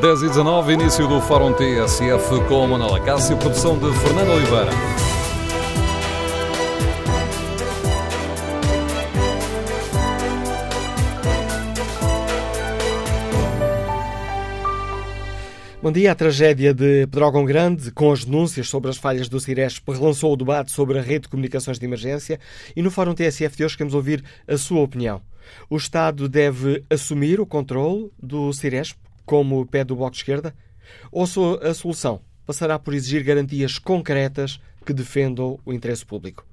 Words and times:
10 0.00 0.22
e 0.22 0.28
19, 0.28 0.72
início 0.72 1.06
do 1.06 1.20
Fórum 1.20 1.52
TSF 1.52 2.44
com 2.48 2.66
Manuela 2.66 3.00
Cássio, 3.00 3.36
produção 3.36 3.78
de 3.78 3.92
Fernando 4.00 4.30
Oliveira. 4.32 4.70
Bom 15.80 15.92
dia. 15.92 16.12
A 16.12 16.14
tragédia 16.14 16.74
de 16.74 17.06
Pedrógão 17.06 17.44
Grande, 17.44 17.92
com 17.92 18.10
as 18.10 18.24
denúncias 18.24 18.68
sobre 18.68 18.90
as 18.90 18.96
falhas 18.96 19.28
do 19.28 19.38
Ciresp, 19.38 19.88
relançou 19.88 20.32
o 20.32 20.36
debate 20.36 20.72
sobre 20.72 20.98
a 20.98 21.02
rede 21.02 21.22
de 21.22 21.28
comunicações 21.28 21.78
de 21.78 21.86
emergência 21.86 22.40
e 22.74 22.82
no 22.82 22.90
Fórum 22.90 23.14
TSF 23.14 23.56
de 23.56 23.64
hoje 23.64 23.76
queremos 23.76 23.94
ouvir 23.94 24.24
a 24.48 24.56
sua 24.58 24.80
opinião. 24.80 25.22
O 25.70 25.76
Estado 25.76 26.28
deve 26.28 26.82
assumir 26.90 27.38
o 27.38 27.46
controle 27.46 28.10
do 28.20 28.52
Ciresp, 28.52 28.96
como 29.24 29.60
o 29.60 29.64
Bloco 29.64 30.10
de 30.10 30.18
Esquerda? 30.18 30.54
Ou 31.10 31.24
a 31.62 31.72
solução 31.74 32.20
passará 32.46 32.78
por 32.78 32.94
exigir 32.94 33.24
garantias 33.24 33.78
concretas 33.78 34.60
que 34.84 34.92
defendam 34.92 35.58
o 35.64 35.72
interesse 35.72 36.04
público? 36.04 36.44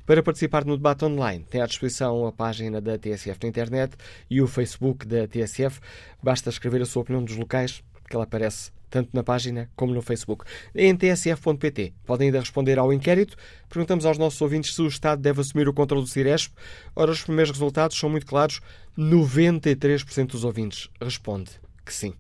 Para 0.06 0.22
participar 0.22 0.66
no 0.66 0.76
debate 0.76 1.06
online, 1.06 1.46
tem 1.50 1.62
à 1.62 1.66
disposição 1.66 2.28
a 2.28 2.34
página 2.34 2.82
da 2.82 2.98
TSF 2.98 3.40
na 3.42 3.48
internet 3.48 3.96
e 4.30 4.42
o 4.42 4.48
Facebook 4.48 5.06
da 5.06 5.26
TSF. 5.26 5.80
Basta 6.22 6.50
escrever 6.50 6.82
a 6.82 6.86
sua 6.86 7.04
opinião 7.04 7.24
dos 7.24 7.38
locais, 7.38 7.82
que 8.10 8.16
ela 8.16 8.26
aparece 8.26 8.72
tanto 8.92 9.10
na 9.14 9.24
página 9.24 9.70
como 9.76 9.94
no 9.94 10.02
Facebook. 10.02 10.46
Em 10.76 10.96
tsf.pt 10.96 11.94
podem 12.06 12.28
ainda 12.28 12.40
responder 12.40 12.78
ao 12.78 12.94
inquérito. 12.94 13.36
Perguntamos 13.68 14.06
aos 14.06 14.20
nossos 14.20 14.40
ouvintes 14.40 14.76
se 14.76 14.82
o 14.84 14.88
Estado 14.88 15.20
deve 15.22 15.42
assumir 15.42 15.68
o 15.68 15.74
controle 15.74 16.04
do 16.04 16.10
Ciresp. 16.10 16.54
Ora, 16.96 17.10
os 17.10 17.24
primeiros 17.24 17.52
resultados 17.52 17.98
são 17.98 18.10
muito 18.10 18.28
claros. 18.28 18.62
93% 18.96 20.28
dos 20.28 20.44
ouvintes 20.44 20.90
responde 21.02 21.52
que 21.84 21.94
sim. 21.94 22.14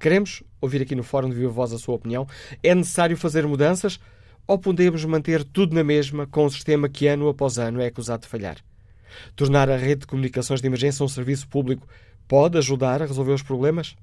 Queremos 0.00 0.42
ouvir 0.60 0.80
aqui 0.80 0.94
no 0.94 1.02
Fórum 1.02 1.28
de 1.28 1.34
Viva 1.34 1.50
Voz 1.50 1.72
a 1.72 1.78
sua 1.78 1.96
opinião. 1.96 2.26
É 2.62 2.74
necessário 2.74 3.16
fazer 3.16 3.46
mudanças? 3.46 4.00
ou 4.46 4.58
podemos 4.58 5.04
manter 5.04 5.44
tudo 5.44 5.74
na 5.74 5.84
mesma 5.84 6.26
com 6.26 6.46
um 6.46 6.50
sistema 6.50 6.88
que 6.88 7.06
ano 7.06 7.28
após 7.28 7.58
ano 7.58 7.80
é 7.80 7.86
acusado 7.86 8.22
de 8.22 8.28
falhar? 8.28 8.58
Tornar 9.36 9.70
a 9.70 9.76
rede 9.76 10.00
de 10.00 10.06
comunicações 10.06 10.60
de 10.60 10.66
emergência 10.66 11.04
um 11.04 11.08
serviço 11.08 11.46
público 11.48 11.86
pode 12.26 12.58
ajudar 12.58 13.02
a 13.02 13.06
resolver 13.06 13.32
os 13.32 13.42
problemas? 13.42 13.96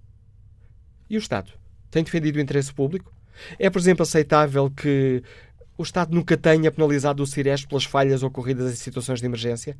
E 1.09 1.17
o 1.17 1.19
Estado? 1.19 1.51
Tem 1.91 2.03
defendido 2.03 2.37
o 2.37 2.41
interesse 2.41 2.73
público? 2.73 3.11
É, 3.57 3.69
por 3.69 3.79
exemplo, 3.79 4.03
aceitável 4.03 4.69
que 4.69 5.23
o 5.77 5.83
Estado 5.83 6.13
nunca 6.13 6.35
tenha 6.35 6.69
penalizado 6.71 7.23
o 7.23 7.27
Ciresp 7.27 7.69
pelas 7.69 7.85
falhas 7.85 8.21
ocorridas 8.21 8.71
em 8.71 8.75
situações 8.75 9.19
de 9.19 9.25
emergência? 9.25 9.77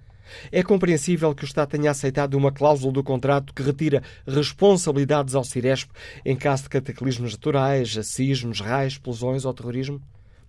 É 0.51 0.63
compreensível 0.63 1.35
que 1.35 1.43
o 1.43 1.45
Estado 1.45 1.69
tenha 1.69 1.91
aceitado 1.91 2.35
uma 2.35 2.51
cláusula 2.51 2.93
do 2.93 3.03
contrato 3.03 3.53
que 3.53 3.61
retira 3.61 4.01
responsabilidades 4.25 5.35
ao 5.35 5.43
Ciresp 5.43 5.89
em 6.23 6.35
caso 6.35 6.63
de 6.63 6.69
cataclismos 6.69 7.33
naturais, 7.33 7.97
sismos, 8.03 8.61
raios, 8.61 8.93
explosões 8.93 9.43
ou 9.43 9.53
terrorismo? 9.53 10.01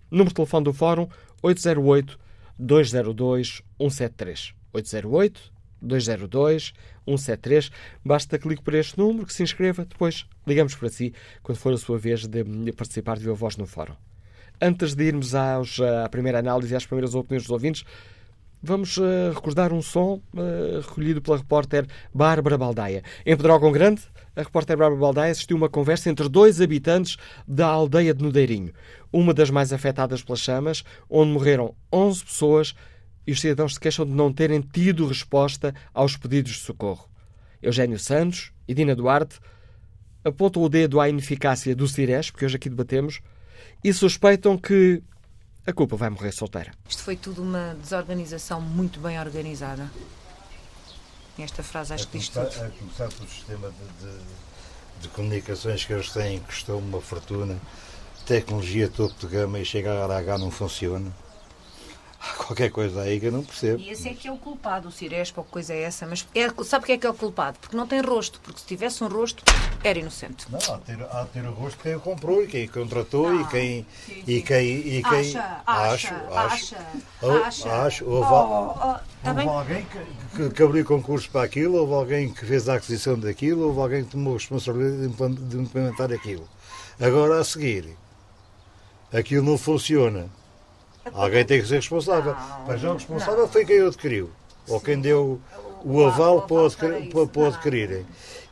Número 0.09 0.29
de 0.29 0.35
telefone 0.35 0.63
do 0.63 0.73
Fórum 0.73 1.07
808 1.41 2.17
202 2.57 3.61
173. 3.77 4.53
808 4.73 5.51
202 5.81 6.73
173. 7.05 7.71
Basta 8.05 8.37
que 8.37 8.47
ligue 8.47 8.61
por 8.61 8.73
este 8.75 8.97
número, 8.97 9.25
que 9.25 9.33
se 9.33 9.43
inscreva, 9.43 9.85
depois 9.85 10.25
ligamos 10.45 10.75
para 10.75 10.89
si 10.89 11.13
quando 11.41 11.57
for 11.57 11.73
a 11.73 11.77
sua 11.77 11.97
vez 11.97 12.27
de 12.27 12.43
participar 12.73 13.17
de 13.17 13.23
viva 13.23 13.35
voz 13.35 13.57
no 13.57 13.65
Fórum. 13.65 13.95
Antes 14.61 14.93
de 14.93 15.05
irmos 15.05 15.33
aos, 15.33 15.79
à 15.79 16.07
primeira 16.09 16.39
análise 16.39 16.73
e 16.73 16.77
às 16.77 16.85
primeiras 16.85 17.15
opiniões 17.15 17.43
dos 17.43 17.51
ouvintes, 17.51 17.83
vamos 18.61 18.97
uh, 18.97 19.31
recordar 19.33 19.73
um 19.73 19.81
som 19.81 20.21
uh, 20.35 20.81
recolhido 20.81 21.21
pela 21.21 21.37
repórter 21.37 21.87
Bárbara 22.13 22.57
Baldaia. 22.57 23.01
Em 23.25 23.35
Pedrógão 23.35 23.71
Grande, 23.71 24.03
a 24.35 24.41
repórter 24.43 24.77
Bárbara 24.77 25.01
Baldaia 25.01 25.31
assistiu 25.31 25.57
uma 25.57 25.67
conversa 25.69 26.09
entre 26.09 26.29
dois 26.29 26.61
habitantes 26.61 27.17
da 27.47 27.67
aldeia 27.67 28.13
de 28.13 28.23
Nudeirinho, 28.23 28.71
uma 29.11 29.33
das 29.33 29.49
mais 29.49 29.73
afetadas 29.73 30.23
pelas 30.23 30.39
chamas, 30.39 30.83
onde 31.09 31.31
morreram 31.31 31.75
11 31.91 32.23
pessoas 32.23 32.75
e 33.25 33.31
os 33.31 33.39
cidadãos 33.39 33.75
se 33.75 33.79
queixam 33.79 34.05
de 34.05 34.11
não 34.11 34.31
terem 34.31 34.61
tido 34.61 35.07
resposta 35.07 35.73
aos 35.93 36.17
pedidos 36.17 36.53
de 36.53 36.59
socorro. 36.59 37.09
Eugênio 37.61 37.99
Santos 37.99 38.51
e 38.67 38.73
Dina 38.73 38.95
Duarte 38.95 39.39
apontam 40.23 40.63
o 40.63 40.69
dedo 40.69 40.99
à 40.99 41.09
ineficácia 41.09 41.75
do 41.75 41.87
Cires, 41.87 42.29
que 42.29 42.45
hoje 42.45 42.55
aqui 42.55 42.69
debatemos, 42.69 43.21
e 43.83 43.93
suspeitam 43.93 44.57
que 44.57 45.01
a 45.65 45.71
culpa 45.71 45.95
vai 45.95 46.09
morrer 46.09 46.31
solteira. 46.31 46.71
Isto 46.87 47.03
foi 47.03 47.15
tudo 47.15 47.41
uma 47.41 47.75
desorganização 47.81 48.59
muito 48.59 48.99
bem 48.99 49.19
organizada. 49.19 49.91
Esta 51.37 51.63
frase 51.63 51.93
acho 51.93 52.07
que 52.07 52.17
diz 52.17 52.29
tudo. 52.29 52.47
A 52.47 52.69
começar 52.69 53.09
pelo 53.09 53.29
sistema 53.29 53.69
de, 53.69 54.05
de, 54.05 54.17
de, 55.01 55.07
comunicações 55.09 55.85
que 55.85 55.93
eles 55.93 56.09
têm, 56.11 56.39
que 56.39 56.45
custou 56.45 56.79
uma 56.79 57.01
fortuna, 57.01 57.59
tecnologia 58.25 58.87
topo 58.89 59.15
de 59.19 59.27
gama 59.27 59.59
e 59.59 59.65
chega 59.65 59.91
a 59.91 60.17
H 60.17 60.37
não 60.37 60.51
funciona. 60.51 61.11
Há 62.23 62.35
qualquer 62.35 62.69
coisa 62.69 63.01
aí 63.01 63.19
que 63.19 63.25
eu 63.25 63.31
não 63.31 63.43
percebo. 63.43 63.81
E 63.81 63.89
esse 63.89 64.07
é 64.07 64.13
que 64.13 64.27
é 64.27 64.31
o 64.31 64.37
culpado, 64.37 64.87
o 64.87 64.91
Cirespa 64.91 65.41
ou 65.41 65.45
coisa 65.45 65.73
é 65.73 65.81
essa. 65.81 66.05
Mas 66.05 66.27
é, 66.35 66.47
sabe 66.63 66.81
porque 66.81 66.91
é 66.91 66.97
que 66.99 67.07
é 67.07 67.09
o 67.09 67.15
culpado? 67.15 67.57
Porque 67.59 67.75
não 67.75 67.87
tem 67.87 67.99
rosto. 67.99 68.39
Porque 68.43 68.59
se 68.59 68.65
tivesse 68.65 69.03
um 69.03 69.07
rosto, 69.07 69.43
era 69.83 69.97
inocente. 69.97 70.45
Não, 70.51 70.59
há 70.59 70.77
de 70.77 70.83
ter, 70.83 71.03
há 71.03 71.23
de 71.23 71.29
ter 71.29 71.43
o 71.43 71.51
rosto 71.51 71.81
quem 71.81 71.95
o 71.95 71.99
comprou 71.99 72.43
e 72.43 72.47
quem 72.47 72.67
contratou 72.67 73.31
não. 73.31 73.41
e 73.41 73.47
quem. 73.47 73.87
Sim, 74.05 74.13
sim. 74.13 74.23
E 74.27 74.41
quem, 74.43 74.67
e 74.67 75.03
quem 75.03 75.19
acha, 75.19 75.63
acho, 75.65 76.07
acho, 76.07 76.75
acho, 76.75 76.75
acho, 77.25 77.69
acho, 77.69 78.05
houve, 78.05 78.31
oh, 78.31 78.69
oh, 78.69 78.99
tá 79.23 79.29
houve 79.29 79.47
alguém 79.47 79.85
que, 79.85 80.37
que, 80.37 80.49
que, 80.51 80.63
abriu 80.63 80.85
concurso 80.85 81.27
para 81.31 81.43
aquilo, 81.43 81.77
houve 81.77 81.93
alguém 81.93 82.31
que 82.31 82.45
fez 82.45 82.69
a 82.69 82.75
aquisição 82.75 83.17
daquilo, 83.17 83.67
houve 83.67 83.79
alguém 83.79 84.03
que 84.03 84.11
tomou 84.11 84.33
a 84.33 84.37
responsabilidade 84.37 85.35
de 85.35 85.57
implementar 85.57 86.11
aquilo. 86.11 86.47
Agora 86.99 87.39
a 87.39 87.43
seguir, 87.43 87.97
aquilo 89.11 89.43
não 89.43 89.57
funciona 89.57 90.29
Alguém 91.13 91.45
tem 91.45 91.61
que 91.61 91.67
ser 91.67 91.75
responsável. 91.75 92.35
Mas 92.67 92.81
não, 92.81 92.91
o 92.91 92.93
responsável 92.93 93.47
foi 93.47 93.65
quem 93.65 93.81
o 93.81 93.87
adquiriu. 93.87 94.29
Ou 94.67 94.79
quem 94.79 94.99
deu 94.99 95.41
o 95.83 96.03
aval 96.03 96.43
para, 96.43 97.27
para, 97.27 97.47
adquirirem. 97.47 98.05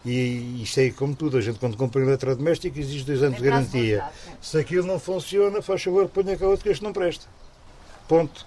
E 0.06 0.64
isto 0.64 0.80
é 0.80 0.90
como 0.92 1.16
tudo, 1.16 1.38
a 1.38 1.42
gente 1.42 1.59
quando 1.59 1.76
compra 1.78 2.02
um 2.02 2.06
eletrodoméstico 2.06 2.80
existe 2.80 3.06
dois 3.06 3.22
anos 3.22 3.38
de 3.38 3.44
garantia. 3.44 4.04
Se 4.42 4.58
aquilo 4.58 4.88
não 4.88 5.00
funciona, 5.00 5.62
faz 5.62 5.84
favor, 5.84 6.08
ponha 6.08 6.38
cá 6.38 6.48
outro 6.48 6.64
que 6.64 6.70
este 6.70 6.84
não 6.84 6.94
presta. 6.94 7.26
Ponto. 8.08 8.46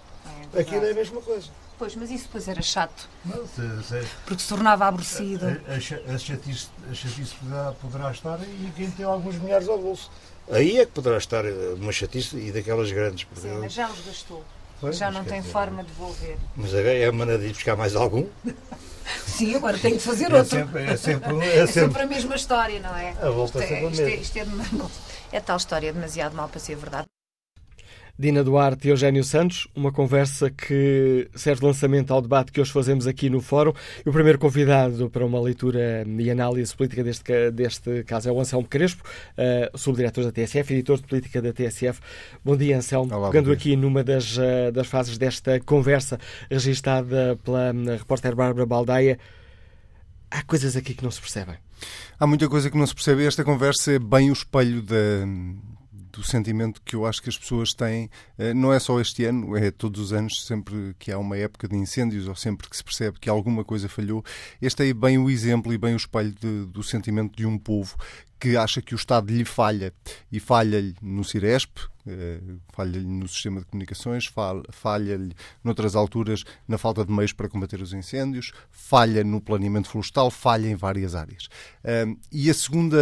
É 0.55 0.61
aquilo 0.61 0.85
é 0.85 0.91
a 0.91 0.95
mesma 0.95 1.21
coisa. 1.21 1.49
Pois, 1.79 1.97
mas 1.97 2.11
isso 2.11 2.25
depois 2.25 2.47
era 2.49 2.63
chato. 2.63 3.09
Não, 3.25 3.47
se, 3.47 3.83
se, 3.85 4.07
porque 4.25 4.43
se 4.43 4.49
tornava 4.49 4.87
aborrecido. 4.87 5.47
A, 5.47 5.73
a, 5.73 6.15
a, 6.15 6.19
chatice, 6.19 6.69
a 6.91 6.95
chatice 6.95 7.35
poderá, 7.35 7.73
poderá 7.73 8.11
estar 8.11 8.41
e 8.41 8.73
quem 8.77 8.91
tem 8.91 9.05
alguns 9.05 9.37
milhares 9.37 9.69
ao 9.69 9.79
bolso. 9.79 10.11
Aí 10.51 10.79
é 10.79 10.87
que 10.87 10.93
poderá 10.93 11.19
estar 11.19 11.45
eh, 11.45 11.75
uma 11.77 11.93
chatice 11.93 12.37
e 12.37 12.53
daquelas 12.53 12.91
grandes. 12.91 13.27
Sim, 13.35 13.59
mas 13.61 13.73
já 13.73 13.89
os 13.89 14.01
gastou. 14.05 14.45
Pois, 14.81 14.97
já 14.97 15.11
não 15.11 15.25
tem 15.25 15.43
forma 15.43 15.83
de 15.85 15.91
devolver. 15.91 16.37
Mas 16.57 16.75
é 16.75 17.07
a 17.07 17.13
maneira 17.13 17.41
de 17.41 17.49
ir 17.49 17.53
buscar 17.53 17.77
mais 17.77 17.95
algum? 17.95 18.27
Sim, 19.27 19.55
agora 19.55 19.79
tem 19.79 19.97
de 19.97 20.03
fazer 20.03 20.31
é 20.31 20.37
outro. 20.37 20.59
Sempre, 20.59 20.85
é, 20.85 20.97
sempre, 20.97 21.41
é, 21.41 21.59
é 21.63 21.67
sempre, 21.67 22.03
a 22.03 22.07
mesma 22.07 22.35
história, 22.35 22.81
não 22.81 22.95
é? 22.97 23.11
A 23.21 23.31
volta 23.31 23.61
isto, 23.61 23.73
é, 23.73 23.87
isto, 23.89 24.03
é, 24.03 24.15
isto 24.17 24.37
é, 24.39 24.47
é 25.37 25.41
tal 25.41 25.57
história 25.57 25.93
demasiado 25.93 26.35
mal 26.35 26.49
para 26.49 26.61
ser 26.61 26.77
verdade. 26.77 27.07
Dina 28.19 28.45
Duarte 28.45 28.87
e 28.87 28.91
Eugénio 28.91 29.25
Santos, 29.25 29.67
uma 29.75 29.91
conversa 29.91 30.51
que 30.51 31.29
serve 31.35 31.61
de 31.61 31.67
lançamento 31.67 32.13
ao 32.13 32.21
debate 32.21 32.53
que 32.53 32.61
hoje 32.61 32.71
fazemos 32.71 33.07
aqui 33.07 33.31
no 33.31 33.41
Fórum. 33.41 33.73
E 34.05 34.09
o 34.09 34.13
primeiro 34.13 34.39
convidado 34.39 35.09
para 35.09 35.25
uma 35.25 35.41
leitura 35.41 36.05
e 36.07 36.31
análise 36.31 36.77
política 36.77 37.03
deste, 37.03 37.51
deste 37.51 38.05
caso 38.05 38.29
é 38.29 38.33
o 38.33 38.39
Anselmo 38.39 38.69
Crespo, 38.69 39.03
uh, 39.03 39.79
subdiretor 39.79 40.25
da 40.25 40.31
TSF, 40.31 40.75
editor 40.75 40.99
de 40.99 41.05
política 41.05 41.41
da 41.41 41.53
TSF. 41.53 42.01
Bom 42.45 42.55
dia, 42.55 42.77
Anselmo. 42.77 43.15
Olá, 43.15 43.31
Pegando 43.31 43.51
aqui 43.51 43.75
numa 43.77 44.05
das, 44.05 44.37
uh, 44.37 44.71
das 44.73 44.87
fases 44.87 45.17
desta 45.17 45.59
conversa 45.61 46.21
registada 46.51 47.39
pela 47.43 47.73
um, 47.73 47.97
repórter 47.97 48.37
Bárbara 48.37 48.67
Baldaia, 48.67 49.19
há 50.31 50.43
coisas 50.43 50.77
aqui 50.77 50.93
que 50.93 51.03
não 51.03 51.11
se 51.11 51.21
percebem. 51.21 51.57
Há 52.21 52.27
muita 52.27 52.47
coisa 52.49 52.71
que 52.71 52.77
não 52.77 52.87
se 52.87 52.95
percebe. 52.95 53.25
Esta 53.25 53.43
conversa 53.43 53.93
é 53.93 53.99
bem 53.99 54.31
o 54.31 54.35
espelho 54.35 54.83
da 54.83 55.27
do 56.13 56.23
sentimento 56.23 56.81
que 56.85 56.95
eu 56.95 57.07
acho 57.07 57.23
que 57.23 57.29
as 57.29 57.39
pessoas 57.39 57.73
têm, 57.73 58.11
eh, 58.39 58.55
não 58.55 58.73
é 58.73 58.79
só 58.79 59.01
este 59.01 59.25
ano, 59.25 59.57
é 59.57 59.71
todos 59.71 60.01
os 60.01 60.13
anos, 60.13 60.45
sempre 60.45 60.95
que 60.99 61.11
há 61.11 61.19
uma 61.19 61.37
época 61.37 61.67
de 61.67 61.77
incêndios 61.77 62.29
ou 62.29 62.35
sempre 62.35 62.69
que 62.69 62.77
se 62.77 62.85
percebe 62.85 63.19
que 63.19 63.29
alguma 63.29 63.65
coisa 63.65 63.89
falhou. 63.89 64.25
Este 64.61 64.89
é 64.89 64.95
bem 64.95 65.19
o 65.19 65.31
exemplo 65.31 65.73
e 65.73 65.79
bem 65.79 65.95
o 65.95 65.97
espelho 65.97 66.33
de, 66.33 66.67
do 66.67 66.83
sentimento 66.83 67.37
de 67.37 67.47
um 67.47 67.59
povo 67.59 67.97
que 68.39 68.57
acha 68.57 68.83
que 68.83 68.93
o 68.93 68.97
Estado 68.97 69.33
lhe 69.33 69.45
falha 69.45 69.93
e 70.31 70.41
falha-lhe 70.41 70.97
no 71.01 71.23
Ciresp, 71.23 71.79
falha-lhe 72.73 73.07
no 73.07 73.29
sistema 73.29 73.61
de 73.61 73.67
comunicações, 73.67 74.31
falha-lhe 74.71 75.35
noutras 75.63 75.95
alturas 75.95 76.45
na 76.67 76.79
falta 76.79 77.05
de 77.05 77.13
meios 77.13 77.33
para 77.33 77.49
combater 77.49 77.81
os 77.81 77.93
incêndios, 77.93 78.53
falha 78.71 79.23
no 79.23 79.41
planeamento 79.41 79.89
florestal, 79.89 80.31
falha 80.31 80.69
em 80.69 80.75
várias 80.75 81.15
áreas. 81.15 81.49
E 82.31 82.51
a 82.51 82.55
segunda, 82.55 82.99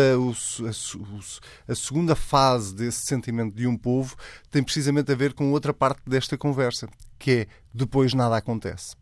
a 1.68 1.74
segunda 1.74 2.14
fase 2.14 2.74
desse 2.74 3.06
sentimento 3.06 3.54
de 3.54 3.66
um 3.66 3.76
povo 3.76 4.16
tem 4.50 4.62
precisamente 4.62 5.10
a 5.10 5.14
ver 5.14 5.32
com 5.34 5.50
outra 5.52 5.72
parte 5.72 6.02
desta 6.06 6.36
conversa, 6.36 6.88
que 7.18 7.30
é 7.30 7.46
depois 7.72 8.14
nada 8.14 8.36
acontece 8.36 8.94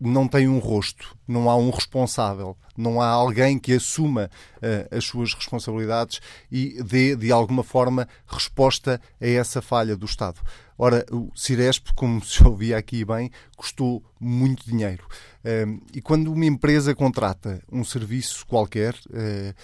não 0.00 0.28
tem 0.28 0.48
um 0.48 0.58
rosto, 0.58 1.16
não 1.26 1.48
há 1.48 1.56
um 1.56 1.70
responsável, 1.70 2.56
não 2.76 3.00
há 3.00 3.08
alguém 3.08 3.58
que 3.58 3.72
assuma 3.72 4.30
uh, 4.56 4.96
as 4.96 5.04
suas 5.04 5.32
responsabilidades 5.32 6.20
e 6.52 6.82
dê, 6.82 7.16
de 7.16 7.32
alguma 7.32 7.64
forma, 7.64 8.06
resposta 8.26 9.00
a 9.20 9.26
essa 9.26 9.62
falha 9.62 9.96
do 9.96 10.04
Estado. 10.04 10.40
Ora, 10.78 11.06
o 11.10 11.30
Ciresp, 11.34 11.88
como 11.94 12.22
se 12.24 12.44
ouvia 12.44 12.76
aqui 12.76 13.04
bem, 13.04 13.30
custou 13.56 14.02
muito 14.20 14.66
dinheiro. 14.66 15.06
Uh, 15.44 15.80
e 15.94 16.02
quando 16.02 16.32
uma 16.32 16.44
empresa 16.44 16.94
contrata 16.94 17.62
um 17.72 17.84
serviço 17.84 18.46
qualquer 18.46 18.94
uh, 18.94 19.54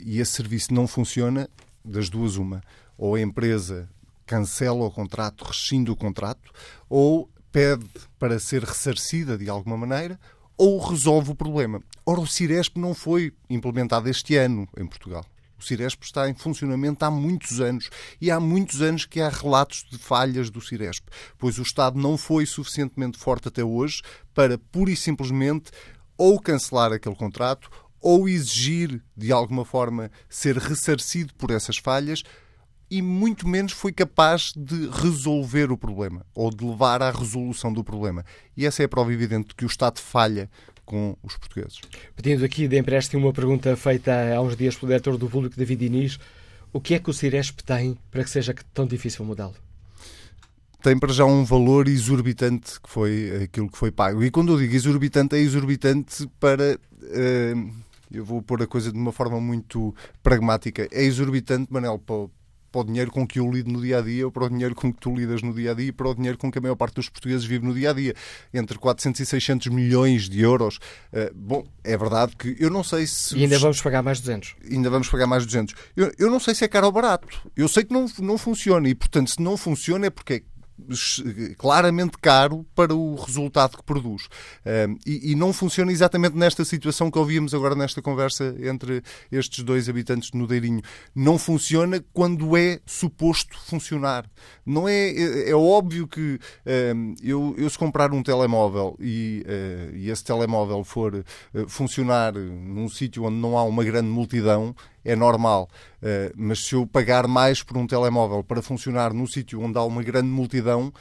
e 0.00 0.18
esse 0.18 0.32
serviço 0.32 0.72
não 0.72 0.86
funciona, 0.86 1.48
das 1.84 2.08
duas, 2.08 2.36
uma. 2.36 2.62
Ou 2.96 3.14
a 3.14 3.20
empresa 3.20 3.88
cancela 4.26 4.84
o 4.84 4.90
contrato, 4.90 5.44
rescinde 5.44 5.90
o 5.90 5.96
contrato, 5.96 6.52
ou 6.88 7.28
pede 7.58 7.90
para 8.20 8.38
ser 8.38 8.62
ressarcida 8.62 9.36
de 9.36 9.50
alguma 9.50 9.76
maneira 9.76 10.16
ou 10.56 10.78
resolve 10.78 11.32
o 11.32 11.34
problema. 11.34 11.82
Ora, 12.06 12.20
o 12.20 12.26
Ciresp 12.26 12.76
não 12.76 12.94
foi 12.94 13.32
implementado 13.50 14.08
este 14.08 14.36
ano 14.36 14.68
em 14.78 14.86
Portugal. 14.86 15.26
O 15.58 15.62
Ciresp 15.64 16.04
está 16.04 16.30
em 16.30 16.34
funcionamento 16.34 17.04
há 17.04 17.10
muitos 17.10 17.60
anos 17.60 17.90
e 18.20 18.30
há 18.30 18.38
muitos 18.38 18.80
anos 18.80 19.04
que 19.04 19.20
há 19.20 19.28
relatos 19.28 19.84
de 19.90 19.98
falhas 19.98 20.50
do 20.50 20.60
Ciresp, 20.60 21.08
pois 21.36 21.58
o 21.58 21.62
Estado 21.62 21.98
não 21.98 22.16
foi 22.16 22.46
suficientemente 22.46 23.18
forte 23.18 23.48
até 23.48 23.64
hoje 23.64 24.02
para 24.32 24.56
pura 24.56 24.92
e 24.92 24.96
simplesmente 24.96 25.72
ou 26.16 26.40
cancelar 26.40 26.92
aquele 26.92 27.16
contrato 27.16 27.68
ou 28.00 28.28
exigir 28.28 29.02
de 29.16 29.32
alguma 29.32 29.64
forma 29.64 30.12
ser 30.28 30.56
ressarcido 30.58 31.34
por 31.34 31.50
essas 31.50 31.78
falhas 31.78 32.22
e 32.90 33.02
muito 33.02 33.46
menos 33.46 33.72
foi 33.72 33.92
capaz 33.92 34.52
de 34.56 34.88
resolver 34.88 35.70
o 35.70 35.76
problema 35.76 36.24
ou 36.34 36.50
de 36.50 36.64
levar 36.64 37.02
à 37.02 37.10
resolução 37.10 37.72
do 37.72 37.84
problema. 37.84 38.24
E 38.56 38.66
essa 38.66 38.82
é 38.82 38.86
a 38.86 38.88
prova 38.88 39.12
evidente 39.12 39.48
de 39.48 39.54
que 39.54 39.64
o 39.64 39.68
Estado 39.68 39.98
falha 40.00 40.50
com 40.84 41.16
os 41.22 41.36
portugueses. 41.36 41.80
Pedindo 42.16 42.44
aqui 42.44 42.66
de 42.66 42.78
empréstimo 42.78 43.26
uma 43.26 43.32
pergunta 43.32 43.76
feita 43.76 44.34
há 44.34 44.40
uns 44.40 44.56
dias 44.56 44.74
pelo 44.74 44.88
diretor 44.88 45.18
do 45.18 45.28
público, 45.28 45.54
David 45.54 45.84
Inês, 45.84 46.18
o 46.72 46.80
que 46.80 46.94
é 46.94 46.98
que 46.98 47.10
o 47.10 47.12
Ciresp 47.12 47.60
tem 47.60 47.96
para 48.10 48.24
que 48.24 48.30
seja 48.30 48.54
tão 48.72 48.86
difícil 48.86 49.24
mudá-lo? 49.24 49.54
Tem 50.82 50.98
para 50.98 51.12
já 51.12 51.24
um 51.24 51.44
valor 51.44 51.88
exorbitante 51.88 52.80
que 52.80 52.88
foi 52.88 53.42
aquilo 53.42 53.68
que 53.68 53.76
foi 53.76 53.90
pago. 53.90 54.22
E 54.22 54.30
quando 54.30 54.52
eu 54.52 54.58
digo 54.58 54.74
exorbitante, 54.74 55.34
é 55.34 55.40
exorbitante 55.40 56.26
para. 56.38 56.78
Uh, 57.02 57.70
eu 58.10 58.24
vou 58.24 58.40
pôr 58.40 58.62
a 58.62 58.66
coisa 58.66 58.90
de 58.90 58.96
uma 58.96 59.12
forma 59.12 59.40
muito 59.40 59.94
pragmática. 60.22 60.88
É 60.90 61.02
exorbitante, 61.02 61.70
Manel, 61.70 61.98
para, 61.98 62.30
para 62.78 62.82
o 62.82 62.84
dinheiro 62.84 63.10
com 63.10 63.26
que 63.26 63.40
eu 63.40 63.50
lido 63.50 63.70
no 63.70 63.80
dia 63.80 63.98
a 63.98 64.00
dia, 64.00 64.24
ou 64.24 64.30
para 64.30 64.44
o 64.44 64.48
dinheiro 64.48 64.74
com 64.74 64.92
que 64.92 65.00
tu 65.00 65.14
lidas 65.14 65.42
no 65.42 65.52
dia 65.52 65.72
a 65.72 65.74
dia, 65.74 65.86
e 65.86 65.92
para 65.92 66.08
o 66.08 66.14
dinheiro 66.14 66.38
com 66.38 66.50
que 66.50 66.58
a 66.58 66.60
maior 66.60 66.76
parte 66.76 66.94
dos 66.94 67.08
portugueses 67.08 67.44
vive 67.44 67.66
no 67.66 67.74
dia 67.74 67.90
a 67.90 67.92
dia. 67.92 68.14
Entre 68.54 68.78
400 68.78 69.20
e 69.20 69.26
600 69.26 69.66
milhões 69.68 70.28
de 70.28 70.40
euros. 70.40 70.78
Uh, 71.12 71.34
bom, 71.34 71.66
é 71.82 71.96
verdade 71.96 72.36
que 72.36 72.56
eu 72.58 72.70
não 72.70 72.84
sei 72.84 73.06
se. 73.06 73.36
E 73.36 73.42
ainda 73.42 73.58
vamos 73.58 73.80
pagar 73.80 74.02
mais 74.02 74.20
200. 74.20 74.56
Ainda 74.70 74.90
vamos 74.90 75.08
pagar 75.08 75.26
mais 75.26 75.44
200. 75.44 75.74
Eu, 75.96 76.12
eu 76.18 76.30
não 76.30 76.38
sei 76.38 76.54
se 76.54 76.64
é 76.64 76.68
caro 76.68 76.86
ou 76.86 76.92
barato. 76.92 77.26
Eu 77.56 77.68
sei 77.68 77.84
que 77.84 77.92
não, 77.92 78.06
não 78.20 78.38
funciona 78.38 78.88
e, 78.88 78.94
portanto, 78.94 79.30
se 79.30 79.42
não 79.42 79.56
funciona 79.56 80.06
é 80.06 80.10
porque 80.10 80.44
claramente 81.56 82.18
caro 82.18 82.64
para 82.74 82.94
o 82.94 83.14
resultado 83.16 83.76
que 83.76 83.82
produz. 83.82 84.28
e, 85.06 85.34
não 85.34 85.52
funciona 85.52 85.92
exatamente 85.92 86.36
nesta 86.36 86.64
situação 86.64 87.10
que 87.10 87.18
ouvíamos 87.18 87.54
agora 87.54 87.74
nesta 87.74 88.02
conversa 88.02 88.54
entre 88.60 89.02
estes 89.30 89.62
dois 89.62 89.88
habitantes 89.88 90.30
de 90.30 90.38
Nudeirinho. 90.38 90.82
Não 91.14 91.38
funciona 91.38 92.02
quando 92.12 92.56
é 92.56 92.80
suposto 92.86 93.58
funcionar. 93.60 94.24
Não 94.64 94.88
é, 94.88 95.10
é, 95.10 95.50
é 95.50 95.54
óbvio 95.54 96.06
que 96.06 96.38
eu, 97.22 97.54
eu, 97.56 97.68
se 97.68 97.78
comprar 97.78 98.12
um 98.12 98.22
telemóvel 98.22 98.96
e, 99.00 99.44
uh, 99.46 99.96
e 99.96 100.10
esse 100.10 100.24
telemóvel 100.24 100.84
for 100.84 101.14
uh, 101.14 101.68
funcionar 101.68 102.32
num 102.34 102.88
sítio 102.88 103.24
onde 103.24 103.36
não 103.36 103.56
há 103.56 103.64
uma 103.64 103.84
grande 103.84 104.08
multidão, 104.08 104.74
é 105.08 105.16
normal. 105.16 105.70
Uh, 106.00 106.30
mas 106.36 106.64
se 106.66 106.74
eu 106.74 106.86
pagar 106.86 107.26
mais 107.26 107.62
por 107.62 107.76
um 107.76 107.86
telemóvel 107.86 108.44
para 108.44 108.62
funcionar 108.62 109.12
num 109.12 109.26
sítio 109.26 109.60
onde 109.60 109.76
há 109.78 109.82
uma 109.82 110.02
grande 110.02 110.28
multidão, 110.28 110.88
uh, 110.88 110.92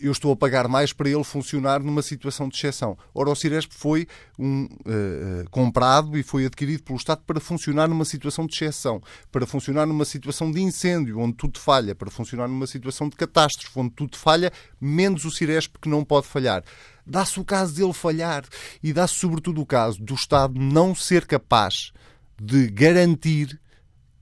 eu 0.00 0.12
estou 0.12 0.32
a 0.32 0.36
pagar 0.36 0.68
mais 0.68 0.92
para 0.92 1.10
ele 1.10 1.24
funcionar 1.24 1.80
numa 1.80 2.00
situação 2.00 2.48
de 2.48 2.56
exceção. 2.56 2.96
Ora, 3.12 3.30
o 3.30 3.34
Ciresp 3.34 3.72
foi 3.74 4.06
um, 4.38 4.64
uh, 4.64 5.50
comprado 5.50 6.16
e 6.16 6.22
foi 6.22 6.46
adquirido 6.46 6.84
pelo 6.84 6.96
Estado 6.96 7.22
para 7.26 7.40
funcionar 7.40 7.88
numa 7.88 8.04
situação 8.04 8.46
de 8.46 8.54
exceção, 8.54 9.02
para 9.30 9.44
funcionar 9.44 9.86
numa 9.86 10.04
situação 10.04 10.50
de 10.52 10.62
incêndio, 10.62 11.18
onde 11.18 11.34
tudo 11.34 11.58
falha, 11.58 11.94
para 11.94 12.10
funcionar 12.10 12.46
numa 12.46 12.66
situação 12.66 13.08
de 13.08 13.16
catástrofe, 13.16 13.78
onde 13.78 13.90
tudo 13.90 14.16
falha, 14.16 14.52
menos 14.80 15.24
o 15.24 15.30
Ciresp 15.30 15.76
que 15.82 15.88
não 15.88 16.04
pode 16.04 16.26
falhar 16.26 16.62
dá-se 17.08 17.40
o 17.40 17.44
caso 17.44 17.74
dele 17.74 17.94
falhar 17.94 18.44
e 18.82 18.92
dá-se 18.92 19.14
sobretudo 19.14 19.62
o 19.62 19.66
caso 19.66 20.02
do 20.02 20.12
Estado 20.14 20.60
não 20.60 20.94
ser 20.94 21.26
capaz 21.26 21.90
de 22.40 22.68
garantir 22.68 23.60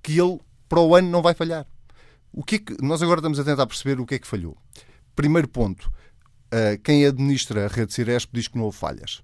que 0.02 0.18
ele 0.20 0.38
para 0.68 0.80
o 0.80 0.94
ano 0.94 1.08
não 1.08 1.22
vai 1.22 1.34
falhar. 1.34 1.66
O 2.32 2.42
que, 2.42 2.56
é 2.56 2.58
que 2.58 2.82
nós 2.82 3.02
agora 3.02 3.20
estamos 3.20 3.38
a 3.38 3.44
tentar 3.44 3.66
perceber 3.66 4.00
o 4.00 4.06
que 4.06 4.16
é 4.16 4.18
que 4.18 4.26
falhou. 4.26 4.56
Primeiro 5.14 5.48
ponto, 5.48 5.90
uh, 6.52 6.78
quem 6.82 7.06
administra 7.06 7.64
a 7.64 7.68
rede 7.68 7.94
Ciresp 7.94 8.30
diz 8.32 8.48
que 8.48 8.56
não 8.56 8.64
houve 8.64 8.76
falhas. 8.76 9.22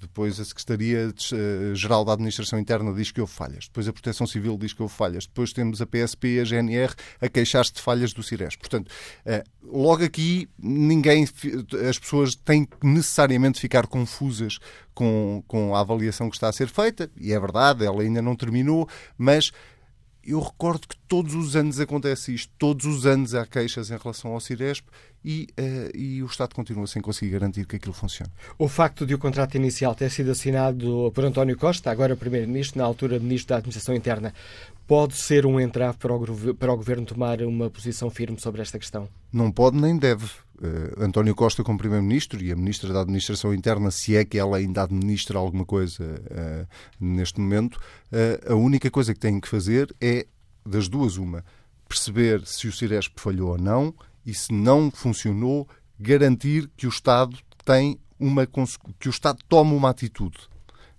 Depois 0.00 0.38
a 0.38 0.44
Secretaria-Geral 0.44 2.02
eh, 2.02 2.04
da 2.04 2.12
Administração 2.12 2.58
Interna 2.58 2.92
diz 2.92 3.10
que 3.10 3.20
houve 3.20 3.32
falhas. 3.32 3.66
Depois 3.66 3.88
a 3.88 3.92
Proteção 3.92 4.26
Civil 4.26 4.56
diz 4.58 4.72
que 4.72 4.82
houve 4.82 4.94
falhas. 4.94 5.26
Depois 5.26 5.52
temos 5.52 5.80
a 5.80 5.86
PSP 5.86 6.36
e 6.36 6.40
a 6.40 6.44
GNR 6.44 6.94
a 7.20 7.28
queixar-se 7.28 7.72
de 7.72 7.80
falhas 7.80 8.12
do 8.12 8.22
CIRES. 8.22 8.56
Portanto, 8.56 8.90
eh, 9.24 9.44
logo 9.62 10.04
aqui 10.04 10.48
ninguém, 10.58 11.26
as 11.88 11.98
pessoas 11.98 12.34
têm 12.34 12.64
que 12.64 12.86
necessariamente 12.86 13.60
ficar 13.60 13.86
confusas 13.86 14.58
com, 14.94 15.42
com 15.46 15.74
a 15.74 15.80
avaliação 15.80 16.30
que 16.30 16.36
está 16.36 16.48
a 16.48 16.52
ser 16.52 16.68
feita. 16.68 17.10
E 17.16 17.32
é 17.32 17.40
verdade, 17.40 17.84
ela 17.84 18.02
ainda 18.02 18.22
não 18.22 18.36
terminou, 18.36 18.88
mas 19.16 19.52
eu 20.26 20.40
recordo 20.40 20.88
que 20.88 20.96
todos 21.06 21.34
os 21.34 21.54
anos 21.54 21.78
acontece 21.78 22.34
isto, 22.34 22.52
todos 22.58 22.86
os 22.86 23.06
anos 23.06 23.34
há 23.34 23.46
queixas 23.46 23.90
em 23.90 23.96
relação 23.96 24.32
ao 24.32 24.40
Ciresp 24.40 24.86
e, 25.24 25.48
uh, 25.58 25.96
e 25.96 26.22
o 26.22 26.26
Estado 26.26 26.54
continua 26.54 26.86
sem 26.86 27.00
conseguir 27.00 27.32
garantir 27.32 27.66
que 27.66 27.76
aquilo 27.76 27.94
funcione. 27.94 28.30
O 28.58 28.68
facto 28.68 29.06
de 29.06 29.14
o 29.14 29.18
contrato 29.18 29.56
inicial 29.56 29.94
ter 29.94 30.10
sido 30.10 30.30
assinado 30.30 31.10
por 31.14 31.24
António 31.24 31.56
Costa, 31.56 31.90
agora 31.90 32.14
Primeiro-Ministro, 32.14 32.78
na 32.78 32.84
altura 32.84 33.18
Ministro 33.18 33.50
da 33.50 33.56
Administração 33.56 33.94
Interna, 33.94 34.34
pode 34.86 35.14
ser 35.14 35.46
um 35.46 35.58
entrave 35.58 35.96
para 35.98 36.14
o, 36.14 36.54
para 36.54 36.72
o 36.72 36.76
Governo 36.76 37.06
tomar 37.06 37.40
uma 37.42 37.70
posição 37.70 38.10
firme 38.10 38.38
sobre 38.38 38.60
esta 38.60 38.78
questão? 38.78 39.08
Não 39.32 39.50
pode 39.50 39.80
nem 39.80 39.96
deve. 39.96 40.26
Uh, 40.56 41.02
António 41.02 41.34
Costa, 41.34 41.64
como 41.64 41.78
Primeiro-Ministro, 41.78 42.42
e 42.42 42.52
a 42.52 42.56
Ministra 42.56 42.92
da 42.92 43.00
Administração 43.00 43.52
Interna, 43.52 43.90
se 43.90 44.16
é 44.16 44.24
que 44.24 44.38
ela 44.38 44.56
ainda 44.56 44.82
administra 44.82 45.38
alguma 45.38 45.64
coisa 45.64 46.04
uh, 46.04 46.66
neste 47.00 47.40
momento, 47.40 47.74
uh, 47.74 48.52
a 48.52 48.54
única 48.54 48.90
coisa 48.90 49.12
que 49.12 49.20
tem 49.20 49.40
que 49.40 49.48
fazer 49.48 49.94
é, 50.00 50.26
das 50.64 50.86
duas, 50.86 51.16
uma, 51.16 51.44
perceber 51.88 52.46
se 52.46 52.68
o 52.68 52.72
Ciresp 52.72 53.18
falhou 53.18 53.50
ou 53.50 53.58
não 53.58 53.94
e, 54.24 54.34
se 54.34 54.52
não 54.52 54.90
funcionou, 54.90 55.68
garantir 55.98 56.70
que 56.76 56.86
o 56.86 56.90
Estado 56.90 57.36
tem 57.64 57.98
uma 58.18 58.46
que 58.46 59.08
o 59.08 59.10
Estado 59.10 59.38
tome 59.48 59.74
uma 59.74 59.90
atitude. 59.90 60.38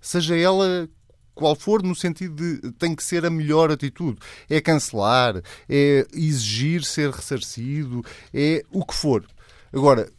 Seja 0.00 0.36
ela 0.36 0.88
qual 1.34 1.54
for, 1.54 1.82
no 1.82 1.94
sentido 1.94 2.34
de 2.34 2.72
tem 2.72 2.94
que 2.94 3.04
ser 3.04 3.26
a 3.26 3.30
melhor 3.30 3.70
atitude. 3.70 4.18
É 4.48 4.60
cancelar, 4.60 5.42
é 5.68 6.06
exigir 6.12 6.82
ser 6.82 7.10
ressarcido, 7.10 8.02
é 8.32 8.62
o 8.72 8.84
que 8.84 8.94
for. 8.94 9.24
Agora, 9.72 10.10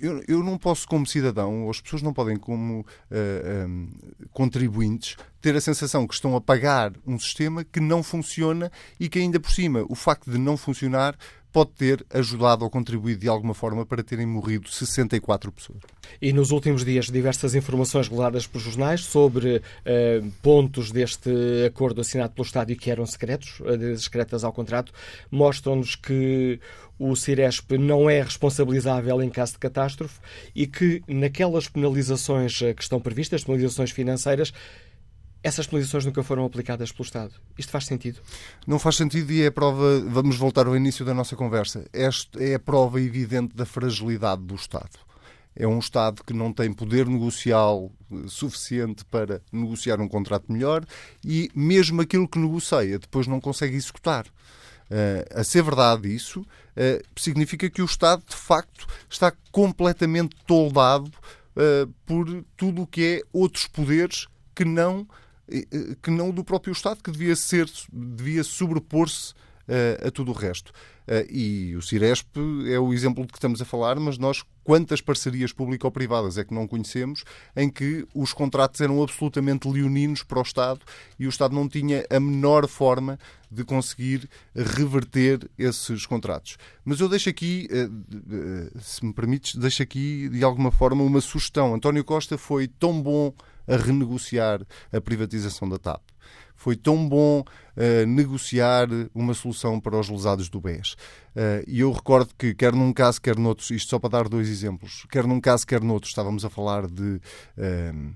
eu, 0.00 0.22
eu 0.26 0.42
não 0.42 0.58
posso, 0.58 0.86
como 0.86 1.06
cidadão, 1.06 1.64
ou 1.64 1.70
as 1.70 1.80
pessoas 1.80 2.02
não 2.02 2.12
podem, 2.12 2.36
como 2.36 2.80
uh, 2.80 2.86
eh, 3.10 3.66
um, 3.66 3.88
eh, 4.20 4.26
contribuintes, 4.32 5.16
ter 5.40 5.56
a 5.56 5.60
sensação 5.60 6.06
que 6.06 6.14
estão 6.14 6.36
a 6.36 6.40
pagar 6.40 6.92
um 7.06 7.18
sistema 7.18 7.64
que 7.64 7.80
não 7.80 8.02
funciona 8.02 8.70
e 8.98 9.08
que, 9.08 9.18
ainda 9.18 9.40
por 9.40 9.50
cima, 9.50 9.84
o 9.88 9.94
facto 9.94 10.30
de 10.30 10.38
não 10.38 10.56
funcionar 10.56 11.16
pode 11.52 11.70
ter 11.70 12.04
ajudado 12.10 12.64
ou 12.64 12.70
contribuído 12.70 13.20
de 13.20 13.28
alguma 13.28 13.54
forma 13.54 13.84
para 13.84 14.02
terem 14.02 14.26
morrido 14.26 14.68
64 14.68 15.50
pessoas. 15.50 15.78
E 16.20 16.32
nos 16.32 16.50
últimos 16.50 16.84
dias, 16.84 17.06
diversas 17.06 17.54
informações 17.54 18.08
reveladas 18.08 18.46
por 18.46 18.60
jornais 18.60 19.02
sobre 19.02 19.56
uh, 19.56 20.30
pontos 20.42 20.90
deste 20.90 21.30
acordo 21.66 22.00
assinado 22.00 22.32
pelo 22.34 22.46
Estado 22.46 22.72
e 22.72 22.76
que 22.76 22.90
eram 22.90 23.06
secretos, 23.06 23.60
uh, 23.60 23.98
secretas 23.98 24.44
ao 24.44 24.52
contrato, 24.52 24.92
mostram-nos 25.30 25.96
que 25.96 26.60
o 26.98 27.14
Ciresp 27.14 27.78
não 27.78 28.10
é 28.10 28.20
responsabilizável 28.20 29.22
em 29.22 29.30
caso 29.30 29.52
de 29.52 29.58
catástrofe 29.58 30.18
e 30.54 30.66
que 30.66 31.02
naquelas 31.06 31.68
penalizações 31.68 32.58
que 32.58 32.82
estão 32.82 33.00
previstas, 33.00 33.44
penalizações 33.44 33.92
financeiras, 33.92 34.52
essas 35.42 35.66
penalizações 35.66 36.04
nunca 36.04 36.22
foram 36.22 36.44
aplicadas 36.44 36.90
pelo 36.90 37.04
Estado. 37.04 37.32
Isto 37.56 37.70
faz 37.70 37.86
sentido? 37.86 38.20
Não 38.66 38.78
faz 38.78 38.96
sentido 38.96 39.30
e 39.32 39.42
é 39.42 39.46
a 39.46 39.52
prova, 39.52 40.00
vamos 40.00 40.36
voltar 40.36 40.66
ao 40.66 40.76
início 40.76 41.04
da 41.04 41.14
nossa 41.14 41.36
conversa, 41.36 41.86
esta 41.92 42.42
é 42.42 42.54
a 42.54 42.58
prova 42.58 43.00
evidente 43.00 43.54
da 43.54 43.64
fragilidade 43.64 44.42
do 44.42 44.54
Estado. 44.54 44.98
É 45.54 45.66
um 45.66 45.78
Estado 45.78 46.22
que 46.24 46.32
não 46.32 46.52
tem 46.52 46.72
poder 46.72 47.06
negocial 47.06 47.90
eh, 48.12 48.16
suficiente 48.28 49.04
para 49.04 49.42
negociar 49.52 50.00
um 50.00 50.06
contrato 50.06 50.52
melhor 50.52 50.84
e 51.24 51.50
mesmo 51.52 52.00
aquilo 52.00 52.28
que 52.28 52.38
negocia 52.38 52.98
depois 52.98 53.26
não 53.26 53.40
consegue 53.40 53.76
executar. 53.76 54.26
Uh, 54.90 55.40
a 55.40 55.44
ser 55.44 55.62
verdade 55.62 56.14
isso, 56.14 56.40
uh, 56.40 57.04
significa 57.14 57.68
que 57.68 57.82
o 57.82 57.84
Estado, 57.84 58.22
de 58.26 58.36
facto, 58.36 58.86
está 59.10 59.30
completamente 59.52 60.34
toldado 60.46 61.10
uh, 61.10 61.92
por 62.06 62.42
tudo 62.56 62.82
o 62.82 62.86
que 62.86 63.04
é 63.04 63.22
outros 63.30 63.66
poderes 63.66 64.26
que 64.54 64.64
não 64.64 65.06
que 66.02 66.10
não 66.10 66.30
do 66.30 66.44
próprio 66.44 66.72
Estado, 66.72 67.02
que 67.02 67.10
devia 67.10 67.36
ser, 67.36 67.70
devia 67.92 68.44
sobrepor-se 68.44 69.32
uh, 69.32 70.08
a 70.08 70.10
tudo 70.10 70.30
o 70.32 70.34
resto. 70.34 70.72
E 71.30 71.74
o 71.74 71.80
Ciresp 71.80 72.36
é 72.70 72.78
o 72.78 72.92
exemplo 72.92 73.24
de 73.24 73.32
que 73.32 73.38
estamos 73.38 73.62
a 73.62 73.64
falar, 73.64 73.98
mas 73.98 74.18
nós 74.18 74.44
quantas 74.62 75.00
parcerias 75.00 75.54
público-privadas 75.54 76.36
é 76.36 76.44
que 76.44 76.52
não 76.52 76.68
conhecemos 76.68 77.24
em 77.56 77.70
que 77.70 78.06
os 78.14 78.34
contratos 78.34 78.78
eram 78.82 79.02
absolutamente 79.02 79.66
leoninos 79.66 80.22
para 80.22 80.38
o 80.38 80.42
Estado 80.42 80.80
e 81.18 81.24
o 81.24 81.30
Estado 81.30 81.54
não 81.54 81.66
tinha 81.66 82.04
a 82.10 82.20
menor 82.20 82.68
forma 82.68 83.18
de 83.50 83.64
conseguir 83.64 84.28
reverter 84.54 85.48
esses 85.56 86.04
contratos. 86.04 86.58
Mas 86.84 87.00
eu 87.00 87.08
deixo 87.08 87.30
aqui, 87.30 87.66
se 88.82 89.02
me 89.02 89.14
permites, 89.14 89.54
deixo 89.54 89.82
aqui 89.82 90.28
de 90.28 90.44
alguma 90.44 90.70
forma 90.70 91.02
uma 91.02 91.22
sugestão. 91.22 91.74
António 91.74 92.04
Costa 92.04 92.36
foi 92.36 92.68
tão 92.68 93.00
bom 93.00 93.32
a 93.68 93.76
renegociar 93.76 94.60
a 94.92 95.00
privatização 95.00 95.68
da 95.68 95.78
TAP. 95.78 96.02
Foi 96.58 96.74
tão 96.74 97.08
bom 97.08 97.40
uh, 97.40 98.06
negociar 98.06 98.88
uma 99.14 99.32
solução 99.32 99.78
para 99.78 99.96
os 99.96 100.08
lesados 100.08 100.48
do 100.48 100.60
BES. 100.60 100.94
Uh, 100.94 101.62
e 101.68 101.80
eu 101.80 101.92
recordo 101.92 102.34
que, 102.36 102.52
quer 102.52 102.72
num 102.72 102.92
caso, 102.92 103.20
quer 103.20 103.38
noutros, 103.38 103.70
isto 103.70 103.90
só 103.90 103.98
para 103.98 104.10
dar 104.10 104.28
dois 104.28 104.48
exemplos, 104.48 105.06
quer 105.08 105.24
num 105.24 105.40
caso, 105.40 105.64
quer 105.64 105.80
estávamos 106.02 106.44
a 106.44 106.50
falar 106.50 106.86
de. 106.88 107.20
Uh, 107.56 108.14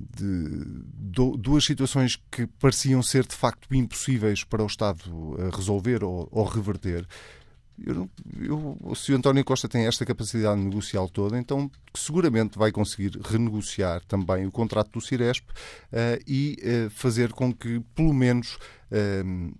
de 0.00 0.94
duas 1.36 1.64
situações 1.64 2.22
que 2.30 2.46
pareciam 2.46 3.02
ser 3.02 3.26
de 3.26 3.34
facto 3.34 3.74
impossíveis 3.74 4.44
para 4.44 4.62
o 4.62 4.66
Estado 4.68 5.02
resolver 5.52 6.04
ou, 6.04 6.28
ou 6.30 6.44
reverter. 6.44 7.04
Eu, 7.84 8.10
eu, 8.40 8.94
se 8.94 9.12
o 9.12 9.16
António 9.16 9.44
Costa 9.44 9.68
tem 9.68 9.86
esta 9.86 10.04
capacidade 10.04 10.60
negocial 10.60 11.08
toda, 11.08 11.38
então 11.38 11.70
seguramente 11.94 12.58
vai 12.58 12.72
conseguir 12.72 13.18
renegociar 13.24 14.04
também 14.06 14.46
o 14.46 14.52
contrato 14.52 14.90
do 14.92 15.00
Ciresp 15.00 15.48
uh, 15.48 16.22
e 16.26 16.56
uh, 16.60 16.90
fazer 16.90 17.32
com 17.32 17.52
que, 17.52 17.80
pelo 17.94 18.12
menos, 18.12 18.56
uh, 18.90 19.54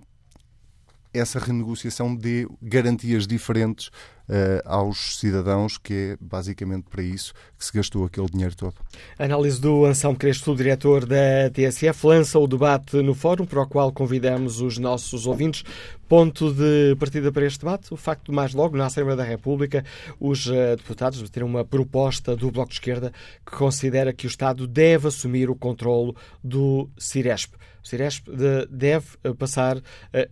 essa 1.13 1.39
renegociação 1.39 2.15
dê 2.15 2.47
garantias 2.61 3.27
diferentes 3.27 3.91
uh, 4.29 4.63
aos 4.65 5.19
cidadãos, 5.19 5.79
que 5.79 5.95
é 5.95 6.17
basicamente 6.21 6.87
para 6.91 7.03
isso 7.03 7.33
que 7.59 7.65
se 7.65 7.73
gastou 7.73 8.05
aquele 8.05 8.27
dinheiro 8.29 8.55
todo. 8.55 8.75
A 9.19 9.25
análise 9.25 9.61
do 9.61 9.85
Anselmo 9.85 10.17
Crespo, 10.17 10.55
diretor 10.55 11.07
da 11.07 11.51
TSF, 11.53 12.07
lança 12.07 12.39
o 12.39 12.47
debate 12.47 12.97
no 13.03 13.15
fórum, 13.15 13.45
para 13.45 13.63
o 13.63 13.67
qual 13.67 13.93
convidamos 13.93 14.61
os 14.61 14.79
nossos 14.79 15.27
ouvintes. 15.27 15.65
Ponto 16.09 16.53
de 16.55 16.97
partida 16.99 17.31
para 17.31 17.45
este 17.45 17.61
debate, 17.61 17.93
o 17.93 17.97
facto 17.97 18.27
de 18.27 18.33
mais 18.33 18.55
logo, 18.55 18.77
na 18.77 18.87
Assembleia 18.87 19.17
da 19.17 19.25
República, 19.25 19.85
os 20.19 20.47
uh, 20.47 20.77
deputados 20.77 21.29
terem 21.31 21.49
uma 21.49 21.65
proposta 21.65 22.35
do 22.35 22.51
Bloco 22.51 22.71
de 22.71 22.77
Esquerda 22.77 23.13
que 23.45 23.57
considera 23.57 24.13
que 24.13 24.27
o 24.27 24.29
Estado 24.29 24.67
deve 24.67 25.09
assumir 25.09 25.51
o 25.51 25.57
controlo 25.57 26.17
do 26.43 26.89
Ciresp. 26.99 27.55
O 27.85 27.89
Ciresp 27.89 28.27
deve 28.71 29.07
eh, 29.25 29.33
passar 29.33 29.81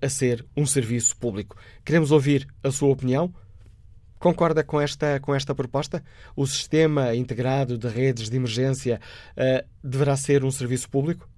a 0.02 0.08
ser 0.08 0.44
um 0.56 0.66
serviço 0.66 1.16
público. 1.16 1.56
Queremos 1.84 2.10
ouvir 2.10 2.46
a 2.62 2.70
sua 2.70 2.90
opinião. 2.90 3.32
Concorda 4.18 4.64
com 4.64 4.80
esta, 4.80 5.20
com 5.20 5.34
esta 5.34 5.54
proposta? 5.54 6.02
O 6.34 6.46
sistema 6.46 7.14
integrado 7.14 7.76
de 7.76 7.88
redes 7.88 8.30
de 8.30 8.36
emergência 8.36 8.98
uh, 9.32 9.62
deverá 9.82 10.16
ser 10.16 10.42
um 10.44 10.50
serviço 10.50 10.88
público? 10.88 11.28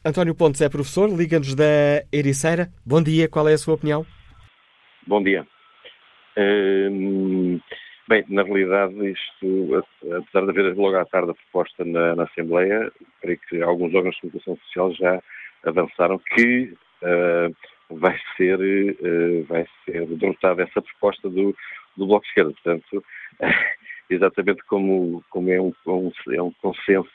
António 0.05 0.35
Pontes 0.35 0.61
é 0.61 0.69
professor, 0.69 1.09
liga-nos 1.09 1.55
da 1.55 2.05
Ericeira. 2.12 2.73
Bom 2.85 3.00
dia, 3.03 3.29
qual 3.29 3.49
é 3.49 3.55
a 3.55 3.59
sua 3.59 3.75
opinião? 3.75 4.05
Bom 5.07 5.23
dia. 5.23 5.47
Hum, 6.37 7.61
bem, 8.09 8.25
na 8.29 8.43
realidade, 8.43 8.95
isto, 9.11 9.85
apesar 10.03 10.45
de 10.45 10.50
haver 10.50 10.76
logo 10.76 10.97
à 10.97 11.05
tarde 11.05 11.31
a 11.31 11.35
proposta 11.35 11.85
na, 11.85 12.17
na 12.17 12.25
Assembleia, 12.25 12.91
creio 13.21 13.38
que 13.49 13.62
alguns 13.62 13.95
órgãos 13.95 14.14
de 14.17 14.21
comunicação 14.23 14.57
social 14.64 14.93
já 14.95 15.23
avançaram 15.64 16.19
que 16.19 16.75
uh, 17.03 17.97
vai 17.97 18.19
ser, 18.37 18.59
uh, 18.59 19.45
vai 19.45 19.67
ser 19.85 20.07
derrotada 20.07 20.62
essa 20.62 20.83
proposta 20.83 21.29
do, 21.29 21.55
do 21.97 22.07
Bloco 22.07 22.25
de 22.25 22.29
Esquerda. 22.31 22.53
Portanto, 22.53 23.05
exatamente 24.11 24.62
como, 24.64 25.23
como 25.31 25.50
é, 25.50 25.61
um, 25.61 25.73
um, 25.87 26.12
é 26.33 26.43
um 26.43 26.53
consenso 26.61 27.11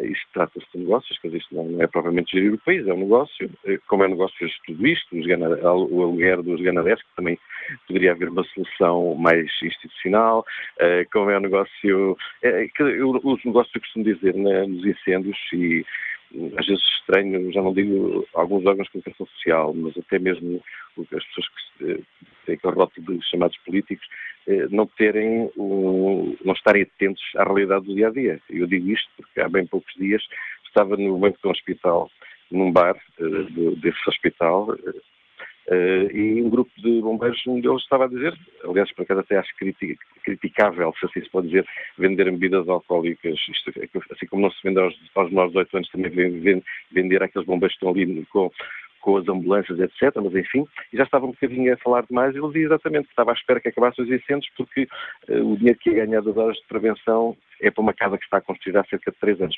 isto 0.00 0.26
trata-se 0.32 0.66
de 0.72 0.78
negócios, 0.78 1.18
quer 1.18 1.28
dizer, 1.28 1.38
isto 1.38 1.54
não 1.54 1.82
é 1.82 1.86
propriamente 1.86 2.32
gerir 2.32 2.54
o 2.54 2.58
país, 2.58 2.86
é 2.86 2.92
um 2.92 3.00
negócio. 3.00 3.50
Eh, 3.64 3.78
como 3.88 4.04
é 4.04 4.08
negócio, 4.08 4.36
fez 4.38 4.52
tudo 4.66 4.86
isto, 4.86 5.16
o 5.16 6.02
aluguer 6.02 6.42
dos 6.42 6.60
ganadeiros, 6.60 7.02
que 7.02 7.16
também 7.16 7.38
poderia 7.86 8.12
haver 8.12 8.28
uma 8.28 8.44
solução 8.44 9.14
mais 9.14 9.50
institucional. 9.62 10.44
Eh, 10.78 11.06
como 11.12 11.30
é 11.30 11.38
um 11.38 11.42
negócio. 11.42 12.16
Eh, 12.42 12.68
os 12.80 13.44
negócios, 13.44 13.74
eu 13.74 13.80
costumo 13.80 14.04
dizer, 14.04 14.34
nos 14.34 14.84
incêndios, 14.84 15.38
e 15.52 15.84
às 16.56 16.66
vezes 16.66 16.84
estranho, 17.00 17.52
já 17.52 17.62
não 17.62 17.72
digo 17.72 18.26
alguns 18.34 18.64
órgãos 18.66 18.86
de 18.86 18.92
comunicação 18.92 19.26
social, 19.26 19.72
mas 19.74 19.96
até 19.96 20.18
mesmo 20.18 20.62
as 20.98 21.24
pessoas 21.24 21.48
que 21.48 22.04
têm 22.44 22.54
aquele 22.56 22.74
rótulo 22.74 23.18
de 23.18 23.30
chamados 23.30 23.56
políticos, 23.58 24.06
eh, 24.46 24.66
não 24.70 24.86
terem, 24.86 25.50
não 25.56 26.52
estarem 26.54 26.82
atentos 26.82 27.22
à 27.36 27.44
realidade 27.44 27.86
do 27.86 27.94
dia 27.94 28.08
a 28.08 28.10
dia. 28.10 28.40
Eu 28.50 28.66
digo 28.66 28.90
isto 28.90 29.08
porque 29.16 29.40
há 29.40 29.48
bem 29.48 29.66
poucos 29.66 29.92
dias 29.94 30.22
estava 30.66 30.96
no 30.96 31.18
banco 31.18 31.38
de 31.40 31.48
um 31.48 31.50
hospital, 31.50 32.10
num 32.50 32.72
bar 32.72 32.96
eh, 33.20 33.74
desse 33.76 34.08
hospital, 34.08 34.74
Uh, 35.70 36.10
e 36.16 36.42
um 36.42 36.48
grupo 36.48 36.70
de 36.78 37.00
bombeiros, 37.02 37.46
um 37.46 37.60
deles 37.60 37.82
estava 37.82 38.06
a 38.06 38.08
dizer, 38.08 38.34
aliás, 38.64 38.90
por 38.94 39.02
acaso 39.02 39.20
até 39.20 39.36
acho 39.36 39.54
criticável, 40.24 40.94
se 40.98 41.04
assim 41.04 41.20
se 41.20 41.28
pode 41.28 41.48
dizer, 41.48 41.66
vender 41.98 42.24
bebidas 42.24 42.66
alcoólicas, 42.68 43.38
isto, 43.48 43.70
é 43.78 43.86
assim 44.10 44.26
como 44.26 44.42
não 44.42 44.50
se 44.50 44.62
vende 44.64 44.80
aos, 44.80 44.98
aos 45.14 45.28
menores 45.28 45.52
de 45.52 45.58
8 45.58 45.76
anos, 45.76 45.90
também 45.90 46.10
vende, 46.10 46.64
vender 46.90 47.22
aqueles 47.22 47.46
bombeiros 47.46 47.76
que 47.76 47.84
estão 47.84 47.90
ali 47.90 48.26
com, 48.32 48.50
com 49.02 49.16
as 49.18 49.28
ambulâncias, 49.28 49.78
etc. 49.78 50.14
Mas 50.16 50.34
enfim, 50.34 50.66
e 50.92 50.96
já 50.96 51.04
estava 51.04 51.26
um 51.26 51.32
bocadinho 51.32 51.72
a 51.72 51.76
falar 51.76 52.02
demais. 52.02 52.34
Ele 52.34 52.46
dizia 52.46 52.66
exatamente 52.66 53.04
que 53.04 53.12
estava 53.12 53.32
à 53.32 53.34
espera 53.34 53.60
que 53.60 53.68
acabassem 53.68 54.04
os 54.04 54.10
incêndios, 54.10 54.50
porque 54.56 54.88
uh, 55.28 55.52
o 55.52 55.56
dinheiro 55.56 55.78
que 55.78 55.90
ia 55.90 56.06
ganhar 56.06 56.22
das 56.22 56.36
horas 56.36 56.56
de 56.56 56.66
prevenção 56.66 57.36
é 57.60 57.70
para 57.70 57.82
uma 57.82 57.92
casa 57.92 58.18
que 58.18 58.24
está 58.24 58.40
construída 58.40 58.80
há 58.80 58.84
cerca 58.84 59.10
de 59.10 59.16
três 59.18 59.40
anos. 59.40 59.56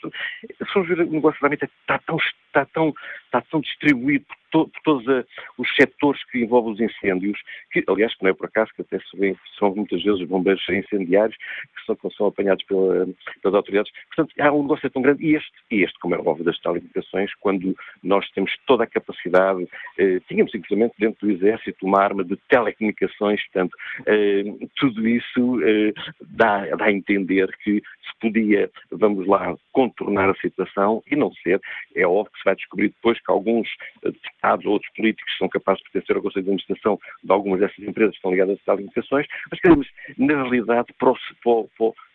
São 0.72 0.82
o 0.82 0.86
negócio 0.86 1.38
realmente 1.40 1.64
está 1.64 1.98
tão, 1.98 2.16
está 2.16 2.64
tão, 2.66 2.94
está 3.24 3.40
tão 3.42 3.60
distribuído 3.60 4.24
por, 4.26 4.36
to, 4.50 4.68
por 4.68 4.82
todos 4.82 5.08
a, 5.08 5.24
os 5.58 5.68
setores 5.74 6.22
que 6.30 6.38
envolvem 6.38 6.72
os 6.74 6.80
incêndios, 6.80 7.38
que, 7.72 7.84
aliás, 7.88 8.14
que 8.14 8.22
não 8.22 8.30
é 8.30 8.34
por 8.34 8.46
acaso, 8.46 8.70
que 8.74 8.82
até 8.82 8.98
se 8.98 9.36
são 9.58 9.74
muitas 9.74 10.02
vezes 10.02 10.20
os 10.20 10.28
bombeiros 10.28 10.62
incendiários 10.68 11.36
que 11.36 11.86
são, 11.86 11.96
que 11.96 12.10
são 12.16 12.26
apanhados 12.26 12.64
pela, 12.64 13.06
pelas 13.42 13.54
autoridades. 13.54 13.92
Portanto, 14.14 14.34
há 14.40 14.52
um 14.52 14.62
negócio 14.62 14.90
tão 14.90 15.02
grande. 15.02 15.24
E 15.24 15.36
este, 15.36 15.52
e 15.70 15.84
este 15.84 15.98
como 15.98 16.14
é 16.14 16.18
óbvio 16.18 16.44
das 16.44 16.58
telecomunicações, 16.60 17.34
quando 17.40 17.76
nós 18.02 18.28
temos 18.30 18.52
toda 18.66 18.84
a 18.84 18.86
capacidade, 18.86 19.68
eh, 19.98 20.20
tínhamos 20.28 20.54
inclusive 20.54 20.90
dentro 20.98 21.26
do 21.26 21.32
Exército 21.32 21.86
uma 21.86 22.00
arma 22.00 22.24
de 22.24 22.36
telecomunicações, 22.48 23.42
portanto, 23.48 23.76
eh, 24.06 24.44
tudo 24.76 25.06
isso 25.06 25.62
eh, 25.62 25.92
dá, 26.20 26.64
dá 26.76 26.86
a 26.86 26.92
entender 26.92 27.48
que 27.62 27.82
se 28.02 28.18
podia, 28.20 28.70
vamos 28.90 29.26
lá, 29.26 29.54
contornar 29.72 30.30
a 30.30 30.34
situação 30.34 31.02
e 31.10 31.16
não 31.16 31.32
ser. 31.34 31.60
É 31.94 32.06
óbvio 32.06 32.32
que 32.32 32.38
se 32.38 32.44
vai 32.44 32.56
descobrir 32.56 32.88
depois 32.88 33.18
que 33.18 33.30
alguns 33.30 33.68
eh, 34.04 34.10
deputados 34.10 34.66
ou 34.66 34.72
outros 34.72 34.92
políticos 34.94 35.36
são 35.38 35.48
capazes 35.48 35.82
de 35.82 35.90
pertencer 35.90 36.16
ao 36.16 36.22
Conselho 36.22 36.44
de 36.44 36.50
Administração 36.50 36.98
de 37.22 37.32
algumas 37.32 37.60
dessas 37.60 37.78
empresas 37.78 38.12
que 38.12 38.18
estão 38.18 38.30
ligadas 38.30 38.58
a 38.58 38.64
telecomunicações, 38.64 39.26
mas, 39.50 39.60
queremos, 39.60 39.88
na 40.18 40.42
realidade, 40.42 40.88
para, 40.98 41.12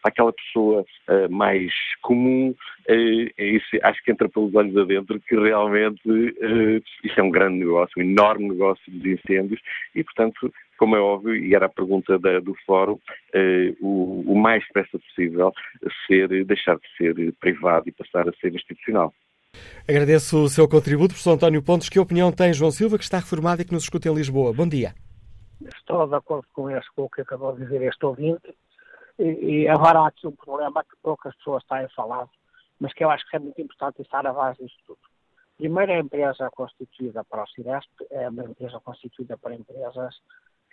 aquela 0.04 0.32
pessoa 0.32 0.86
uh, 1.10 1.32
mais 1.32 1.74
comum, 2.02 2.56
uh, 2.90 3.42
isso, 3.42 3.68
acho 3.82 4.04
que 4.04 4.12
entra 4.12 4.30
pelos 4.30 4.54
olhos 4.54 4.78
adentro, 4.78 5.20
que 5.20 5.36
realmente 5.36 6.02
uh, 6.08 6.84
é 7.18 7.24
um 7.24 7.32
grande 7.32 7.60
negócio, 7.60 7.94
um 7.98 8.06
enorme 8.06 8.50
negócio 8.50 8.84
dos 8.92 9.06
incêndios 9.06 9.60
e, 9.96 10.04
portanto, 10.04 10.54
como 10.78 10.96
é 10.96 11.00
óbvio, 11.00 11.36
e 11.36 11.56
era 11.56 11.66
a 11.66 11.70
pergunta 11.70 12.18
da, 12.20 12.40
do 12.40 12.56
fórum, 12.66 13.00
o, 13.82 14.24
o, 14.28 14.36
mais 14.36 14.64
depressa 14.68 15.00
possível 15.00 15.54
ser, 16.08 16.46
deixar 16.46 16.76
de 16.78 16.88
ser 16.98 17.34
privado 17.40 17.88
e 17.88 17.92
passar 17.92 18.28
a 18.28 18.34
ser 18.34 18.54
institucional. 18.54 19.14
Agradeço 19.88 20.44
o 20.44 20.50
seu 20.50 20.68
contributo, 20.68 21.10
professor 21.10 21.34
António 21.34 21.64
Pontes. 21.64 21.90
Que 21.90 22.00
opinião 22.00 22.32
tem 22.32 22.54
João 22.54 22.72
Silva, 22.72 22.98
que 22.98 23.04
está 23.04 23.20
reformado 23.20 23.62
e 23.62 23.66
que 23.66 23.74
nos 23.74 23.84
escuta 23.84 24.10
em 24.10 24.14
Lisboa? 24.14 24.54
Bom 24.54 24.68
dia. 24.68 24.94
Estou 25.62 26.08
de 26.08 26.16
acordo 26.16 26.46
com, 26.54 26.70
este, 26.70 26.92
com 26.96 27.04
o 27.04 27.10
que 27.10 27.22
acabou 27.22 27.54
de 27.54 27.64
dizer 27.64 27.82
este 27.82 28.06
ouvinte. 28.06 28.56
E, 29.18 29.24
e 29.64 29.68
agora 29.68 30.00
há 30.00 30.08
aqui 30.08 30.28
um 30.28 30.36
problema 30.36 30.84
que 30.84 30.96
poucas 31.02 31.36
pessoas 31.38 31.64
têm 31.66 31.88
falado, 31.96 32.30
mas 32.80 32.94
que 32.94 33.04
eu 33.04 33.10
acho 33.10 33.28
que 33.30 33.38
é 33.38 33.40
muito 33.40 33.62
importante 33.62 34.02
estar 34.02 34.26
a 34.28 34.34
base 34.34 34.62
disto 34.62 34.78
tudo. 34.86 35.00
Primeiro, 35.58 35.94
a 35.94 36.00
empresa 36.00 36.50
constituída 36.52 37.24
para 37.24 37.44
o 37.44 37.48
Ciresp 37.48 37.90
é 38.12 38.28
uma 38.28 38.44
empresa 38.44 38.80
constituída 38.82 39.38
para 39.38 39.56
empresas 39.56 40.16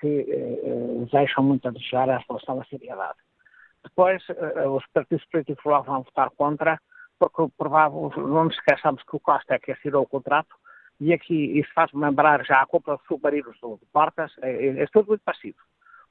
que 0.02 0.08
eh, 0.08 0.60
eh 0.64 1.06
deixam 1.12 1.44
muito 1.44 1.68
a 1.68 1.70
desejar 1.70 2.10
a 2.10 2.18
relação 2.28 2.60
à 2.60 2.64
seriedade. 2.64 3.18
Depois, 3.84 4.22
eh, 4.28 4.68
os 4.68 4.84
partidos 4.92 5.24
políticos 5.26 5.64
lá 5.64 5.80
vão 5.80 6.02
votar 6.02 6.30
contra, 6.30 6.80
porque 7.18 7.54
provável, 7.56 8.12
não 8.16 8.44
nos 8.44 8.54
esqueçamos 8.54 9.02
que 9.04 9.16
o 9.16 9.20
Costa 9.20 9.54
é 9.54 9.58
que 9.60 9.70
assinou 9.72 10.02
o 10.02 10.08
contrato, 10.08 10.54
e 11.00 11.12
aqui 11.12 11.58
isso 11.58 11.72
faz-me 11.72 12.00
lembrar 12.00 12.44
já 12.44 12.60
a 12.60 12.66
compra 12.66 12.96
de 12.96 13.06
submarinos 13.06 13.56
de 13.56 13.86
Portas, 13.92 14.32
é, 14.42 14.50
é, 14.50 14.82
é 14.82 14.86
tudo 14.86 15.08
muito 15.08 15.22
parecido. 15.22 15.58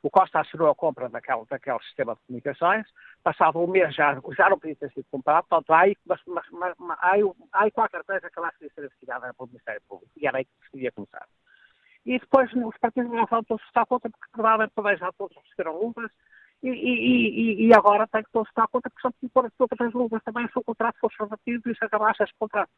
O 0.04 0.10
Costa 0.10 0.40
assinou 0.40 0.70
a 0.70 0.76
compra 0.76 1.10
daquele, 1.10 1.46
daquele 1.50 1.80
sistema 1.80 2.16
de 2.16 2.22
comunicações, 2.26 2.88
passado 3.22 3.60
um 3.60 3.68
mês 3.68 3.94
já, 3.94 4.20
já 4.36 4.50
não 4.50 4.58
podia 4.58 4.76
ter 4.76 4.92
sido 4.92 5.06
comprado, 5.12 5.46
portanto, 5.48 5.72
há 5.74 5.82
aí, 5.82 5.96
mas, 6.06 6.20
mas, 6.26 6.46
mas, 6.50 6.74
há, 6.80 7.12
aí, 7.12 7.22
aí 7.54 7.72
qualquer 7.72 8.04
coisa 8.04 8.30
que 8.30 8.40
lá 8.40 8.52
seria 8.54 8.74
ser 8.74 8.86
investigada 8.86 9.34
pelo 9.34 9.50
Ministério 9.50 9.82
Público, 9.88 10.12
e 10.18 10.26
era 10.26 10.38
aí 10.38 10.46
que 10.46 10.52
se 10.66 10.74
devia 10.74 10.92
começar. 10.92 11.28
E 12.06 12.20
depois 12.20 12.52
os 12.54 12.78
partidos 12.78 13.12
não 13.12 13.28
falam 13.28 13.44
todos 13.44 13.64
estar 13.66 13.86
contra, 13.86 14.10
porque 14.10 14.32
provavelmente 14.32 14.74
também 14.76 14.98
já 14.98 15.12
todos 15.14 15.38
receberam 15.38 15.80
luvas, 15.80 16.12
e, 16.64 16.70
e, 16.70 17.68
e, 17.68 17.74
agora 17.74 18.08
tem 18.08 18.24
que 18.24 18.32
todos 18.32 18.48
estar 18.50 18.68
contra, 18.68 18.90
porque 18.90 19.02
só 19.02 19.12
pôr 19.34 19.46
as 19.46 19.52
outras 19.60 19.94
luvas 19.94 20.22
também 20.24 20.48
se 20.48 20.60
o 20.60 20.64
contrato 20.64 21.00
fosse 21.00 21.16
relativo 21.20 21.70
e 21.70 21.76
se 21.76 21.86
acabasse 21.86 22.24
esse 22.24 22.34
contrato. 22.38 22.70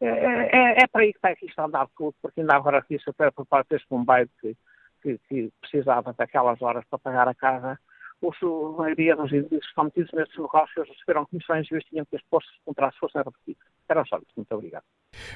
É, 0.00 0.06
é, 0.06 0.50
é, 0.52 0.82
é 0.82 0.86
para 0.86 1.02
aí 1.02 1.12
que 1.12 1.18
está 1.18 1.30
aqui 1.30 1.48
a 1.56 1.64
andar 1.64 1.88
tudo, 1.96 2.14
porque 2.22 2.40
ainda 2.40 2.54
agora 2.54 2.78
aqui 2.78 2.98
se 2.98 3.12
por 3.12 3.46
parte 3.46 3.70
deste 3.70 3.88
bombeiro 3.88 4.30
que 4.40 4.56
que, 5.04 5.18
que 5.28 5.52
precisava 5.60 6.14
daquelas 6.14 6.60
horas 6.62 6.84
para 6.88 6.98
pagar 6.98 7.28
a 7.28 7.34
casa, 7.34 7.78
os, 8.22 8.36
a 8.42 8.78
maioria 8.78 9.14
dos 9.14 9.30
indivíduos 9.30 9.66
estão 9.66 9.84
metidos 9.84 10.12
nestes 10.14 10.38
negócios 10.38 10.88
receberam 10.88 11.26
comissões 11.26 11.70
e 11.70 11.74
eles 11.74 11.84
tinham 11.84 12.06
que 12.06 12.16
expor-se 12.16 12.48
se 12.48 12.64
contratos 12.64 12.98
fossem 12.98 13.22
repetidos. 13.22 13.62
Era 13.86 14.04
só 14.06 14.16
isso. 14.16 14.32
Muito 14.34 14.54
obrigado. 14.54 14.84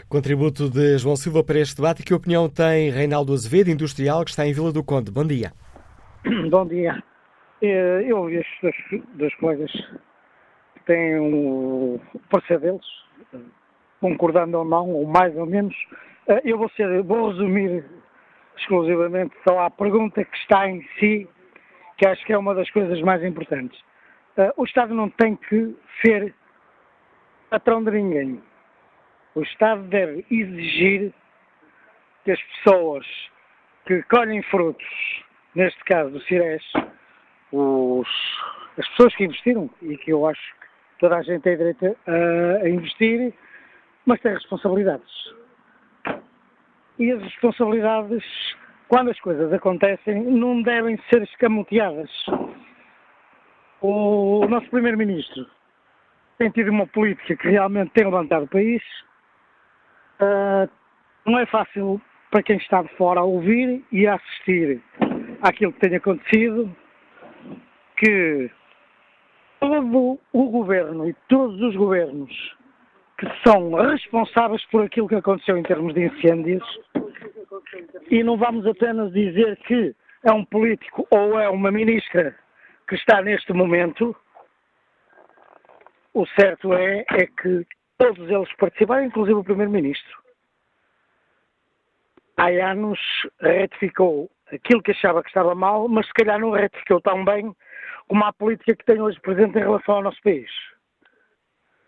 Contributo 0.09 0.69
de 0.69 0.99
João 0.99 1.17
Silva 1.17 1.43
para 1.43 1.59
este 1.59 1.77
debate. 1.77 2.03
Que 2.03 2.15
opinião 2.15 2.49
tem 2.49 2.91
Reinaldo 2.91 3.33
Azevedo, 3.33 3.71
industrial, 3.71 4.25
que 4.25 4.31
está 4.31 4.47
em 4.47 4.53
Vila 4.53 4.73
do 4.73 4.83
Conde? 4.85 5.11
Bom 5.11 5.25
dia. 5.25 5.53
Bom 6.51 6.67
dia. 6.67 7.03
Eh, 7.63 8.05
eu 8.07 8.19
ouvi 8.19 8.39
estas 8.39 8.75
das 9.15 9.35
coisas 9.37 9.71
que 9.71 10.85
têm 10.87 11.19
o 11.19 12.01
parecer 12.31 12.61
deles, 12.61 12.87
concordando 14.01 14.59
ou 14.59 14.65
não, 14.65 14.91
ou 14.91 15.07
mais 15.07 15.37
ou 15.37 15.47
menos. 15.47 15.75
Eh, 16.29 16.43
eu 16.45 16.59
vou, 16.59 16.69
ser, 16.71 17.03
vou 17.03 17.31
resumir 17.31 17.85
exclusivamente 18.59 19.35
só 19.47 19.61
à 19.61 19.71
pergunta 19.71 20.25
que 20.25 20.37
está 20.39 20.69
em 20.69 20.87
si, 20.99 21.29
que 21.97 22.07
acho 22.07 22.25
que 22.25 22.33
é 22.33 22.39
uma 22.39 22.55
das 22.55 22.71
coisas 22.71 23.01
mais 23.03 23.23
importantes. 23.25 23.79
Uh, 24.37 24.53
o 24.57 24.65
Estado 24.65 24.95
não 24.95 25.11
tem 25.11 25.35
que 25.35 25.77
ser 26.01 26.33
patrão 27.51 27.83
de 27.83 27.91
ninguém. 27.91 28.41
O 29.39 29.43
Estado 29.43 29.83
deve 29.83 30.25
exigir 30.31 31.13
que 32.25 32.33
as 32.33 32.43
pessoas 32.43 33.07
que 33.87 34.03
colhem 34.05 34.43
frutos, 34.43 34.87
neste 35.55 35.83
caso 35.85 36.11
do 36.11 36.21
Cires, 36.23 36.63
os, 37.53 38.09
as 38.77 38.87
pessoas 38.89 39.15
que 39.17 39.25
investiram, 39.25 39.71
e 39.83 39.97
que 39.97 40.13
eu 40.13 40.27
acho 40.27 40.41
que 40.61 40.67
toda 41.01 41.17
a 41.17 41.23
gente 41.23 41.43
tem 41.43 41.57
direito 41.57 41.97
a, 42.07 42.65
a 42.65 42.69
investir, 42.69 43.33
mas 44.05 44.21
tem 44.21 44.33
responsabilidades 44.33 45.39
e 46.99 47.13
as 47.13 47.23
responsabilidades, 47.23 48.25
quando 48.89 49.11
as 49.11 49.21
coisas 49.21 49.53
acontecem, 49.53 50.21
não 50.21 50.63
devem 50.63 50.99
ser 51.09 51.23
escamoteadas. 51.23 52.11
O 53.81 54.45
nosso 54.49 54.69
Primeiro-Ministro 54.71 55.47
tem 56.39 56.51
tido 56.51 56.71
uma 56.71 56.87
política 56.87 57.37
que 57.37 57.49
realmente 57.49 57.93
tem 57.93 58.05
levantado 58.05 58.45
o 58.45 58.49
país. 58.49 58.83
Uh, 60.21 60.69
não 61.25 61.39
é 61.39 61.47
fácil 61.47 62.01
para 62.31 62.43
quem 62.43 62.57
está 62.57 62.83
de 62.83 62.89
fora 62.97 63.23
ouvir 63.23 63.85
e 63.93 64.07
assistir 64.07 64.83
àquilo 65.43 65.73
que 65.73 65.81
tem 65.81 65.97
acontecido, 65.97 66.75
que 67.97 68.51
todo 69.61 70.19
o 70.33 70.51
governo 70.51 71.09
e 71.09 71.15
todos 71.29 71.61
os 71.61 71.77
governos 71.77 72.57
que 73.19 73.27
são 73.45 73.73
responsáveis 73.75 74.65
por 74.67 74.85
aquilo 74.85 75.09
que 75.09 75.17
aconteceu 75.17 75.59
em 75.59 75.63
termos 75.63 75.93
de 75.95 76.07
incêndios 76.07 76.65
e 78.11 78.23
não 78.23 78.37
vamos 78.37 78.67
apenas 78.67 79.13
dizer 79.13 79.57
que 79.67 79.95
é 80.25 80.33
um 80.33 80.45
político 80.45 81.07
ou 81.11 81.39
é 81.39 81.49
uma 81.49 81.71
ministra 81.71 82.37
que 82.89 82.95
está 82.95 83.21
neste 83.21 83.53
momento. 83.53 84.15
O 86.15 86.27
certo 86.39 86.73
é, 86.73 87.05
é 87.11 87.27
que 87.27 87.67
todos 87.99 88.31
eles 88.31 88.53
participaram, 88.55 89.05
inclusive 89.05 89.39
o 89.39 89.45
Primeiro-Ministro. 89.45 90.19
Há 92.37 92.47
anos 92.71 92.99
retificou 93.41 94.31
aquilo 94.53 94.83
que 94.83 94.93
achava 94.93 95.23
que 95.23 95.29
estava 95.29 95.55
mal, 95.55 95.89
mas 95.89 96.07
se 96.07 96.13
calhar 96.15 96.39
não 96.39 96.53
retificou 96.53 97.01
tão 97.01 97.25
bem 97.25 97.55
como 98.07 98.25
a 98.25 98.33
política 98.33 98.77
que 98.77 98.85
tem 98.85 99.01
hoje 99.01 99.21
presente 99.21 99.59
em 99.59 99.63
relação 99.63 99.97
ao 99.97 100.03
nosso 100.03 100.23
país. 100.23 100.51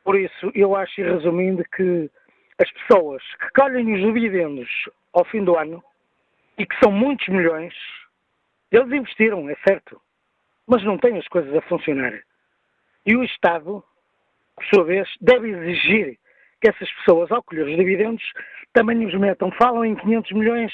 Por 0.04 0.18
isso, 0.18 0.50
eu 0.54 0.74
acho, 0.74 1.00
resumindo, 1.00 1.64
que 1.76 2.10
as 2.58 2.70
pessoas 2.72 3.22
que 3.36 3.50
colhem 3.60 3.94
os 3.94 4.00
dividendos 4.00 4.68
ao 5.12 5.24
fim 5.24 5.44
do 5.44 5.56
ano, 5.56 5.82
e 6.58 6.66
que 6.66 6.76
são 6.82 6.92
muitos 6.92 7.26
milhões, 7.28 7.74
eles 8.70 8.92
investiram, 8.92 9.48
é 9.48 9.56
certo, 9.66 10.00
mas 10.66 10.84
não 10.84 10.98
têm 10.98 11.16
as 11.16 11.26
coisas 11.28 11.54
a 11.54 11.62
funcionar. 11.62 12.12
E 13.06 13.16
o 13.16 13.24
Estado, 13.24 13.82
por 14.60 14.66
sua 14.74 14.84
vez, 14.84 15.08
deve 15.20 15.48
exigir 15.48 16.18
que 16.60 16.68
essas 16.68 16.90
pessoas, 16.92 17.32
ao 17.32 17.42
colher 17.42 17.66
os 17.66 17.76
dividendos, 17.76 18.22
também 18.74 19.06
os 19.06 19.14
metam. 19.14 19.50
Falam 19.52 19.84
em 19.84 19.96
500 19.96 20.32
milhões, 20.32 20.72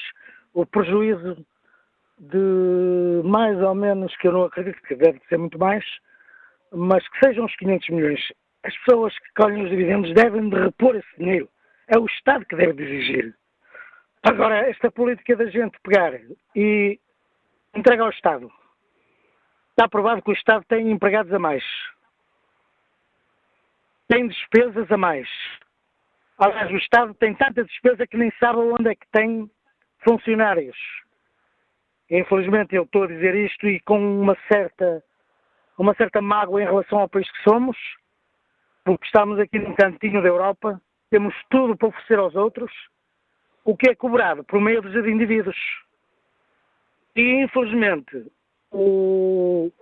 o 0.52 0.66
prejuízo 0.66 1.46
de 2.18 3.22
mais 3.24 3.60
ou 3.60 3.74
menos, 3.74 4.14
que 4.16 4.26
eu 4.26 4.32
não 4.32 4.44
acredito 4.44 4.82
que 4.82 4.94
deve 4.96 5.20
ser 5.28 5.38
muito 5.38 5.58
mais, 5.58 5.84
mas 6.72 7.06
que 7.08 7.18
sejam 7.24 7.44
os 7.44 7.54
500 7.56 7.88
milhões. 7.90 8.20
As 8.64 8.76
pessoas 8.78 9.16
que 9.18 9.32
colhem 9.36 9.62
os 9.62 9.70
dividendos 9.70 10.12
devem 10.14 10.48
de 10.48 10.56
repor 10.56 10.96
esse 10.96 11.18
dinheiro. 11.18 11.48
É 11.86 11.98
o 11.98 12.06
Estado 12.06 12.44
que 12.44 12.56
deve 12.56 12.72
de 12.72 12.82
exigir. 12.82 13.34
Agora, 14.24 14.68
esta 14.68 14.90
política 14.90 15.36
da 15.36 15.46
gente 15.46 15.78
pegar 15.84 16.12
e 16.56 16.98
entregar 17.74 18.04
ao 18.04 18.10
Estado. 18.10 18.50
Está 19.70 19.88
provado 19.88 20.22
que 20.22 20.30
o 20.30 20.34
Estado 20.34 20.64
tem 20.68 20.90
empregados 20.90 21.32
a 21.32 21.38
mais. 21.38 21.62
Tem 24.08 24.28
despesas 24.28 24.90
a 24.90 24.96
mais. 24.96 25.28
Aliás, 26.38 26.70
o 26.70 26.76
Estado 26.76 27.14
tem 27.14 27.34
tanta 27.34 27.64
despesa 27.64 28.06
que 28.06 28.16
nem 28.16 28.30
sabe 28.38 28.58
onde 28.58 28.90
é 28.90 28.94
que 28.94 29.06
tem 29.10 29.50
funcionários. 30.04 30.76
Infelizmente 32.10 32.74
eu 32.74 32.84
estou 32.84 33.04
a 33.04 33.08
dizer 33.08 33.34
isto 33.34 33.66
e 33.66 33.80
com 33.80 33.98
uma 33.98 34.36
certa, 34.50 35.02
uma 35.76 35.94
certa 35.94 36.20
mágoa 36.20 36.62
em 36.62 36.66
relação 36.66 37.00
ao 37.00 37.08
país 37.08 37.28
que 37.30 37.42
somos, 37.42 37.76
porque 38.84 39.06
estamos 39.06 39.38
aqui 39.40 39.58
num 39.58 39.74
cantinho 39.74 40.22
da 40.22 40.28
Europa, 40.28 40.80
temos 41.10 41.34
tudo 41.50 41.76
para 41.76 41.88
oferecer 41.88 42.18
aos 42.18 42.36
outros, 42.36 42.70
o 43.64 43.76
que 43.76 43.90
é 43.90 43.94
cobrado 43.94 44.44
por 44.44 44.60
meio 44.60 44.80
dos 44.80 44.94
indivíduos. 44.94 45.56
E, 47.16 47.42
infelizmente, 47.42 48.30
o, 48.70 49.72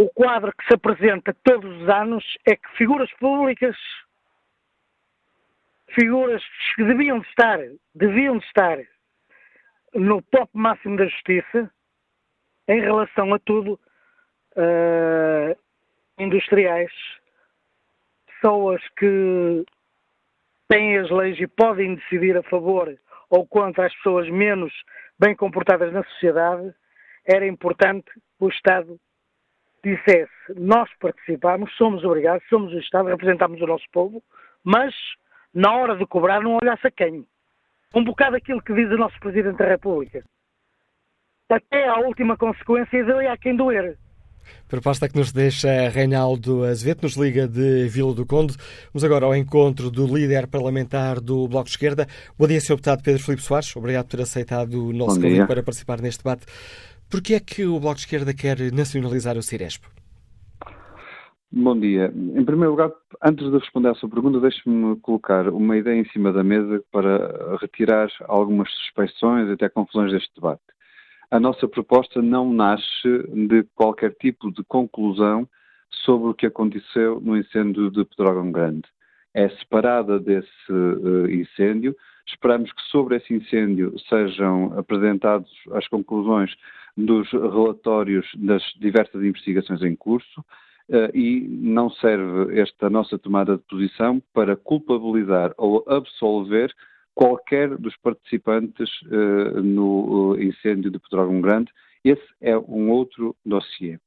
o 0.00 0.08
quadro 0.08 0.50
que 0.56 0.64
se 0.66 0.72
apresenta 0.72 1.36
todos 1.44 1.82
os 1.82 1.88
anos 1.90 2.24
é 2.48 2.56
que 2.56 2.68
figuras 2.78 3.12
públicas, 3.18 3.76
figuras 5.88 6.42
que 6.74 6.84
deviam 6.84 7.18
estar, 7.18 7.58
deviam 7.94 8.38
estar 8.38 8.78
no 9.92 10.22
top 10.22 10.48
máximo 10.54 10.96
da 10.96 11.04
justiça, 11.04 11.70
em 12.66 12.80
relação 12.80 13.34
a 13.34 13.38
tudo, 13.40 13.78
uh, 14.56 15.54
industriais, 16.18 16.92
pessoas 18.26 18.80
que 18.96 19.66
têm 20.66 20.96
as 20.96 21.10
leis 21.10 21.38
e 21.38 21.46
podem 21.46 21.96
decidir 21.96 22.38
a 22.38 22.42
favor 22.44 22.98
ou 23.28 23.46
contra 23.46 23.84
as 23.84 23.94
pessoas 23.96 24.30
menos 24.30 24.72
bem 25.18 25.36
comportadas 25.36 25.92
na 25.92 26.02
sociedade, 26.04 26.74
era 27.26 27.46
importante 27.46 28.10
o 28.38 28.48
Estado 28.48 28.98
dissesse: 29.82 30.30
nós 30.56 30.88
participamos, 31.00 31.74
somos 31.76 32.04
obrigados, 32.04 32.46
somos 32.48 32.72
o 32.72 32.78
Estado, 32.78 33.08
representamos 33.08 33.60
o 33.60 33.66
nosso 33.66 33.84
povo, 33.92 34.22
mas 34.64 34.94
na 35.54 35.74
hora 35.74 35.96
de 35.96 36.06
cobrar 36.06 36.40
não 36.40 36.58
olhasse 36.62 36.86
a 36.86 36.90
quem. 36.90 37.26
Um 37.94 38.04
bocado 38.04 38.36
aquilo 38.36 38.62
que 38.62 38.74
diz 38.74 38.90
o 38.90 38.96
nosso 38.96 39.18
Presidente 39.20 39.58
da 39.58 39.66
República. 39.66 40.22
até 41.48 41.88
à 41.88 41.98
última 41.98 42.36
consequência 42.36 42.96
e 42.96 43.04
doer 43.04 43.30
a 43.30 43.36
quem 43.36 43.56
doer. 43.56 43.98
Proposta 44.68 45.08
que 45.08 45.16
nos 45.16 45.32
deixa 45.32 45.88
Reinaldo 45.88 46.64
Azevedo, 46.64 47.02
nos 47.02 47.16
liga 47.16 47.48
de 47.48 47.88
Vila 47.88 48.14
do 48.14 48.24
Conde. 48.24 48.56
Vamos 48.92 49.02
agora 49.02 49.26
ao 49.26 49.34
encontro 49.34 49.90
do 49.90 50.06
líder 50.06 50.46
parlamentar 50.46 51.20
do 51.20 51.48
Bloco 51.48 51.64
de 51.64 51.72
Esquerda. 51.72 52.06
Bom 52.38 52.46
dia, 52.46 52.60
Sr. 52.60 52.76
Deputado 52.76 53.02
Pedro 53.02 53.22
Filipe 53.22 53.42
Soares. 53.42 53.74
Obrigado 53.74 54.06
por 54.06 54.16
ter 54.16 54.22
aceitado 54.22 54.74
o 54.74 54.92
nosso 54.92 55.20
convite 55.20 55.46
para 55.46 55.62
participar 55.62 56.00
neste 56.00 56.22
debate. 56.22 56.46
Por 57.10 57.20
que 57.20 57.34
é 57.34 57.40
que 57.40 57.66
o 57.66 57.80
Bloco 57.80 57.96
de 57.96 58.02
Esquerda 58.02 58.32
quer 58.32 58.56
nacionalizar 58.72 59.36
o 59.36 59.42
Ciresp? 59.42 59.82
Bom 61.50 61.76
dia. 61.76 62.06
Em 62.14 62.44
primeiro 62.44 62.70
lugar, 62.70 62.92
antes 63.20 63.50
de 63.50 63.58
responder 63.58 63.88
à 63.88 63.94
sua 63.96 64.08
pergunta, 64.08 64.38
deixe-me 64.38 64.94
colocar 65.00 65.48
uma 65.48 65.76
ideia 65.76 65.98
em 65.98 66.08
cima 66.10 66.32
da 66.32 66.44
mesa 66.44 66.80
para 66.92 67.56
retirar 67.60 68.08
algumas 68.28 68.70
suspeições 68.70 69.48
e 69.48 69.52
até 69.54 69.68
confusões 69.68 70.12
deste 70.12 70.32
debate. 70.36 70.62
A 71.32 71.40
nossa 71.40 71.66
proposta 71.66 72.22
não 72.22 72.52
nasce 72.52 73.08
de 73.48 73.64
qualquer 73.74 74.14
tipo 74.14 74.52
de 74.52 74.62
conclusão 74.62 75.48
sobre 76.04 76.28
o 76.28 76.34
que 76.34 76.46
aconteceu 76.46 77.20
no 77.20 77.36
incêndio 77.36 77.90
de 77.90 78.04
Pedrógão 78.04 78.52
Grande. 78.52 78.86
É 79.34 79.48
separada 79.48 80.20
desse 80.20 80.48
uh, 80.70 81.28
incêndio. 81.28 81.96
Esperamos 82.24 82.72
que 82.72 82.82
sobre 82.82 83.16
esse 83.16 83.34
incêndio 83.34 83.92
sejam 84.08 84.78
apresentadas 84.78 85.50
as 85.72 85.88
conclusões 85.88 86.54
dos 86.96 87.30
relatórios 87.30 88.26
das 88.36 88.62
diversas 88.78 89.22
investigações 89.22 89.82
em 89.82 89.94
curso 89.94 90.40
uh, 90.88 91.16
e 91.16 91.46
não 91.48 91.90
serve 91.90 92.58
esta 92.60 92.90
nossa 92.90 93.18
tomada 93.18 93.56
de 93.56 93.62
posição 93.64 94.22
para 94.32 94.56
culpabilizar 94.56 95.52
ou 95.56 95.84
absolver 95.88 96.74
qualquer 97.14 97.76
dos 97.76 97.96
participantes 97.96 98.88
uh, 99.02 99.62
no 99.62 100.32
uh, 100.32 100.42
incêndio 100.42 100.90
de 100.90 100.98
Pedrógão 100.98 101.40
Grande. 101.40 101.70
Esse 102.04 102.26
é 102.40 102.56
um 102.56 102.90
outro 102.90 103.36
dossiê. 103.44 103.98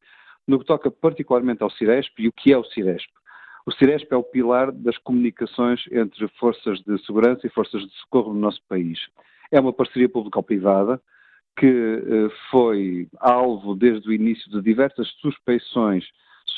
No 0.47 0.59
que 0.59 0.65
toca 0.65 0.91
particularmente 0.91 1.63
ao 1.63 1.69
Ciresp 1.71 2.19
e 2.19 2.27
o 2.27 2.33
que 2.33 2.51
é 2.51 2.57
o 2.57 2.63
Ciresp? 2.63 3.09
O 3.65 3.71
Ciresp 3.71 4.11
é 4.11 4.17
o 4.17 4.23
pilar 4.23 4.71
das 4.73 4.97
comunicações 4.97 5.85
entre 5.89 6.27
forças 6.39 6.81
de 6.81 6.97
segurança 7.05 7.47
e 7.47 7.49
forças 7.49 7.81
de 7.81 7.93
socorro 8.01 8.33
no 8.33 8.39
nosso 8.39 8.61
país. 8.67 8.99
É 9.49 9.59
uma 9.59 9.71
parceria 9.71 10.09
público-privada 10.09 11.01
que 11.55 12.29
foi 12.49 13.07
alvo 13.19 13.75
desde 13.75 14.09
o 14.09 14.13
início 14.13 14.49
de 14.51 14.61
diversas 14.61 15.07
suspeições 15.21 16.05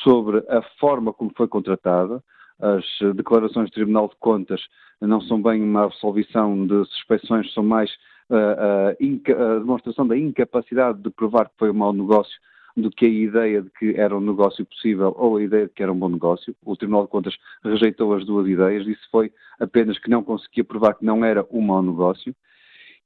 sobre 0.03 0.37
a 0.49 0.61
forma 0.79 1.13
como 1.13 1.31
foi 1.35 1.47
contratada. 1.47 2.23
As 2.59 2.85
declarações 3.15 3.69
do 3.69 3.73
Tribunal 3.73 4.07
de 4.07 4.15
Contas 4.17 4.61
não 5.01 5.21
são 5.21 5.41
bem 5.41 5.61
uma 5.61 5.83
absolvição 5.83 6.65
de 6.65 6.85
suspeições, 6.85 7.53
são 7.53 7.63
mais 7.63 7.91
uh, 8.29 8.35
uh, 8.35 9.55
a 9.55 9.59
demonstração 9.59 10.07
da 10.07 10.17
incapacidade 10.17 11.01
de 11.01 11.09
provar 11.09 11.49
que 11.49 11.57
foi 11.57 11.69
um 11.69 11.75
mau 11.75 11.93
negócio 11.93 12.39
do 12.77 12.91
que 12.91 13.05
a 13.05 13.09
ideia 13.09 13.61
de 13.61 13.69
que 13.71 13.93
era 13.95 14.15
um 14.15 14.19
negócio 14.19 14.65
possível 14.65 15.15
ou 15.17 15.37
a 15.37 15.43
ideia 15.43 15.65
de 15.65 15.73
que 15.73 15.81
era 15.81 15.91
um 15.91 15.97
bom 15.97 16.09
negócio. 16.09 16.53
O 16.63 16.75
Tribunal 16.75 17.03
de 17.03 17.09
Contas 17.09 17.35
rejeitou 17.63 18.13
as 18.13 18.25
duas 18.25 18.47
ideias, 18.47 18.85
disse 18.85 19.01
foi 19.09 19.31
apenas 19.59 19.97
que 19.97 20.09
não 20.09 20.23
conseguia 20.23 20.63
provar 20.63 20.95
que 20.95 21.05
não 21.05 21.23
era 21.23 21.45
um 21.49 21.61
mau 21.61 21.81
negócio. 21.81 22.35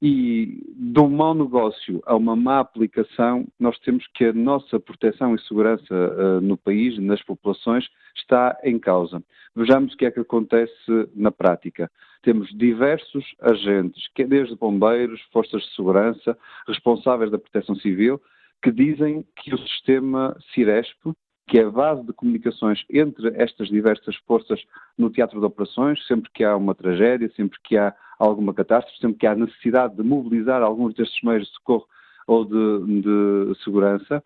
E 0.02 0.62
de 0.74 0.98
um 0.98 1.10
mau 1.10 1.34
negócio 1.34 2.02
a 2.06 2.16
uma 2.16 2.34
má 2.34 2.60
aplicação, 2.60 3.46
nós 3.58 3.78
temos 3.80 4.06
que 4.14 4.24
a 4.24 4.32
nossa 4.32 4.80
proteção 4.80 5.34
e 5.34 5.40
segurança 5.42 5.94
uh, 5.94 6.40
no 6.40 6.56
país, 6.56 6.98
nas 6.98 7.22
populações, 7.22 7.86
está 8.16 8.58
em 8.64 8.78
causa. 8.78 9.22
Vejamos 9.54 9.92
o 9.92 9.96
que 9.98 10.06
é 10.06 10.10
que 10.10 10.20
acontece 10.20 10.72
na 11.14 11.30
prática. 11.30 11.90
Temos 12.22 12.48
diversos 12.56 13.24
agentes, 13.40 14.08
que 14.14 14.24
desde 14.24 14.56
bombeiros, 14.56 15.20
forças 15.32 15.62
de 15.62 15.74
segurança, 15.74 16.36
responsáveis 16.66 17.30
da 17.30 17.38
proteção 17.38 17.74
civil, 17.76 18.20
que 18.62 18.72
dizem 18.72 19.22
que 19.36 19.54
o 19.54 19.58
sistema 19.58 20.34
Ciresp, 20.54 21.12
que 21.50 21.58
é 21.58 21.64
a 21.64 21.70
base 21.70 22.06
de 22.06 22.12
comunicações 22.12 22.84
entre 22.88 23.28
estas 23.34 23.66
diversas 23.68 24.14
forças 24.18 24.62
no 24.96 25.10
teatro 25.10 25.40
de 25.40 25.44
operações, 25.44 26.06
sempre 26.06 26.30
que 26.32 26.44
há 26.44 26.56
uma 26.56 26.76
tragédia, 26.76 27.28
sempre 27.34 27.58
que 27.64 27.76
há 27.76 27.92
alguma 28.20 28.54
catástrofe, 28.54 29.00
sempre 29.00 29.18
que 29.18 29.26
há 29.26 29.34
necessidade 29.34 29.96
de 29.96 30.02
mobilizar 30.04 30.62
alguns 30.62 30.94
destes 30.94 31.20
meios 31.24 31.48
de 31.48 31.54
socorro 31.54 31.88
ou 32.24 32.44
de, 32.44 33.02
de 33.02 33.64
segurança, 33.64 34.22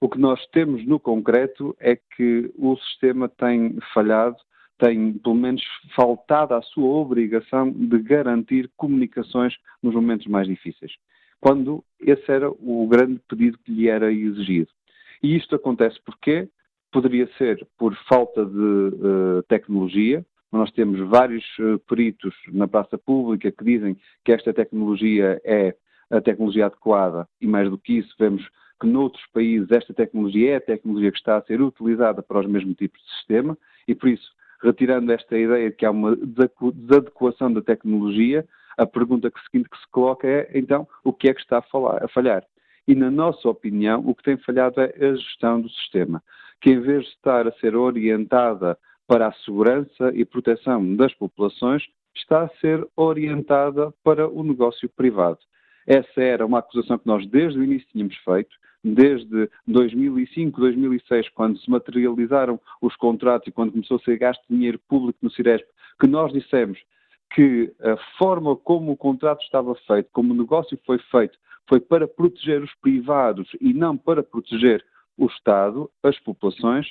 o 0.00 0.08
que 0.08 0.16
nós 0.16 0.46
temos 0.52 0.86
no 0.86 1.00
concreto 1.00 1.76
é 1.80 1.96
que 1.96 2.52
o 2.56 2.76
sistema 2.76 3.28
tem 3.28 3.76
falhado, 3.92 4.36
tem 4.78 5.14
pelo 5.14 5.34
menos 5.34 5.62
faltado 5.96 6.54
à 6.54 6.62
sua 6.62 6.88
obrigação 6.88 7.68
de 7.68 7.98
garantir 7.98 8.70
comunicações 8.76 9.54
nos 9.82 9.92
momentos 9.92 10.28
mais 10.28 10.46
difíceis, 10.46 10.92
quando 11.40 11.82
esse 11.98 12.30
era 12.30 12.48
o 12.48 12.86
grande 12.88 13.20
pedido 13.28 13.58
que 13.58 13.72
lhe 13.72 13.88
era 13.88 14.12
exigido. 14.12 14.70
E 15.20 15.36
isto 15.36 15.56
acontece 15.56 16.00
porque 16.06 16.48
poderia 16.90 17.28
ser 17.38 17.66
por 17.78 17.94
falta 18.08 18.44
de 18.44 18.58
uh, 18.58 19.42
tecnologia, 19.48 20.24
nós 20.52 20.70
temos 20.72 20.98
vários 21.08 21.44
uh, 21.58 21.78
peritos 21.88 22.34
na 22.52 22.66
praça 22.66 22.98
pública 22.98 23.52
que 23.52 23.64
dizem 23.64 23.96
que 24.24 24.32
esta 24.32 24.52
tecnologia 24.52 25.40
é 25.44 25.74
a 26.10 26.20
tecnologia 26.20 26.66
adequada. 26.66 27.28
E, 27.40 27.46
mais 27.46 27.70
do 27.70 27.78
que 27.78 27.98
isso, 27.98 28.14
vemos 28.18 28.46
que 28.80 28.86
noutros 28.86 29.24
países 29.32 29.70
esta 29.70 29.94
tecnologia 29.94 30.52
é 30.52 30.56
a 30.56 30.60
tecnologia 30.60 31.12
que 31.12 31.18
está 31.18 31.36
a 31.36 31.42
ser 31.42 31.62
utilizada 31.62 32.22
para 32.22 32.40
os 32.40 32.46
mesmos 32.46 32.76
tipos 32.76 33.00
de 33.00 33.10
sistema. 33.18 33.56
E, 33.86 33.94
por 33.94 34.08
isso, 34.08 34.32
retirando 34.62 35.12
esta 35.12 35.38
ideia 35.38 35.70
de 35.70 35.76
que 35.76 35.86
há 35.86 35.90
uma 35.90 36.16
desadequação 36.16 37.52
da 37.52 37.62
tecnologia, 37.62 38.44
a 38.76 38.86
pergunta 38.86 39.30
seguinte 39.50 39.68
que 39.70 39.78
se 39.78 39.88
coloca 39.90 40.26
é, 40.26 40.50
então, 40.54 40.88
o 41.04 41.12
que 41.12 41.28
é 41.28 41.34
que 41.34 41.40
está 41.40 41.58
a, 41.58 41.62
falar, 41.62 42.02
a 42.02 42.08
falhar? 42.08 42.44
E, 42.88 42.94
na 42.94 43.10
nossa 43.10 43.48
opinião, 43.48 44.02
o 44.06 44.14
que 44.14 44.22
tem 44.22 44.36
falhado 44.38 44.80
é 44.80 44.92
a 44.96 45.14
gestão 45.14 45.60
do 45.60 45.68
sistema, 45.68 46.22
que 46.60 46.70
em 46.70 46.80
vez 46.80 47.04
de 47.04 47.10
estar 47.10 47.46
a 47.46 47.52
ser 47.52 47.74
orientada 47.74 48.78
para 49.06 49.28
a 49.28 49.32
segurança 49.32 50.12
e 50.14 50.24
proteção 50.24 50.94
das 50.94 51.12
populações, 51.14 51.82
está 52.14 52.42
a 52.42 52.48
ser 52.60 52.86
orientada 52.96 53.92
para 54.04 54.28
o 54.28 54.42
negócio 54.42 54.88
privado. 54.88 55.38
Essa 55.86 56.20
era 56.20 56.46
uma 56.46 56.58
acusação 56.58 56.98
que 56.98 57.06
nós 57.06 57.26
desde 57.26 57.58
o 57.58 57.64
início 57.64 57.88
tínhamos 57.90 58.16
feito, 58.18 58.54
desde 58.82 59.50
2005, 59.66 60.60
2006, 60.60 61.28
quando 61.30 61.58
se 61.58 61.70
materializaram 61.70 62.60
os 62.80 62.94
contratos 62.96 63.48
e 63.48 63.52
quando 63.52 63.72
começou 63.72 63.96
a 63.96 64.00
ser 64.00 64.16
gasto 64.18 64.42
dinheiro 64.48 64.78
público 64.88 65.18
no 65.22 65.30
Ciresp, 65.30 65.66
que 66.00 66.06
nós 66.06 66.32
dissemos 66.32 66.78
que 67.34 67.72
a 67.80 67.96
forma 68.18 68.56
como 68.56 68.92
o 68.92 68.96
contrato 68.96 69.42
estava 69.42 69.74
feito, 69.86 70.08
como 70.12 70.32
o 70.32 70.36
negócio 70.36 70.78
foi 70.84 70.98
feito, 71.10 71.38
foi 71.68 71.80
para 71.80 72.08
proteger 72.08 72.62
os 72.62 72.74
privados 72.76 73.48
e 73.60 73.72
não 73.72 73.96
para 73.96 74.22
proteger 74.22 74.84
o 75.20 75.26
Estado, 75.26 75.90
as 76.02 76.18
populações, 76.20 76.86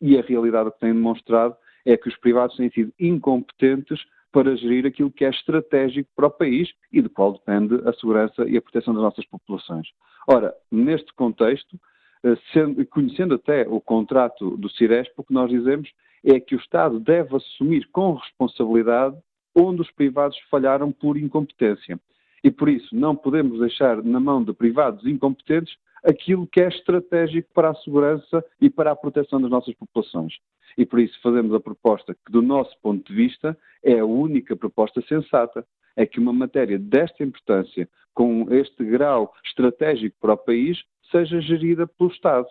e 0.00 0.18
a 0.18 0.22
realidade 0.22 0.72
que 0.72 0.80
tem 0.80 0.92
demonstrado 0.92 1.54
é 1.84 1.96
que 1.96 2.08
os 2.08 2.16
privados 2.16 2.56
têm 2.56 2.70
sido 2.70 2.92
incompetentes 2.98 4.00
para 4.32 4.56
gerir 4.56 4.86
aquilo 4.86 5.10
que 5.10 5.24
é 5.24 5.30
estratégico 5.30 6.08
para 6.16 6.26
o 6.26 6.30
país 6.30 6.68
e 6.90 7.00
do 7.00 7.10
qual 7.10 7.34
depende 7.34 7.76
a 7.88 7.92
segurança 7.92 8.48
e 8.48 8.56
a 8.56 8.62
proteção 8.62 8.94
das 8.94 9.02
nossas 9.02 9.24
populações. 9.26 9.86
Ora, 10.26 10.52
neste 10.72 11.12
contexto, 11.14 11.78
eh, 12.24 12.36
sendo, 12.52 12.84
conhecendo 12.86 13.34
até 13.34 13.68
o 13.68 13.80
contrato 13.80 14.56
do 14.56 14.68
Ciresp, 14.70 15.12
o 15.18 15.24
que 15.24 15.34
nós 15.34 15.50
dizemos 15.50 15.88
é 16.24 16.40
que 16.40 16.56
o 16.56 16.58
Estado 16.58 16.98
deve 16.98 17.36
assumir 17.36 17.86
com 17.92 18.14
responsabilidade 18.14 19.16
onde 19.54 19.82
os 19.82 19.90
privados 19.92 20.38
falharam 20.50 20.90
por 20.90 21.16
incompetência. 21.16 22.00
E 22.42 22.50
por 22.50 22.68
isso 22.68 22.96
não 22.96 23.14
podemos 23.14 23.60
deixar 23.60 24.02
na 24.02 24.18
mão 24.18 24.42
de 24.42 24.52
privados 24.52 25.06
incompetentes 25.06 25.76
aquilo 26.04 26.46
que 26.46 26.60
é 26.60 26.68
estratégico 26.68 27.48
para 27.54 27.70
a 27.70 27.74
segurança 27.76 28.44
e 28.60 28.68
para 28.68 28.92
a 28.92 28.96
proteção 28.96 29.40
das 29.40 29.50
nossas 29.50 29.74
populações. 29.74 30.34
E 30.76 30.84
por 30.84 31.00
isso 31.00 31.18
fazemos 31.22 31.54
a 31.54 31.60
proposta 31.60 32.14
que, 32.14 32.32
do 32.32 32.42
nosso 32.42 32.76
ponto 32.82 33.06
de 33.10 33.14
vista, 33.14 33.56
é 33.82 33.98
a 33.98 34.04
única 34.04 34.54
proposta 34.54 35.00
sensata. 35.02 35.66
É 35.96 36.04
que 36.04 36.18
uma 36.18 36.32
matéria 36.32 36.78
desta 36.78 37.22
importância, 37.22 37.88
com 38.12 38.52
este 38.52 38.84
grau 38.84 39.32
estratégico 39.44 40.16
para 40.20 40.34
o 40.34 40.36
país, 40.36 40.82
seja 41.10 41.40
gerida 41.40 41.86
pelo 41.86 42.10
Estado. 42.10 42.48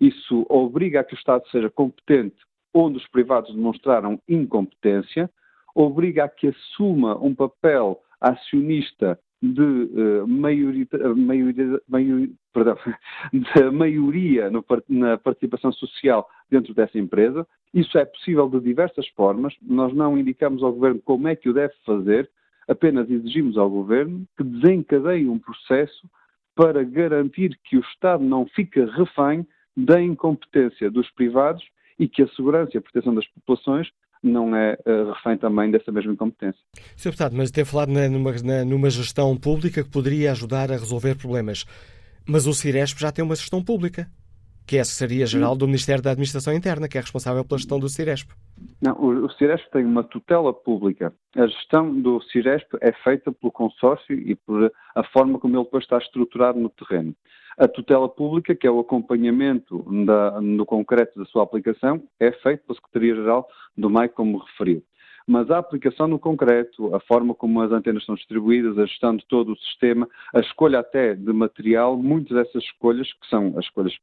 Isso 0.00 0.46
obriga 0.48 1.00
a 1.00 1.04
que 1.04 1.14
o 1.14 1.18
Estado 1.18 1.46
seja 1.50 1.68
competente 1.68 2.36
onde 2.74 2.98
os 2.98 3.06
privados 3.08 3.54
demonstraram 3.54 4.20
incompetência, 4.28 5.30
obriga 5.74 6.24
a 6.24 6.28
que 6.28 6.48
assuma 6.48 7.16
um 7.16 7.34
papel 7.34 8.02
acionista 8.20 9.18
de 9.52 9.62
uh, 9.62 10.26
maioria, 10.26 10.86
maioria, 11.14 12.30
perdão, 12.52 12.78
maioria 13.72 14.50
no, 14.50 14.64
na 14.88 15.18
participação 15.18 15.70
social 15.72 16.28
dentro 16.50 16.72
dessa 16.72 16.98
empresa. 16.98 17.46
Isso 17.72 17.98
é 17.98 18.04
possível 18.06 18.48
de 18.48 18.60
diversas 18.60 19.06
formas. 19.08 19.54
Nós 19.60 19.92
não 19.92 20.16
indicamos 20.16 20.62
ao 20.62 20.72
Governo 20.72 21.00
como 21.04 21.28
é 21.28 21.36
que 21.36 21.50
o 21.50 21.52
deve 21.52 21.74
fazer, 21.84 22.30
apenas 22.66 23.10
exigimos 23.10 23.58
ao 23.58 23.68
Governo 23.68 24.26
que 24.36 24.44
desencadeie 24.44 25.28
um 25.28 25.38
processo 25.38 26.08
para 26.54 26.82
garantir 26.82 27.58
que 27.64 27.76
o 27.76 27.80
Estado 27.80 28.24
não 28.24 28.46
fica 28.46 28.86
refém 28.92 29.46
da 29.76 30.00
incompetência 30.00 30.90
dos 30.90 31.10
privados 31.10 31.64
e 31.98 32.08
que 32.08 32.22
a 32.22 32.28
segurança 32.28 32.70
e 32.74 32.78
a 32.78 32.80
proteção 32.80 33.14
das 33.14 33.26
populações 33.28 33.90
não 34.24 34.56
é 34.56 34.76
uh, 34.86 35.12
refém 35.12 35.36
também 35.36 35.70
dessa 35.70 35.92
mesma 35.92 36.12
incompetência. 36.12 36.60
Sr. 36.96 37.10
Deputado, 37.10 37.36
mas 37.36 37.50
tem 37.50 37.64
falado 37.64 37.90
na, 37.92 38.08
numa, 38.08 38.32
na, 38.42 38.64
numa 38.64 38.90
gestão 38.90 39.36
pública 39.36 39.84
que 39.84 39.90
poderia 39.90 40.32
ajudar 40.32 40.72
a 40.72 40.76
resolver 40.76 41.14
problemas. 41.14 41.64
Mas 42.26 42.46
o 42.46 42.54
Ciresp 42.54 42.98
já 42.98 43.12
tem 43.12 43.24
uma 43.24 43.36
gestão 43.36 43.62
pública, 43.62 44.08
que 44.66 44.76
é 44.76 44.78
a 44.78 44.82
Assessoria-Geral 44.82 45.54
do 45.56 45.66
Ministério 45.66 46.02
da 46.02 46.10
Administração 46.10 46.54
Interna, 46.54 46.88
que 46.88 46.96
é 46.96 47.00
responsável 47.00 47.44
pela 47.44 47.58
gestão 47.58 47.78
do 47.78 47.88
Ciresp. 47.88 48.30
Não, 48.80 48.92
o, 48.98 49.30
Ciresp 49.32 49.70
tem 49.70 49.84
uma 49.84 50.02
tutela 50.02 50.52
pública. 50.52 51.12
A 51.36 51.46
gestão 51.46 52.00
do 52.00 52.20
Ciresp 52.22 52.68
é 52.80 52.92
feita 52.92 53.30
pelo 53.32 53.52
consórcio 53.52 54.14
e 54.14 54.34
por 54.34 54.72
a 54.94 55.04
forma 55.04 55.38
como 55.38 55.56
ele 55.56 55.64
depois 55.64 55.84
está 55.84 55.98
estruturado 55.98 56.58
no 56.58 56.70
terreno. 56.70 57.14
A 57.58 57.68
tutela 57.68 58.08
pública, 58.08 58.54
que 58.54 58.66
é 58.66 58.70
o 58.70 58.80
acompanhamento 58.80 59.84
da, 60.04 60.40
no 60.40 60.66
concreto 60.66 61.18
da 61.18 61.24
sua 61.26 61.44
aplicação, 61.44 62.02
é 62.18 62.32
feito 62.32 62.64
pela 62.66 62.76
Secretaria-Geral 62.76 63.46
do 63.76 63.88
MAI, 63.88 64.08
como 64.08 64.38
referiu. 64.38 64.82
Mas 65.26 65.50
a 65.50 65.58
aplicação 65.58 66.06
no 66.06 66.18
concreto, 66.18 66.94
a 66.94 67.00
forma 67.00 67.34
como 67.34 67.62
as 67.62 67.70
antenas 67.70 68.04
são 68.04 68.14
distribuídas, 68.14 68.76
a 68.76 68.84
gestão 68.86 69.16
de 69.16 69.24
todo 69.26 69.52
o 69.52 69.56
sistema, 69.56 70.06
a 70.34 70.40
escolha 70.40 70.80
até 70.80 71.14
de 71.14 71.32
material, 71.32 71.96
muitas 71.96 72.36
dessas 72.36 72.62
escolhas, 72.64 73.10
que 73.12 73.26
são 73.28 73.54
as 73.56 73.64
escolhas 73.64 73.94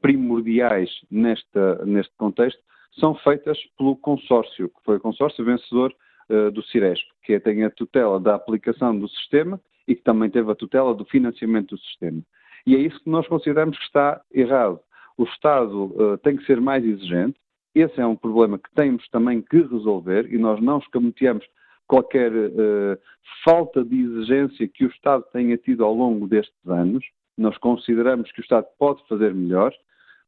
primordiais 0.00 0.90
nesta, 1.10 1.84
neste 1.84 2.14
contexto, 2.16 2.60
são 2.98 3.14
feitas 3.16 3.58
pelo 3.76 3.96
consórcio, 3.96 4.68
que 4.68 4.84
foi 4.84 4.96
o 4.96 5.00
consórcio 5.00 5.44
vencedor 5.44 5.94
uh, 6.30 6.50
do 6.50 6.62
Ciresp, 6.62 7.04
que 7.22 7.38
tem 7.40 7.64
a 7.64 7.70
tutela 7.70 8.20
da 8.20 8.34
aplicação 8.34 8.96
do 8.98 9.08
sistema 9.08 9.60
e 9.86 9.94
que 9.94 10.02
também 10.02 10.30
teve 10.30 10.50
a 10.50 10.54
tutela 10.54 10.94
do 10.94 11.04
financiamento 11.04 11.74
do 11.74 11.80
sistema. 11.80 12.22
E 12.66 12.74
é 12.74 12.78
isso 12.78 13.02
que 13.02 13.10
nós 13.10 13.26
consideramos 13.26 13.76
que 13.76 13.84
está 13.84 14.22
errado. 14.32 14.80
O 15.16 15.24
Estado 15.24 15.84
uh, 15.84 16.18
tem 16.18 16.36
que 16.36 16.46
ser 16.46 16.60
mais 16.60 16.84
exigente. 16.84 17.38
Esse 17.74 18.00
é 18.00 18.06
um 18.06 18.16
problema 18.16 18.58
que 18.58 18.72
temos 18.74 19.06
também 19.08 19.42
que 19.42 19.60
resolver 19.62 20.32
e 20.32 20.38
nós 20.38 20.60
não 20.62 20.78
escamoteamos 20.78 21.44
qualquer 21.86 22.32
uh, 22.32 22.98
falta 23.44 23.84
de 23.84 24.00
exigência 24.00 24.68
que 24.68 24.84
o 24.84 24.88
Estado 24.88 25.24
tenha 25.32 25.56
tido 25.58 25.84
ao 25.84 25.92
longo 25.92 26.26
destes 26.26 26.54
anos. 26.66 27.04
Nós 27.36 27.56
consideramos 27.58 28.30
que 28.32 28.40
o 28.40 28.42
Estado 28.42 28.66
pode 28.78 29.06
fazer 29.08 29.34
melhor, 29.34 29.72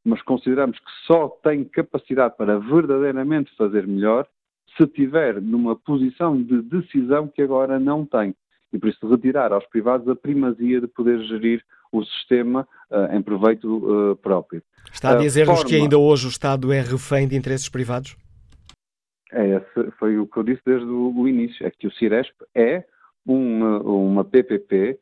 mas 0.05 0.23
consideramos 0.23 0.79
que 0.79 0.91
só 1.07 1.29
tem 1.43 1.65
capacidade 1.65 2.37
para 2.37 2.59
verdadeiramente 2.59 3.55
fazer 3.57 3.87
melhor 3.87 4.27
se 4.77 4.85
estiver 4.85 5.41
numa 5.41 5.75
posição 5.77 6.41
de 6.41 6.63
decisão 6.63 7.29
que 7.29 7.43
agora 7.43 7.79
não 7.79 8.05
tem. 8.05 8.35
E 8.73 8.79
por 8.79 8.89
isso 8.89 9.09
retirar 9.09 9.53
aos 9.53 9.67
privados 9.67 10.09
a 10.09 10.15
primazia 10.15 10.81
de 10.81 10.87
poder 10.87 11.23
gerir 11.25 11.63
o 11.91 12.05
sistema 12.05 12.67
uh, 12.91 13.17
em 13.17 13.23
proveito 13.23 14.13
uh, 14.13 14.17
próprio. 14.17 14.63
Está 14.93 15.13
a 15.13 15.17
dizer-nos 15.17 15.61
forma... 15.61 15.71
que 15.71 15.77
ainda 15.77 15.99
hoje 15.99 16.27
o 16.27 16.29
Estado 16.29 16.73
é 16.73 16.81
refém 16.81 17.27
de 17.27 17.37
interesses 17.37 17.69
privados? 17.69 18.17
É, 19.33 19.61
foi 19.99 20.19
o 20.19 20.27
que 20.27 20.37
eu 20.37 20.43
disse 20.43 20.63
desde 20.65 20.87
o, 20.87 21.27
início, 21.27 21.67
é 21.67 21.71
que 21.71 21.87
o 21.87 21.93
Ciresp 21.93 22.35
é 22.55 22.85
uma, 23.25 23.81
uma 23.81 24.25
PPP 24.25 24.99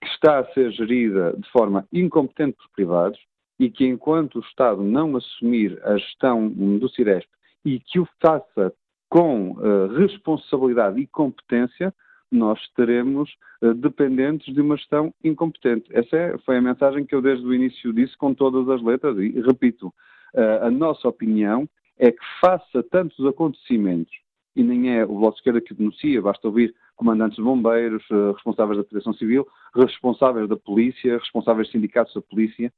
que 0.00 0.08
está 0.08 0.40
a 0.40 0.52
ser 0.52 0.70
gerida 0.72 1.34
de 1.36 1.48
forma 1.50 1.86
incompetente 1.92 2.56
por 2.56 2.70
privados 2.74 3.18
e 3.58 3.70
que 3.70 3.86
enquanto 3.86 4.36
o 4.36 4.40
Estado 4.40 4.82
não 4.82 5.16
assumir 5.16 5.78
a 5.84 5.96
gestão 5.98 6.48
do 6.48 6.88
Ciresp 6.88 7.28
e 7.64 7.78
que 7.78 8.00
o 8.00 8.08
faça 8.20 8.72
com 9.10 9.50
uh, 9.50 9.88
responsabilidade 9.98 11.00
e 11.00 11.06
competência, 11.06 11.92
nós 12.30 12.58
estaremos 12.60 13.30
uh, 13.60 13.74
dependentes 13.74 14.54
de 14.54 14.60
uma 14.60 14.76
gestão 14.76 15.12
incompetente. 15.22 15.90
Essa 15.90 16.16
é, 16.16 16.38
foi 16.38 16.56
a 16.56 16.62
mensagem 16.62 17.04
que 17.04 17.14
eu 17.14 17.20
desde 17.20 17.44
o 17.44 17.52
início 17.52 17.92
disse 17.92 18.16
com 18.16 18.32
todas 18.32 18.68
as 18.68 18.82
letras 18.82 19.18
e, 19.18 19.40
repito, 19.40 19.88
uh, 19.88 20.64
a 20.64 20.70
nossa 20.70 21.08
opinião 21.08 21.68
é 21.98 22.10
que 22.10 22.24
faça 22.40 22.82
tantos 22.90 23.26
acontecimentos, 23.26 24.14
e 24.56 24.62
nem 24.62 24.96
é 24.96 25.04
o 25.04 25.08
Bloco 25.08 25.32
de 25.32 25.40
Esquerda 25.40 25.60
que 25.60 25.74
denuncia, 25.74 26.22
basta 26.22 26.48
ouvir 26.48 26.74
comandantes 27.00 27.36
de 27.36 27.42
bombeiros, 27.42 28.04
uh, 28.10 28.32
responsáveis 28.32 28.76
da 28.76 28.84
proteção 28.84 29.14
civil, 29.14 29.48
responsáveis 29.74 30.48
da 30.48 30.56
polícia, 30.56 31.18
responsáveis 31.18 31.66
de 31.68 31.72
sindicatos 31.72 32.14
da 32.14 32.20
polícia, 32.20 32.70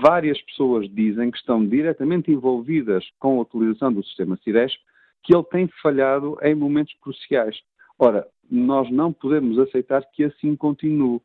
várias 0.00 0.40
pessoas 0.42 0.88
dizem 0.88 1.30
que 1.30 1.38
estão 1.38 1.66
diretamente 1.66 2.30
envolvidas 2.30 3.04
com 3.18 3.38
a 3.38 3.42
utilização 3.42 3.92
do 3.92 4.04
sistema 4.04 4.36
Ciresp, 4.36 4.78
que 5.22 5.34
ele 5.34 5.44
tem 5.44 5.68
falhado 5.82 6.38
em 6.42 6.54
momentos 6.54 6.94
cruciais. 7.00 7.56
Ora, 7.98 8.26
nós 8.50 8.90
não 8.90 9.12
podemos 9.12 9.58
aceitar 9.58 10.02
que 10.12 10.24
assim 10.24 10.54
continue. 10.54 11.20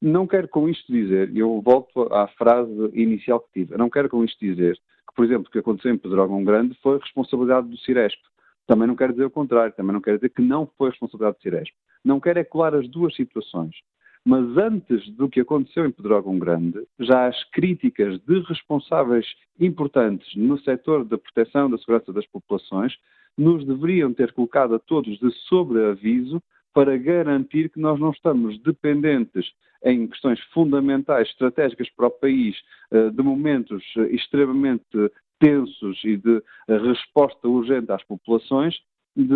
Não 0.00 0.26
quero 0.26 0.46
com 0.48 0.68
isto 0.68 0.92
dizer, 0.92 1.30
e 1.34 1.40
eu 1.40 1.60
volto 1.60 2.02
à 2.12 2.28
frase 2.28 2.70
inicial 2.92 3.40
que 3.40 3.52
tive, 3.52 3.76
não 3.76 3.90
quero 3.90 4.08
com 4.08 4.22
isto 4.22 4.38
dizer 4.38 4.76
que, 4.76 5.14
por 5.16 5.24
exemplo, 5.24 5.46
o 5.48 5.50
que 5.50 5.58
aconteceu 5.58 5.92
em 5.92 5.98
Pedrógão 5.98 6.44
Grande 6.44 6.78
foi 6.80 6.98
responsabilidade 6.98 7.68
do 7.68 7.76
Ciresp. 7.78 8.20
Também 8.68 8.86
não 8.86 8.94
quero 8.94 9.14
dizer 9.14 9.24
o 9.24 9.30
contrário, 9.30 9.72
também 9.74 9.94
não 9.94 10.00
quero 10.00 10.18
dizer 10.18 10.28
que 10.28 10.42
não 10.42 10.70
foi 10.76 10.90
responsabilidade 10.90 11.38
do 11.38 11.42
Ciresp. 11.42 11.74
Não 12.04 12.20
quero 12.20 12.38
é 12.38 12.44
colar 12.44 12.74
as 12.74 12.86
duas 12.86 13.16
situações. 13.16 13.74
Mas 14.22 14.44
antes 14.58 15.08
do 15.14 15.26
que 15.26 15.40
aconteceu 15.40 15.86
em 15.86 15.90
Pedrógão 15.90 16.38
Grande, 16.38 16.86
já 17.00 17.28
as 17.28 17.44
críticas 17.50 18.20
de 18.26 18.40
responsáveis 18.40 19.26
importantes 19.58 20.36
no 20.36 20.58
setor 20.60 21.02
da 21.06 21.16
proteção 21.16 21.70
da 21.70 21.78
segurança 21.78 22.12
das 22.12 22.26
populações 22.26 22.92
nos 23.38 23.64
deveriam 23.64 24.12
ter 24.12 24.32
colocado 24.32 24.74
a 24.74 24.78
todos 24.78 25.18
de 25.18 25.30
sobreaviso 25.48 26.42
para 26.74 26.98
garantir 26.98 27.70
que 27.70 27.80
nós 27.80 27.98
não 27.98 28.10
estamos 28.10 28.60
dependentes 28.62 29.50
em 29.82 30.06
questões 30.06 30.40
fundamentais, 30.52 31.28
estratégicas 31.28 31.88
para 31.96 32.08
o 32.08 32.10
país, 32.10 32.54
eh, 32.90 33.08
de 33.10 33.22
momentos 33.22 33.82
eh, 33.96 34.14
extremamente 34.14 35.10
tensos 35.38 36.00
e 36.04 36.16
de 36.16 36.42
eh, 36.68 36.78
resposta 36.78 37.48
urgente 37.48 37.90
às 37.92 38.02
populações, 38.04 38.74
de, 39.16 39.34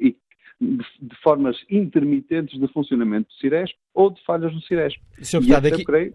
e 0.00 0.16
de, 0.60 1.16
formas 1.22 1.56
intermitentes 1.70 2.58
de 2.58 2.68
funcionamento 2.68 3.28
do 3.28 3.34
Ciresp 3.34 3.76
ou 3.92 4.10
de 4.10 4.22
falhas 4.24 4.52
do 4.52 4.60
Ciresp. 4.62 4.98
Sr. 5.20 5.40
Deputado, 5.40 5.66
aqui... 5.66 5.84
creio 5.84 6.14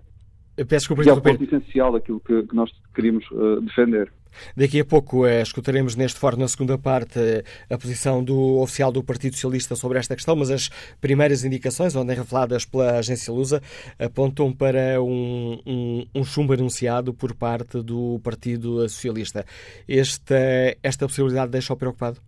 Peço 0.68 0.94
que 0.94 1.10
é 1.10 1.14
o 1.14 1.22
ponto 1.22 1.44
essencial 1.44 1.94
daquilo 1.94 2.20
que, 2.20 2.44
que 2.44 2.56
nós 2.56 2.70
queríamos 2.94 3.26
uh, 3.32 3.62
defender. 3.62 4.12
Daqui 4.56 4.80
a 4.80 4.86
pouco 4.86 5.26
uh, 5.26 5.42
escutaremos 5.42 5.96
neste 5.96 6.20
fórum, 6.20 6.38
na 6.38 6.48
segunda 6.48 6.78
parte, 6.78 7.20
uh, 7.20 7.74
a 7.74 7.78
posição 7.78 8.24
do 8.24 8.60
oficial 8.60 8.92
do 8.92 9.04
Partido 9.04 9.34
Socialista 9.34 9.76
sobre 9.76 10.00
esta 10.00 10.16
questão, 10.16 10.36
mas 10.36 10.50
as 10.50 10.70
primeiras 11.00 11.44
indicações, 11.44 11.96
onde 11.96 12.14
reveladas 12.14 12.66
pela 12.66 12.98
agência 12.98 13.34
Lusa, 13.34 13.62
apontam 13.98 14.52
para 14.54 15.02
um, 15.02 15.60
um, 15.66 16.06
um 16.16 16.24
chumbo 16.24 16.54
anunciado 16.54 17.14
por 17.14 17.36
parte 17.36 17.82
do 17.82 18.20
Partido 18.24 18.88
Socialista. 18.90 19.46
Esta, 19.88 20.36
esta 20.84 21.06
possibilidade 21.08 21.52
deixa-o 21.52 21.78
preocupado? 21.78 22.20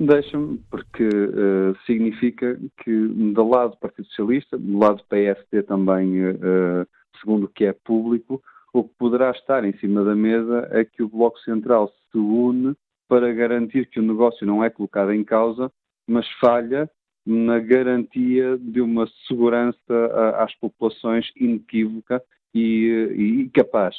Deixa-me, 0.00 0.58
porque 0.70 1.08
uh, 1.08 1.76
significa 1.84 2.56
que 2.84 3.08
do 3.08 3.48
lado 3.48 3.72
do 3.72 3.78
Partido 3.78 4.06
Socialista, 4.06 4.56
do 4.56 4.78
lado 4.78 4.98
do 4.98 5.04
PSD 5.04 5.62
também, 5.64 6.24
uh, 6.24 6.86
segundo 7.20 7.44
o 7.44 7.48
que 7.48 7.64
é 7.64 7.72
público, 7.72 8.40
o 8.78 8.84
que 8.84 8.94
poderá 8.96 9.30
estar 9.32 9.64
em 9.64 9.76
cima 9.78 10.04
da 10.04 10.14
mesa 10.14 10.68
é 10.70 10.84
que 10.84 11.02
o 11.02 11.08
Bloco 11.08 11.38
Central 11.40 11.88
se 11.88 12.18
une 12.18 12.74
para 13.08 13.32
garantir 13.32 13.86
que 13.86 13.98
o 13.98 14.02
negócio 14.02 14.46
não 14.46 14.62
é 14.62 14.70
colocado 14.70 15.12
em 15.12 15.24
causa, 15.24 15.72
mas 16.06 16.28
falha 16.40 16.88
na 17.26 17.58
garantia 17.58 18.56
de 18.56 18.80
uma 18.80 19.06
segurança 19.26 20.36
às 20.38 20.54
populações 20.56 21.30
inequívoca 21.36 22.22
e, 22.54 23.44
e 23.44 23.50
capaz. 23.50 23.96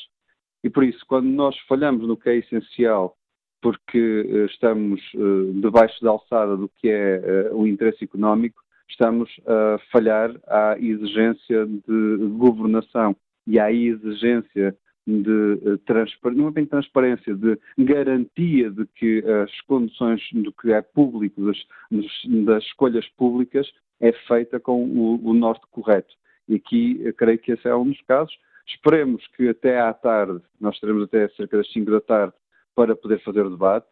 E 0.63 0.69
por 0.69 0.83
isso, 0.83 1.05
quando 1.07 1.27
nós 1.27 1.57
falhamos 1.67 2.07
no 2.07 2.17
que 2.17 2.29
é 2.29 2.35
essencial 2.37 3.15
porque 3.61 3.97
eh, 3.97 4.45
estamos 4.45 5.01
eh, 5.13 5.59
debaixo 5.61 6.01
da 6.01 6.11
alçada 6.11 6.55
do 6.55 6.69
que 6.69 6.87
é 6.89 7.15
eh, 7.17 7.49
o 7.51 7.67
interesse 7.67 8.05
económico, 8.05 8.61
estamos 8.89 9.29
a 9.45 9.77
falhar 9.91 10.33
à 10.47 10.77
exigência 10.79 11.65
de 11.65 12.17
governação 12.37 13.15
e 13.49 13.59
à 13.59 13.71
exigência 13.71 14.77
de 15.07 15.77
transparência, 15.85 16.39
não 16.39 16.49
é 16.49 16.51
bem 16.51 16.65
transparência, 16.67 17.33
de 17.35 17.57
garantia 17.79 18.69
de 18.69 18.85
que 18.85 19.23
as 19.25 19.61
condições 19.61 20.21
do 20.31 20.53
que 20.53 20.71
é 20.71 20.83
público, 20.83 21.43
das, 21.43 21.57
das 22.45 22.63
escolhas 22.65 23.07
públicas, 23.17 23.67
é 23.99 24.11
feita 24.27 24.59
com 24.59 24.85
o, 24.85 25.19
o 25.27 25.33
norte 25.33 25.65
correto. 25.71 26.13
E 26.47 26.55
aqui 26.55 27.11
creio 27.17 27.39
que 27.39 27.53
esse 27.53 27.67
é 27.67 27.75
um 27.75 27.89
dos 27.89 28.01
casos. 28.01 28.37
Esperemos 28.67 29.25
que 29.35 29.49
até 29.49 29.79
à 29.79 29.91
tarde, 29.93 30.41
nós 30.61 30.79
teremos 30.79 31.03
até 31.03 31.27
cerca 31.29 31.57
das 31.57 31.71
5 31.71 31.89
da 31.89 32.01
tarde, 32.01 32.33
para 32.75 32.95
poder 32.95 33.19
fazer 33.23 33.43
o 33.45 33.49
debate, 33.49 33.87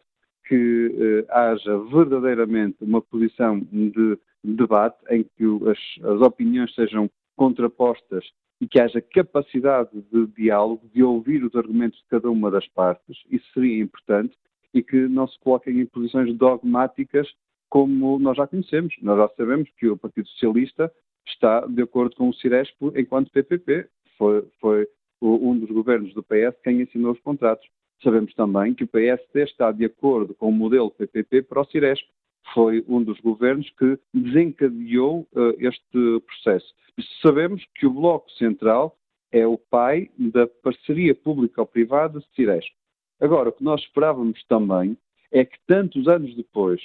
que 0.46 0.94
eh, 0.98 1.26
haja 1.30 1.78
verdadeiramente 1.78 2.76
uma 2.80 3.02
posição 3.02 3.60
de 3.60 4.18
debate 4.42 4.96
em 5.10 5.24
que 5.24 5.44
as, 5.68 6.06
as 6.06 6.20
opiniões 6.22 6.72
sejam 6.74 7.10
contrapostas 7.36 8.24
e 8.60 8.66
que 8.66 8.80
haja 8.80 9.00
capacidade 9.00 9.90
de 10.12 10.26
diálogo, 10.28 10.88
de 10.92 11.02
ouvir 11.02 11.44
os 11.44 11.54
argumentos 11.54 11.98
de 12.00 12.06
cada 12.06 12.30
uma 12.30 12.50
das 12.50 12.66
partes, 12.68 13.16
isso 13.30 13.46
seria 13.52 13.82
importante, 13.82 14.36
e 14.74 14.82
que 14.82 15.08
não 15.08 15.26
se 15.26 15.38
coloquem 15.40 15.80
em 15.80 15.86
posições 15.86 16.34
dogmáticas 16.36 17.28
como 17.68 18.18
nós 18.18 18.36
já 18.36 18.46
conhecemos. 18.46 18.94
Nós 19.02 19.18
já 19.18 19.28
sabemos 19.36 19.68
que 19.76 19.88
o 19.88 19.96
Partido 19.96 20.28
Socialista 20.28 20.92
está 21.26 21.66
de 21.66 21.82
acordo 21.82 22.16
com 22.16 22.28
o 22.28 22.34
Ciresp 22.34 22.74
enquanto 22.96 23.30
PPP. 23.30 23.88
Foi, 24.16 24.46
foi 24.60 24.88
um 25.20 25.58
dos 25.58 25.70
governos 25.70 26.12
do 26.14 26.22
PS 26.22 26.56
quem 26.62 26.82
assinou 26.82 27.12
os 27.12 27.20
contratos. 27.20 27.66
Sabemos 28.02 28.32
também 28.34 28.74
que 28.74 28.84
o 28.84 28.88
PSD 28.88 29.42
está 29.44 29.72
de 29.72 29.84
acordo 29.84 30.34
com 30.34 30.48
o 30.48 30.52
modelo 30.52 30.90
PPP 30.90 31.42
para 31.42 31.60
o 31.60 31.64
Ciresp. 31.64 32.06
Foi 32.54 32.84
um 32.88 33.02
dos 33.02 33.18
governos 33.20 33.68
que 33.70 33.98
desencadeou 34.12 35.26
uh, 35.32 35.54
este 35.58 36.20
processo. 36.26 36.74
Sabemos 37.22 37.64
que 37.74 37.86
o 37.86 37.90
Bloco 37.90 38.30
Central 38.32 38.96
é 39.30 39.46
o 39.46 39.58
pai 39.58 40.10
da 40.18 40.46
parceria 40.46 41.14
público-privada 41.14 42.20
Ciresp. 42.34 42.72
Agora, 43.20 43.48
o 43.48 43.52
que 43.52 43.64
nós 43.64 43.80
esperávamos 43.82 44.42
também 44.44 44.96
é 45.30 45.44
que 45.44 45.58
tantos 45.66 46.08
anos 46.08 46.34
depois, 46.34 46.80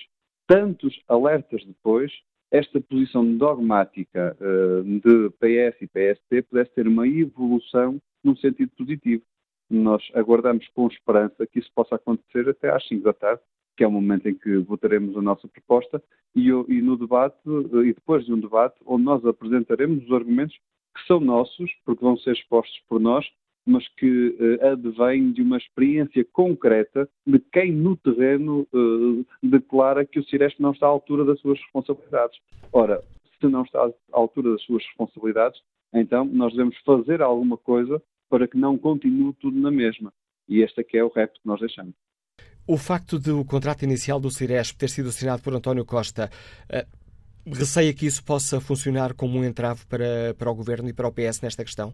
tantos 0.48 1.00
alertas 1.08 1.64
depois, 1.66 2.12
esta 2.52 2.80
posição 2.82 3.38
dogmática 3.38 4.38
uh, 4.40 4.84
de 4.84 5.30
PS 5.40 5.82
e 5.82 5.88
PST 5.88 6.42
pudesse 6.50 6.72
ter 6.76 6.88
uma 6.88 7.08
evolução 7.08 8.00
num 8.24 8.36
sentido 8.36 8.72
positivo. 8.78 9.24
Nós 9.70 10.04
aguardamos 10.14 10.68
com 10.70 10.88
esperança 10.88 11.48
que 11.48 11.60
isso 11.60 11.72
possa 11.74 11.96
acontecer 11.96 12.48
até 12.48 12.70
às 12.70 12.88
5 12.88 13.04
da 13.04 13.14
tarde, 13.14 13.42
que 13.76 13.84
é 13.84 13.88
o 13.88 13.92
momento 13.92 14.28
em 14.28 14.36
que 14.36 14.58
votaremos 14.58 15.18
a 15.18 15.22
nossa 15.22 15.48
proposta, 15.48 16.02
e, 16.36 16.50
e 16.50 16.82
no 16.82 16.98
debate, 16.98 17.38
e 17.46 17.94
depois 17.94 18.26
de 18.26 18.34
um 18.34 18.40
debate, 18.40 18.76
onde 18.86 19.04
nós 19.04 19.26
apresentaremos 19.26 20.04
os 20.04 20.12
argumentos 20.12 20.56
que 20.96 21.08
são 21.08 21.20
nossos, 21.20 21.72
porque 21.86 22.04
vão 22.04 22.18
ser 22.18 22.34
expostos 22.34 22.80
por 22.88 23.00
nós, 23.00 23.26
mas 23.66 23.88
que 23.96 24.30
uh, 24.40 24.68
advém 24.74 25.32
de 25.32 25.42
uma 25.42 25.58
experiência 25.58 26.26
concreta 26.34 27.10
de 27.26 27.40
quem 27.40 27.72
no 27.72 27.96
terreno 27.96 28.68
uh, 28.74 29.26
declara 29.42 30.06
que 30.06 30.20
o 30.20 30.24
Ciresp 30.26 30.60
não 30.60 30.72
está 30.72 30.86
à 30.86 30.90
altura 30.90 31.24
das 31.24 31.40
suas 31.40 31.60
responsabilidades. 31.60 32.38
Ora, 32.72 33.02
se 33.40 33.48
não 33.48 33.64
está 33.64 33.86
à 33.86 33.92
altura 34.12 34.52
das 34.52 34.62
suas 34.64 34.84
responsabilidades, 34.86 35.62
então 35.94 36.26
nós 36.26 36.52
devemos 36.52 36.78
fazer 36.80 37.22
alguma 37.22 37.58
coisa 37.58 38.02
para 38.30 38.48
que 38.48 38.58
não 38.58 38.78
continue 38.78 39.34
tudo 39.36 39.58
na 39.58 39.72
mesma. 39.72 40.12
E 40.50 40.62
este 40.62 40.82
aqui 40.82 40.98
é 40.98 41.04
o 41.04 41.10
repto 41.10 41.40
que 41.40 41.48
nós 41.48 41.60
deixamos. 41.60 41.94
O 42.66 42.78
facto 42.78 43.20
de 43.20 43.30
o 43.30 43.44
contrato 43.44 43.84
inicial 43.84 44.22
do 44.22 44.32
Ciresp 44.32 44.78
ter 44.78 44.90
sido 44.90 45.10
assinado 45.10 45.44
por 45.44 45.54
António 45.54 45.84
Costa 45.84 46.30
uh, 46.72 46.88
receia 47.46 47.94
que 47.94 48.06
isso 48.06 48.24
possa 48.24 48.62
funcionar 48.62 49.14
como 49.14 49.38
um 49.38 49.44
entrave 49.44 49.86
para, 49.86 50.34
para 50.38 50.50
o 50.50 50.56
Governo 50.56 50.88
e 50.88 50.94
para 50.94 51.06
o 51.06 51.12
PS 51.12 51.42
nesta 51.42 51.66
questão? 51.66 51.94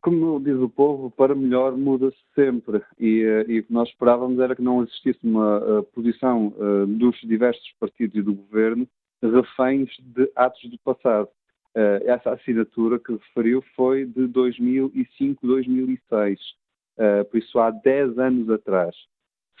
Como 0.00 0.38
diz 0.38 0.54
o 0.58 0.68
povo, 0.68 1.10
para 1.10 1.34
melhor 1.34 1.76
muda-se 1.76 2.16
sempre. 2.36 2.80
E, 3.00 3.24
uh, 3.24 3.50
e, 3.50 3.58
o 3.58 3.64
que 3.64 3.72
nós 3.72 3.88
esperávamos 3.88 4.38
era 4.38 4.54
que 4.54 4.62
não 4.62 4.84
existisse 4.84 5.18
uma 5.24 5.58
uh, 5.58 5.82
posição 5.82 6.54
dos 6.86 7.18
diversos 7.22 7.68
partidos 7.80 8.14
e 8.14 8.22
do 8.22 8.34
Governo 8.34 8.86
reféns 9.20 9.88
de 9.98 10.30
atos 10.34 10.68
do 10.68 10.78
passado. 10.78 11.28
essa 12.04 12.32
assinatura 12.32 12.98
que 12.98 13.12
referiu 13.12 13.62
foi 13.76 14.04
de 14.04 14.26
2005, 14.26 15.46
2006 15.46 16.40
uh, 16.98 17.24
por 17.30 17.38
isso 17.38 17.58
há 17.58 17.70
10 17.70 18.18
anos 18.18 18.50
atrás. 18.50 18.94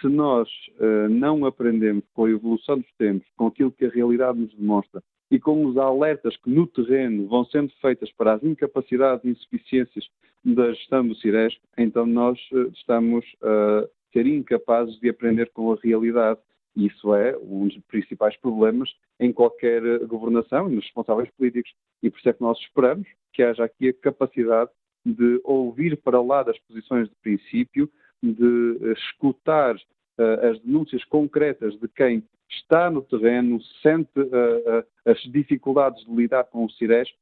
Se 0.00 0.08
nós 0.08 0.48
uh, 0.80 1.08
não 1.08 1.44
aprendemos 1.44 2.04
com 2.12 2.24
a 2.24 2.30
evolução 2.30 2.78
dos 2.78 2.92
tempos, 2.98 3.28
com 3.36 3.46
aquilo 3.46 3.72
que 3.72 3.84
a 3.84 3.90
realidade 3.90 4.38
nos 4.38 4.54
demonstra 4.54 5.02
e 5.30 5.38
com 5.38 5.64
os 5.64 5.76
alertas 5.76 6.36
que 6.38 6.50
no 6.50 6.66
terreno 6.66 7.26
vão 7.28 7.44
sendo 7.46 7.72
feitas 7.80 8.10
para 8.12 8.34
as 8.34 8.42
incapacidades 8.42 9.24
e 9.24 9.30
insuficiências 9.30 10.06
da 10.44 10.72
gestão 10.72 11.06
do 11.06 11.14
Ciresp, 11.14 11.60
então 11.78 12.04
nós 12.04 12.38
uh, 12.52 12.68
estamos 12.74 13.24
a 13.42 13.86
ser 14.12 14.26
incapazes 14.26 14.98
de 15.00 15.08
aprender 15.08 15.50
com 15.52 15.72
a 15.72 15.78
realidade. 15.82 16.38
E 16.74 16.86
isso 16.86 17.14
é 17.14 17.36
um 17.38 17.68
dos 17.68 17.78
principais 17.88 18.36
problemas 18.38 18.90
em 19.20 19.32
qualquer 19.32 19.82
governação 20.06 20.70
e 20.70 20.74
nos 20.74 20.84
responsáveis 20.84 21.30
políticos. 21.36 21.72
E 22.02 22.10
por 22.10 22.18
isso 22.18 22.28
é 22.28 22.32
que 22.32 22.40
nós 22.40 22.58
esperamos 22.58 23.06
que 23.32 23.42
haja 23.42 23.64
aqui 23.64 23.88
a 23.88 23.94
capacidade 23.94 24.70
de 25.04 25.40
ouvir 25.44 25.96
para 25.96 26.20
lá 26.20 26.42
das 26.42 26.58
posições 26.60 27.08
de 27.08 27.14
princípio, 27.16 27.90
de 28.22 28.78
eh, 28.82 28.92
escutar 28.92 29.74
uh, 29.74 30.46
as 30.50 30.60
denúncias 30.60 31.04
concretas 31.04 31.76
de 31.78 31.88
quem 31.88 32.22
está 32.48 32.90
no 32.90 33.02
terreno, 33.02 33.60
sente 33.82 34.20
uh, 34.20 34.86
as 35.04 35.18
dificuldades 35.24 36.04
de 36.04 36.14
lidar 36.14 36.44
com 36.44 36.64
o 36.64 36.70
Ciresp 36.70 37.16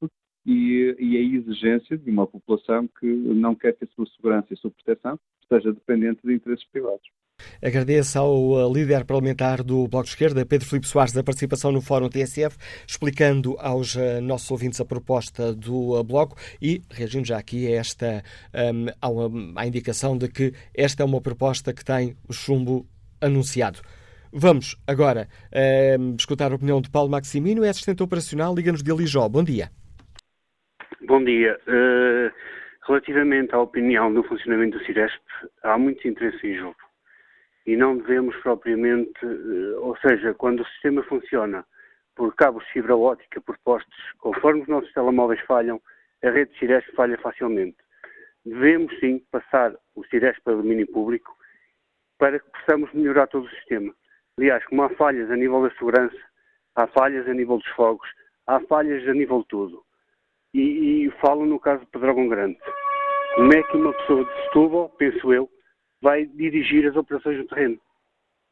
e, 0.45 0.95
e, 0.99 1.17
a 1.17 1.21
exigência 1.21 1.97
de 1.97 2.11
uma 2.11 2.27
população 2.27 2.89
que 2.99 3.07
não 3.07 3.55
quer 3.55 3.75
que 3.75 3.85
a 3.85 3.89
sua 3.89 4.07
segurança 4.07 4.49
e 4.51 4.55
a 4.55 4.57
sua 4.57 4.71
proteção 4.71 5.19
esteja 5.43 5.73
dependente 5.73 6.21
de 6.25 6.35
interesses 6.35 6.67
privados. 6.67 7.09
Agradeço 7.63 8.19
ao 8.19 8.35
uh, 8.35 8.73
líder 8.73 9.05
parlamentar 9.05 9.63
do 9.63 9.87
Bloco 9.89 10.05
de 10.05 10.11
Esquerda, 10.11 10.47
Pedro 10.47 10.69
Filipe 10.69 10.87
Soares, 10.87 11.17
a 11.17 11.23
participação 11.23 11.73
no 11.73 11.81
Fórum 11.81 12.09
TSF, 12.09 12.57
explicando 12.87 13.57
aos 13.59 13.95
uh, 13.95 14.21
nossos 14.23 14.51
ouvintes 14.51 14.81
a 14.81 14.85
proposta 14.85 15.55
do 15.55 15.99
uh, 15.99 16.05
Bloco 16.05 16.37
e 16.61 16.83
reagindo 16.91 17.27
já 17.27 17.39
aqui 17.39 17.67
a 17.67 17.79
esta 17.79 18.23
um, 18.55 19.53
à 19.57 19.67
indicação 19.67 20.17
de 20.17 20.29
que 20.29 20.53
esta 20.75 21.03
é 21.03 21.07
uma 21.07 21.21
proposta 21.21 21.73
que 21.73 21.85
tem 21.85 22.17
o 22.29 22.33
chumbo 22.33 22.87
anunciado. 23.21 23.81
Vamos 24.33 24.77
agora 24.87 25.29
um, 25.99 26.15
escutar 26.17 26.53
a 26.53 26.55
opinião 26.55 26.81
de 26.81 26.89
Paulo 26.89 27.11
Maximino, 27.11 27.65
é 27.65 27.69
assistente 27.69 28.03
operacional, 28.03 28.55
liga-nos 28.55 28.83
de 28.83 28.91
Alijó. 28.91 29.29
Bom 29.29 29.43
dia. 29.43 29.71
Bom 31.07 31.25
dia. 31.25 31.59
Uh, 31.67 32.31
relativamente 32.87 33.55
à 33.55 33.59
opinião 33.61 34.13
do 34.13 34.23
funcionamento 34.23 34.79
do 34.79 34.85
Ciresp, 34.85 35.21
há 35.65 35.77
muito 35.77 36.07
interesse 36.07 36.47
em 36.47 36.57
jogo 36.57 36.77
e 37.67 37.77
não 37.77 37.97
devemos 37.97 38.37
propriamente, 38.37 39.13
eh, 39.23 39.77
ou 39.79 39.97
seja, 39.99 40.35
quando 40.35 40.61
o 40.61 40.67
sistema 40.67 41.03
funciona 41.05 41.65
por 42.17 42.35
cabos 42.35 42.65
de 42.67 42.73
fibra 42.73 42.97
óptica, 42.97 43.41
por 43.41 43.57
postes, 43.59 44.13
conforme 44.19 44.63
os 44.63 44.69
nossos 44.69 44.93
telemóveis 44.93 45.41
falham, 45.43 45.81
a 46.23 46.31
rede 46.31 46.53
de 46.59 46.93
falha 46.93 47.17
facilmente. 47.19 47.77
Devemos 48.45 48.99
sim 49.01 49.25
passar 49.31 49.75
o 49.95 50.05
Ciresp 50.05 50.43
para 50.43 50.55
o 50.55 50.63
domínio 50.63 50.87
público 50.91 51.35
para 52.19 52.39
que 52.39 52.51
possamos 52.51 52.93
melhorar 52.93 53.27
todo 53.27 53.47
o 53.47 53.51
sistema. 53.51 53.95
Aliás, 54.39 54.65
como 54.67 54.83
há 54.83 54.91
falhas 54.91 55.31
a 55.31 55.37
nível 55.37 55.63
da 55.63 55.71
segurança, 55.77 56.17
há 56.77 56.87
falhas 56.89 57.27
a 57.29 57.33
nível 57.33 57.57
dos 57.59 57.69
fogos, 57.69 58.09
há 58.47 58.61
falhas 58.61 59.07
a 59.09 59.15
nível 59.15 59.41
de 59.41 59.49
tudo. 59.49 59.83
E, 60.53 61.07
e 61.07 61.11
falo 61.23 61.47
no 61.47 61.59
caso 61.59 61.81
de 61.81 61.91
Pedrógão 61.91 62.29
Grande. 62.29 62.59
Como 63.35 63.53
é 63.55 63.63
que 63.63 63.77
uma 63.77 63.93
pessoa 63.93 64.25
de 64.25 64.43
Setúbal, 64.43 64.89
penso 64.91 65.33
eu, 65.33 65.49
vai 66.01 66.27
dirigir 66.27 66.87
as 66.89 66.97
operações 66.97 67.39
no 67.39 67.47
terreno. 67.47 67.81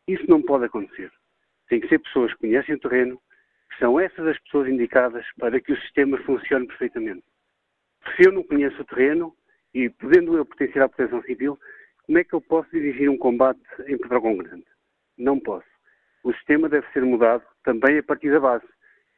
Isso 0.06 0.24
não 0.28 0.42
pode 0.42 0.64
acontecer. 0.64 1.10
Tem 1.68 1.80
que 1.80 1.88
ser 1.88 1.98
pessoas 1.98 2.32
que 2.32 2.40
conhecem 2.40 2.74
o 2.74 2.80
terreno, 2.80 3.20
que 3.70 3.78
são 3.78 4.00
essas 4.00 4.26
as 4.26 4.38
pessoas 4.40 4.68
indicadas 4.68 5.24
para 5.38 5.60
que 5.60 5.72
o 5.72 5.80
sistema 5.80 6.18
funcione 6.18 6.66
perfeitamente. 6.66 7.24
Se 8.16 8.26
eu 8.26 8.32
não 8.32 8.42
conheço 8.42 8.80
o 8.80 8.84
terreno, 8.84 9.34
e 9.74 9.90
podendo 9.90 10.36
eu 10.36 10.44
pertencer 10.44 10.82
à 10.82 10.88
proteção 10.88 11.22
civil, 11.22 11.58
como 12.04 12.18
é 12.18 12.24
que 12.24 12.34
eu 12.34 12.40
posso 12.40 12.70
dirigir 12.70 13.10
um 13.10 13.18
combate 13.18 13.60
em 13.86 13.98
Pedrógão 13.98 14.36
Grande? 14.36 14.64
Não 15.16 15.38
posso. 15.38 15.68
O 16.24 16.32
sistema 16.32 16.68
deve 16.68 16.86
ser 16.92 17.04
mudado 17.04 17.44
também 17.64 17.98
a 17.98 18.02
partir 18.02 18.30
da 18.30 18.40
base. 18.40 18.66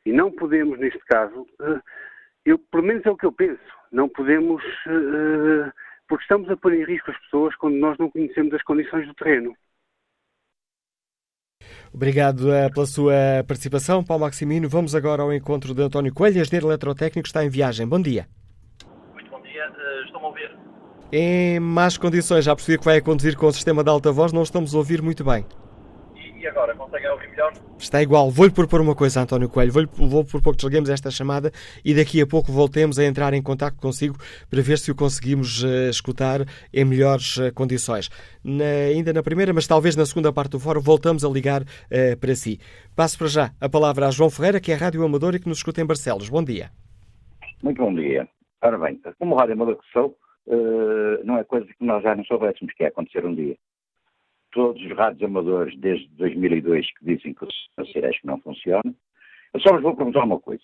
E 0.05 0.13
não 0.13 0.33
podemos, 0.33 0.79
neste 0.79 0.99
caso, 1.07 1.47
eh, 1.61 1.81
eu, 2.45 2.59
pelo 2.59 2.85
menos 2.85 3.05
é 3.05 3.11
o 3.11 3.17
que 3.17 3.27
eu 3.27 3.33
penso, 3.33 3.61
não 3.93 4.09
podemos 4.09 4.63
uh, 4.87 5.73
porque 6.11 6.25
estamos 6.25 6.51
a 6.51 6.57
pôr 6.57 6.75
em 6.75 6.85
risco 6.85 7.13
as 7.13 7.19
pessoas 7.21 7.55
quando 7.55 7.77
nós 7.77 7.97
não 7.97 8.11
conhecemos 8.11 8.53
as 8.53 8.63
condições 8.65 9.07
do 9.07 9.15
terreno. 9.15 9.55
Obrigado 11.95 12.53
eh, 12.53 12.69
pela 12.69 12.85
sua 12.87 13.15
participação, 13.47 14.03
Paulo 14.03 14.25
Maximino. 14.25 14.69
Vamos 14.69 14.95
agora 14.95 15.23
ao 15.23 15.33
encontro 15.33 15.73
de 15.73 15.83
António 15.83 16.13
Coelho, 16.13 16.41
engenheiro 16.41 16.67
eletrotécnico, 16.67 17.29
está 17.29 17.45
em 17.45 17.49
viagem. 17.49 17.87
Bom 17.87 18.01
dia. 18.01 18.27
Muito 19.13 19.31
bom 19.31 19.41
dia, 19.43 19.71
uh, 19.71 20.05
estão-me 20.05 20.27
a 20.27 20.29
ouvir? 20.29 20.51
Em 21.13 21.61
más 21.61 21.97
condições, 21.97 22.45
já 22.45 22.57
percebi 22.57 22.79
que 22.79 22.85
vai 22.85 22.97
a 22.97 23.03
conduzir 23.03 23.37
com 23.37 23.47
o 23.47 23.53
sistema 23.53 23.85
de 23.85 23.91
alta 23.91 24.11
voz, 24.11 24.33
não 24.33 24.43
estamos 24.43 24.75
a 24.75 24.79
ouvir 24.79 25.01
muito 25.01 25.25
bem. 25.25 25.47
E, 26.41 26.47
agora, 26.47 26.75
conseguem 26.75 27.11
ouvir 27.11 27.29
melhor? 27.29 27.53
Está 27.79 28.01
igual. 28.01 28.31
Vou-lhe 28.31 28.51
propor 28.51 28.81
uma 28.81 28.95
coisa, 28.95 29.21
António 29.21 29.47
Coelho. 29.47 29.71
Vou, 29.71 30.09
vou 30.09 30.25
por 30.25 30.41
pouco 30.41 30.57
desligamos 30.57 30.89
esta 30.89 31.11
chamada 31.11 31.53
e 31.85 31.93
daqui 31.93 32.19
a 32.19 32.27
pouco 32.27 32.51
voltemos 32.51 32.99
a 32.99 33.05
entrar 33.05 33.35
em 33.35 33.43
contato 33.43 33.77
consigo 33.77 34.17
para 34.49 34.63
ver 34.63 34.79
se 34.79 34.91
o 34.91 34.95
conseguimos 34.95 35.63
uh, 35.63 35.91
escutar 35.91 36.41
em 36.73 36.83
melhores 36.83 37.37
uh, 37.37 37.53
condições. 37.53 38.09
Na, 38.43 38.65
ainda 38.65 39.13
na 39.13 39.23
primeira, 39.23 39.53
mas 39.53 39.67
talvez 39.67 39.95
na 39.95 40.07
segunda 40.07 40.33
parte 40.33 40.53
do 40.53 40.59
fórum, 40.59 40.81
voltamos 40.81 41.27
a 41.27 41.29
ligar 41.29 41.61
uh, 41.61 42.19
para 42.19 42.35
si. 42.35 42.59
Passo 42.97 43.19
para 43.19 43.27
já 43.27 43.51
a 43.61 43.69
palavra 43.69 44.07
a 44.07 44.11
João 44.11 44.31
Ferreira, 44.31 44.61
que 44.61 44.73
é 44.73 44.75
rádio 44.75 45.05
amador 45.05 45.35
e 45.35 45.41
que 45.41 45.49
nos 45.49 45.59
escuta 45.59 45.83
em 45.83 45.87
Barcelos. 45.87 46.31
Bom 46.31 46.43
dia. 46.43 46.71
Muito 47.63 47.83
bom 47.83 47.95
dia. 47.95 48.27
Ora 48.63 48.79
bem, 48.79 48.99
como 49.19 49.37
rádio 49.37 49.53
amador 49.53 49.77
que 49.77 49.93
sou, 49.93 50.17
não 51.23 51.37
é 51.37 51.45
coisa 51.45 51.67
que 51.67 51.85
nós 51.85 52.03
já 52.03 52.17
não 52.17 52.25
soubéssemos 52.25 52.73
que 52.73 52.83
ia 52.83 52.89
acontecer 52.89 53.27
um 53.27 53.35
dia 53.35 53.57
todos 54.51 54.83
os 54.83 54.97
rádios 54.97 55.23
amadores 55.23 55.79
desde 55.79 56.09
2002 56.17 56.87
que 56.99 57.05
dizem 57.05 57.35
que 57.35 57.45
o 57.45 57.87
Ciresp 57.87 58.25
não 58.25 58.41
funciona. 58.41 58.95
Eu 59.53 59.61
só 59.61 59.73
vos 59.73 59.83
vou 59.83 59.97
perguntar 59.97 60.25
uma 60.25 60.41
coisa. 60.41 60.63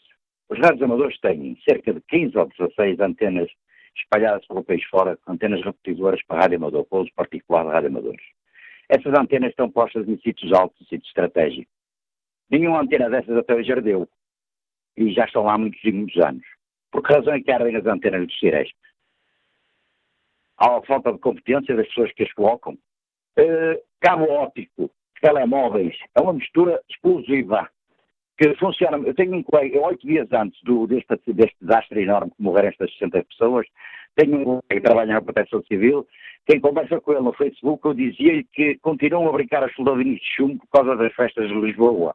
Os 0.49 0.59
rádios 0.59 0.83
amadores 0.83 1.19
têm 1.21 1.59
cerca 1.69 1.93
de 1.93 2.01
15 2.03 2.39
ou 2.39 2.47
16 2.47 3.01
antenas 3.01 3.51
espalhadas 3.97 4.47
pelo 4.47 4.63
país 4.63 4.85
fora, 4.85 5.19
antenas 5.27 5.65
repetidoras 5.65 6.23
para 6.25 6.43
rádio 6.43 6.59
amador, 6.59 6.85
para 6.85 6.99
uso 7.01 7.11
particular 7.15 7.65
de 7.65 7.73
rádio 7.73 7.89
amadores. 7.89 8.23
Essas 8.89 9.13
antenas 9.19 9.51
estão 9.51 9.71
postas 9.71 10.09
em 10.09 10.19
sítios 10.19 10.53
altos, 10.53 10.81
em 10.83 10.85
sítios 10.85 11.09
estratégicos. 11.09 11.73
Nenhuma 12.49 12.81
antena 12.81 13.11
dessas 13.11 13.37
até 13.37 13.55
hoje 13.55 13.73
ardeu. 13.73 14.09
E 14.97 15.13
já 15.13 15.25
estão 15.25 15.45
lá 15.45 15.59
muitos 15.59 15.83
e 15.83 15.91
muitos 15.91 16.23
anos. 16.25 16.45
Por 16.93 17.03
que 17.03 17.13
razão 17.13 17.35
é 17.35 17.41
que 17.41 17.51
ardem 17.51 17.75
as 17.75 17.87
antenas 17.87 18.27
do 18.27 18.33
Ciresp? 18.35 18.77
Há 20.57 20.71
uma 20.71 20.87
falta 20.87 21.13
de 21.13 21.19
competência 21.19 21.75
das 21.75 21.87
pessoas 21.89 22.13
que 22.13 22.23
as 22.23 22.33
colocam? 22.33 22.79
Uh, 23.39 23.81
cabo 24.01 24.31
óptico 24.31 24.91
telemóveis. 25.21 25.97
É 26.15 26.21
uma 26.21 26.33
mistura 26.33 26.81
explosiva 26.89 27.69
que 28.39 28.55
funciona. 28.57 28.99
Eu 28.99 29.15
tenho 29.15 29.35
um 29.35 29.43
colega, 29.43 29.81
oito 29.81 30.07
dias 30.07 30.29
antes 30.33 30.61
do, 30.63 30.87
deste, 30.87 31.17
deste 31.33 31.57
desastre 31.61 32.03
enorme 32.03 32.31
que 32.31 32.43
morreram 32.43 32.69
estas 32.69 32.93
60 32.93 33.25
pessoas, 33.25 33.67
tenho 34.15 34.39
um 34.39 34.45
colega 34.45 34.63
que 34.69 34.81
trabalha 34.81 35.15
na 35.15 35.23
Proteção 35.23 35.63
Civil, 35.65 36.07
quem 36.47 36.61
conversa 36.61 37.01
com 37.01 37.13
ele 37.13 37.23
no 37.23 37.33
Facebook, 37.33 37.85
eu 37.85 37.95
dizia-lhe 37.95 38.45
que 38.53 38.77
continuam 38.79 39.29
a 39.29 39.33
brincar 39.33 39.65
as 39.65 39.75
soldadinhos 39.75 40.21
de 40.21 40.37
chumbo 40.37 40.59
por 40.59 40.79
causa 40.79 40.97
das 40.97 41.13
festas 41.15 41.49
de 41.49 41.55
Lisboa. 41.55 42.15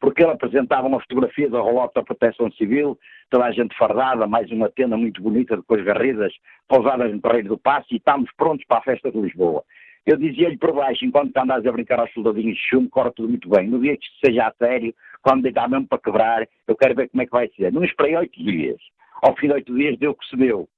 Porque 0.00 0.22
ele 0.22 0.32
apresentava 0.32 0.86
uma 0.86 1.00
fotografia 1.00 1.48
da 1.48 1.60
rolota 1.60 2.00
da 2.00 2.04
Proteção 2.04 2.50
Civil, 2.52 2.98
toda 3.30 3.46
a 3.46 3.52
gente 3.52 3.76
fardada, 3.76 4.26
mais 4.26 4.50
uma 4.50 4.68
tenda 4.68 4.96
muito 4.96 5.22
bonita, 5.22 5.56
depois 5.56 5.82
garridas, 5.84 6.32
pousadas 6.68 7.12
no 7.12 7.20
Terreiro 7.20 7.48
do 7.48 7.58
Passo, 7.58 7.86
e 7.92 7.96
estamos 7.96 8.30
prontos 8.36 8.66
para 8.66 8.78
a 8.78 8.82
festa 8.82 9.10
de 9.10 9.18
Lisboa. 9.18 9.64
Eu 10.06 10.18
dizia-lhe 10.18 10.58
por 10.58 10.72
baixo, 10.74 11.04
enquanto 11.04 11.34
andas 11.38 11.64
a 11.64 11.72
brincar 11.72 11.98
aos 11.98 12.12
soldadinhos 12.12 12.56
de 12.56 12.62
chumbo, 12.62 12.90
corre 12.90 13.10
tudo 13.12 13.28
muito 13.30 13.48
bem. 13.48 13.68
No 13.68 13.80
dia 13.80 13.96
que 13.96 14.04
isto 14.04 14.26
seja 14.26 14.48
a 14.48 14.52
sério, 14.52 14.94
quando 15.22 15.42
deitar 15.42 15.68
mesmo 15.68 15.86
para 15.86 15.98
quebrar, 15.98 16.46
eu 16.68 16.76
quero 16.76 16.94
ver 16.94 17.08
como 17.08 17.22
é 17.22 17.26
que 17.26 17.32
vai 17.32 17.48
ser. 17.56 17.72
Não 17.72 17.82
esperei 17.82 18.14
oito 18.14 18.44
dias. 18.44 18.76
Ao 19.22 19.34
fim 19.36 19.46
de 19.46 19.54
oito 19.54 19.74
dias 19.74 19.98
deu 19.98 20.10
o 20.10 20.14
que 20.14 20.26
se 20.26 20.36
deu. 20.36 20.68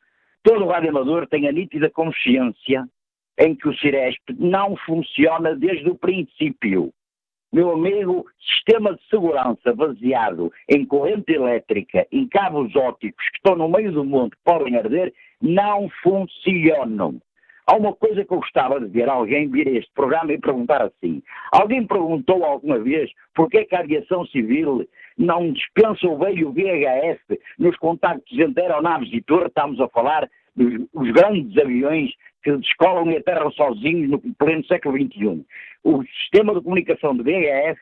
Todo 0.44 0.64
o 0.64 0.68
rádio 0.68 0.90
amador 0.90 1.26
tem 1.26 1.48
a 1.48 1.52
nítida 1.52 1.90
consciência 1.90 2.86
em 3.36 3.56
que 3.56 3.68
o 3.68 3.76
Ciresp 3.76 4.22
não 4.38 4.76
funciona 4.76 5.56
desde 5.56 5.90
o 5.90 5.96
princípio. 5.96 6.92
Meu 7.56 7.72
amigo, 7.72 8.26
sistema 8.38 8.92
de 8.92 9.02
segurança 9.08 9.74
baseado 9.74 10.52
em 10.68 10.84
corrente 10.84 11.32
elétrica, 11.32 12.06
em 12.12 12.28
cabos 12.28 12.76
ópticos 12.76 13.26
que 13.30 13.38
estão 13.38 13.56
no 13.56 13.66
meio 13.66 13.90
do 13.92 14.04
mundo 14.04 14.32
que 14.32 14.44
podem 14.44 14.76
arder, 14.76 15.10
não 15.40 15.88
funcionam. 16.02 17.18
Há 17.66 17.76
uma 17.76 17.94
coisa 17.94 18.26
que 18.26 18.30
eu 18.30 18.40
gostava 18.40 18.78
de 18.78 18.88
ver 18.88 19.08
alguém 19.08 19.48
vir 19.48 19.68
a 19.68 19.70
este 19.70 19.90
programa 19.94 20.34
e 20.34 20.38
perguntar 20.38 20.82
assim. 20.82 21.22
Alguém 21.50 21.86
perguntou 21.86 22.44
alguma 22.44 22.78
vez 22.78 23.10
porquê 23.34 23.64
que 23.64 23.74
a 23.74 23.80
aviação 23.80 24.26
civil 24.26 24.86
não 25.16 25.50
dispensa 25.50 26.06
o 26.06 26.18
veio 26.18 26.52
VHF 26.52 27.40
nos 27.58 27.74
contactos 27.78 28.38
entre 28.38 28.64
aeronaves 28.64 29.08
e 29.14 29.22
torre, 29.22 29.46
estamos 29.46 29.80
a 29.80 29.88
falar 29.88 30.28
dos 30.54 31.10
grandes 31.10 31.56
aviões 31.56 32.10
que 32.46 32.56
descolam 32.58 33.10
e 33.10 33.16
aterram 33.16 33.50
sozinhos 33.50 34.08
no 34.08 34.20
pleno 34.34 34.64
século 34.66 34.96
XXI. 34.96 35.44
O 35.82 36.04
sistema 36.04 36.54
de 36.54 36.60
comunicação 36.60 37.16
de 37.16 37.24
VHF, 37.24 37.80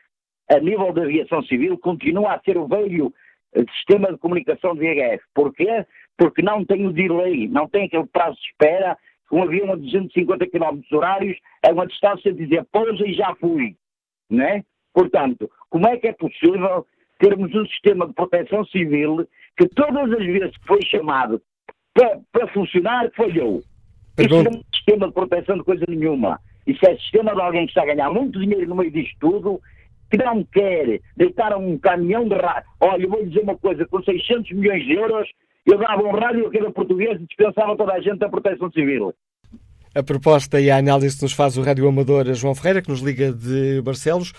a 0.49 0.59
nível 0.59 0.91
da 0.91 1.03
aviação 1.03 1.43
civil, 1.43 1.77
continua 1.77 2.33
a 2.33 2.39
ser 2.39 2.57
o 2.57 2.67
velho 2.67 3.13
eh, 3.53 3.63
sistema 3.77 4.11
de 4.11 4.17
comunicação 4.17 4.73
de 4.73 4.79
VHF. 4.79 5.23
Porquê? 5.35 5.85
Porque 6.17 6.41
não 6.41 6.65
tem 6.65 6.87
o 6.87 6.91
delay, 6.91 7.47
não 7.47 7.67
tem 7.67 7.85
aquele 7.85 8.07
prazo 8.07 8.37
de 8.37 8.47
espera 8.47 8.97
um 9.31 9.43
avião 9.43 9.71
a 9.71 9.75
250 9.75 10.47
km 10.47 10.81
horários 10.91 11.37
é 11.63 11.71
uma 11.71 11.85
distância 11.85 12.31
de 12.33 12.45
dizer 12.45 12.65
pousa 12.71 13.05
e 13.05 13.13
já 13.13 13.35
fui, 13.35 13.75
né? 14.29 14.63
Portanto, 14.93 15.49
como 15.69 15.87
é 15.87 15.97
que 15.97 16.07
é 16.07 16.13
possível 16.13 16.85
termos 17.19 17.53
um 17.53 17.65
sistema 17.67 18.07
de 18.07 18.13
proteção 18.13 18.65
civil 18.65 19.27
que 19.57 19.67
todas 19.69 20.11
as 20.11 20.25
vezes 20.25 20.57
que 20.57 20.67
foi 20.67 20.79
chamado 20.85 21.41
para, 21.93 22.19
para 22.31 22.47
funcionar, 22.47 23.11
falhou? 23.15 23.61
Isso 24.17 24.29
não 24.29 24.51
é 24.51 24.55
um 24.55 24.63
sistema 24.73 25.07
de 25.07 25.13
proteção 25.13 25.57
de 25.57 25.63
coisa 25.63 25.85
nenhuma. 25.87 26.39
Isso 26.65 26.85
é 26.87 26.95
sistema 26.97 27.33
de 27.33 27.41
alguém 27.41 27.65
que 27.65 27.71
está 27.71 27.83
a 27.83 27.93
ganhar 27.93 28.09
muito 28.09 28.39
dinheiro 28.39 28.67
no 28.67 28.75
meio 28.75 28.91
disto 28.91 29.15
tudo, 29.19 29.61
que 30.09 30.17
não 30.17 30.43
quer 30.45 30.99
deitar 31.15 31.55
um 31.57 31.77
caminhão 31.77 32.27
de 32.27 32.35
rádio. 32.35 32.69
Olha, 32.79 33.03
eu 33.03 33.09
vou 33.09 33.25
dizer 33.25 33.41
uma 33.41 33.57
coisa, 33.57 33.85
com 33.85 34.01
600 34.01 34.51
milhões 34.51 34.83
de 34.83 34.93
euros 34.93 35.27
eu 35.65 35.79
dava 35.79 36.03
um 36.03 36.11
rádio 36.11 36.49
que 36.51 36.57
era 36.57 36.71
português 36.71 37.19
e 37.19 37.25
dispensava 37.25 37.75
toda 37.75 37.93
a 37.93 37.99
gente 37.99 38.19
da 38.19 38.29
proteção 38.29 38.71
civil. 38.71 39.13
A 39.95 40.03
proposta 40.03 40.59
e 40.59 40.69
a 40.69 40.77
análise 40.77 41.17
que 41.17 41.23
nos 41.23 41.33
faz 41.33 41.57
o 41.57 41.61
rádio 41.61 41.87
amador 41.87 42.31
João 42.33 42.53
Ferreira, 42.53 42.81
que 42.81 42.89
nos 42.89 42.99
liga 42.99 43.31
de 43.31 43.81
Barcelos. 43.81 44.33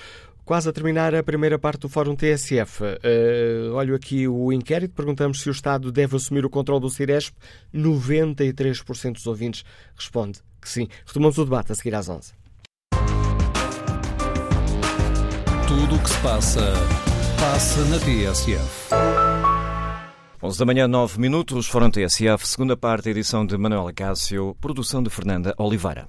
Quase 0.46 0.68
a 0.68 0.72
terminar 0.72 1.12
a 1.12 1.24
primeira 1.24 1.58
parte 1.58 1.80
do 1.80 1.88
Fórum 1.88 2.14
TSF. 2.14 2.84
Uh, 2.84 3.74
olho 3.74 3.96
aqui 3.96 4.28
o 4.28 4.52
inquérito, 4.52 4.94
perguntamos 4.94 5.40
se 5.40 5.48
o 5.48 5.50
Estado 5.50 5.90
deve 5.90 6.14
assumir 6.14 6.46
o 6.46 6.48
controle 6.48 6.82
do 6.82 6.88
Ciresp. 6.88 7.34
93% 7.74 9.14
dos 9.14 9.26
ouvintes 9.26 9.64
responde 9.96 10.38
que 10.62 10.68
sim. 10.68 10.86
Retomamos 11.04 11.36
o 11.38 11.44
debate 11.44 11.72
a 11.72 11.74
seguir 11.74 11.96
às 11.96 12.08
11. 12.08 12.32
Tudo 15.66 15.96
o 15.96 15.98
que 16.00 16.10
se 16.10 16.20
passa, 16.20 16.72
passa 17.40 17.84
na 17.86 17.98
TSF. 17.98 18.94
11 20.40 20.58
da 20.60 20.64
manhã, 20.64 20.86
9 20.86 21.20
minutos, 21.20 21.66
Fórum 21.66 21.90
TSF, 21.90 22.46
segunda 22.46 22.76
parte, 22.76 23.08
edição 23.08 23.44
de 23.44 23.58
Manuela 23.58 23.92
Cássio, 23.92 24.56
produção 24.60 25.02
de 25.02 25.10
Fernanda 25.10 25.52
Oliveira. 25.58 26.06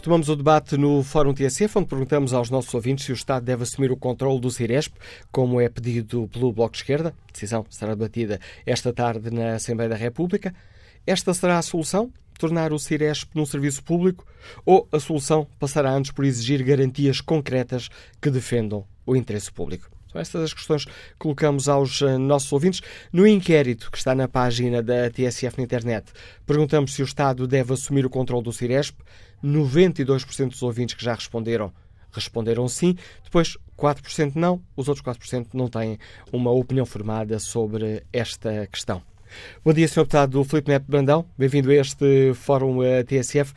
Retomamos 0.00 0.30
o 0.30 0.34
debate 0.34 0.78
no 0.78 1.02
Fórum 1.02 1.34
TSF, 1.34 1.76
onde 1.76 1.88
perguntamos 1.88 2.32
aos 2.32 2.48
nossos 2.48 2.72
ouvintes 2.72 3.04
se 3.04 3.12
o 3.12 3.14
Estado 3.14 3.44
deve 3.44 3.64
assumir 3.64 3.92
o 3.92 3.96
controle 3.98 4.40
do 4.40 4.50
Ciresp, 4.50 4.94
como 5.30 5.60
é 5.60 5.68
pedido 5.68 6.26
pelo 6.32 6.54
Bloco 6.54 6.72
de 6.72 6.78
Esquerda. 6.78 7.14
A 7.28 7.32
decisão 7.32 7.66
será 7.68 7.94
debatida 7.94 8.40
esta 8.64 8.94
tarde 8.94 9.30
na 9.30 9.56
Assembleia 9.56 9.90
da 9.90 9.96
República. 9.96 10.54
Esta 11.06 11.34
será 11.34 11.58
a 11.58 11.62
solução? 11.62 12.10
Tornar 12.38 12.72
o 12.72 12.78
Ciresp 12.78 13.28
num 13.34 13.44
serviço 13.44 13.84
público? 13.84 14.24
Ou 14.64 14.88
a 14.90 14.98
solução 14.98 15.46
passará 15.58 15.92
antes 15.92 16.12
por 16.12 16.24
exigir 16.24 16.64
garantias 16.64 17.20
concretas 17.20 17.90
que 18.22 18.30
defendam 18.30 18.86
o 19.04 19.14
interesse 19.14 19.52
público? 19.52 19.99
São 20.10 20.20
estas 20.20 20.42
as 20.42 20.52
questões 20.52 20.84
que 20.84 20.92
colocamos 21.18 21.68
aos 21.68 22.02
eh, 22.02 22.18
nossos 22.18 22.52
ouvintes. 22.52 22.80
No 23.12 23.26
inquérito 23.26 23.90
que 23.90 23.98
está 23.98 24.14
na 24.14 24.26
página 24.26 24.82
da 24.82 25.08
TSF 25.08 25.58
na 25.58 25.64
internet, 25.64 26.12
perguntamos 26.44 26.94
se 26.94 27.02
o 27.02 27.04
Estado 27.04 27.46
deve 27.46 27.72
assumir 27.72 28.04
o 28.04 28.10
controle 28.10 28.42
do 28.42 28.52
Ciresp. 28.52 28.98
92% 29.44 30.50
dos 30.50 30.62
ouvintes 30.62 30.94
que 30.94 31.04
já 31.04 31.14
responderam 31.14 31.72
responderam 32.12 32.66
sim. 32.68 32.96
Depois, 33.22 33.56
4% 33.78 34.32
não. 34.34 34.60
Os 34.76 34.88
outros 34.88 35.04
4% 35.04 35.48
não 35.54 35.68
têm 35.68 35.98
uma 36.32 36.50
opinião 36.50 36.84
formada 36.84 37.38
sobre 37.38 38.02
esta 38.12 38.66
questão. 38.66 39.02
Bom 39.64 39.72
dia, 39.72 39.86
Sr. 39.86 40.00
Deputado 40.00 40.42
Filipe 40.44 40.70
Neto 40.70 40.86
Brandão. 40.88 41.24
Bem-vindo 41.38 41.70
a 41.70 41.74
este 41.74 42.34
Fórum 42.34 42.82
eh, 42.82 43.04
TSF. 43.04 43.54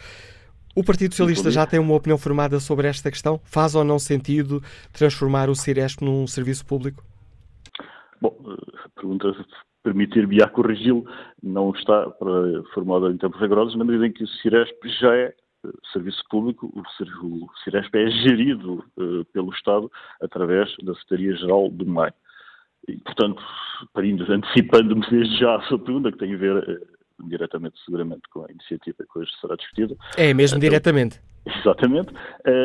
O 0.76 0.84
Partido 0.84 1.12
Socialista 1.12 1.52
já 1.52 1.68
tem 1.68 1.80
uma 1.80 1.94
opinião 1.94 2.18
formada 2.18 2.60
sobre 2.60 2.88
esta 2.88 3.12
questão? 3.12 3.40
Faz 3.44 3.76
ou 3.76 3.84
não 3.84 4.00
sentido 4.00 4.60
transformar 4.92 5.48
o 5.48 5.56
Ciresp 5.56 6.02
num 6.04 6.26
serviço 6.26 6.66
público? 6.66 7.04
Bom, 8.20 8.36
a 8.84 8.90
pergunta 8.90 9.36
permitir-me 9.84 10.42
a 10.42 10.48
corrigi-lo 10.48 11.06
não 11.44 11.72
está 11.72 12.12
formada 12.74 13.12
em 13.12 13.18
tempos 13.18 13.40
rigorosos, 13.40 13.78
na 13.78 13.84
medida 13.84 14.08
em 14.08 14.12
que 14.12 14.24
o 14.24 14.28
Ciresp 14.28 14.84
já 15.00 15.16
é 15.16 15.36
serviço 15.92 16.24
público, 16.30 16.72
o 16.76 17.48
Ciresp 17.64 17.96
é 17.96 18.10
gerido 18.10 18.84
uh, 18.98 19.24
pelo 19.26 19.54
Estado 19.54 19.92
através 20.22 20.76
da 20.84 20.94
Secretaria-Geral 20.96 21.70
do 21.70 21.86
MAI. 21.86 22.12
E, 22.88 22.98
portanto, 22.98 23.42
antecipando-me 23.96 25.06
desde 25.10 25.40
já 25.40 25.56
a 25.56 25.62
sua 25.64 25.80
pergunta, 25.80 26.12
que 26.12 26.18
tem 26.18 26.34
a 26.34 26.38
ver 26.38 26.82
diretamente, 27.28 27.80
seguramente, 27.84 28.22
com 28.32 28.46
a 28.46 28.52
iniciativa 28.52 28.98
que 29.12 29.20
hoje 29.20 29.32
será 29.40 29.56
discutida. 29.56 29.96
É 30.18 30.34
mesmo 30.34 30.60
diretamente? 30.60 31.22
Exatamente. 31.46 32.14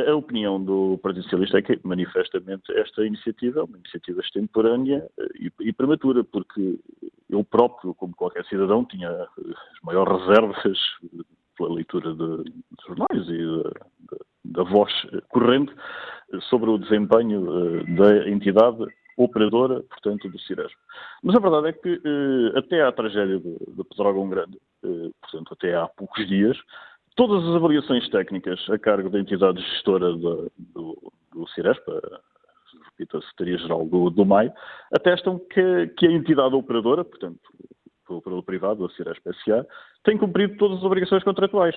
A 0.09 0.15
opinião 0.15 0.63
do 0.63 0.99
Partido 1.03 1.25
Socialista 1.25 1.59
é 1.59 1.63
que, 1.63 1.81
manifestamente, 1.83 2.73
esta 2.73 3.05
iniciativa 3.05 3.61
é 3.61 3.63
uma 3.65 3.77
iniciativa 3.79 4.21
extemporânea 4.21 5.05
e, 5.35 5.51
e 5.61 5.73
prematura, 5.73 6.23
porque 6.23 6.79
eu 7.29 7.43
próprio, 7.45 7.93
como 7.95 8.15
qualquer 8.15 8.45
cidadão, 8.47 8.85
tinha 8.85 9.11
as 9.11 9.83
maiores 9.83 10.21
reservas 10.27 10.79
pela 11.57 11.75
leitura 11.75 12.15
de, 12.15 12.45
de 12.45 12.87
jornais 12.87 13.29
e 13.29 13.99
da 14.45 14.63
voz 14.63 14.93
corrente 15.29 15.73
sobre 16.49 16.71
o 16.71 16.79
desempenho 16.79 17.85
da 17.97 18.29
entidade 18.29 18.87
operadora, 19.19 19.83
portanto, 19.83 20.29
do 20.29 20.39
Ciresp. 20.41 20.77
Mas 21.23 21.35
a 21.35 21.41
verdade 21.41 21.69
é 21.69 21.73
que 21.73 21.95
uh, 21.95 22.59
até 22.59 22.83
à 22.83 22.93
tragédia 22.93 23.39
de 23.39 23.85
Pedrógão 23.91 24.29
Grande, 24.29 24.59
uh, 24.85 25.13
portanto, 25.21 25.53
até 25.53 25.75
há 25.75 25.87
poucos 25.89 26.27
dias, 26.27 26.57
todas 27.17 27.45
as 27.45 27.57
avaliações 27.57 28.09
técnicas 28.11 28.59
a 28.71 28.79
cargo 28.79 29.11
da 29.11 29.19
entidade 29.19 29.61
gestora 29.61 30.13
do, 30.13 30.51
do 30.75 31.49
Ciresp, 31.55 31.83
repito, 32.91 33.17
a 33.17 33.23
Secretaria-Geral 33.23 33.87
do, 33.87 34.11
do 34.11 34.25
MAI, 34.25 34.53
atestam 34.93 35.39
que, 35.39 35.89
que 35.97 36.07
a 36.07 36.13
entidade 36.13 36.55
operadora, 36.55 37.05
portanto, 37.05 37.41
pelo 38.07 38.21
operador 38.21 38.45
privado, 38.45 38.85
a 38.85 38.91
Ciresp 38.91 39.23
SA, 39.45 39.67
tem 40.05 40.17
cumprido 40.17 40.57
todas 40.57 40.79
as 40.79 40.85
obrigações 40.85 41.23
contratuais. 41.25 41.77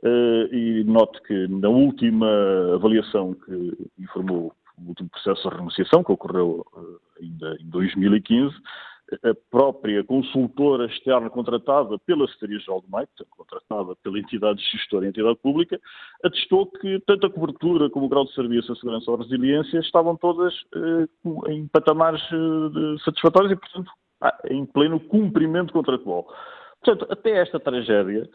Uh, 0.00 0.54
e 0.54 0.84
note 0.84 1.20
que 1.22 1.48
na 1.48 1.68
última 1.68 2.28
avaliação 2.74 3.34
que 3.34 3.72
informou 3.98 4.52
o 4.84 4.88
último 4.88 5.08
processo 5.08 5.42
de 5.42 5.54
renegociação, 5.54 6.04
que 6.04 6.12
ocorreu 6.12 6.66
uh, 6.74 7.00
ainda 7.20 7.56
em 7.60 7.68
2015, 7.68 8.54
a 9.24 9.34
própria 9.50 10.04
consultora 10.04 10.86
externa 10.86 11.30
contratada 11.30 11.98
pela 12.00 12.26
Secretaria-Geral 12.26 12.82
do 12.82 12.90
MAI, 12.90 13.06
contratada 13.30 13.96
pela 14.02 14.18
entidade 14.18 14.62
gestora 14.70 15.06
e 15.06 15.08
entidade 15.08 15.36
pública, 15.36 15.80
atestou 16.22 16.66
que 16.66 17.00
tanto 17.06 17.26
a 17.26 17.30
cobertura 17.30 17.88
como 17.88 18.06
o 18.06 18.08
grau 18.08 18.24
de 18.24 18.34
serviço, 18.34 18.72
a 18.72 18.76
segurança 18.76 19.10
ou 19.10 19.16
resiliência 19.16 19.78
estavam 19.78 20.16
todas 20.16 20.54
eh, 20.74 21.08
em 21.48 21.66
patamares 21.68 22.22
eh, 22.22 22.98
satisfatórios 23.04 23.52
e, 23.52 23.56
portanto, 23.56 23.90
ah, 24.20 24.36
em 24.50 24.66
pleno 24.66 25.00
cumprimento 25.00 25.72
contratual. 25.72 26.26
Portanto, 26.84 27.10
até 27.10 27.40
esta 27.40 27.58
tragédia, 27.58 28.28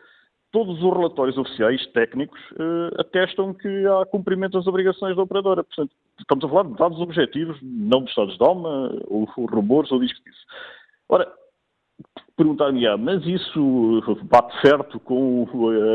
todos 0.52 0.82
os 0.82 0.94
relatórios 0.94 1.38
oficiais 1.38 1.86
técnicos 1.88 2.40
eh, 2.60 3.02
atestam 3.02 3.54
que 3.54 3.86
há 3.86 4.06
cumprimento 4.06 4.54
das 4.54 4.68
obrigações 4.68 5.16
da 5.16 5.22
operadora. 5.22 5.64
Portanto, 5.64 5.94
estamos 6.20 6.46
a 6.46 6.50
falar 6.50 6.64
de 6.64 6.76
dados 6.76 7.00
objetivos, 7.00 7.58
não 7.62 8.04
de 8.04 8.10
estados 8.10 8.38
de 8.38 8.44
alma, 8.44 8.92
ou, 9.08 9.28
ou 9.38 9.46
rumores, 9.46 9.92
ou 9.92 10.00
diz 10.00 10.14
que 10.14 10.30
isso. 10.30 10.46
Ora, 11.10 11.32
perguntar-me, 12.36 12.86
mas 12.98 13.26
isso 13.26 14.02
bate 14.24 14.60
certo 14.62 15.00
com 15.00 15.46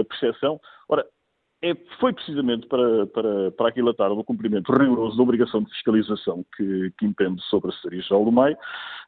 a 0.00 0.04
percepção? 0.04 0.60
Ora, 0.88 1.04
é, 1.62 1.74
foi 1.98 2.12
precisamente 2.12 2.68
para, 2.68 3.06
para, 3.08 3.50
para 3.50 3.68
aquilatar 3.68 4.12
o 4.12 4.22
cumprimento 4.22 4.72
rigoroso 4.72 5.16
da 5.16 5.22
obrigação 5.22 5.62
de 5.62 5.70
fiscalização 5.70 6.44
que, 6.56 6.92
que 6.96 7.04
impende 7.04 7.42
sobre 7.46 7.70
a 7.70 7.72
Secretaria-Geral 7.72 8.24
do 8.24 8.32
MAI 8.32 8.56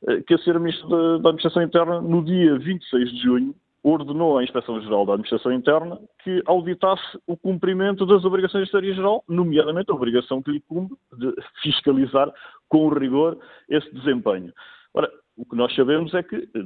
eh, 0.08 0.20
que 0.22 0.34
a 0.34 0.36
Sra. 0.36 0.58
Ministra 0.58 0.88
da, 0.88 0.96
da 1.18 1.28
Administração 1.28 1.62
Interna, 1.62 2.00
no 2.00 2.24
dia 2.24 2.58
26 2.58 3.12
de 3.12 3.22
junho, 3.22 3.54
ordenou 3.83 4.39
à 4.39 4.45
Inspeção-Geral 4.45 5.07
da 5.07 5.12
Administração 5.12 5.53
Interna 5.53 5.99
que 6.22 6.43
auditasse 6.47 7.18
o 7.26 7.37
cumprimento 7.37 8.05
das 8.05 8.24
obrigações 8.24 8.62
da 8.62 8.66
Secretaria-Geral, 8.66 9.24
nomeadamente 9.28 9.91
a 9.91 9.95
obrigação 9.95 10.43
que 10.43 10.51
lhe 10.51 10.61
cumbe 10.61 10.95
de 11.16 11.35
fiscalizar 11.62 12.31
com 12.68 12.89
rigor 12.89 13.39
esse 13.68 13.93
desempenho. 13.95 14.53
Ora, 14.93 15.11
o 15.37 15.45
que 15.45 15.57
nós 15.57 15.74
sabemos 15.74 16.12
é 16.14 16.22
que, 16.22 16.37
eh, 16.37 16.64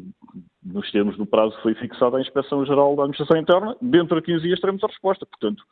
nos 0.65 0.91
termos 0.91 1.17
do 1.17 1.27
prazo 1.27 1.55
que 1.57 1.63
foi 1.63 1.75
fixado 1.75 2.17
à 2.17 2.21
Inspeção-Geral 2.21 2.97
da 2.97 3.03
Administração 3.03 3.37
Interna, 3.37 3.77
dentro 3.81 4.17
de 4.17 4.27
15 4.27 4.43
dias 4.43 4.61
teremos 4.61 4.83
a 4.83 4.89
resposta. 4.89 5.25
Portanto, 5.27 5.63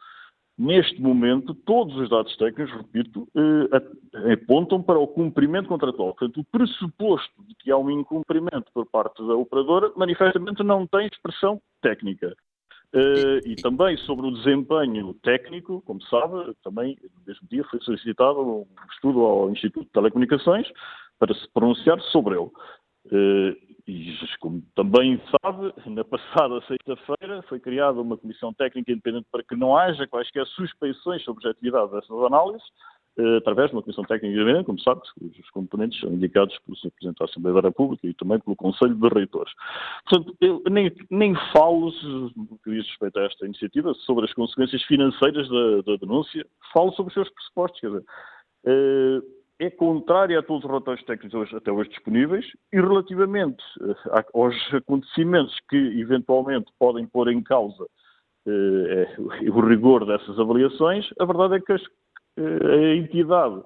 Neste 0.62 1.02
momento, 1.02 1.54
todos 1.54 1.96
os 1.96 2.08
dados 2.08 2.36
técnicos, 2.36 2.72
repito, 2.72 3.26
eh, 3.34 4.32
apontam 4.32 4.80
para 4.80 4.96
o 4.96 5.08
cumprimento 5.08 5.66
contratual. 5.68 6.14
Portanto, 6.14 6.38
o 6.38 6.44
pressuposto 6.44 7.42
de 7.48 7.54
que 7.56 7.72
há 7.72 7.76
um 7.76 7.90
incumprimento 7.90 8.70
por 8.72 8.86
parte 8.86 9.26
da 9.26 9.34
operadora, 9.34 9.90
manifestamente 9.96 10.62
não 10.62 10.86
tem 10.86 11.08
expressão 11.08 11.60
técnica. 11.80 12.36
Eh, 12.94 13.40
e 13.44 13.56
também 13.56 13.96
sobre 13.96 14.28
o 14.28 14.30
desempenho 14.30 15.12
técnico, 15.14 15.82
como 15.84 16.00
sabe, 16.02 16.54
também 16.62 16.96
no 17.02 17.26
mesmo 17.26 17.48
dia 17.50 17.64
foi 17.64 17.80
solicitado 17.80 18.40
um 18.40 18.66
estudo 18.92 19.20
ao 19.22 19.50
Instituto 19.50 19.86
de 19.86 19.90
Telecomunicações 19.90 20.68
para 21.18 21.34
se 21.34 21.48
pronunciar 21.52 22.00
sobre 22.12 22.36
ele. 22.36 22.50
Eh, 23.10 23.56
e, 23.86 24.16
como 24.40 24.62
também 24.74 25.20
sabe, 25.42 25.72
na 25.86 26.04
passada 26.04 26.60
sexta-feira 26.66 27.42
foi 27.48 27.58
criada 27.58 28.00
uma 28.00 28.16
comissão 28.16 28.52
técnica 28.52 28.92
independente 28.92 29.26
para 29.30 29.42
que 29.42 29.56
não 29.56 29.76
haja 29.76 30.06
quaisquer 30.06 30.46
suspeições 30.46 31.22
sobre 31.24 31.46
a 31.46 31.50
objetividade 31.50 31.92
dessas 31.92 32.24
análises, 32.24 32.62
eh, 33.18 33.36
através 33.36 33.70
de 33.70 33.76
uma 33.76 33.82
comissão 33.82 34.04
técnica 34.04 34.34
independente, 34.34 34.64
como 34.64 34.80
sabe, 34.80 35.02
os 35.20 35.50
componentes 35.50 36.00
são 36.00 36.12
indicados 36.12 36.58
pelo 36.60 36.76
Sr. 36.76 36.90
Presidente 36.92 37.18
da 37.18 37.24
Assembleia 37.26 37.60
da 37.60 37.68
República 37.68 38.06
e 38.06 38.14
também 38.14 38.38
pelo 38.38 38.56
Conselho 38.56 38.94
de 38.94 39.08
Reitores. 39.08 39.52
Portanto, 40.08 40.36
eu 40.40 40.62
nem, 40.70 40.90
nem 41.10 41.34
falo, 41.52 41.92
no 42.36 42.58
que 42.64 42.70
diz 42.70 42.86
respeito 42.86 43.18
a 43.18 43.24
esta 43.24 43.44
iniciativa, 43.44 43.92
sobre 44.06 44.24
as 44.24 44.32
consequências 44.32 44.82
financeiras 44.84 45.48
da, 45.48 45.82
da 45.82 45.96
denúncia, 45.96 46.46
falo 46.72 46.92
sobre 46.92 47.08
os 47.10 47.14
seus 47.14 47.28
pressupostos. 47.30 47.80
Quer 47.80 47.86
dizer, 47.88 48.04
uh, 48.64 49.41
é 49.62 49.70
contrária 49.70 50.40
a 50.40 50.42
todos 50.42 50.64
os 50.64 50.68
relatórios 50.68 51.04
técnicos 51.06 51.34
hoje, 51.34 51.56
até 51.56 51.70
hoje 51.70 51.90
disponíveis 51.90 52.44
e 52.72 52.80
relativamente 52.80 53.62
uh, 53.80 53.94
aos 54.34 54.56
acontecimentos 54.74 55.56
que 55.70 55.76
eventualmente 56.00 56.66
podem 56.80 57.06
pôr 57.06 57.28
em 57.28 57.40
causa 57.40 57.84
uh, 57.84 59.22
o 59.54 59.60
rigor 59.60 60.04
dessas 60.04 60.36
avaliações, 60.38 61.08
a 61.18 61.24
verdade 61.24 61.56
é 61.56 61.60
que 61.60 61.72
as, 61.72 61.82
uh, 61.82 62.66
a 62.70 62.96
entidade, 62.96 63.62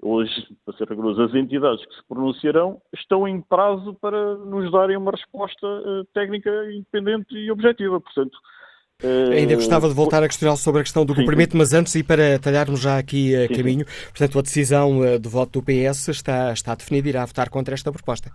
hoje, 0.00 0.48
para 0.64 0.76
ser 0.78 0.88
rigoroso, 0.88 1.20
as 1.22 1.34
entidades 1.34 1.84
que 1.84 1.94
se 1.94 2.08
pronunciarão 2.08 2.80
estão 2.94 3.28
em 3.28 3.42
prazo 3.42 3.92
para 4.00 4.36
nos 4.36 4.72
darem 4.72 4.96
uma 4.96 5.10
resposta 5.10 5.66
técnica 6.14 6.50
independente 6.72 7.34
e 7.36 7.50
objetiva. 7.50 8.00
Portanto, 8.00 8.36
Ainda 9.02 9.54
gostava 9.56 9.88
de 9.88 9.94
voltar 9.94 10.22
a 10.22 10.28
questioná-lo 10.28 10.56
sobre 10.56 10.80
a 10.80 10.84
questão 10.84 11.04
do 11.04 11.14
cumprimento, 11.14 11.56
mas 11.56 11.72
antes, 11.72 11.94
e 11.94 12.02
para 12.02 12.38
talharmos 12.38 12.80
já 12.80 12.98
aqui 12.98 13.34
a 13.34 13.48
caminho, 13.48 13.84
portanto, 14.10 14.38
a 14.38 14.42
decisão 14.42 15.00
uh, 15.00 15.18
de 15.18 15.28
voto 15.28 15.60
do 15.60 15.62
PS 15.62 16.08
está, 16.08 16.52
está 16.52 16.74
definida, 16.74 17.08
irá 17.08 17.24
votar 17.24 17.50
contra 17.50 17.74
esta 17.74 17.90
proposta. 17.92 18.30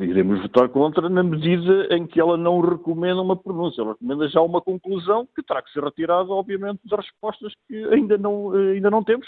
Iremos 0.00 0.40
votar 0.40 0.68
contra 0.68 1.08
na 1.08 1.22
medida 1.22 1.94
em 1.94 2.06
que 2.06 2.18
ela 2.18 2.36
não 2.36 2.60
recomenda 2.60 3.20
uma 3.20 3.36
pronúncia, 3.36 3.82
ela 3.82 3.92
recomenda 3.92 4.28
já 4.28 4.40
uma 4.40 4.60
conclusão 4.60 5.28
que 5.34 5.42
terá 5.42 5.60
que 5.60 5.70
ser 5.70 5.82
retirada, 5.82 6.30
obviamente, 6.30 6.80
das 6.84 7.00
respostas 7.00 7.52
que 7.68 7.84
ainda 7.88 8.16
não, 8.16 8.56
eh, 8.56 8.72
ainda 8.72 8.90
não 8.90 9.04
temos. 9.04 9.26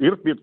E 0.00 0.08
repito, 0.08 0.42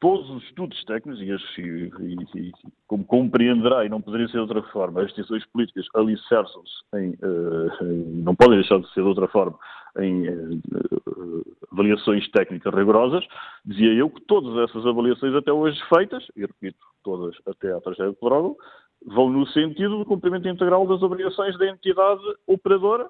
todos 0.00 0.30
os 0.30 0.42
estudos 0.44 0.82
técnicos, 0.84 1.20
e, 1.20 1.30
e, 1.62 2.48
e, 2.48 2.52
como 2.86 3.04
compreenderá, 3.04 3.84
e 3.84 3.88
não 3.88 4.00
poderia 4.00 4.26
ser 4.28 4.34
de 4.34 4.38
outra 4.38 4.62
forma, 4.64 5.02
as 5.02 5.12
decisões 5.12 5.44
políticas 5.46 5.86
alicerçam-se 5.94 6.72
em, 6.94 7.10
uh, 7.10 7.84
em, 7.84 8.22
não 8.22 8.34
podem 8.34 8.58
deixar 8.58 8.78
de 8.78 8.88
ser 8.92 9.02
de 9.02 9.08
outra 9.08 9.26
forma, 9.28 9.58
em 9.98 10.28
uh, 10.28 11.44
avaliações 11.72 12.28
técnicas 12.30 12.72
rigorosas, 12.72 13.26
dizia 13.64 13.92
eu 13.94 14.08
que 14.10 14.20
todas 14.22 14.68
essas 14.68 14.86
avaliações 14.86 15.34
até 15.34 15.52
hoje 15.52 15.80
feitas, 15.92 16.24
e 16.36 16.42
repito, 16.42 16.78
todas 17.02 17.34
até 17.46 17.72
à 17.72 17.80
tragédia 17.80 18.12
de 18.12 18.18
Pedrógão, 18.18 18.56
vão 19.06 19.30
no 19.30 19.46
sentido 19.48 19.98
do 19.98 20.04
cumprimento 20.04 20.48
integral 20.48 20.86
das 20.86 21.02
obrigações 21.02 21.56
da 21.58 21.68
entidade 21.68 22.22
operadora, 22.46 23.08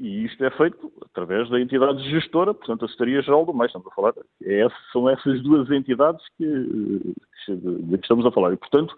e 0.00 0.24
isto 0.24 0.42
é 0.42 0.50
feito 0.52 0.90
através 1.04 1.50
da 1.50 1.60
entidade 1.60 2.02
gestora, 2.10 2.54
portanto, 2.54 2.86
a 2.86 2.88
Secretaria-Geral 2.88 3.44
do 3.44 3.52
Mais, 3.52 3.68
estamos 3.68 3.86
a 3.86 3.94
falar. 3.94 4.14
É, 4.42 4.66
são 4.92 5.08
essas 5.10 5.42
duas 5.42 5.70
entidades 5.70 6.26
que, 6.38 7.14
que, 7.44 7.94
estamos 8.00 8.24
a 8.24 8.32
falar. 8.32 8.54
E, 8.54 8.56
portanto, 8.56 8.96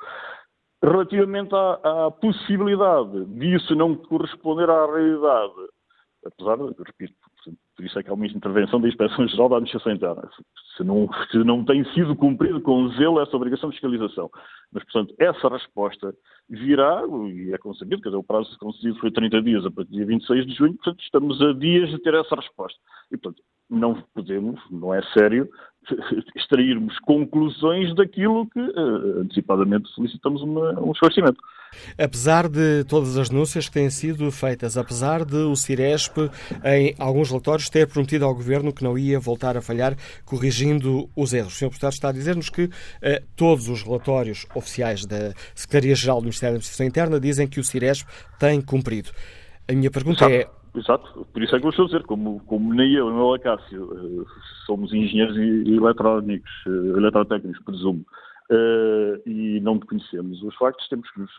relativamente 0.80 1.53
à, 1.53 2.07
à, 2.07 2.11
possibilidade 2.12 3.24
disso 3.34 3.74
não 3.74 3.96
corresponder 3.96 4.70
à 4.70 4.86
realidade, 4.86 5.53
apesar 6.24 6.57
repito, 6.86 7.14
por 7.83 7.87
isso 7.89 7.99
é 7.99 8.03
que 8.03 8.11
há 8.11 8.14
uma 8.14 8.26
intervenção 8.26 8.80
da 8.80 8.87
Inspeção-Geral 8.87 9.49
da 9.49 9.57
Administração 9.57 9.93
Interna, 9.93 10.22
se 10.76 10.85
não, 10.85 11.09
se 11.30 11.39
não 11.39 11.64
tem 11.64 11.85
sido 11.93 12.14
cumprido 12.14 12.61
com 12.61 12.89
zelo 12.91 13.20
essa 13.20 13.37
obrigação 13.37 13.70
de 13.70 13.74
fiscalização. 13.74 14.30
Mas, 14.70 14.85
portanto, 14.85 15.12
essa 15.18 15.49
resposta 15.49 16.14
virá, 16.49 17.03
e 17.26 17.53
é 17.53 17.59
concebido, 17.59 18.01
quer 18.01 18.11
dizer, 18.11 18.18
o 18.18 18.22
prazo 18.22 18.57
concedido 18.59 19.01
foi 19.01 19.11
30 19.11 19.43
dias 19.43 19.66
a 19.66 19.70
partir 19.70 19.91
do 19.91 19.97
dia 19.97 20.07
26 20.07 20.47
de 20.47 20.55
junho, 20.55 20.74
portanto, 20.74 21.03
estamos 21.03 21.43
a 21.43 21.53
dias 21.55 21.91
de 21.91 21.99
ter 21.99 22.14
essa 22.14 22.37
resposta. 22.37 22.78
E, 23.11 23.16
portanto, 23.16 23.43
não 23.73 23.95
podemos, 24.14 24.61
não 24.70 24.95
é 24.95 25.01
sério, 25.16 25.49
extrairmos 26.37 26.97
conclusões 27.01 27.95
daquilo 27.97 28.47
que 28.49 28.61
uh, 28.61 29.20
antecipadamente 29.20 29.89
solicitamos 29.91 30.43
uma, 30.43 30.79
um 30.81 30.93
esclarecimento. 30.93 31.39
Apesar 31.99 32.49
de 32.49 32.85
todas 32.85 33.16
as 33.16 33.31
denúncias 33.31 33.66
que 33.66 33.73
têm 33.73 33.89
sido 33.89 34.31
feitas, 34.31 34.77
apesar 34.77 35.25
de 35.25 35.37
o 35.37 35.57
Ciresp, 35.57 36.18
em 36.62 36.95
alguns 36.99 37.31
relatórios, 37.31 37.70
ter 37.70 37.89
prometido 37.89 38.27
ao 38.27 38.35
Governo 38.35 38.75
que 38.75 38.85
não 38.85 38.99
ia 38.99 39.18
voltar 39.18 39.57
a 39.57 39.62
falhar, 39.62 39.97
corrigindo 40.27 41.09
os 41.16 41.33
erros. 41.33 41.55
O 41.55 41.57
Sr. 41.57 41.68
Deputado 41.68 41.93
está 41.93 42.09
a 42.11 42.12
dizer-nos 42.12 42.51
que 42.51 42.64
uh, 42.64 42.70
todos 43.35 43.68
os 43.68 43.83
relatórios 43.83 44.47
oficiais 44.55 45.07
da 45.07 45.33
Secretaria-Geral 45.55 46.18
do 46.18 46.25
Ministério 46.25 46.55
da 46.55 46.57
Administração 46.59 46.87
Interna 46.87 47.18
dizem 47.18 47.49
que 47.49 47.59
o 47.59 47.64
Ciresp 47.64 48.07
tem 48.39 48.61
cumprido. 48.61 49.11
A 49.66 49.73
minha 49.73 49.91
pergunta 49.91 50.20
Sabe. 50.20 50.35
é 50.35 50.61
Exato, 50.75 51.27
por 51.33 51.43
isso 51.43 51.55
é 51.55 51.61
que 51.61 51.66
eu 51.66 51.70
estou 51.70 51.85
a 51.85 51.89
dizer, 51.89 52.03
como, 52.05 52.41
como 52.47 52.73
nem 52.73 52.93
eu, 52.95 53.11
nem 53.11 53.18
o 53.18 53.35
Acácio, 53.35 53.85
uh, 53.85 54.27
somos 54.64 54.91
engenheiros 54.93 55.37
eletrónicos, 55.37 56.51
uh, 56.66 56.97
eletrotécnicos, 56.97 57.62
presumo, 57.62 58.01
uh, 58.51 59.29
e 59.29 59.61
não 59.61 59.79
conhecemos 59.79 60.43
os 60.43 60.55
factos, 60.57 60.89
temos 60.89 61.11
que 61.11 61.20
nos 61.20 61.31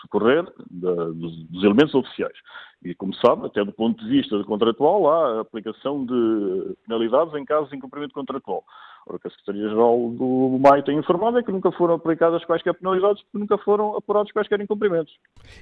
socorrer 0.00 0.42
dos, 0.70 1.62
elementos 1.62 1.94
oficiais. 1.94 2.36
E, 2.82 2.94
como 2.94 3.14
sabe, 3.16 3.46
até 3.46 3.62
do 3.62 3.72
ponto 3.72 4.02
de 4.02 4.10
vista 4.10 4.42
contratual, 4.44 5.10
há 5.10 5.36
a 5.36 5.40
aplicação 5.40 6.06
de 6.06 6.74
penalidades 6.86 7.34
em 7.34 7.44
casos 7.44 7.68
de 7.68 7.76
incumprimento 7.76 8.14
contratual. 8.14 8.64
Ora, 9.08 9.18
que 9.18 9.28
a 9.28 9.30
Secretaria-Geral 9.30 10.10
do 10.10 10.58
MAI 10.60 10.82
tem 10.82 10.98
informado 10.98 11.38
é 11.38 11.42
que 11.42 11.50
nunca 11.50 11.72
foram 11.72 11.94
aplicadas 11.94 12.44
quaisquer 12.44 12.74
penalidades 12.74 13.22
porque 13.22 13.38
nunca 13.38 13.56
foram 13.64 13.96
apurados 13.96 14.30
quaisquer 14.32 14.60
incumprimentos. 14.60 15.14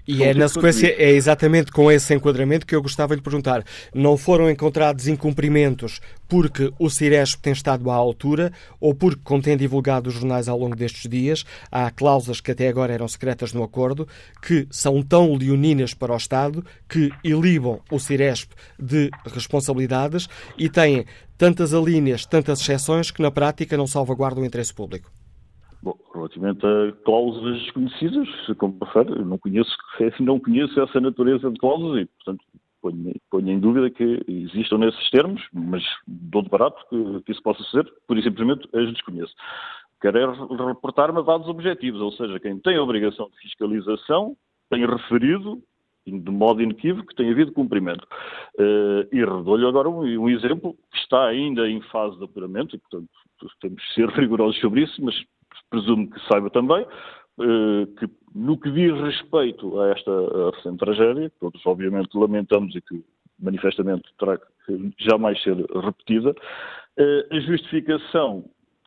E 0.06 0.24
é 0.24 0.34
na 0.34 0.48
sequência, 0.48 0.88
é 0.88 1.10
exatamente 1.10 1.70
com 1.70 1.90
esse 1.90 2.12
enquadramento 2.12 2.66
que 2.66 2.74
eu 2.74 2.82
gostava 2.82 3.14
de 3.14 3.20
lhe 3.20 3.22
perguntar. 3.22 3.62
Não 3.94 4.16
foram 4.16 4.50
encontrados 4.50 5.06
incumprimentos 5.06 6.00
porque 6.28 6.72
o 6.76 6.90
Ciresp 6.90 7.40
tem 7.40 7.52
estado 7.52 7.88
à 7.88 7.94
altura 7.94 8.52
ou 8.80 8.92
porque, 8.94 9.20
como 9.22 9.40
têm 9.40 9.56
divulgado 9.56 10.08
os 10.08 10.14
jornais 10.14 10.48
ao 10.48 10.58
longo 10.58 10.74
destes 10.74 11.08
dias, 11.08 11.44
há 11.70 11.88
cláusulas 11.92 12.40
que 12.40 12.50
até 12.50 12.66
agora 12.66 12.92
eram 12.92 13.06
secretas 13.06 13.52
no 13.52 13.62
acordo 13.62 14.08
que 14.42 14.66
são 14.70 15.00
tão 15.02 15.36
leoninas 15.36 15.94
para 15.94 16.12
o 16.12 16.16
Estado 16.16 16.64
que 16.88 17.10
ilibam 17.22 17.78
o 17.92 18.00
Ciresp 18.00 18.50
de 18.76 19.08
responsabilidades 19.24 20.28
e 20.58 20.68
têm 20.68 21.04
tantas 21.38 21.74
alíneas, 21.74 22.26
tantas 22.26 22.60
exceções 22.60 23.10
que 23.10 23.22
na 23.22 23.30
prática 23.30 23.76
não 23.76 23.86
salvaguardam 23.86 24.42
o 24.42 24.46
interesse 24.46 24.74
público. 24.74 25.10
Bom, 25.82 25.96
relativamente 26.14 26.66
a 26.66 26.92
cláusulas 27.04 27.62
desconhecidas, 27.62 28.28
como 28.58 28.76
refere, 28.82 29.24
não 29.24 29.38
conheço, 29.38 29.76
não 30.20 30.40
conheço 30.40 30.80
essa 30.80 31.00
natureza 31.00 31.50
de 31.50 31.58
cláusulas 31.58 32.02
e, 32.02 32.06
portanto, 32.06 32.44
ponho, 32.80 33.14
ponho, 33.30 33.50
em 33.50 33.60
dúvida 33.60 33.90
que 33.90 34.24
existam 34.26 34.78
nesses 34.78 35.10
termos, 35.10 35.42
mas 35.52 35.82
dou 36.06 36.42
de 36.42 36.48
barato 36.48 36.82
que, 36.88 37.22
que 37.22 37.32
isso 37.32 37.42
possa 37.42 37.62
ser, 37.70 37.84
por 38.06 38.20
simplesmente 38.22 38.68
as 38.74 38.92
desconheço. 38.92 39.34
Quero 40.00 40.18
é 40.18 40.66
reportar-me 40.66 41.18
a 41.18 41.22
dados 41.22 41.48
objetivos, 41.48 42.00
ou 42.00 42.12
seja, 42.12 42.38
quem 42.38 42.58
tem 42.58 42.76
a 42.76 42.82
obrigação 42.82 43.28
de 43.30 43.38
fiscalização 43.38 44.36
tem 44.70 44.86
referido 44.86 45.62
de 46.06 46.30
modo 46.30 46.62
inequívoco 46.62 47.14
tem 47.14 47.30
havido 47.30 47.52
cumprimento. 47.52 48.06
Uh, 48.58 49.06
e 49.12 49.24
redou-lhe 49.24 49.66
agora 49.66 49.88
um, 49.88 50.02
um, 50.02 50.28
exemplo 50.28 50.76
que 50.92 50.98
está 50.98 51.26
ainda 51.26 51.68
em 51.68 51.80
fase 51.82 52.16
de 52.18 52.24
apuramento, 52.24 52.76
e 52.76 52.78
portanto 52.78 53.08
temos 53.60 53.82
que 53.82 53.94
ser 53.94 54.08
rigorosos 54.16 54.60
sobre 54.60 54.82
isso, 54.82 55.02
mas 55.02 55.14
presumo 55.70 56.08
que 56.08 56.20
saiba 56.28 56.48
também, 56.50 56.82
uh, 56.82 57.86
que 57.98 58.08
no 58.34 58.58
que 58.58 58.70
diz 58.70 58.92
respeito 59.00 59.80
a 59.80 59.88
esta 59.90 60.50
recente 60.54 60.78
tragédia, 60.78 61.30
que 61.30 61.38
todos 61.40 61.64
obviamente 61.66 62.16
lamentamos 62.16 62.74
e 62.76 62.80
que 62.80 63.02
manifestamente 63.38 64.04
terá 64.18 64.38
que 64.38 64.92
jamais 64.98 65.42
ser 65.42 65.56
repetida, 65.56 66.30
uh, 66.30 67.34
a 67.34 67.40
justificação 67.40 68.44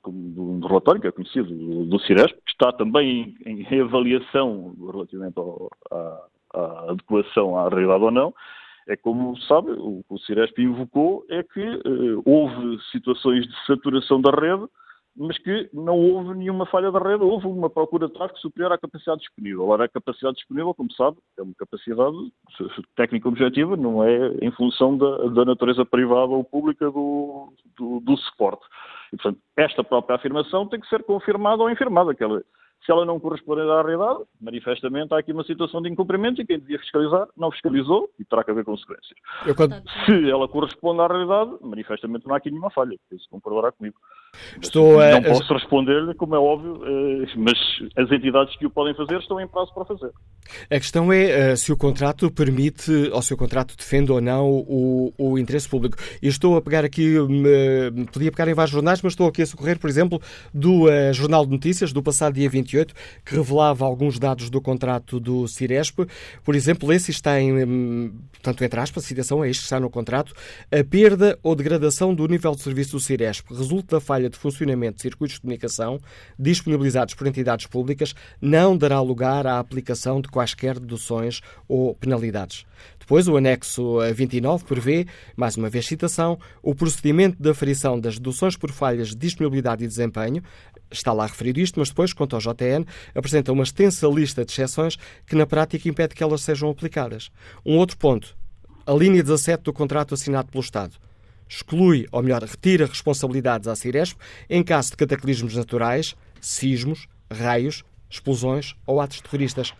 do 0.07 0.65
relatório, 0.65 1.01
que 1.01 1.07
é 1.07 1.11
conhecido, 1.11 1.53
do, 1.53 1.85
do 1.85 1.99
Ciresp, 1.99 2.33
que 2.45 2.51
está 2.51 2.71
também 2.71 3.35
em, 3.45 3.61
em 3.61 3.81
avaliação 3.81 4.73
relativamente 4.91 5.37
ao, 5.37 5.69
à, 5.91 6.25
à, 6.53 6.91
adequação 6.91 7.57
à 7.57 7.69
realidade 7.69 8.03
ou 8.03 8.11
não, 8.11 8.33
é 8.87 8.95
como 8.95 9.37
sabe, 9.41 9.71
o 9.71 10.03
que 10.07 10.13
o 10.13 10.17
Ciresp 10.19 10.57
invocou 10.59 11.23
é 11.29 11.43
que 11.43 11.61
uh, 11.61 12.21
houve 12.25 12.79
situações 12.91 13.45
de 13.45 13.65
saturação 13.67 14.19
da 14.19 14.31
rede, 14.31 14.67
mas 15.15 15.37
que 15.37 15.69
não 15.73 15.97
houve 15.97 16.33
nenhuma 16.33 16.65
falha 16.65 16.91
da 16.91 16.99
rede, 16.99 17.23
houve 17.23 17.45
uma 17.45 17.69
procura 17.69 18.07
de 18.07 18.13
tráfego 18.13 18.39
superior 18.39 18.71
à 18.71 18.77
capacidade 18.77 19.19
disponível. 19.19 19.67
Ora, 19.67 19.83
a 19.83 19.89
capacidade 19.89 20.37
disponível, 20.37 20.73
como 20.73 20.91
sabe, 20.93 21.17
é 21.37 21.41
uma 21.41 21.53
capacidade 21.55 22.15
técnica 22.95 23.27
objetiva, 23.27 23.75
não 23.75 24.03
é 24.03 24.29
em 24.41 24.49
função 24.51 24.97
da, 24.97 25.17
da 25.27 25.45
natureza 25.45 25.85
privada 25.85 26.31
ou 26.31 26.43
pública 26.43 26.89
do, 26.89 27.51
do, 27.77 27.99
do 27.99 28.17
suporte. 28.17 28.65
E, 29.11 29.17
portanto, 29.17 29.39
esta 29.57 29.83
própria 29.83 30.15
afirmação 30.15 30.67
tem 30.67 30.79
que 30.79 30.87
ser 30.87 31.03
confirmada 31.03 31.61
ou 31.61 31.69
infirmada. 31.69 32.11
Aquela, 32.11 32.41
se 32.85 32.91
ela 32.91 33.05
não 33.05 33.19
corresponde 33.19 33.61
à 33.61 33.81
realidade, 33.81 34.23
manifestamente 34.41 35.13
há 35.13 35.19
aqui 35.19 35.31
uma 35.31 35.43
situação 35.43 35.81
de 35.81 35.89
incumprimento 35.89 36.41
e 36.41 36.45
quem 36.45 36.59
devia 36.59 36.79
fiscalizar 36.79 37.27
não 37.35 37.51
fiscalizou 37.51 38.09
e 38.19 38.25
terá 38.25 38.43
que 38.43 38.51
haver 38.51 38.65
consequências. 38.65 39.17
Quando... 39.55 39.75
Se 40.05 40.29
ela 40.29 40.47
corresponde 40.47 41.01
à 41.01 41.07
realidade, 41.07 41.57
manifestamente 41.61 42.25
não 42.25 42.33
há 42.33 42.37
aqui 42.37 42.49
nenhuma 42.49 42.71
falha. 42.71 42.97
Isso 43.11 43.27
concordará 43.29 43.71
comigo. 43.71 43.95
Estou 44.61 44.99
a... 44.99 45.11
Não 45.11 45.23
posso 45.23 45.53
responder-lhe, 45.53 46.13
como 46.15 46.35
é 46.35 46.39
óbvio, 46.39 46.81
eh, 46.85 47.27
mas 47.37 47.57
as 47.95 48.11
entidades 48.11 48.55
que 48.57 48.65
o 48.65 48.69
podem 48.69 48.93
fazer 48.93 49.19
estão 49.19 49.39
em 49.39 49.47
prazo 49.47 49.73
para 49.73 49.85
fazer. 49.85 50.11
A 50.69 50.79
questão 50.79 51.13
é 51.13 51.53
uh, 51.53 51.57
se 51.57 51.71
o 51.71 51.77
contrato 51.77 52.29
permite, 52.31 52.91
ou 53.13 53.21
se 53.21 53.33
o 53.33 53.37
contrato 53.37 53.75
defende 53.77 54.11
ou 54.11 54.19
não 54.19 54.49
o, 54.49 55.13
o 55.17 55.37
interesse 55.37 55.69
público. 55.69 55.97
E 56.21 56.27
estou 56.27 56.57
a 56.57 56.61
pegar 56.61 56.83
aqui, 56.83 57.17
uh, 57.17 57.27
podia 58.11 58.31
pegar 58.31 58.47
em 58.49 58.53
vários 58.53 58.71
jornais, 58.71 59.01
mas 59.01 59.13
estou 59.13 59.27
aqui 59.27 59.41
a 59.41 59.45
socorrer, 59.45 59.79
por 59.79 59.89
exemplo, 59.89 60.19
do 60.53 60.85
uh, 60.85 61.13
Jornal 61.13 61.45
de 61.45 61.51
Notícias, 61.51 61.93
do 61.93 62.01
passado 62.01 62.33
dia 62.33 62.49
28, 62.49 62.93
que 63.25 63.35
revelava 63.35 63.85
alguns 63.85 64.17
dados 64.17 64.49
do 64.49 64.61
contrato 64.61 65.19
do 65.19 65.47
Ciresp. 65.47 65.99
Por 66.43 66.55
exemplo, 66.55 66.91
esse 66.91 67.11
está 67.11 67.39
em, 67.39 68.11
portanto, 68.33 68.63
entre 68.63 68.79
aspas, 68.79 69.03
citação 69.03 69.43
é 69.43 69.49
este 69.49 69.61
que 69.61 69.65
está 69.65 69.79
no 69.79 69.89
contrato, 69.89 70.33
a 70.71 70.83
perda 70.83 71.37
ou 71.43 71.55
degradação 71.55 72.13
do 72.13 72.27
nível 72.27 72.51
de 72.51 72.61
serviço 72.61 72.93
do 72.93 72.99
Ciresp 72.99 73.51
resulta 73.53 73.97
da 73.97 74.01
falha 74.01 74.18
de 74.27 74.37
funcionamento 74.37 74.95
de 74.97 75.03
circuitos 75.03 75.35
de 75.35 75.41
comunicação 75.41 75.99
disponibilizados 76.37 77.13
por 77.13 77.27
entidades 77.27 77.67
públicas 77.67 78.15
não 78.41 78.75
dará 78.75 78.99
lugar 78.99 79.45
à 79.45 79.59
aplicação 79.59 80.19
de 80.19 80.27
quaisquer 80.27 80.79
deduções 80.79 81.41
ou 81.67 81.93
penalidades. 81.95 82.65
Depois, 82.99 83.27
o 83.27 83.37
anexo 83.37 83.99
29 84.13 84.65
prevê, 84.65 85.07
mais 85.35 85.55
uma 85.57 85.69
vez 85.69 85.85
citação, 85.85 86.37
o 86.61 86.75
procedimento 86.75 87.41
de 87.41 87.49
aferição 87.49 87.99
das 87.99 88.15
deduções 88.15 88.55
por 88.55 88.71
falhas 88.71 89.09
de 89.09 89.15
disponibilidade 89.15 89.83
e 89.83 89.87
desempenho, 89.87 90.43
está 90.91 91.13
lá 91.13 91.25
referido 91.25 91.59
isto, 91.59 91.79
mas 91.79 91.89
depois, 91.89 92.13
quanto 92.13 92.35
ao 92.35 92.41
JN, 92.41 92.85
apresenta 93.15 93.51
uma 93.51 93.63
extensa 93.63 94.07
lista 94.07 94.43
de 94.43 94.51
exceções 94.51 94.97
que 95.25 95.35
na 95.35 95.45
prática 95.45 95.87
impede 95.87 96.15
que 96.15 96.23
elas 96.23 96.41
sejam 96.41 96.69
aplicadas. 96.69 97.31
Um 97.65 97.77
outro 97.77 97.97
ponto, 97.97 98.35
a 98.85 98.93
linha 98.93 99.21
17 99.21 99.63
do 99.63 99.73
contrato 99.73 100.13
assinado 100.13 100.49
pelo 100.51 100.63
Estado 100.63 100.93
exclui, 101.49 102.05
ou 102.11 102.21
melhor, 102.21 102.43
retira 102.43 102.85
responsabilidades 102.85 103.67
à 103.67 103.75
Ciresp 103.75 104.17
em 104.49 104.63
caso 104.63 104.91
de 104.91 104.97
cataclismos 104.97 105.55
naturais, 105.55 106.15
sismos, 106.39 107.07
raios, 107.31 107.83
explosões 108.09 108.75
ou 108.85 109.01
atos 109.01 109.19
terroristas. 109.21 109.73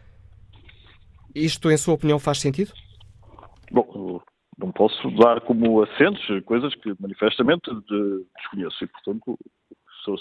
Isto, 1.34 1.70
em 1.70 1.78
sua 1.78 1.94
opinião, 1.94 2.18
faz 2.20 2.40
sentido? 2.40 2.74
Bom, 3.72 4.22
não 4.58 4.72
posso 4.72 5.10
dar 5.12 5.42
como 5.42 5.82
assentos 5.84 6.22
coisas 6.46 6.74
que 6.76 6.94
manifestamente 7.00 7.70
desconheço 8.36 8.84
e, 8.84 8.88
portanto, 8.88 9.38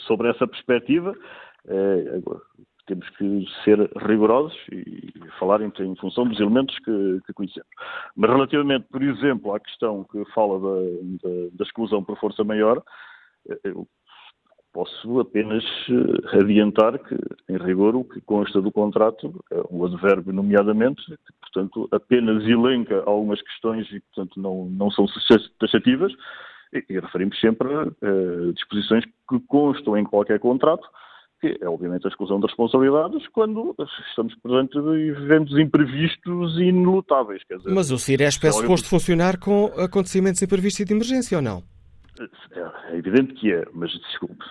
sobre 0.07 0.31
essa 0.31 0.47
perspectiva, 0.47 1.15
é, 1.67 2.21
temos 2.89 3.09
que 3.11 3.47
ser 3.65 3.79
rigorosos 3.97 4.57
e 4.73 5.13
falar 5.39 5.61
em, 5.61 5.71
em 5.81 5.97
função 5.97 6.27
dos 6.27 6.41
elementos 6.41 6.77
que, 6.81 7.21
que, 7.27 7.33
conhecemos. 7.35 7.69
Mas 8.17 8.31
relativamente, 8.31 8.87
por 8.91 9.03
exemplo, 9.03 9.55
à 9.55 9.61
questão 9.61 10.05
que 10.05 10.25
fala 10.33 10.59
da, 10.59 10.81
da, 11.23 11.49
da 11.53 11.65
exclusão 11.65 12.03
por 12.03 12.19
força 12.19 12.43
maior, 12.43 12.83
eh, 13.49 13.61
eu 13.65 13.87
posso 14.73 15.21
apenas 15.21 15.65
eh, 15.91 16.39
adiantar 16.39 16.99
que, 16.99 17.17
em 17.49 17.59
rigor, 17.59 17.95
o 17.95 18.05
que 18.05 18.21
consta 18.23 18.61
do 18.61 18.73
contrato, 18.73 19.45
é 19.53 19.61
o 19.69 19.85
advérbio 19.85 20.33
nomeadamente, 20.33 21.05
que, 21.05 21.33
portanto, 21.43 21.89
apenas 21.93 22.45
elenca 22.45 23.03
algumas 23.05 23.43
questões 23.43 23.87
e, 23.93 24.01
portanto, 24.01 24.41
não, 24.41 24.65
não 24.67 24.91
são 24.91 25.07
taxativas, 25.59 26.13
e, 26.73 26.85
e 26.89 27.01
referimos 27.01 27.39
sempre 27.39 27.69
a 27.75 27.83
uh, 27.83 28.53
disposições 28.55 29.05
que 29.05 29.41
constam 29.47 29.97
em 29.97 30.05
qualquer 30.05 30.39
contrato, 30.41 30.89
que 31.41 31.59
é 31.61 31.69
obviamente 31.69 32.07
a 32.07 32.11
exclusão 32.11 32.41
de 32.41 32.47
responsabilidades 32.47 33.27
quando 33.29 33.75
estamos 34.09 34.35
perante 34.37 34.77
eventos 34.79 35.59
imprevistos 35.59 36.59
e 36.59 36.65
inelutáveis. 36.65 37.43
Dizer, 37.51 37.71
Mas 37.71 37.91
o 37.91 37.99
CIRESP 37.99 38.47
é 38.47 38.53
suposto 38.53 38.89
funcionar 38.89 39.39
com 39.39 39.67
acontecimentos 39.77 40.43
imprevistos 40.43 40.81
e 40.81 40.85
de 40.85 40.93
emergência 40.93 41.39
ou 41.39 41.43
não? 41.43 41.63
É, 42.53 42.93
é 42.93 42.97
evidente 42.97 43.35
que 43.35 43.53
é, 43.53 43.65
mas 43.73 43.91
desculpe. 43.93 44.45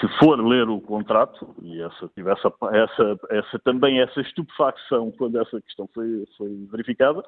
Se 0.00 0.08
for 0.18 0.40
ler 0.40 0.68
o 0.68 0.80
contrato, 0.80 1.54
e 1.62 1.82
essa, 1.82 2.08
tive 2.14 2.30
essa, 2.30 2.52
essa, 2.72 3.18
essa, 3.30 3.58
também 3.64 4.00
essa 4.00 4.20
estupefacção 4.20 5.10
quando 5.12 5.38
essa 5.38 5.60
questão 5.60 5.88
foi, 5.92 6.24
foi 6.38 6.66
verificada, 6.70 7.22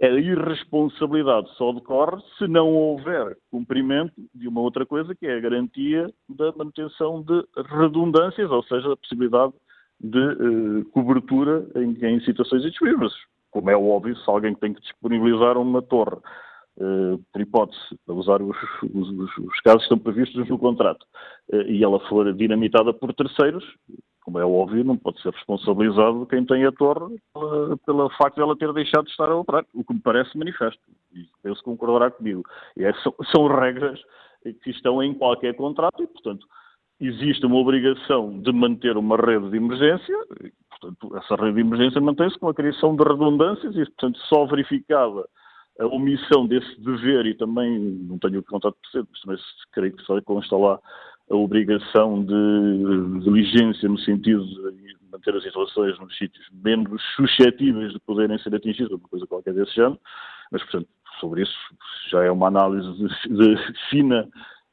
a 0.00 0.06
irresponsabilidade 0.06 1.48
só 1.56 1.72
decorre 1.72 2.22
se 2.38 2.46
não 2.46 2.68
houver 2.68 3.36
cumprimento 3.50 4.12
de 4.34 4.46
uma 4.46 4.60
outra 4.60 4.86
coisa, 4.86 5.14
que 5.14 5.26
é 5.26 5.36
a 5.36 5.40
garantia 5.40 6.12
da 6.28 6.52
manutenção 6.52 7.22
de 7.22 7.44
redundâncias, 7.76 8.50
ou 8.50 8.62
seja, 8.62 8.92
a 8.92 8.96
possibilidade 8.96 9.52
de 10.00 10.18
uh, 10.18 10.84
cobertura 10.92 11.66
em, 11.74 11.96
em 12.06 12.20
situações 12.20 12.64
indisponíveis. 12.64 13.12
Como 13.50 13.70
é 13.70 13.76
óbvio, 13.76 14.16
se 14.16 14.30
alguém 14.30 14.54
tem 14.54 14.72
que 14.72 14.80
disponibilizar 14.80 15.58
uma 15.58 15.82
torre, 15.82 16.16
uh, 16.76 17.18
por 17.32 17.40
hipótese, 17.40 17.98
a 18.08 18.12
usar 18.12 18.40
os, 18.40 18.56
os, 18.94 19.38
os, 19.38 19.60
casos 19.64 19.80
que 19.80 19.94
estão 19.94 19.98
previstos 19.98 20.48
no 20.48 20.58
contrato, 20.58 21.04
uh, 21.52 21.62
e 21.62 21.82
ela 21.82 21.98
for 22.08 22.32
dinamitada 22.34 22.94
por 22.94 23.12
terceiros, 23.12 23.64
como 24.28 24.38
é 24.38 24.44
óbvio, 24.44 24.84
não 24.84 24.94
pode 24.94 25.22
ser 25.22 25.32
responsabilizado 25.32 26.26
quem 26.26 26.44
tem 26.44 26.66
a 26.66 26.72
torre 26.72 27.16
pela, 27.32 27.76
pelo 27.78 28.10
facto 28.10 28.34
de 28.34 28.42
ela 28.42 28.54
ter 28.54 28.70
deixado 28.74 29.06
de 29.06 29.10
estar 29.10 29.26
a 29.26 29.34
operar, 29.34 29.64
o 29.72 29.82
que 29.82 29.94
me 29.94 30.00
parece 30.00 30.36
manifesto. 30.36 30.82
E 31.14 31.26
penso 31.42 31.60
que 31.60 31.64
concordará 31.64 32.10
comigo. 32.10 32.42
É, 32.76 32.92
são, 33.02 33.14
são 33.32 33.46
regras 33.46 33.98
que 34.62 34.68
estão 34.68 35.02
em 35.02 35.14
qualquer 35.14 35.54
contrato 35.54 36.02
e, 36.02 36.06
portanto, 36.06 36.46
existe 37.00 37.46
uma 37.46 37.56
obrigação 37.56 38.38
de 38.38 38.52
manter 38.52 38.98
uma 38.98 39.16
rede 39.16 39.48
de 39.48 39.56
emergência, 39.56 40.14
e, 40.44 40.52
portanto, 40.68 41.16
essa 41.16 41.34
rede 41.34 41.54
de 41.54 41.60
emergência 41.62 41.98
mantém-se 41.98 42.38
com 42.38 42.48
a 42.50 42.54
criação 42.54 42.94
de 42.94 43.02
redundâncias 43.02 43.74
e, 43.76 43.84
portanto, 43.86 44.18
só 44.28 44.44
verificada 44.44 45.26
a 45.80 45.86
omissão 45.86 46.46
desse 46.46 46.78
dever 46.82 47.24
e 47.24 47.34
também, 47.34 47.78
não 47.78 48.18
tenho 48.18 48.40
o 48.40 48.44
contrato 48.44 48.76
presente, 48.82 49.08
mas 49.08 49.22
também 49.22 49.44
creio 49.72 49.96
que 49.96 50.02
só 50.02 50.20
consta 50.20 50.54
lá 50.54 50.78
a 51.30 51.36
obrigação 51.36 52.24
de 52.24 53.20
diligência 53.20 53.88
no 53.88 53.98
sentido 53.98 54.44
de 54.44 54.96
manter 55.10 55.34
as 55.34 55.44
instalações 55.44 55.98
nos 55.98 56.16
sítios 56.16 56.46
menos 56.52 57.02
suscetíveis 57.16 57.92
de 57.92 58.00
poderem 58.00 58.38
ser 58.38 58.54
atingidas, 58.54 58.92
uma 58.92 59.08
coisa 59.08 59.26
qualquer 59.26 59.54
desse 59.54 59.74
género, 59.74 59.98
mas, 60.50 60.62
portanto, 60.62 60.88
sobre 61.20 61.42
isso 61.42 61.56
já 62.10 62.24
é 62.24 62.30
uma 62.30 62.48
análise 62.48 62.90
de, 62.96 63.36
de 63.36 63.56
fina 63.90 64.28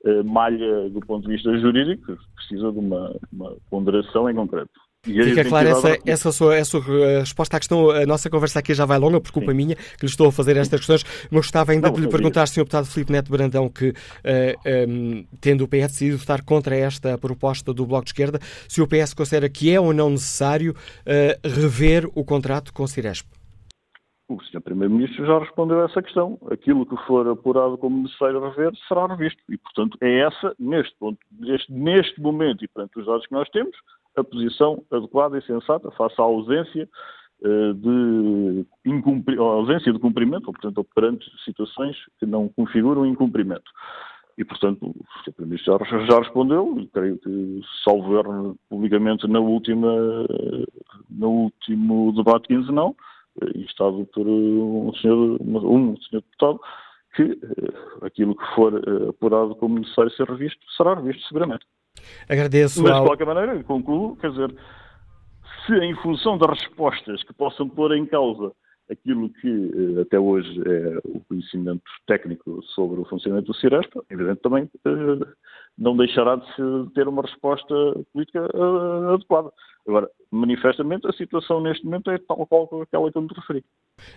uh, 0.06 0.24
malha 0.24 0.90
do 0.90 1.00
ponto 1.02 1.28
de 1.28 1.34
vista 1.34 1.58
jurídico, 1.58 2.18
precisa 2.36 2.72
de 2.72 2.80
uma, 2.80 3.16
uma, 3.32 3.56
ponderação 3.70 4.30
em 4.30 4.36
concreto. 4.36 4.72
Fica 5.06 5.46
clara 5.46 5.70
essa, 5.70 6.00
essa, 6.06 6.32
sua, 6.32 6.56
essa 6.56 6.82
sua 6.82 7.20
resposta 7.20 7.58
à 7.58 7.60
questão. 7.60 7.92
A 7.92 8.06
nossa 8.06 8.30
conversa 8.30 8.60
aqui 8.60 8.74
já 8.74 8.86
vai 8.86 8.98
longa, 8.98 9.22
por 9.22 9.32
culpa 9.32 9.52
Sim. 9.52 9.58
minha, 9.58 9.76
que 9.76 10.04
lhe 10.06 10.10
estou 10.10 10.28
a 10.28 10.32
fazer 10.32 10.58
estas 10.58 10.80
questões, 10.80 11.04
mas 11.30 11.42
gostava 11.42 11.72
ainda 11.72 11.88
não, 11.88 11.96
de 11.96 12.02
lhe 12.02 12.08
perguntar, 12.08 12.48
Sr. 12.48 12.62
Deputado 12.62 12.86
Filipe 12.88 13.12
Neto 13.12 13.32
Brandão, 13.32 13.70
que, 13.70 13.90
uh, 13.90 13.94
eh, 14.24 14.56
um, 14.88 15.18
ehm, 15.18 15.26
tendo 15.40 15.64
o 15.64 15.68
PS 15.68 15.94
decidido 15.94 16.18
votar 16.18 16.44
contra 16.44 16.76
esta 16.76 17.18
proposta 17.18 17.74
do 17.74 17.86
Bloco 17.86 18.06
de 18.06 18.10
Esquerda, 18.10 18.40
se 18.68 18.82
o 18.82 18.88
PS 18.88 19.14
considera 19.14 19.48
que 19.50 19.72
é 19.72 19.80
ou 19.80 19.94
não 19.94 20.10
necessário 20.10 20.72
uh, 20.72 21.48
rever 21.48 22.10
o 22.16 22.24
contrato 22.24 22.74
com 22.74 22.84
o 22.84 22.88
Ciresp. 22.88 23.28
O 24.28 24.42
Sr. 24.42 24.62
Primeiro-Ministro 24.62 25.24
já 25.24 25.38
respondeu 25.38 25.82
a 25.82 25.86
essa 25.86 26.02
questão. 26.02 26.40
Aquilo 26.50 26.86
que 26.86 26.98
for 27.06 27.28
apurado 27.28 27.78
como 27.78 28.02
necessário 28.02 28.42
rever 28.42 28.72
será 28.88 29.06
revisto. 29.06 29.40
E, 29.48 29.58
portanto, 29.58 29.98
é 30.02 30.22
essa, 30.22 30.56
neste, 30.58 30.96
ponto, 30.98 31.20
neste, 31.32 31.72
neste 31.72 32.20
momento 32.20 32.66
e 32.66 32.68
perante 32.68 33.00
os 33.00 33.06
dados 33.06 33.28
que 33.28 33.34
nós 33.34 33.48
temos, 33.50 33.76
a 34.16 34.24
posição 34.24 34.84
adequada 34.92 35.38
e 35.38 35.42
sensata 35.44 35.92
face 35.92 36.20
à 36.20 36.24
ausência 36.24 36.90
uh, 37.42 37.74
de 37.74 38.66
ausência 39.38 39.94
de 39.94 40.00
cumprimento, 40.00 40.48
ou, 40.48 40.54
portanto, 40.54 40.86
perante 40.96 41.26
situações 41.44 41.96
que 42.20 42.26
não 42.26 42.48
configuram 42.50 43.06
incumprimento. 43.06 43.70
E, 44.38 44.44
portanto, 44.44 44.84
o 44.88 44.94
Sr. 45.24 45.34
Primeiro-Ministro 45.34 45.86
já, 45.86 46.06
já, 46.06 46.20
respondeu, 46.20 46.78
e 46.78 46.88
creio 46.88 47.18
que, 47.20 47.62
salvo 47.84 48.58
publicamente 48.70 49.28
na 49.28 49.40
última, 49.40 49.88
no 51.10 51.30
último 51.30 52.12
debate 52.14 52.48
quinzenal, 52.50 52.96
instado 53.56 54.06
por 54.14 54.28
um 54.28 54.94
senhor, 54.96 55.42
um 55.42 55.96
senhor 56.02 56.22
deputado, 56.22 56.60
que 57.16 57.24
uh, 57.24 58.06
aquilo 58.06 58.36
que 58.36 58.56
for 58.56 58.74
apurado 59.10 59.56
como 59.56 59.80
necessário 59.80 60.12
ser 60.12 60.28
revisto, 60.28 60.60
será 60.76 60.96
revisto 60.96 61.26
seguramente. 61.28 61.66
Agradeço 62.30 62.82
Mas, 62.84 62.92
ao... 62.92 63.02
de 63.02 63.10
qualquer 63.10 63.26
maneira, 63.26 63.64
concluo, 63.64 64.16
quer 64.18 64.32
dizer, 64.32 64.56
se 65.66 65.74
em 65.76 65.96
função 65.98 66.38
das 66.38 66.50
respostas 66.60 67.24
que 67.24 67.34
possam 67.34 67.68
pôr 67.68 67.96
em 67.96 68.06
causa 68.06 68.52
aquilo 68.90 69.30
que 69.30 69.50
uh, 69.50 70.02
até 70.02 70.20
hoje 70.20 70.62
é 70.66 71.00
o 71.06 71.20
conhecimento 71.22 71.84
técnico 72.06 72.62
sobre 72.76 73.00
o 73.00 73.06
funcionamento 73.06 73.48
do 73.48 73.58
Cirespa, 73.58 74.04
evidente 74.10 74.42
também 74.42 74.70
não 75.78 75.98
deixará 75.98 76.36
de 76.36 76.92
ter 76.94 77.08
uma 77.08 77.24
resposta 77.24 77.74
política 78.14 78.48
adequada. 79.14 79.52
Agora, 79.88 80.10
manifestamente, 80.32 81.08
a 81.08 81.14
situação 81.14 81.62
neste 81.62 81.86
momento 81.86 82.10
é 82.10 82.18
tal 82.18 82.46
qual 82.48 82.64
aquela 82.82 83.12
que 83.12 83.18
eu 83.18 83.22
me 83.22 83.30
referi. 83.36 83.64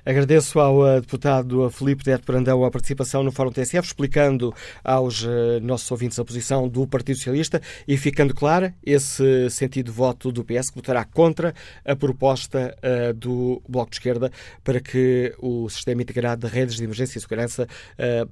Agradeço 0.05 0.59
ao 0.59 0.79
uh, 0.79 1.01
deputado 1.01 1.69
Felipe 1.71 2.09
Neto 2.09 2.25
Brandão 2.25 2.65
a 2.65 2.71
participação 2.71 3.23
no 3.23 3.31
Fórum 3.31 3.53
TSF, 3.53 3.87
explicando 3.87 4.53
aos 4.83 5.23
uh, 5.23 5.61
nossos 5.63 5.91
ouvintes 5.91 6.19
a 6.19 6.25
posição 6.25 6.69
do 6.69 6.87
Partido 6.87 7.17
Socialista 7.17 7.61
e 7.87 7.99
ficando 7.99 8.35
clara 8.35 8.75
esse 8.85 9.51
sentido 9.51 9.87
de 9.87 9.93
voto 9.93 10.33
do 10.33 10.43
PS 10.43 10.71
que 10.71 10.77
votará 10.77 11.05
contra 11.05 11.55
a 11.85 11.95
proposta 11.95 12.75
uh, 12.79 13.13
do 13.13 13.63
Bloco 13.69 13.91
de 13.91 13.97
Esquerda 13.97 14.33
para 14.65 14.81
que 14.81 15.35
o 15.39 15.69
sistema 15.69 16.01
integrado 16.01 16.47
de 16.47 16.53
redes 16.53 16.77
de 16.77 16.85
emergência 16.85 17.19
e 17.19 17.21
segurança 17.21 17.67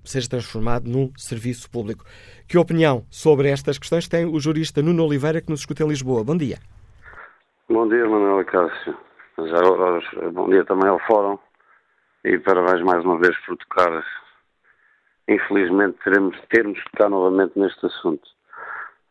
seja 0.05 0.29
transformado 0.29 0.89
num 0.89 1.11
serviço 1.17 1.71
público. 1.71 2.05
Que 2.49 2.59
opinião 2.59 3.05
sobre 3.11 3.49
estas 3.49 3.79
questões 3.79 4.09
tem 4.09 4.25
o 4.25 4.39
jurista 4.41 4.83
Nuno 4.83 5.05
Oliveira 5.05 5.41
que 5.41 5.51
nos 5.51 5.61
escuta 5.61 5.85
em 5.85 5.89
Lisboa? 5.89 6.25
Bom 6.25 6.37
dia. 6.37 6.59
Bom 7.69 7.89
dia, 7.89 8.09
Manuela 8.09 8.45
Cássio. 8.45 8.97
Já 9.37 9.57
agora, 9.59 10.01
bom 10.31 10.49
dia 10.49 10.65
também 10.65 10.89
ao 10.89 11.01
Fórum 11.01 11.37
e 12.25 12.39
parabéns 12.39 12.81
mais 12.85 13.05
uma 13.05 13.19
vez 13.19 13.37
por 13.45 13.57
tocar. 13.57 14.05
Infelizmente 15.27 15.99
teremos, 16.05 16.39
que 16.39 16.91
tocar 16.93 17.09
novamente 17.11 17.59
neste 17.59 17.85
assunto. 17.85 18.23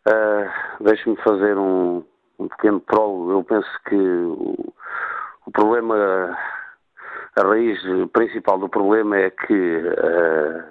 Uh, 0.08 0.48
Deixe-me 0.86 1.18
fazer 1.18 1.58
um, 1.58 2.02
um 2.40 2.48
pequeno 2.48 2.80
prólogo. 2.80 3.34
Eu 3.34 3.44
penso 3.44 3.70
que 3.90 3.96
o, 3.98 4.74
o, 5.48 5.52
problema, 5.52 6.38
a 7.36 7.42
raiz 7.42 7.78
principal 8.14 8.58
do 8.58 8.70
problema 8.70 9.18
é 9.18 9.32
que 9.32 9.54
uh, 9.54 10.64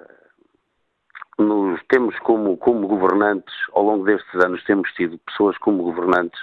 nos 1.38 1.82
temos 1.88 2.18
como, 2.20 2.56
como 2.56 2.88
governantes, 2.88 3.54
ao 3.74 3.82
longo 3.82 4.06
destes 4.06 4.42
anos, 4.42 4.64
temos 4.64 4.90
tido 4.94 5.18
pessoas 5.18 5.58
como 5.58 5.82
governantes 5.82 6.40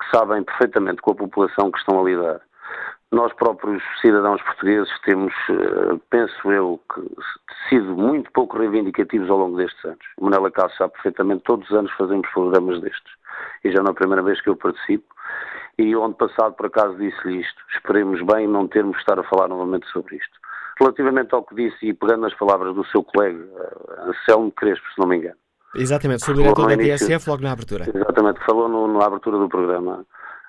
que 0.00 0.16
sabem 0.16 0.42
perfeitamente 0.42 1.02
com 1.02 1.12
a 1.12 1.14
população 1.14 1.70
que 1.70 1.78
estão 1.78 2.00
a 2.00 2.04
lidar. 2.04 2.40
Nós 3.12 3.32
próprios 3.34 3.82
cidadãos 4.00 4.42
portugueses 4.42 4.92
temos, 5.04 5.32
eh, 5.48 5.98
penso 6.10 6.50
eu, 6.50 6.80
que 6.92 7.00
sido 7.68 7.96
muito 7.96 8.30
pouco 8.32 8.58
reivindicativos 8.58 9.30
ao 9.30 9.38
longo 9.38 9.56
destes 9.56 9.84
anos. 9.84 10.04
O 10.18 10.24
Manela 10.24 10.50
Cássio 10.50 10.76
sabe 10.76 10.92
perfeitamente, 10.94 11.44
todos 11.44 11.70
os 11.70 11.76
anos 11.76 11.92
fazemos 11.92 12.28
programas 12.30 12.80
destes. 12.80 13.12
E 13.62 13.70
já 13.70 13.80
não 13.82 13.88
é 13.88 13.92
a 13.92 13.94
primeira 13.94 14.22
vez 14.22 14.40
que 14.40 14.48
eu 14.48 14.56
participo. 14.56 15.06
E 15.78 15.94
onde 15.94 16.16
passado, 16.16 16.54
por 16.54 16.66
acaso, 16.66 16.96
disse-lhe 16.96 17.40
isto. 17.40 17.62
Esperemos 17.74 18.20
bem 18.22 18.48
não 18.48 18.66
termos 18.66 18.94
de 18.94 19.00
estar 19.00 19.18
a 19.20 19.24
falar 19.24 19.48
novamente 19.48 19.86
sobre 19.88 20.16
isto. 20.16 20.38
Relativamente 20.80 21.34
ao 21.34 21.44
que 21.44 21.54
disse, 21.54 21.86
e 21.86 21.94
pegando 21.94 22.22
nas 22.22 22.34
palavras 22.34 22.74
do 22.74 22.84
seu 22.86 23.04
colega 23.04 23.38
eh, 23.38 24.10
Anselmo 24.10 24.50
Crespo, 24.52 24.86
se 24.92 25.00
não 25.00 25.06
me 25.06 25.16
engano, 25.16 25.36
Exatamente, 25.78 26.24
sou 26.24 26.34
diretor 26.34 26.68
da 26.68 26.76
TSF 26.76 27.28
logo 27.28 27.42
na 27.42 27.52
abertura. 27.52 27.84
Exatamente, 27.92 28.44
falou 28.44 28.68
no, 28.68 28.88
na 28.88 29.06
abertura 29.06 29.38
do 29.38 29.48
programa. 29.48 30.04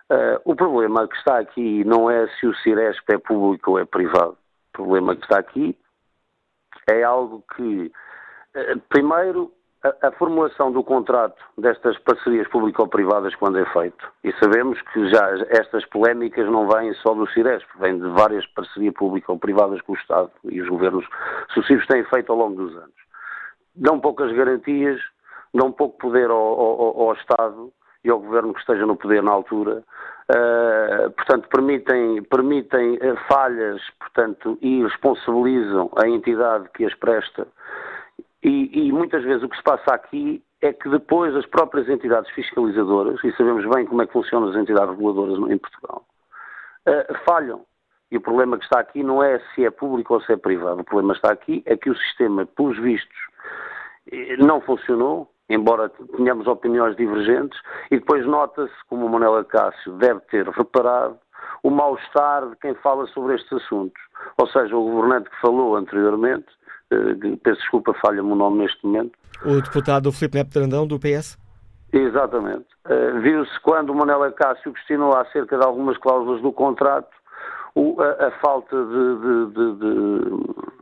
Uh, 0.10 0.40
o 0.46 0.56
problema 0.56 1.08
que 1.08 1.18
está 1.18 1.38
aqui 1.38 1.84
não 1.84 2.10
é 2.10 2.28
se 2.40 2.48
o 2.48 2.56
Ciresp 2.56 3.10
é 3.10 3.18
público 3.18 3.72
ou 3.72 3.80
é 3.80 3.86
privado. 3.86 4.38
O 4.74 4.78
problema 4.78 5.16
que 5.16 5.24
está 5.24 5.38
aqui 5.38 5.78
é 6.90 7.04
algo 7.04 7.44
que, 7.56 7.92
uh, 8.56 8.80
primeiro, 8.88 9.52
a, 9.84 10.08
a, 10.08 10.12
formulação 10.14 10.72
do 10.72 10.82
contrato 10.82 11.38
destas 11.58 11.98
parcerias 12.00 12.48
público-privadas 12.48 13.36
quando 13.36 13.60
é 13.60 13.66
feito, 13.74 14.08
e 14.24 14.32
sabemos 14.42 14.82
que 14.94 15.10
já 15.10 15.30
estas 15.50 15.86
polémicas 15.86 16.50
não 16.50 16.68
vêm 16.70 16.94
só 16.96 17.14
do 17.14 17.28
Ciresp, 17.28 17.68
vêm 17.80 18.00
de 18.00 18.08
várias 18.10 18.46
parcerias 18.48 18.94
público-privadas 18.94 19.82
que 19.82 19.92
o 19.92 19.96
Estado 19.96 20.32
e 20.46 20.62
os 20.62 20.70
governos 20.70 21.06
sucessivos 21.54 21.86
têm 21.88 22.04
feito 22.06 22.32
ao 22.32 22.38
longo 22.38 22.56
dos 22.56 22.76
anos. 22.78 22.96
Dão 23.76 24.00
poucas 24.00 24.32
garantias, 24.32 25.00
dão 25.54 25.72
pouco 25.72 25.98
poder 25.98 26.30
ao, 26.30 26.38
ao, 26.38 27.02
ao, 27.02 27.14
Estado 27.14 27.72
e 28.04 28.10
ao 28.10 28.20
Governo 28.20 28.54
que 28.54 28.60
esteja 28.60 28.86
no 28.86 28.96
poder 28.96 29.22
na 29.24 29.32
altura. 29.32 29.84
Uh, 30.30 31.10
portanto, 31.12 31.48
permitem, 31.50 32.22
permitem 32.24 32.96
uh, 32.96 33.18
falhas 33.30 33.82
portanto, 33.98 34.58
e 34.62 34.84
responsabilizam 34.84 35.90
a 35.96 36.08
entidade 36.08 36.70
que 36.74 36.86
as 36.86 36.94
presta. 36.96 37.48
E, 38.44 38.88
e, 38.88 38.92
muitas 38.92 39.24
vezes 39.24 39.44
o 39.44 39.50
que 39.50 39.58
se 39.58 39.64
passa 39.64 39.94
aqui 39.94 40.44
é 40.62 40.72
que 40.72 40.90
depois 40.90 41.36
as 41.36 41.46
próprias 41.46 41.90
entidades 41.90 42.30
fiscalizadoras, 42.32 43.24
e 43.24 43.32
sabemos 43.34 43.66
bem 43.74 43.86
como 43.86 44.02
é 44.02 44.08
que 44.08 44.14
funcionam 44.14 44.50
as 44.50 44.56
entidades 44.56 44.90
reguladoras 44.96 45.38
em 45.50 45.58
Portugal, 45.58 46.06
uh, 46.88 47.16
falham. 47.26 47.66
E 48.10 48.18
o 48.18 48.22
problema 48.22 48.58
que 48.58 48.64
está 48.64 48.80
aqui 48.80 49.04
não 49.04 49.22
é 49.22 49.40
se 49.54 49.66
é 49.66 49.70
público 49.70 50.14
ou 50.14 50.22
se 50.22 50.32
é 50.32 50.38
privado. 50.38 50.82
O 50.82 50.86
problema 50.86 51.14
está 51.14 51.32
aqui 51.32 51.62
é 51.66 51.76
que 51.76 51.90
o 51.90 51.96
sistema, 51.96 52.46
pelos 52.46 52.80
vistos, 52.80 53.18
não 54.40 54.62
funcionou, 54.62 55.30
embora 55.50 55.90
tenhamos 56.16 56.48
opiniões 56.48 56.96
divergentes, 56.96 57.60
e 57.92 58.00
depois 58.00 58.26
nota-se, 58.26 58.74
como 58.90 59.06
o 59.06 59.10
Manuel 59.10 59.38
Acácio 59.38 59.94
deve 59.94 60.20
ter 60.32 60.48
reparado, 60.50 61.18
o 61.64 61.70
mal-estar 61.70 62.50
de 62.50 62.56
quem 62.58 62.74
fala 62.76 63.08
sobre 63.08 63.36
estes 63.36 63.52
assuntos. 63.54 64.02
Ou 64.38 64.48
seja, 64.48 64.76
o 64.76 64.84
governante 64.84 65.30
que 65.30 65.42
falou 65.42 65.76
anteriormente, 65.76 66.46
eh, 66.92 67.38
peço 67.44 67.60
desculpa, 67.62 67.94
falha-me 67.96 68.32
o 68.32 68.36
nome 68.36 68.60
neste 68.60 68.86
momento. 68.86 69.12
O 69.46 69.62
deputado 69.62 70.12
Filipe 70.12 70.38
Neto 70.38 70.52
Trandão, 70.52 70.88
do 70.88 71.00
PS? 71.00 71.38
Exatamente. 71.92 72.66
Uh, 72.86 73.20
Viu-se 73.22 73.60
quando 73.62 73.92
o 73.92 73.96
Manuel 73.96 74.24
Acácio 74.24 74.74
questionou 74.74 75.16
acerca 75.16 75.58
de 75.58 75.66
algumas 75.66 75.98
cláusulas 75.98 76.42
do 76.42 76.52
contrato 76.52 77.10
o, 77.76 77.96
a, 78.02 78.28
a, 78.28 78.32
falta 78.40 78.76
de, 78.76 79.46
de, 79.54 79.76
de 79.76 80.77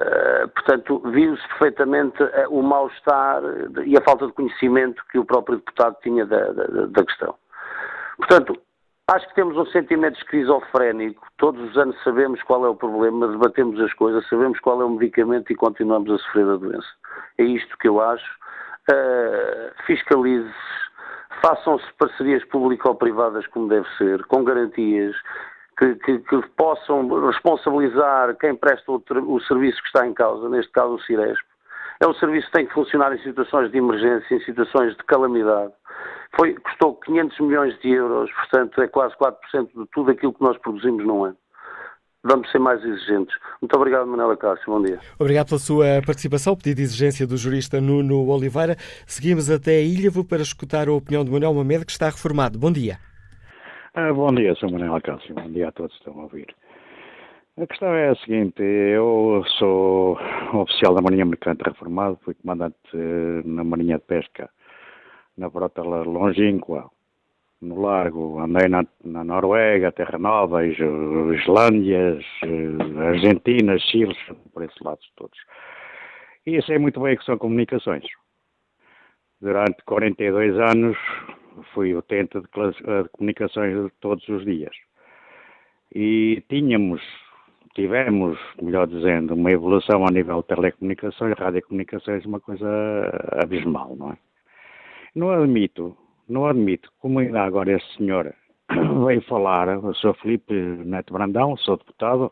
eh, 0.00 0.46
portanto, 0.46 1.02
viu-se 1.10 1.46
perfeitamente 1.48 2.22
uh, 2.22 2.48
o 2.48 2.62
mal-estar 2.62 3.42
e 3.84 3.98
a 3.98 4.00
falta 4.00 4.26
de 4.26 4.32
conhecimento 4.32 5.04
que 5.12 5.18
o 5.18 5.26
próprio 5.26 5.58
deputado 5.58 5.94
tinha 6.02 6.24
da, 6.24 6.52
da, 6.52 6.86
da, 6.86 7.04
questão. 7.04 7.34
Portanto, 8.16 8.56
acho 9.08 9.28
que 9.28 9.34
temos 9.34 9.58
um 9.58 9.66
sentimento 9.66 10.16
esquizofrénico. 10.16 11.26
Todos 11.36 11.60
os 11.68 11.76
anos 11.76 12.02
sabemos 12.02 12.42
qual 12.44 12.64
é 12.64 12.68
o 12.70 12.74
problema, 12.74 13.28
debatemos 13.28 13.78
as 13.78 13.92
coisas, 13.92 14.26
sabemos 14.28 14.58
qual 14.60 14.80
é 14.80 14.84
o 14.86 14.90
medicamento 14.90 15.52
e 15.52 15.54
continuamos 15.54 16.10
a 16.10 16.16
sofrer 16.16 16.46
da 16.46 16.56
doença. 16.56 16.88
É 17.36 17.44
isto 17.44 17.76
que 17.76 17.88
eu 17.88 18.00
acho. 18.00 18.40
Uh, 18.90 19.84
Fiscalize-se, 19.84 20.80
façam-se 21.42 21.84
parcerias 21.98 22.42
público-privadas 22.46 23.46
como 23.48 23.68
deve 23.68 23.86
ser, 23.98 24.24
com 24.24 24.44
garantias, 24.44 25.14
que, 25.80 25.94
que, 25.96 26.18
que, 26.18 26.42
possam 26.58 27.08
responsabilizar 27.26 28.36
quem 28.36 28.54
presta 28.54 28.92
o, 28.92 29.02
o, 29.26 29.40
serviço 29.40 29.80
que 29.80 29.86
está 29.86 30.06
em 30.06 30.12
causa, 30.12 30.46
neste 30.50 30.70
caso 30.72 30.94
o 30.94 31.00
Ciresp. 31.00 31.42
É 32.00 32.06
um 32.06 32.14
serviço 32.14 32.46
que 32.46 32.52
tem 32.52 32.66
que 32.66 32.74
funcionar 32.74 33.14
em 33.14 33.22
situações 33.22 33.72
de 33.72 33.78
emergência, 33.78 34.34
em 34.34 34.40
situações 34.40 34.94
de 34.94 35.04
calamidade. 35.04 35.72
Foi, 36.36 36.54
custou 36.54 36.94
500 36.96 37.40
milhões 37.40 37.80
de 37.80 37.90
euros, 37.92 38.30
portanto 38.32 38.80
é 38.82 38.88
quase 38.88 39.14
4% 39.16 39.34
de 39.74 39.86
tudo 39.92 40.10
aquilo 40.10 40.34
que 40.34 40.42
nós 40.42 40.56
produzimos 40.58 41.04
num 41.04 41.24
ano. 41.24 41.36
Vamos 42.22 42.50
ser 42.50 42.58
mais 42.58 42.84
exigentes. 42.84 43.34
Muito 43.62 43.74
obrigado, 43.74 44.06
Manela 44.06 44.36
Cássio. 44.36 44.66
Bom 44.66 44.82
dia. 44.82 45.00
Obrigado 45.18 45.48
pela 45.48 45.58
sua 45.58 45.86
participação. 46.04 46.54
Pedido 46.54 46.76
de 46.76 46.82
exigência 46.82 47.26
do 47.26 47.38
jurista 47.38 47.80
Nuno 47.80 48.28
Oliveira. 48.28 48.76
Seguimos 49.06 49.50
até 49.50 49.82
Ilhavo 49.82 50.22
para 50.22 50.42
escutar 50.42 50.88
a 50.88 50.92
opinião 50.92 51.24
de 51.24 51.30
Manuel 51.30 51.54
Mamed, 51.54 51.86
que 51.86 51.92
está 51.92 52.06
reformado. 52.06 52.58
Bom 52.58 52.70
dia. 52.70 52.98
Ah, 53.92 54.12
bom 54.12 54.32
dia, 54.32 54.54
Sr. 54.54 54.70
Manuel 54.70 54.94
Acácio. 54.94 55.34
Bom 55.34 55.50
dia 55.50 55.68
a 55.68 55.72
todos 55.72 55.90
que 55.94 55.98
estão 55.98 56.20
a 56.20 56.22
ouvir. 56.22 56.54
A 57.58 57.66
questão 57.66 57.92
é 57.92 58.10
a 58.10 58.14
seguinte: 58.14 58.62
eu 58.62 59.42
sou 59.58 60.16
oficial 60.54 60.94
da 60.94 61.02
Marinha 61.02 61.24
Mercante 61.24 61.62
Reformado, 61.62 62.16
fui 62.24 62.34
comandante 62.34 62.76
eh, 62.94 63.42
na 63.44 63.64
Marinha 63.64 63.98
de 63.98 64.04
Pesca, 64.04 64.48
na 65.36 65.50
Frota 65.50 65.82
Longínqua, 65.82 66.88
no 67.60 67.80
Largo, 67.80 68.38
andei 68.38 68.68
na, 68.68 68.86
na 69.04 69.24
Noruega, 69.24 69.90
Terra 69.90 70.20
Nova, 70.20 70.64
Islândia, 70.64 72.20
eh, 72.44 73.08
Argentina, 73.08 73.76
Chile, 73.76 74.16
por 74.52 74.62
esses 74.62 74.78
lados 74.82 75.10
todos. 75.16 75.38
E 76.46 76.62
sei 76.62 76.78
muito 76.78 77.00
bem 77.00 77.16
que 77.16 77.24
são 77.24 77.36
comunicações. 77.36 78.04
Durante 79.40 79.82
42 79.84 80.60
anos 80.60 80.96
fui 81.72 81.94
utente 81.94 82.40
de, 82.40 82.46
de 82.46 83.08
comunicações 83.10 83.90
todos 84.00 84.26
os 84.28 84.44
dias. 84.44 84.74
E 85.94 86.42
tínhamos, 86.48 87.02
tivemos, 87.74 88.38
melhor 88.62 88.86
dizendo, 88.86 89.34
uma 89.34 89.50
evolução 89.50 90.06
a 90.06 90.10
nível 90.10 90.42
de 90.42 90.48
telecomunicações, 90.48 91.38
radiocomunicações, 91.38 92.24
uma 92.24 92.40
coisa 92.40 92.68
abismal, 93.42 93.96
não 93.96 94.12
é? 94.12 94.16
Não 95.14 95.30
admito, 95.30 95.96
não 96.28 96.46
admito, 96.46 96.88
como 97.00 97.18
ainda 97.18 97.42
agora 97.42 97.72
esse 97.72 97.96
senhor 97.96 98.32
veio 99.04 99.22
falar, 99.22 99.68
o 99.78 99.92
Sr. 99.94 100.14
Felipe 100.22 100.54
Neto 100.54 101.12
Brandão, 101.12 101.56
sou 101.56 101.76
deputado, 101.76 102.30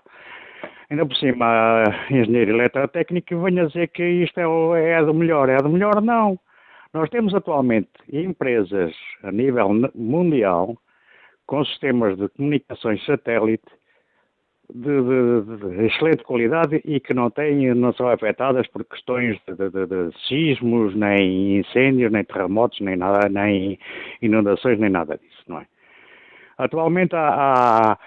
ainda 0.88 1.04
por 1.04 1.16
cima 1.16 1.82
engenheiro 2.10 2.52
eletrotécnico, 2.52 3.34
e 3.34 3.36
venha 3.36 3.66
dizer 3.66 3.88
que 3.88 4.04
isto 4.04 4.38
é, 4.38 4.92
é 4.92 5.04
do 5.04 5.12
melhor. 5.12 5.48
É 5.48 5.56
do 5.56 5.68
melhor, 5.68 6.00
não. 6.00 6.38
Nós 6.92 7.10
temos 7.10 7.34
atualmente 7.34 7.90
empresas 8.10 8.94
a 9.22 9.30
nível 9.30 9.68
mundial 9.94 10.76
com 11.46 11.64
sistemas 11.64 12.16
de 12.16 12.28
comunicações 12.30 13.04
satélite 13.04 13.64
de, 14.72 15.02
de, 15.02 15.56
de, 15.56 15.86
excelente 15.86 16.22
qualidade 16.24 16.80
e 16.84 17.00
que 17.00 17.14
não 17.14 17.30
têm, 17.30 17.74
não 17.74 17.92
são 17.94 18.08
afetadas 18.08 18.66
por 18.68 18.84
questões 18.84 19.38
de, 19.46 20.28
sismos, 20.28 20.94
nem 20.94 21.58
incêndios, 21.58 22.12
nem 22.12 22.22
terremotos, 22.24 22.80
nem 22.80 22.96
nada, 22.96 23.28
nem 23.28 23.78
inundações, 24.20 24.78
nem 24.78 24.90
nada 24.90 25.16
disso, 25.16 25.44
não 25.46 25.60
é? 25.60 25.66
Atualmente 26.58 27.14
há, 27.14 27.92
há 27.92 27.98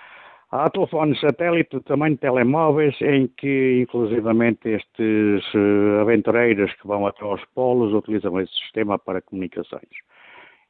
Há 0.53 0.69
telefones 0.69 1.17
satélite 1.21 1.77
de 1.79 2.17
telemóveis 2.17 2.99
em 2.99 3.25
que, 3.27 3.83
inclusivamente, 3.83 4.67
estes 4.67 5.53
uh, 5.53 6.01
aventureiros 6.01 6.73
que 6.73 6.85
vão 6.85 7.07
até 7.07 7.23
aos 7.23 7.41
polos 7.55 7.93
utilizam 7.93 8.37
esse 8.37 8.53
sistema 8.55 8.99
para 8.99 9.21
comunicações. 9.21 9.87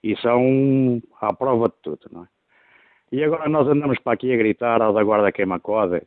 E 0.03 0.15
são 0.17 1.01
à 1.19 1.33
prova 1.33 1.67
de 1.67 1.73
tudo, 1.81 2.07
não 2.11 2.25
é? 2.25 2.27
E 3.11 3.23
agora 3.23 3.49
nós 3.49 3.67
andamos 3.67 3.97
para 3.99 4.13
aqui 4.13 4.31
a 4.31 4.37
gritar 4.37 4.83
ao 4.83 4.93
da 4.93 5.03
guarda 5.03 5.31
queima-code, 5.31 6.03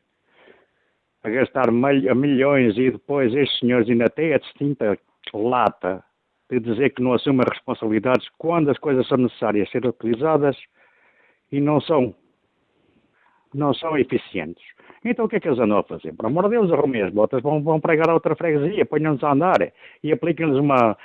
a 1.24 1.28
gastar 1.28 1.72
milhões 1.72 2.78
e 2.78 2.92
depois 2.92 3.34
estes 3.34 3.58
senhores 3.58 3.90
ainda 3.90 4.08
têm 4.08 4.34
a 4.34 4.38
distinta 4.38 4.96
lata 5.34 6.04
de 6.48 6.60
dizer 6.60 6.90
que 6.90 7.02
não 7.02 7.12
assumem 7.12 7.44
responsabilidades 7.50 8.28
quando 8.38 8.70
as 8.70 8.78
coisas 8.78 9.06
são 9.08 9.18
necessárias 9.18 9.68
ser 9.70 9.84
utilizadas 9.84 10.56
e 11.50 11.60
não 11.60 11.80
são 11.80 12.14
não 13.54 13.72
são 13.74 13.96
eficientes. 13.96 14.62
Então 15.04 15.26
o 15.26 15.28
que 15.28 15.36
é 15.36 15.40
que 15.40 15.48
eles 15.48 15.58
andam 15.58 15.78
a 15.78 15.82
fazer? 15.82 16.12
Por 16.12 16.26
amor 16.26 16.44
de 16.44 16.50
Deus, 16.50 16.72
arrumem 16.72 17.02
as 17.02 17.12
botas, 17.12 17.42
vão, 17.42 17.62
vão 17.62 17.78
pregar 17.78 18.08
a 18.08 18.14
outra 18.14 18.34
freguesia, 18.34 18.86
ponham-nos 18.86 19.22
a 19.22 19.32
andar 19.32 19.72
e 20.02 20.12
apliquem-lhes 20.12 20.56
uma, 20.56 20.96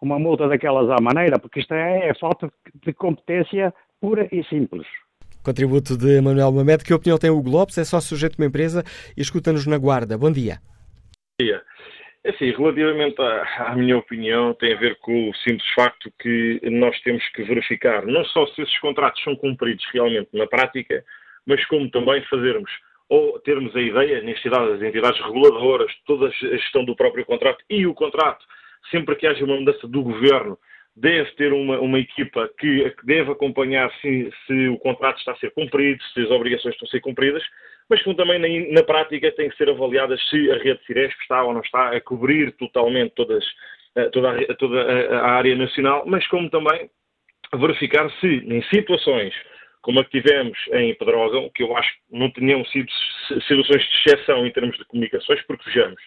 uma 0.00 0.18
multa 0.18 0.48
daquelas 0.48 0.88
à 0.90 1.00
maneira, 1.00 1.38
porque 1.38 1.60
isto 1.60 1.74
é, 1.74 2.08
é 2.08 2.14
falta 2.14 2.50
de 2.84 2.92
competência 2.92 3.74
pura 4.00 4.28
e 4.30 4.44
simples. 4.44 4.86
Contributo 5.44 5.96
de 5.98 6.20
Manuel 6.22 6.52
Mamed. 6.52 6.84
Que 6.84 6.94
opinião 6.94 7.18
tem 7.18 7.28
o 7.28 7.42
Globes? 7.42 7.76
É 7.76 7.84
só 7.84 8.00
sujeito 8.00 8.36
de 8.36 8.42
uma 8.42 8.48
empresa 8.48 8.82
e 9.14 9.20
escuta-nos 9.20 9.66
na 9.66 9.76
guarda. 9.76 10.16
Bom 10.16 10.32
dia. 10.32 10.58
Bom 11.38 11.44
dia. 11.44 11.60
É 12.24 12.30
assim, 12.30 12.50
relativamente 12.52 13.20
à, 13.20 13.66
à, 13.68 13.76
minha 13.76 13.98
opinião, 13.98 14.54
tem 14.54 14.72
a 14.72 14.78
ver 14.78 14.96
com 15.00 15.28
o 15.28 15.34
simples 15.36 15.68
facto 15.74 16.10
que 16.18 16.58
nós 16.70 16.98
temos 17.02 17.22
que 17.34 17.42
verificar 17.42 18.06
não 18.06 18.24
só 18.24 18.46
se 18.46 18.62
esses 18.62 18.78
contratos 18.78 19.22
são 19.22 19.36
cumpridos 19.36 19.84
realmente 19.92 20.30
na 20.32 20.46
prática, 20.46 21.04
mas 21.46 21.64
como 21.66 21.90
também 21.90 22.22
fazermos 22.22 22.70
ou 23.08 23.38
termos 23.40 23.74
a 23.76 23.80
ideia, 23.80 24.22
necessidade 24.22 24.72
das 24.72 24.82
entidades 24.82 25.20
reguladoras, 25.20 25.92
toda 26.06 26.28
a 26.28 26.30
gestão 26.30 26.84
do 26.84 26.96
próprio 26.96 27.24
contrato 27.24 27.62
e 27.68 27.86
o 27.86 27.94
contrato, 27.94 28.44
sempre 28.90 29.14
que 29.16 29.26
haja 29.26 29.44
uma 29.44 29.56
mudança 29.56 29.86
do 29.86 30.02
governo, 30.02 30.58
deve 30.96 31.30
ter 31.32 31.52
uma, 31.52 31.78
uma 31.80 31.98
equipa 31.98 32.48
que, 32.58 32.90
que 32.90 33.06
deve 33.06 33.32
acompanhar 33.32 33.92
se, 34.00 34.30
se, 34.46 34.68
o 34.68 34.78
contrato 34.78 35.18
está 35.18 35.32
a 35.32 35.36
ser 35.36 35.50
cumprido, 35.50 36.02
se 36.12 36.20
as 36.20 36.30
obrigações 36.30 36.74
estão 36.74 36.86
a 36.86 36.90
ser 36.90 37.00
cumpridas, 37.00 37.42
mas 37.88 38.02
como 38.02 38.16
também 38.16 38.38
na, 38.38 38.74
na 38.74 38.82
prática 38.82 39.30
tem 39.32 39.50
que 39.50 39.56
ser 39.56 39.68
avaliadas 39.68 40.20
se 40.30 40.50
a 40.50 40.56
rede 40.56 40.80
Ciresp 40.86 41.20
está 41.20 41.42
ou 41.42 41.52
não 41.52 41.60
está 41.60 41.90
a 41.90 42.00
cobrir 42.00 42.52
totalmente 42.52 43.12
todas, 43.14 43.44
eh, 43.96 44.08
toda, 44.10 44.30
a, 44.30 44.54
toda 44.54 44.80
a 45.18 45.30
área 45.32 45.54
nacional, 45.56 46.04
mas 46.06 46.26
como 46.28 46.48
também 46.48 46.88
verificar 47.54 48.08
se 48.20 48.26
em 48.26 48.62
situações 48.64 49.34
como 49.84 50.00
a 50.00 50.04
que 50.04 50.22
tivemos 50.22 50.58
em 50.72 50.94
Pedrógão, 50.94 51.50
que 51.54 51.62
eu 51.62 51.76
acho 51.76 51.90
que 51.92 52.18
não 52.18 52.30
tinham 52.30 52.64
sido 52.64 52.90
situações 53.46 53.82
de 53.82 53.98
exceção 53.98 54.46
em 54.46 54.50
termos 54.50 54.78
de 54.78 54.84
comunicações, 54.86 55.42
porque 55.42 55.64
vejamos, 55.66 56.00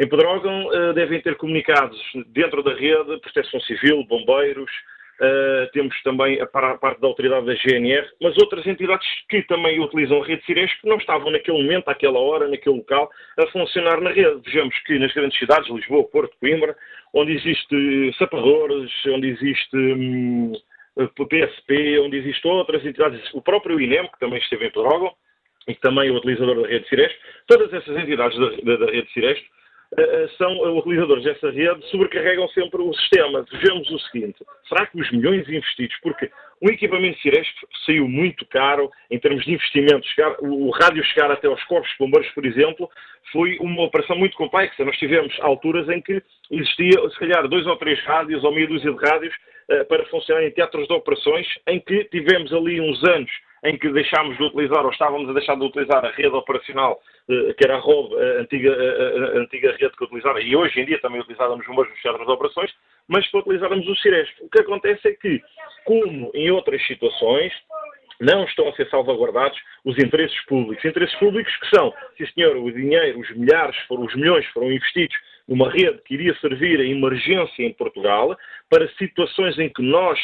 em 0.00 0.08
Pedrógão 0.08 0.68
uh, 0.68 0.94
devem 0.94 1.20
ter 1.20 1.34
comunicados 1.34 2.00
dentro 2.28 2.62
da 2.62 2.72
rede 2.72 3.18
Proteção 3.20 3.60
Civil, 3.62 4.04
bombeiros, 4.04 4.70
uh, 5.20 5.68
temos 5.72 6.00
também 6.04 6.40
a 6.40 6.46
parte 6.46 7.00
da 7.00 7.08
autoridade 7.08 7.46
da 7.46 7.54
GNR, 7.54 8.06
mas 8.22 8.38
outras 8.38 8.64
entidades 8.64 9.08
que 9.28 9.42
também 9.42 9.80
utilizam 9.80 10.22
a 10.22 10.24
rede 10.24 10.44
Ciresp 10.44 10.84
não 10.84 10.96
estavam 10.96 11.32
naquele 11.32 11.60
momento, 11.60 11.88
àquela 11.88 12.20
hora, 12.20 12.46
naquele 12.46 12.76
local, 12.76 13.10
a 13.40 13.46
funcionar 13.48 14.00
na 14.00 14.10
rede. 14.10 14.40
Vejamos 14.44 14.78
que 14.84 15.00
nas 15.00 15.12
grandes 15.12 15.36
cidades, 15.36 15.68
Lisboa, 15.68 16.04
Porto, 16.04 16.36
Coimbra, 16.38 16.76
onde 17.12 17.32
existe 17.32 18.14
sapadores, 18.18 18.92
onde 19.06 19.30
existe... 19.30 19.76
Hum, 19.76 20.52
PSP, 21.04 21.98
onde 22.00 22.16
existem 22.16 22.50
outras 22.50 22.84
entidades, 22.84 23.22
o 23.34 23.42
próprio 23.42 23.80
INEM, 23.80 24.08
que 24.08 24.18
também 24.18 24.38
esteve 24.38 24.66
em 24.66 24.70
Pedrógão, 24.70 25.12
e 25.68 25.74
também 25.74 26.08
é 26.08 26.12
o 26.12 26.16
utilizador 26.16 26.62
da 26.62 26.68
rede 26.68 26.88
Ciresp, 26.88 27.16
todas 27.46 27.72
essas 27.72 27.96
entidades 27.96 28.38
da, 28.38 28.50
da, 28.62 28.86
da 28.86 28.92
rede 28.92 29.12
Ciresp 29.12 29.44
uh, 29.92 30.28
são 30.38 30.78
utilizadores 30.78 31.24
dessa 31.24 31.50
rede, 31.50 31.84
sobrecarregam 31.90 32.48
sempre 32.50 32.80
o 32.80 32.94
sistema. 32.94 33.44
Vejamos 33.50 33.90
o 33.90 33.98
seguinte, 33.98 34.38
será 34.68 34.86
que 34.86 35.00
os 35.00 35.10
milhões 35.10 35.46
investidos, 35.48 35.96
porque 36.02 36.30
um 36.62 36.70
equipamento 36.70 37.20
Ciresp 37.20 37.54
saiu 37.84 38.08
muito 38.08 38.46
caro 38.46 38.90
em 39.10 39.18
termos 39.18 39.44
de 39.44 39.52
investimento, 39.52 40.06
chegar, 40.06 40.36
o, 40.40 40.68
o 40.68 40.70
rádio 40.70 41.04
chegar 41.04 41.30
até 41.30 41.48
aos 41.48 41.62
corpos 41.64 41.90
de 41.90 41.98
bombeiros, 41.98 42.30
por 42.30 42.46
exemplo, 42.46 42.88
foi 43.32 43.58
uma 43.58 43.82
operação 43.82 44.16
muito 44.16 44.36
complexa. 44.36 44.84
Nós 44.84 44.96
tivemos 44.96 45.36
alturas 45.40 45.88
em 45.88 46.00
que 46.00 46.22
existia, 46.50 46.92
se 47.10 47.18
calhar, 47.18 47.46
dois 47.48 47.66
ou 47.66 47.76
três 47.76 48.00
rádios 48.04 48.44
ou 48.44 48.54
meia 48.54 48.68
dúzia 48.68 48.92
de 48.92 49.04
rádios 49.04 49.34
para 49.88 50.04
funcionar 50.06 50.44
em 50.44 50.50
teatros 50.50 50.86
de 50.86 50.94
operações, 50.94 51.46
em 51.66 51.80
que 51.80 52.04
tivemos 52.04 52.52
ali 52.52 52.80
uns 52.80 53.02
anos 53.04 53.30
em 53.64 53.76
que 53.76 53.88
deixámos 53.90 54.36
de 54.36 54.44
utilizar 54.44 54.84
ou 54.84 54.90
estávamos 54.90 55.28
a 55.28 55.32
deixar 55.32 55.56
de 55.56 55.64
utilizar 55.64 56.04
a 56.04 56.10
rede 56.10 56.34
operacional, 56.34 57.00
uh, 57.28 57.54
que 57.54 57.64
era 57.64 57.76
a 57.76 57.78
a 57.78 58.40
antiga, 58.40 58.72
a, 58.72 59.38
antiga 59.38 59.72
rede 59.72 59.96
que 59.96 60.04
utilizava, 60.04 60.40
e 60.40 60.54
hoje 60.54 60.80
em 60.80 60.84
dia 60.84 61.00
também 61.00 61.20
utilizávamos 61.20 61.66
os 61.66 61.76
mesmos 61.76 62.00
teatros 62.00 62.26
de 62.26 62.32
operações, 62.32 62.72
mas 63.08 63.26
que 63.28 63.36
utilizávamos 63.36 63.86
o 63.88 63.96
Ciresp. 63.96 64.40
O 64.40 64.48
que 64.48 64.60
acontece 64.60 65.08
é 65.08 65.12
que, 65.12 65.42
como 65.84 66.30
em 66.34 66.50
outras 66.50 66.84
situações, 66.86 67.52
não 68.20 68.44
estão 68.44 68.68
a 68.68 68.72
ser 68.74 68.88
salvaguardados 68.88 69.58
os 69.84 69.98
interesses 69.98 70.40
públicos. 70.46 70.84
Interesses 70.84 71.14
públicos 71.18 71.54
que 71.56 71.76
são, 71.76 71.92
sim 72.16 72.26
senhor, 72.34 72.56
o 72.56 72.72
dinheiro, 72.72 73.20
os 73.20 73.30
milhares, 73.36 73.76
foram, 73.88 74.04
os 74.04 74.14
milhões 74.14 74.46
foram 74.46 74.70
investidos 74.72 75.16
numa 75.48 75.70
rede 75.70 76.00
que 76.04 76.14
iria 76.14 76.34
servir 76.40 76.80
a 76.80 76.84
emergência 76.84 77.62
em 77.62 77.72
Portugal 77.72 78.36
para 78.68 78.88
situações 78.96 79.58
em 79.58 79.68
que 79.68 79.82
nós 79.82 80.18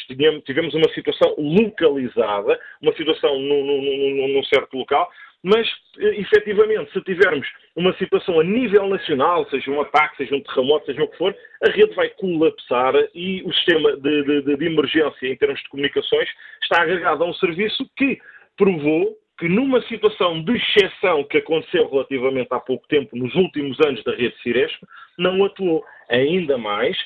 tivemos 0.44 0.74
uma 0.74 0.88
situação 0.92 1.34
localizada, 1.38 2.58
uma 2.80 2.92
situação 2.94 3.38
num, 3.38 3.64
num, 3.64 4.28
num 4.28 4.44
certo 4.44 4.76
local, 4.76 5.08
mas 5.42 5.68
efetivamente, 5.98 6.92
se 6.92 7.00
tivermos 7.02 7.46
uma 7.74 7.92
situação 7.96 8.38
a 8.38 8.44
nível 8.44 8.88
nacional, 8.88 9.48
seja 9.50 9.70
um 9.72 9.80
ataque, 9.80 10.18
seja 10.18 10.36
um 10.36 10.40
terremoto, 10.40 10.86
seja 10.86 11.02
o 11.02 11.08
que 11.08 11.18
for, 11.18 11.34
a 11.64 11.70
rede 11.70 11.94
vai 11.94 12.08
colapsar 12.10 12.94
e 13.12 13.42
o 13.42 13.52
sistema 13.52 13.96
de, 13.96 14.42
de, 14.42 14.56
de 14.56 14.64
emergência 14.64 15.26
em 15.26 15.36
termos 15.36 15.60
de 15.60 15.68
comunicações 15.68 16.28
está 16.62 16.82
agregado 16.82 17.24
a 17.24 17.26
um 17.26 17.34
serviço 17.34 17.84
que 17.96 18.20
provou 18.56 19.16
que 19.42 19.48
numa 19.48 19.82
situação 19.88 20.40
de 20.40 20.56
exceção 20.56 21.24
que 21.24 21.38
aconteceu 21.38 21.90
relativamente 21.90 22.46
há 22.52 22.60
pouco 22.60 22.86
tempo, 22.86 23.16
nos 23.16 23.34
últimos 23.34 23.76
anos 23.80 24.00
da 24.04 24.14
rede 24.14 24.36
Ciresp, 24.40 24.80
não 25.18 25.44
atuou. 25.44 25.84
Ainda 26.08 26.56
mais, 26.56 26.96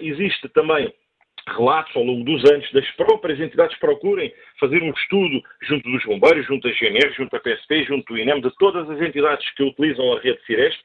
existe 0.00 0.48
também 0.48 0.92
relatos 1.46 1.94
ao 1.94 2.02
longo 2.02 2.24
dos 2.24 2.44
anos 2.50 2.68
das 2.72 2.90
próprias 2.96 3.38
entidades 3.38 3.78
procurem 3.78 4.34
fazer 4.58 4.82
um 4.82 4.90
estudo 4.90 5.40
junto 5.62 5.88
dos 5.88 6.04
bombeiros, 6.04 6.44
junto 6.46 6.66
da 6.66 6.74
GNR, 6.74 7.14
junto 7.14 7.30
da 7.30 7.38
PSP, 7.38 7.84
junto 7.84 8.12
do 8.12 8.18
INEM, 8.18 8.40
de 8.40 8.50
todas 8.58 8.90
as 8.90 9.00
entidades 9.00 9.48
que 9.54 9.62
utilizam 9.62 10.12
a 10.12 10.18
rede 10.18 10.44
Ciresp, 10.44 10.80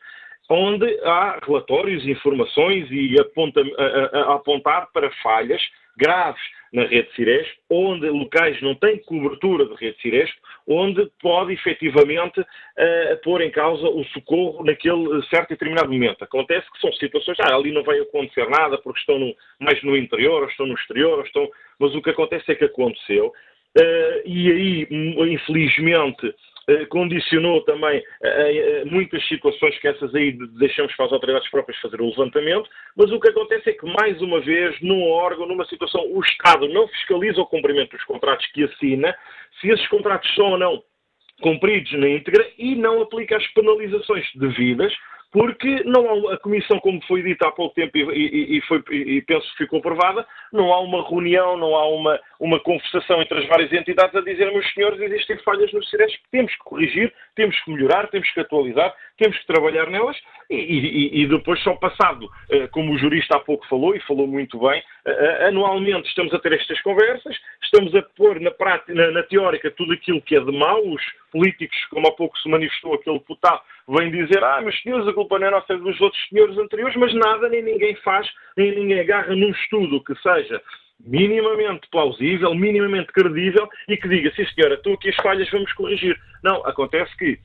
onde 0.52 1.00
há 1.04 1.40
relatórios, 1.46 2.06
informações 2.06 2.86
e 2.92 3.20
aponta, 3.20 3.62
a, 3.62 3.84
a, 3.84 4.32
a 4.32 4.36
apontar 4.36 4.90
para 4.92 5.10
falhas 5.24 5.62
graves 5.98 6.42
na 6.74 6.86
rede 6.86 7.10
Ciresp, 7.16 7.52
onde 7.70 8.10
locais 8.10 8.62
não 8.62 8.76
têm 8.76 8.98
cobertura 9.00 9.66
de 9.66 9.76
rede 9.76 10.02
Ciresp, 10.02 10.36
onde 10.68 11.10
pode 11.22 11.54
efetivamente 11.54 12.40
uh, 12.42 13.18
pôr 13.24 13.42
em 13.42 13.52
causa 13.52 13.88
o 13.88 14.04
socorro 14.06 14.64
naquele 14.64 15.22
certo 15.30 15.52
e 15.52 15.54
determinado 15.54 15.92
momento. 15.92 16.24
Acontece 16.24 16.70
que 16.72 16.80
são 16.80 16.92
situações, 16.94 17.38
ah, 17.42 17.56
ali 17.56 17.72
não 17.72 17.84
vai 17.84 18.00
acontecer 18.00 18.50
nada 18.50 18.78
porque 18.78 19.00
estão 19.00 19.20
no, 19.20 19.34
mais 19.60 19.82
no 19.84 19.96
interior, 19.98 20.44
ou 20.44 20.50
estão 20.50 20.66
no 20.66 20.76
exterior, 20.76 21.20
ou 21.20 21.26
estão... 21.26 21.50
mas 21.80 21.94
o 21.96 22.02
que 22.02 22.10
acontece 22.10 22.52
é 22.52 22.56
que 22.56 22.66
aconteceu. 22.66 23.28
Uh, 23.78 24.22
e 24.26 24.52
aí, 24.52 24.88
infelizmente, 25.34 26.34
condicionou 26.90 27.62
também 27.64 28.04
eh, 28.24 28.82
eh, 28.84 28.86
muitas 28.86 29.26
situações 29.28 29.78
que 29.80 29.88
essas 29.88 30.14
aí 30.16 30.32
deixamos 30.58 30.96
para 30.96 31.06
as 31.06 31.14
autoridades 31.14 31.50
próprias 31.50 31.80
fazer 31.80 32.02
o 32.02 32.10
levantamento, 32.10 32.70
mas 32.96 33.12
o 33.12 33.20
que 33.20 33.30
acontece 33.30 33.70
é 33.70 33.74
que, 33.74 33.86
mais 33.86 34.22
uma 34.22 34.40
vez, 34.42 34.80
num 34.82 35.04
órgão, 35.10 35.48
numa 35.48 35.66
situação, 35.66 36.06
o 36.12 36.22
Estado 36.22 36.68
não 36.68 36.88
fiscaliza 36.88 37.42
o 37.42 37.48
cumprimento 37.48 37.96
dos 37.96 38.06
contratos 38.06 38.46
que 38.48 38.64
assina, 38.64 39.16
se 39.60 39.70
esses 39.70 39.88
contratos 39.88 40.34
são 40.36 40.52
ou 40.52 40.58
não 40.58 40.84
cumpridos 41.42 41.92
na 41.94 42.08
íntegra 42.08 42.48
e 42.58 42.76
não 42.76 43.02
aplica 43.02 43.36
as 43.36 43.48
penalizações 43.48 44.26
devidas 44.36 44.94
porque 45.32 45.84
não 45.86 46.30
há 46.30 46.34
a 46.34 46.38
comissão, 46.38 46.80
como 46.80 47.02
foi 47.06 47.24
dito 47.24 47.44
há 47.46 47.52
pouco 47.52 47.74
tempo 47.74 47.98
e, 47.98 48.02
e, 48.02 48.58
e, 48.58 48.62
foi, 48.62 48.84
e 48.92 49.22
penso 49.22 49.50
que 49.52 49.64
ficou 49.64 49.82
provada, 49.82 50.28
não 50.52 50.74
há 50.74 50.80
uma 50.82 51.08
reunião, 51.08 51.58
não 51.58 51.74
há 51.76 51.88
uma, 51.88 52.20
uma 52.40 52.60
conversação 52.60 53.22
entre 53.22 53.40
as 53.40 53.48
várias 53.48 53.72
entidades 53.72 54.14
a 54.14 54.22
dizer, 54.22 54.52
meus 54.52 54.70
senhores, 54.74 55.00
existem 55.00 55.38
falhas 55.38 55.72
nos 55.72 55.90
CIRES 55.90 56.16
que 56.18 56.30
temos 56.32 56.52
que 56.52 56.64
corrigir, 56.64 57.14
temos 57.36 57.58
que 57.62 57.72
melhorar, 57.72 58.08
temos 58.08 58.30
que 58.32 58.40
atualizar, 58.42 58.94
temos 59.18 59.38
que 59.38 59.48
trabalhar 59.48 59.88
nelas 59.90 60.18
e, 60.50 61.26
depois 61.28 61.62
só 61.64 61.76
passado, 61.76 62.30
eh, 62.50 62.68
como 62.68 62.94
o 62.94 62.98
jurista 62.98 63.38
há 63.38 63.40
pouco 63.40 63.66
falou 63.68 63.96
e 63.96 64.02
falou 64.02 64.28
muito 64.28 64.60
bem, 64.60 64.84
eh, 65.06 65.12
eh, 65.12 65.48
anualmente 65.48 66.10
estamos 66.10 66.34
a 66.34 66.40
ter 66.40 66.54
estas 66.54 66.82
conversas, 66.82 67.38
estamos 67.64 67.96
a 67.96 68.02
pôr 68.02 68.40
na, 68.42 68.52
prática, 68.52 68.94
na, 68.94 69.12
na 69.12 69.24
teórica 69.24 69.72
tudo 69.72 69.94
aquilo 69.94 70.22
que 70.22 70.36
é 70.36 70.40
de 70.42 70.52
mau, 70.52 70.82
os 70.86 71.02
políticos, 71.32 71.78
como 71.90 72.08
há 72.08 72.12
pouco 72.12 72.38
se 72.40 72.50
manifestou 72.50 72.96
aquele 72.96 73.20
deputado, 73.20 73.62
vêm 73.92 74.10
dizer, 74.10 74.44
ah, 74.44 74.62
meus 74.62 74.82
senhores, 74.82 75.08
a 75.08 75.14
culpa 75.14 75.38
não 75.38 75.48
é 75.48 75.52
nossa, 75.52 75.74
é 75.74 75.78
dos 75.78 76.00
outros 76.00 76.22
senhores 76.30 76.58
anteriores, 76.58 76.96
mas 76.96 77.14
nada, 77.14 77.50
nem 77.50 77.62
ninguém 77.62 77.96
faz, 77.98 78.28
nem 78.56 78.74
ninguém 78.74 79.02
agarra 79.02 79.36
num 79.36 79.52
estudo 79.52 80.04
que 80.04 80.16
seja 80.22 80.62
minimamente 81.04 81.88
plausível, 81.92 82.54
minimamente 82.54 83.12
credível 83.12 83.68
e 83.88 83.98
que 83.98 84.08
diga, 84.08 84.32
sim 84.36 84.46
senhora, 84.54 84.76
estou 84.76 84.94
aqui 84.94 85.10
as 85.10 85.16
falhas, 85.18 85.50
vamos 85.50 85.74
corrigir. 85.74 86.18
Não, 86.44 86.66
acontece 86.66 87.16
que 87.18 87.40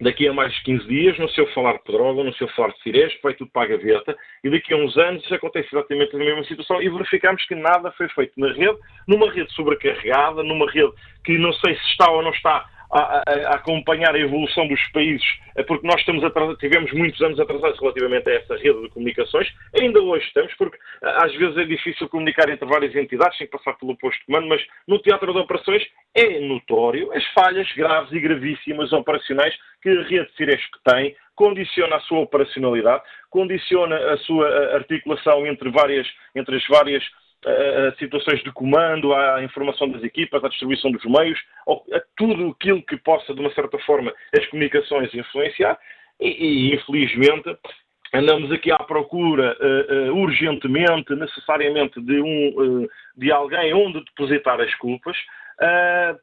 daqui 0.00 0.26
a 0.26 0.32
mais 0.32 0.52
de 0.54 0.62
15 0.64 0.86
dias, 0.86 1.18
não 1.18 1.28
se 1.28 1.40
eu 1.40 1.46
falar 1.52 1.74
de 1.74 1.84
pedrógão, 1.84 2.24
não 2.24 2.32
se 2.32 2.42
eu 2.42 2.48
falar 2.48 2.72
de 2.72 2.82
Cires, 2.82 3.12
vai 3.22 3.34
tudo 3.34 3.50
para 3.50 3.62
a 3.62 3.76
gaveta, 3.76 4.16
e 4.42 4.50
daqui 4.50 4.72
a 4.72 4.76
uns 4.76 4.96
anos 4.96 5.30
acontece 5.30 5.68
exatamente 5.72 6.14
a 6.14 6.18
mesma 6.18 6.44
situação 6.44 6.82
e 6.82 6.88
verificamos 6.88 7.44
que 7.46 7.54
nada 7.54 7.92
foi 7.92 8.08
feito 8.08 8.32
na 8.38 8.52
rede, 8.52 8.78
numa 9.06 9.30
rede 9.30 9.52
sobrecarregada, 9.52 10.42
numa 10.42 10.70
rede 10.70 10.92
que 11.24 11.38
não 11.38 11.52
sei 11.54 11.74
se 11.76 11.86
está 11.90 12.10
ou 12.10 12.22
não 12.22 12.30
está 12.30 12.66
a, 12.92 13.22
a, 13.26 13.54
acompanhar 13.54 14.14
a 14.14 14.18
evolução 14.18 14.68
dos 14.68 14.80
países, 14.92 15.26
é 15.56 15.62
porque 15.62 15.86
nós 15.86 15.98
estamos 16.00 16.22
tivemos 16.58 16.92
muitos 16.92 17.20
anos 17.22 17.40
atrasados 17.40 17.80
relativamente 17.80 18.28
a 18.28 18.34
essa 18.34 18.56
rede 18.56 18.82
de 18.82 18.88
comunicações, 18.90 19.48
ainda 19.80 20.00
hoje 20.00 20.26
estamos, 20.26 20.52
porque 20.54 20.78
às 21.02 21.34
vezes 21.34 21.56
é 21.56 21.64
difícil 21.64 22.08
comunicar 22.08 22.48
entre 22.50 22.68
várias 22.68 22.94
entidades 22.94 23.38
sem 23.38 23.46
passar 23.46 23.72
pelo 23.74 23.96
posto 23.96 24.18
de 24.20 24.26
comando, 24.26 24.48
mas 24.48 24.62
no 24.86 24.98
teatro 24.98 25.32
de 25.32 25.38
operações 25.38 25.82
é 26.14 26.40
notório 26.40 27.10
as 27.12 27.24
falhas 27.28 27.70
graves 27.72 28.12
e 28.12 28.20
gravíssimas 28.20 28.92
operacionais 28.92 29.54
que 29.82 29.88
a 29.88 30.02
rede 30.02 30.30
Ciresp 30.36 30.72
tem, 30.84 31.16
condiciona 31.34 31.96
a 31.96 32.00
sua 32.00 32.20
operacionalidade, 32.20 33.02
condiciona 33.30 33.96
a 34.12 34.16
sua 34.18 34.74
articulação 34.74 35.46
entre, 35.46 35.70
várias, 35.70 36.06
entre 36.34 36.56
as 36.56 36.66
várias 36.68 37.02
a 37.44 37.92
situações 37.98 38.42
de 38.42 38.52
comando, 38.52 39.12
à 39.14 39.42
informação 39.42 39.88
das 39.90 40.02
equipas, 40.02 40.44
à 40.44 40.48
distribuição 40.48 40.90
dos 40.92 41.04
meios, 41.04 41.40
a 41.68 42.00
tudo 42.16 42.50
aquilo 42.50 42.82
que 42.82 42.96
possa, 42.96 43.34
de 43.34 43.40
uma 43.40 43.52
certa 43.52 43.78
forma, 43.80 44.12
as 44.36 44.46
comunicações 44.46 45.12
influenciar. 45.14 45.78
E, 46.20 46.28
e 46.28 46.74
infelizmente, 46.74 47.56
andamos 48.14 48.52
aqui 48.52 48.70
à 48.70 48.78
procura 48.78 49.56
uh, 49.60 50.12
uh, 50.12 50.16
urgentemente, 50.22 51.14
necessariamente, 51.14 52.00
de, 52.00 52.20
um, 52.20 52.82
uh, 52.82 52.88
de 53.16 53.32
alguém 53.32 53.72
onde 53.74 54.04
depositar 54.04 54.60
as 54.60 54.74
culpas, 54.76 55.16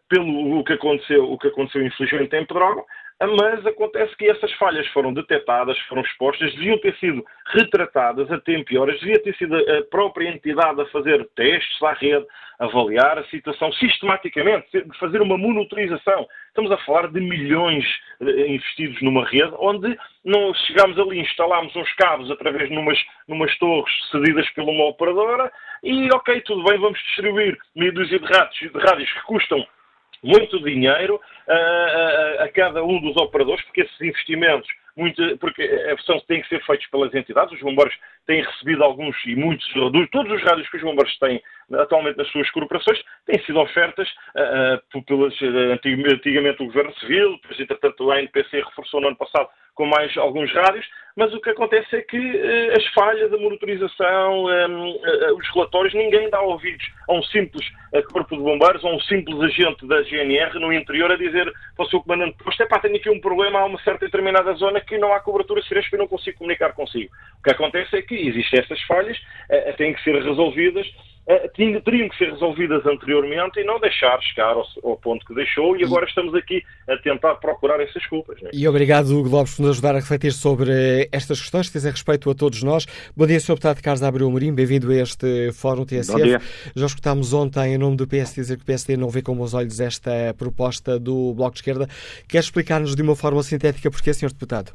pelo 0.09 0.59
o 0.59 0.63
que 0.65 0.73
aconteceu, 0.73 1.31
o 1.31 1.37
que 1.37 1.47
aconteceu 1.47 1.81
infelizmente 1.85 2.35
em 2.35 2.45
Pedrógão, 2.45 2.83
mas 3.27 3.65
acontece 3.65 4.15
que 4.15 4.29
essas 4.29 4.51
falhas 4.53 4.87
foram 4.87 5.13
detectadas, 5.13 5.77
foram 5.89 6.01
expostas, 6.01 6.53
deviam 6.55 6.77
ter 6.79 6.95
sido 6.97 7.25
retratadas 7.47 8.31
a 8.31 8.39
tempo 8.39 8.71
e 8.71 8.77
horas, 8.77 8.99
devia 9.01 9.21
ter 9.21 9.35
sido 9.35 9.57
a 9.57 9.83
própria 9.91 10.29
entidade 10.29 10.79
a 10.81 10.85
fazer 10.85 11.27
testes 11.35 11.83
à 11.83 11.91
rede, 11.93 12.25
avaliar 12.59 13.17
a 13.17 13.25
situação 13.25 13.71
sistematicamente, 13.73 14.85
fazer 14.99 15.21
uma 15.21 15.37
monitorização. 15.37 16.25
Estamos 16.47 16.71
a 16.71 16.77
falar 16.79 17.11
de 17.11 17.19
milhões 17.19 17.85
eh, 18.21 18.47
investidos 18.47 19.01
numa 19.01 19.25
rede, 19.25 19.53
onde 19.59 19.97
não 20.23 20.53
chegámos 20.53 20.97
ali, 20.97 21.19
instalámos 21.19 21.75
uns 21.75 21.91
cabos 21.95 22.31
através 22.31 22.69
de 22.69 22.75
numas, 22.75 22.99
numas 23.27 23.57
torres 23.57 23.93
cedidas 24.11 24.49
por 24.51 24.63
uma 24.63 24.85
operadora 24.85 25.51
e, 25.83 26.09
ok, 26.13 26.41
tudo 26.41 26.63
bem, 26.63 26.79
vamos 26.79 26.99
distribuir 26.99 27.57
meia 27.75 27.91
dúzia 27.91 28.19
de 28.19 28.25
rádios, 28.25 28.71
de 28.71 28.79
rádios 28.79 29.11
que 29.11 29.21
custam 29.23 29.65
muito 30.23 30.61
dinheiro 30.63 31.19
a, 31.47 31.53
a, 31.53 32.43
a, 32.43 32.49
cada 32.49 32.83
um 32.83 32.99
dos 33.01 33.15
operadores, 33.17 33.63
porque 33.65 33.81
esses 33.81 34.01
investimentos, 34.01 34.67
muito, 34.95 35.37
porque 35.37 35.67
são, 36.05 36.19
têm 36.21 36.41
que 36.41 36.49
ser 36.49 36.63
feitos 36.65 36.87
pelas 36.87 37.13
entidades, 37.13 37.53
os 37.53 37.61
bombeiros 37.61 37.95
têm 38.25 38.43
recebido 38.43 38.83
alguns 38.83 39.15
e 39.25 39.35
muitos, 39.35 39.67
todos 40.11 40.31
os 40.31 40.41
rádios 40.43 40.69
que 40.69 40.77
os 40.77 40.83
bombeiros 40.83 41.17
têm 41.19 41.41
atualmente 41.73 42.17
nas 42.17 42.27
suas 42.29 42.49
corporações, 42.51 42.99
têm 43.25 43.39
sido 43.45 43.59
ofertas 43.59 44.07
uh, 44.09 45.03
pelas, 45.03 45.33
antigamente 46.11 46.63
o 46.63 46.65
Governo 46.65 46.93
Civil, 46.99 47.33
depois 47.41 47.59
entretanto 47.59 48.11
a 48.11 48.19
NPC 48.19 48.61
reforçou 48.61 49.01
no 49.01 49.07
ano 49.07 49.17
passado 49.17 49.49
com 49.79 49.85
mais 49.85 50.15
alguns 50.17 50.51
rádios, 50.53 50.85
mas 51.15 51.33
o 51.33 51.39
que 51.39 51.51
acontece 51.51 51.95
é 51.95 52.01
que 52.01 52.17
uh, 52.17 52.77
as 52.77 52.85
falhas, 52.87 53.31
a 53.31 53.37
monitorização, 53.37 54.43
um, 54.43 54.91
uh, 54.91 55.37
os 55.37 55.53
relatórios, 55.53 55.93
ninguém 55.93 56.29
dá 56.29 56.41
ouvidos 56.41 56.85
a 57.07 57.13
um 57.13 57.23
simples 57.23 57.65
uh, 57.93 58.03
corpo 58.11 58.35
de 58.35 58.43
bombeiros, 58.43 58.83
a 58.83 58.89
um 58.89 58.99
simples 58.99 59.39
agente 59.39 59.87
da 59.87 60.01
GNR 60.03 60.59
no 60.59 60.73
interior 60.73 61.09
a 61.09 61.15
dizer 61.15 61.49
para 61.77 61.85
o 61.85 61.89
seu 61.89 62.01
comandante 62.01 62.37
de 62.37 62.43
posto, 62.43 62.61
é 62.61 62.65
pá, 62.65 62.77
tenho 62.79 62.97
aqui 62.97 63.09
um 63.09 63.21
problema, 63.21 63.59
há 63.59 63.65
uma 63.65 63.79
certa 63.79 64.05
determinada 64.05 64.51
zona 64.55 64.81
que 64.81 64.97
não 64.97 65.13
há 65.13 65.21
cobertura 65.21 65.61
ciresp 65.63 65.93
e 65.93 65.97
não 65.97 66.09
consigo 66.09 66.39
comunicar 66.39 66.73
consigo. 66.73 67.09
O 67.39 67.43
que 67.43 67.51
acontece 67.51 67.95
é 67.95 68.01
que 68.01 68.15
existem 68.15 68.59
essas 68.59 68.81
falhas, 68.83 69.17
têm 69.77 69.93
que 69.93 70.03
ser 70.03 70.21
resolvidas 70.21 70.85
eh, 70.87 71.18
teriam 71.83 72.09
que 72.09 72.17
ser 72.17 72.31
resolvidas 72.31 72.83
anteriormente 72.87 73.59
e 73.59 73.63
não 73.63 73.79
deixar 73.79 74.19
chegar 74.21 74.55
ao, 74.55 74.65
ao, 74.83 74.97
ponto 74.97 75.23
que 75.25 75.33
deixou 75.35 75.77
e 75.77 75.83
agora 75.83 76.05
estamos 76.05 76.33
aqui 76.33 76.63
a 76.87 76.97
tentar 76.97 77.35
procurar 77.35 77.79
essas 77.79 78.03
culpas. 78.07 78.41
É? 78.43 78.49
E 78.51 78.67
obrigado, 78.67 79.09
Hugo 79.09 79.29
Lopes, 79.29 79.55
por 79.55 79.63
nos 79.63 79.71
ajudar 79.71 79.91
a 79.91 79.99
refletir 79.99 80.31
sobre 80.31 81.07
estas 81.11 81.39
questões 81.39 81.67
que 81.67 81.73
dizem 81.73 81.91
respeito 81.91 82.31
a 82.31 82.33
todos 82.33 82.63
nós. 82.63 82.87
Bom 83.15 83.27
dia, 83.27 83.39
Sr. 83.39 83.53
Deputado 83.53 83.81
Carlos 83.81 84.01
Abreu 84.01 84.27
Amorim, 84.27 84.53
bem-vindo 84.53 84.91
a 84.91 84.95
este 84.95 85.51
Fórum 85.51 85.85
TSF. 85.85 86.71
Já 86.75 86.85
escutámos 86.85 87.31
ontem, 87.31 87.75
em 87.75 87.77
nome 87.77 87.95
do 87.95 88.07
PS, 88.07 88.33
dizer 88.33 88.57
que 88.57 88.63
o 88.63 88.65
PSD 88.65 88.97
não 88.97 89.09
vê 89.09 89.21
com 89.21 89.35
bons 89.35 89.53
olhos 89.53 89.79
esta 89.79 90.33
proposta 90.35 90.99
do 90.99 91.35
Bloco 91.35 91.53
de 91.53 91.59
Esquerda. 91.59 91.87
Quer 92.27 92.39
explicar-nos 92.39 92.95
de 92.95 93.03
uma 93.03 93.15
forma 93.15 93.43
sintética 93.43 93.91
porquê, 93.91 94.13
Sr. 94.13 94.29
Deputado? 94.29 94.71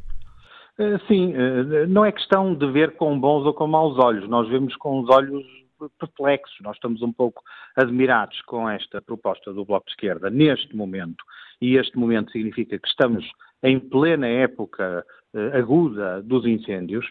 Eh, 0.78 0.98
sim, 1.08 1.32
eh, 1.34 1.86
não 1.86 2.04
é 2.04 2.12
questão 2.12 2.54
de 2.54 2.70
ver 2.70 2.92
com 2.96 3.18
bons 3.18 3.44
ou 3.44 3.52
com 3.52 3.66
maus 3.66 3.98
olhos. 3.98 4.28
Nós 4.28 4.48
vemos 4.48 4.74
com 4.76 5.00
os 5.00 5.08
olhos 5.08 5.44
perplexos. 5.98 6.56
Nós 6.60 6.76
estamos 6.76 7.02
um 7.02 7.12
pouco 7.12 7.42
admirados 7.76 8.40
com 8.42 8.68
esta 8.68 9.00
proposta 9.00 9.52
do 9.52 9.64
Bloco 9.64 9.86
de 9.86 9.92
Esquerda 9.92 10.30
neste 10.30 10.74
momento, 10.74 11.24
e 11.60 11.76
este 11.76 11.96
momento 11.98 12.32
significa 12.32 12.78
que 12.78 12.88
estamos 12.88 13.24
em 13.62 13.80
plena 13.80 14.26
época 14.26 15.04
uh, 15.34 15.56
aguda 15.56 16.22
dos 16.22 16.44
incêndios, 16.46 17.06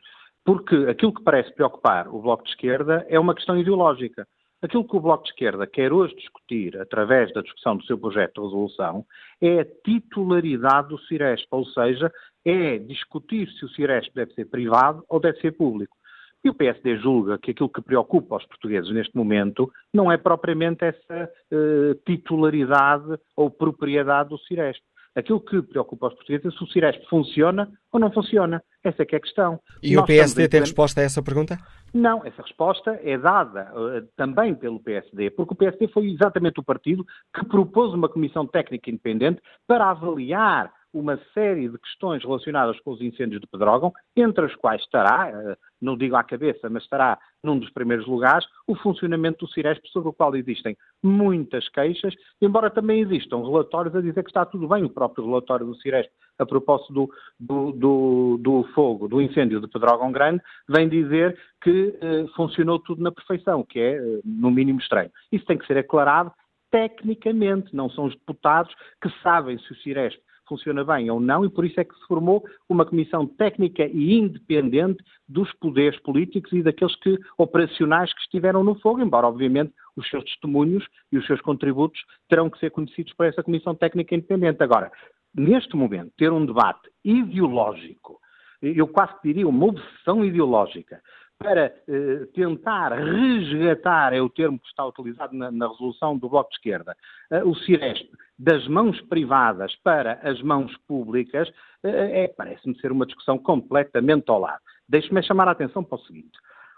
porque 0.46 0.76
aquilo 0.90 1.14
que 1.14 1.24
parece 1.24 1.54
preocupar 1.54 2.08
o 2.08 2.22
Bloco 2.22 2.44
de 2.44 2.50
Esquerda 2.50 3.06
é 3.10 3.20
uma 3.20 3.36
questão 3.36 3.58
ideológica. 3.58 4.28
Aquilo 4.62 4.88
que 4.88 4.96
o 4.96 5.00
Bloco 5.02 5.26
de 5.26 5.32
Esquerda 5.32 5.68
quer 5.68 5.92
hoje 5.92 6.16
discutir, 6.16 6.80
através 6.80 7.34
da 7.34 7.42
discussão 7.42 7.76
do 7.76 7.84
seu 7.84 7.98
projeto 7.98 8.36
de 8.36 8.48
resolução, 8.48 9.06
é 9.42 9.60
a 9.60 9.66
titularidade 9.84 10.88
do 10.88 11.00
Ciresp, 11.00 11.48
ou 11.52 11.66
seja, 11.66 12.10
é 12.46 12.78
discutir 12.78 13.50
se 13.52 13.66
o 13.66 13.70
Ciresp 13.70 14.14
deve 14.16 14.34
ser 14.34 14.46
privado 14.46 15.04
ou 15.10 15.20
deve 15.20 15.40
ser 15.42 15.52
público. 15.52 15.98
E 16.44 16.50
o 16.50 16.54
PSD 16.54 16.98
julga 16.98 17.38
que 17.38 17.52
aquilo 17.52 17.70
que 17.70 17.82
preocupa 17.82 18.36
os 18.36 18.46
portugueses 18.46 18.92
neste 18.92 19.16
momento 19.16 19.72
não 19.94 20.12
é 20.12 20.18
propriamente 20.18 20.84
essa 20.84 21.32
uh, 21.52 21.96
titularidade 22.06 23.18
ou 23.36 23.50
propriedade 23.50 24.30
do 24.30 24.38
Ciresp. 24.40 24.84
Aquilo 25.16 25.40
que 25.40 25.62
preocupa 25.62 26.08
os 26.08 26.14
portugueses 26.16 26.48
é 26.48 26.58
se 26.58 26.64
o 26.64 26.68
Ciresp 26.68 27.06
funciona 27.08 27.72
ou 27.92 28.00
não 28.00 28.12
funciona. 28.12 28.64
Essa 28.84 29.04
é 29.04 29.06
que 29.06 29.16
é 29.16 29.20
a 29.20 29.22
questão. 29.22 29.60
E 29.82 29.94
Nós 29.94 30.04
o 30.04 30.08
PSD 30.08 30.50
tem 30.50 30.60
resposta 30.60 31.02
a 31.02 31.04
essa 31.04 31.22
pergunta? 31.22 31.58
Não, 31.94 32.26
essa 32.26 32.42
resposta 32.42 33.00
é 33.04 33.18
dada 33.18 33.72
uh, 33.76 34.08
também 34.18 34.56
pelo 34.56 34.80
PSD, 34.80 35.30
porque 35.30 35.54
o 35.54 35.56
PSD 35.56 35.88
foi 35.90 36.10
exatamente 36.10 36.60
o 36.60 36.64
partido 36.64 37.06
que 37.34 37.46
propôs 37.46 37.94
uma 37.94 38.10
comissão 38.10 38.48
técnica 38.48 38.90
independente 38.90 39.40
para 39.68 39.92
avaliar 39.92 40.74
uma 40.94 41.20
série 41.34 41.68
de 41.68 41.78
questões 41.80 42.24
relacionadas 42.24 42.80
com 42.82 42.92
os 42.92 43.02
incêndios 43.02 43.42
de 43.42 43.48
Pedrógão, 43.48 43.92
entre 44.16 44.46
as 44.46 44.56
quais 44.56 44.82
estará, 44.82 45.30
eh, 45.30 45.58
não 45.82 45.98
digo 45.98 46.16
à 46.16 46.24
cabeça, 46.24 46.70
mas 46.70 46.84
estará 46.84 47.18
num 47.44 47.58
dos 47.58 47.70
primeiros 47.72 48.06
lugares, 48.06 48.46
o 48.68 48.76
funcionamento 48.76 49.46
do 49.46 49.52
Ciresp, 49.52 49.86
sobre 49.88 50.10
o 50.10 50.14
qual 50.14 50.36
existem 50.36 50.78
muitas 51.02 51.68
queixas, 51.70 52.14
embora 52.42 52.70
também 52.70 53.02
existam 53.02 53.44
relatórios 53.44 53.96
a 53.96 54.02
dizer 54.02 54.24
que 54.24 54.30
está 54.30 54.46
tudo 54.46 54.68
bem. 54.68 54.84
O 54.84 54.90
próprio 54.90 55.26
relatório 55.26 55.66
do 55.66 55.76
Ciresp, 55.76 56.12
a 56.38 56.46
propósito 56.46 56.94
do, 56.94 57.14
do, 57.40 57.72
do, 57.72 58.38
do 58.40 58.64
fogo, 58.76 59.08
do 59.08 59.22
incêndio 59.22 59.60
de 59.60 59.68
Pedrógão 59.68 60.12
Grande, 60.12 60.42
vem 60.70 60.88
dizer 60.88 61.38
que 61.62 61.98
eh, 62.02 62.26
funcionou 62.36 62.80
tudo 62.80 63.02
na 63.02 63.12
perfeição, 63.12 63.64
que 63.64 63.80
é, 63.80 63.96
eh, 63.96 64.22
no 64.24 64.52
mínimo, 64.52 64.80
estranho. 64.80 65.12
Isso 65.32 65.46
tem 65.46 65.58
que 65.58 65.66
ser 65.66 65.78
aclarado 65.78 66.32
tecnicamente, 66.72 67.76
não 67.76 67.88
são 67.90 68.06
os 68.06 68.16
deputados 68.16 68.74
que 69.00 69.10
sabem 69.22 69.60
se 69.60 69.72
o 69.72 69.76
Ciresp 69.76 70.20
funciona 70.48 70.84
bem 70.84 71.10
ou 71.10 71.20
não, 71.20 71.46
e 71.46 71.50
por 71.50 71.66
isso 71.66 71.80
é 71.80 71.84
que 71.84 71.94
se 71.96 72.08
formou 72.08 72.44
uma 72.70 72.86
comissão 72.86 73.26
técnica 73.26 73.86
e 73.86 74.14
independente 74.14 75.04
dos 75.28 75.52
poderes 75.54 76.00
políticos 76.02 76.52
e 76.54 76.62
daqueles 76.62 76.96
que, 76.98 77.18
operacionais 77.38 78.14
que 78.14 78.22
estiveram 78.22 78.64
no 78.64 78.76
fogo, 78.76 79.02
embora, 79.02 79.28
obviamente, 79.28 79.74
os 79.96 80.08
seus 80.10 80.24
testemunhos 80.26 80.86
e 81.12 81.18
os 81.18 81.26
seus 81.26 81.42
contributos 81.42 82.02
terão 82.28 82.50
que 82.50 82.60
ser 82.60 82.72
conhecidos 82.72 83.14
por 83.14 83.26
essa 83.26 83.44
comissão 83.44 83.76
técnica 83.76 84.16
independente. 84.16 84.62
Agora, 84.64 84.92
neste 85.36 85.76
momento, 85.76 86.12
ter 86.18 86.32
um 86.32 86.46
debate 86.46 86.90
ideológico, 87.04 88.20
eu 88.62 88.88
quase 88.88 89.14
diria 89.24 89.48
uma 89.48 89.66
obsessão 89.66 90.24
ideológica, 90.24 91.02
para 91.44 91.66
eh, 91.66 92.26
tentar 92.34 92.94
resgatar, 92.94 94.14
é 94.14 94.22
o 94.22 94.30
termo 94.30 94.58
que 94.58 94.68
está 94.68 94.86
utilizado 94.86 95.36
na, 95.36 95.52
na 95.52 95.68
resolução 95.68 96.18
do 96.18 96.30
Bloco 96.30 96.50
de 96.50 96.56
Esquerda, 96.56 96.96
eh, 97.30 97.44
o 97.44 97.54
Ciresp 97.54 98.10
das 98.40 98.66
mãos 98.68 99.00
privadas 99.02 99.76
para 99.84 100.14
as 100.24 100.42
mãos 100.42 100.76
públicas, 100.88 101.52
eh, 101.84 102.24
é, 102.24 102.28
parece-me 102.30 102.80
ser 102.80 102.94
uma 102.94 103.06
discussão 103.06 103.38
completamente 103.38 104.30
ao 104.30 104.40
lado. 104.40 104.62
Deixe-me 104.88 105.22
chamar 105.22 105.50
a 105.50 105.52
atenção 105.52 105.84
para 105.84 105.98
o 105.98 106.02
seguinte. 106.06 106.32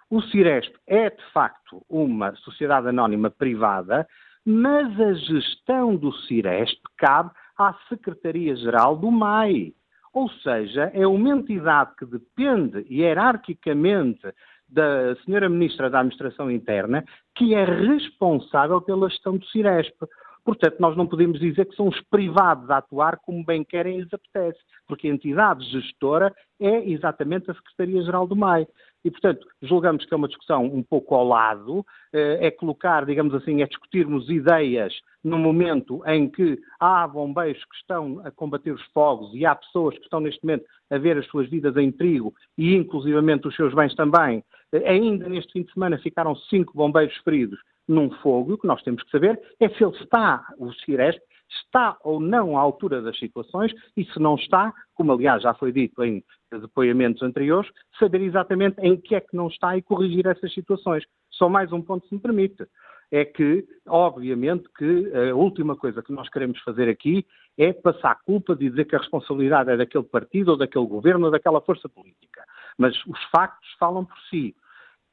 O 0.09 0.21
Ciresp 0.23 0.75
é, 0.87 1.11
de 1.11 1.23
facto, 1.31 1.83
uma 1.87 2.35
sociedade 2.37 2.87
anónima 2.87 3.29
privada, 3.29 4.07
mas 4.43 4.99
a 4.99 5.13
gestão 5.13 5.95
do 5.95 6.11
Ciresp 6.11 6.81
cabe 6.97 7.29
à 7.57 7.73
Secretaria-Geral 7.87 8.97
do 8.97 9.11
MAI. 9.11 9.73
Ou 10.15 10.29
seja, 10.29 10.89
é 10.93 11.05
uma 11.05 11.29
entidade 11.29 11.91
que 11.97 12.05
depende 12.05 12.85
hierarquicamente 12.89 14.25
da 14.67 15.15
Senhora 15.23 15.49
Ministra 15.49 15.89
da 15.89 15.99
Administração 15.99 16.49
Interna, 16.49 17.03
que 17.35 17.53
é 17.53 17.63
responsável 17.63 18.81
pela 18.81 19.09
gestão 19.09 19.37
do 19.37 19.45
Ciresp. 19.47 19.95
Portanto, 20.43 20.75
nós 20.79 20.95
não 20.95 21.07
podemos 21.07 21.39
dizer 21.39 21.65
que 21.65 21.75
são 21.75 21.87
os 21.87 21.99
privados 22.01 22.69
a 22.69 22.77
atuar 22.77 23.17
como 23.17 23.43
bem 23.43 23.63
querem 23.63 23.97
e 23.97 24.01
lhes 24.01 24.13
apetece, 24.13 24.59
porque 24.87 25.07
a 25.07 25.11
entidade 25.11 25.65
gestora 25.71 26.33
é 26.59 26.87
exatamente 26.87 27.49
a 27.49 27.53
Secretaria-Geral 27.55 28.27
do 28.27 28.35
MAI. 28.35 28.67
E, 29.05 29.11
portanto, 29.11 29.47
julgamos 29.61 30.03
que 30.03 30.11
é 30.11 30.17
uma 30.17 30.27
discussão 30.27 30.65
um 30.65 30.81
pouco 30.81 31.13
ao 31.13 31.27
lado, 31.27 31.85
eh, 32.11 32.47
é 32.47 32.49
colocar, 32.49 33.05
digamos 33.05 33.35
assim, 33.35 33.61
é 33.61 33.67
discutirmos 33.67 34.27
ideias 34.31 34.91
no 35.23 35.37
momento 35.37 36.01
em 36.07 36.27
que 36.27 36.59
há 36.79 37.07
bombeiros 37.07 37.63
que 37.65 37.75
estão 37.75 38.19
a 38.25 38.31
combater 38.31 38.71
os 38.71 38.81
fogos 38.93 39.29
e 39.35 39.45
há 39.45 39.53
pessoas 39.53 39.95
que 39.95 40.05
estão 40.05 40.19
neste 40.19 40.43
momento 40.43 40.65
a 40.89 40.97
ver 40.97 41.19
as 41.19 41.27
suas 41.27 41.47
vidas 41.47 41.77
em 41.77 41.91
perigo 41.91 42.33
e 42.57 42.73
inclusivamente 42.75 43.47
os 43.47 43.55
seus 43.55 43.75
bens 43.75 43.93
também. 43.93 44.43
Eh, 44.73 44.89
ainda 44.89 45.29
neste 45.29 45.53
fim 45.53 45.61
de 45.61 45.71
semana 45.71 45.99
ficaram 45.99 46.35
cinco 46.35 46.73
bombeiros 46.73 47.15
feridos 47.17 47.59
num 47.87 48.09
fogo. 48.09 48.53
O 48.53 48.57
que 48.57 48.65
nós 48.65 48.81
temos 48.81 49.03
que 49.03 49.11
saber 49.11 49.39
é 49.59 49.69
se 49.69 49.83
ele 49.83 49.95
está, 49.97 50.43
o 50.57 50.73
Ciresp, 50.73 51.21
está 51.49 51.97
ou 52.03 52.19
não 52.19 52.57
à 52.57 52.61
altura 52.61 53.01
das 53.01 53.17
situações 53.17 53.73
e 53.95 54.03
se 54.05 54.19
não 54.19 54.35
está, 54.35 54.73
como 54.93 55.11
aliás 55.11 55.43
já 55.43 55.53
foi 55.53 55.71
dito 55.71 56.03
em 56.03 56.23
depoimentos 56.51 57.21
anteriores, 57.21 57.69
saber 57.99 58.21
exatamente 58.21 58.79
em 58.79 58.95
que 58.95 59.15
é 59.15 59.21
que 59.21 59.35
não 59.35 59.47
está 59.47 59.77
e 59.77 59.81
corrigir 59.81 60.25
essas 60.25 60.53
situações. 60.53 61.03
Só 61.31 61.49
mais 61.49 61.71
um 61.71 61.81
ponto, 61.81 62.07
se 62.07 62.13
me 62.13 62.21
permite 62.21 62.65
é 63.11 63.23
que, 63.23 63.65
obviamente, 63.87 64.67
que 64.77 65.11
a 65.13 65.35
última 65.35 65.75
coisa 65.75 66.01
que 66.01 66.11
nós 66.11 66.27
queremos 66.29 66.59
fazer 66.61 66.89
aqui 66.89 67.25
é 67.57 67.71
passar 67.71 68.11
a 68.11 68.15
culpa 68.15 68.55
de 68.55 68.69
dizer 68.69 68.85
que 68.85 68.95
a 68.95 68.99
responsabilidade 68.99 69.69
é 69.69 69.77
daquele 69.77 70.03
partido 70.03 70.51
ou 70.51 70.57
daquele 70.57 70.87
governo 70.87 71.25
ou 71.25 71.31
daquela 71.31 71.61
força 71.61 71.87
política. 71.87 72.43
Mas 72.77 72.95
os 73.05 73.23
factos 73.25 73.69
falam 73.79 74.05
por 74.05 74.17
si 74.29 74.55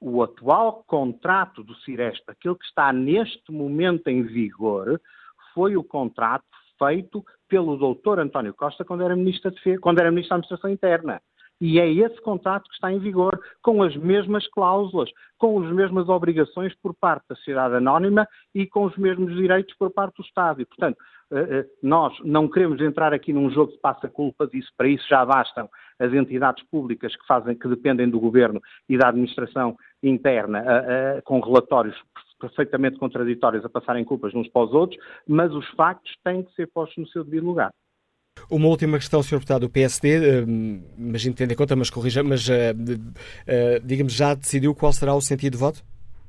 o 0.01 0.23
atual 0.23 0.83
contrato 0.85 1.63
do 1.63 1.77
Ciresp, 1.77 2.25
aquele 2.29 2.57
que 2.57 2.65
está 2.65 2.93
neste 2.93 3.53
momento 3.53 4.09
em 4.09 4.23
vigor, 4.23 5.01
foi 5.55 5.77
o 5.77 5.85
contrato 5.85 6.45
feito 6.79 7.25
pelo 7.49 7.77
doutor 7.77 8.19
António 8.19 8.55
Costa 8.55 8.85
quando 8.85 9.03
era 9.03 9.15
Ministro, 9.15 9.51
de, 9.51 9.79
quando 9.79 10.01
era 10.01 10.11
ministro 10.11 10.31
da 10.31 10.37
Administração 10.37 10.71
Interna. 10.71 11.21
E 11.61 11.79
é 11.79 11.89
esse 11.89 12.21
contrato 12.21 12.65
que 12.65 12.75
está 12.75 12.93
em 12.93 12.99
vigor, 12.99 13.39
com 13.63 13.85
as 13.85 13.95
mesmas 13.97 14.49
cláusulas, 14.49 15.09
com 15.39 15.63
as 15.63 15.73
mesmas 15.73 16.09
obrigações 16.09 16.75
por 16.83 16.93
parte 16.93 17.25
da 17.29 17.37
sociedade 17.37 17.77
anónima 17.77 18.27
e 18.53 18.67
com 18.67 18.85
os 18.85 18.97
mesmos 18.97 19.33
direitos 19.37 19.73
por 19.77 19.93
parte 19.93 20.17
do 20.17 20.25
Estado. 20.25 20.61
E, 20.61 20.65
portanto, 20.65 20.99
eh, 21.31 21.47
eh, 21.51 21.67
nós 21.81 22.13
não 22.25 22.49
queremos 22.49 22.81
entrar 22.81 23.15
aqui 23.15 23.33
num 23.33 23.49
jogo 23.49 23.71
de 23.71 23.79
passa-culpa 23.79 24.45
disso, 24.49 24.73
para 24.77 24.89
isso 24.89 25.07
já 25.09 25.25
bastam 25.25 25.69
as 26.01 26.13
entidades 26.13 26.65
públicas 26.65 27.15
que 27.15 27.27
fazem, 27.29 27.57
que 27.57 27.69
dependem 27.69 28.11
do 28.11 28.19
governo 28.19 28.61
e 28.89 28.99
da 28.99 29.11
administração 29.11 29.77
interna, 30.03 30.65
com 31.25 31.39
relatórios 31.39 31.97
perfeitamente 32.43 32.99
contraditórios 32.99 33.65
a 33.65 33.69
passarem 33.69 34.05
culpas 34.05 34.35
uns 34.35 34.49
para 34.49 34.65
os 34.65 34.73
outros, 34.73 35.01
mas 35.27 35.53
os 35.53 35.67
factos 35.71 36.13
têm 36.25 36.43
que 36.43 36.53
ser 36.55 36.67
postos 36.67 36.99
no 36.99 37.09
seu 37.09 37.23
devido 37.23 37.47
lugar. 37.47 37.71
Uma 38.51 38.67
última 38.67 38.99
questão, 38.99 39.23
Sr. 39.23 39.37
Deputado, 39.37 39.65
o 39.65 39.71
PSD, 39.71 40.19
uh, 40.19 40.47
imagino 40.99 41.35
tendo 41.35 41.53
em 41.53 41.57
conta, 41.57 41.77
mas 41.77 41.91
corrija, 41.91 42.23
mas 42.23 42.49
uh, 42.49 42.53
uh, 42.53 43.87
digamos, 43.87 44.13
já 44.13 44.35
decidiu 44.35 44.75
qual 44.75 44.93
será 44.93 45.15
o 45.15 45.21
sentido 45.21 45.53
de 45.53 45.59
voto? 45.59 45.83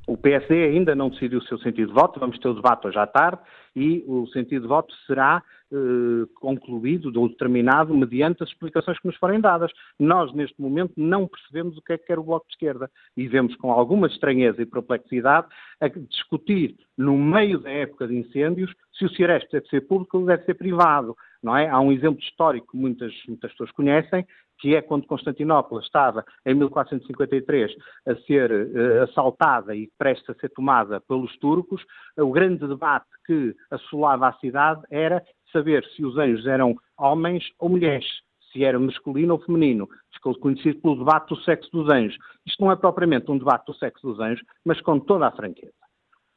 O 0.06 0.18
PSD 0.18 0.66
ainda 0.66 0.94
não 0.94 1.10
decidiu 1.10 1.40
o 1.40 1.44
seu 1.44 1.58
sentido 1.60 1.88
de 1.88 1.94
voto, 1.94 2.20
vamos 2.20 2.38
ter 2.38 2.50
o 2.50 2.54
debate 2.54 2.86
hoje 2.88 3.00
à 3.00 3.08
tarde 3.08 3.40
e 3.76 4.04
o 4.08 4.28
sentido 4.28 4.64
de 4.64 4.68
voto 4.68 4.94
será 5.08 5.44
eh, 5.72 6.28
concluído 6.36 7.12
determinado 7.12 7.96
mediante 7.96 8.44
as 8.44 8.50
explicações 8.50 9.00
que 9.00 9.08
nos 9.08 9.18
forem 9.18 9.40
dadas. 9.40 9.72
Nós, 9.98 10.32
neste 10.34 10.62
momento, 10.62 10.94
não 10.96 11.28
percebemos 11.28 11.78
o 11.78 11.82
que 11.82 11.94
é 11.94 11.98
que 11.98 12.06
quer 12.06 12.20
o 12.20 12.24
Bloco 12.24 12.46
de 12.48 12.54
Esquerda 12.54 12.92
e 13.18 13.28
vemos 13.28 13.56
com 13.56 13.72
alguma 13.72 14.06
estranheza 14.08 14.62
e 14.62 14.68
perplexidade 14.68 15.48
a 15.82 15.88
discutir, 15.88 16.76
no 16.96 17.18
meio 17.18 17.60
da 17.60 17.72
época 17.72 18.08
de 18.08 18.16
incêndios, 18.16 18.72
se 18.98 19.06
o 19.06 19.10
Ciresp 19.10 19.52
deve 19.52 19.68
ser 19.68 19.82
público 19.82 20.20
ou 20.20 20.26
deve 20.26 20.44
ser 20.46 20.54
privado. 20.54 21.16
É? 21.60 21.68
Há 21.68 21.80
um 21.80 21.92
exemplo 21.92 22.22
histórico 22.22 22.72
que 22.72 22.78
muitas, 22.78 23.12
muitas 23.28 23.52
pessoas 23.52 23.72
conhecem, 23.72 24.26
que 24.64 24.78
é 24.78 24.82
quando 24.82 25.06
Constantinopla 25.06 25.82
estava, 25.82 26.24
em 26.46 26.56
1453, 26.56 27.76
a 28.08 28.16
ser 28.26 28.50
uh, 28.50 29.04
assaltada 29.04 29.76
e 29.76 29.90
prestes 29.98 30.30
a 30.30 30.34
ser 30.36 30.48
tomada 30.52 31.02
pelos 31.02 31.38
turcos, 31.40 31.84
o 32.18 32.32
grande 32.32 32.66
debate 32.66 33.06
que 33.26 33.54
assolava 33.70 34.30
a 34.30 34.34
cidade 34.36 34.82
era 34.90 35.22
saber 35.52 35.84
se 35.94 36.06
os 36.06 36.18
anjos 36.18 36.48
eram 36.48 36.78
homens 36.98 37.44
ou 37.60 37.68
mulheres, 37.68 38.08
se 38.54 38.64
era 38.64 38.80
masculino 38.80 39.34
ou 39.34 39.42
feminino. 39.42 39.90
Ficou 40.14 40.34
conhecido 40.40 40.80
pelo 40.80 41.00
debate 41.00 41.28
do 41.28 41.42
sexo 41.42 41.70
dos 41.70 41.90
anjos. 41.90 42.18
Isto 42.46 42.64
não 42.64 42.72
é 42.72 42.78
propriamente 42.78 43.30
um 43.30 43.38
debate 43.38 43.66
do 43.66 43.74
sexo 43.74 44.08
dos 44.08 44.20
anjos, 44.22 44.46
mas 44.64 44.80
com 44.80 44.98
toda 44.98 45.28
a 45.28 45.32
franqueza 45.32 45.83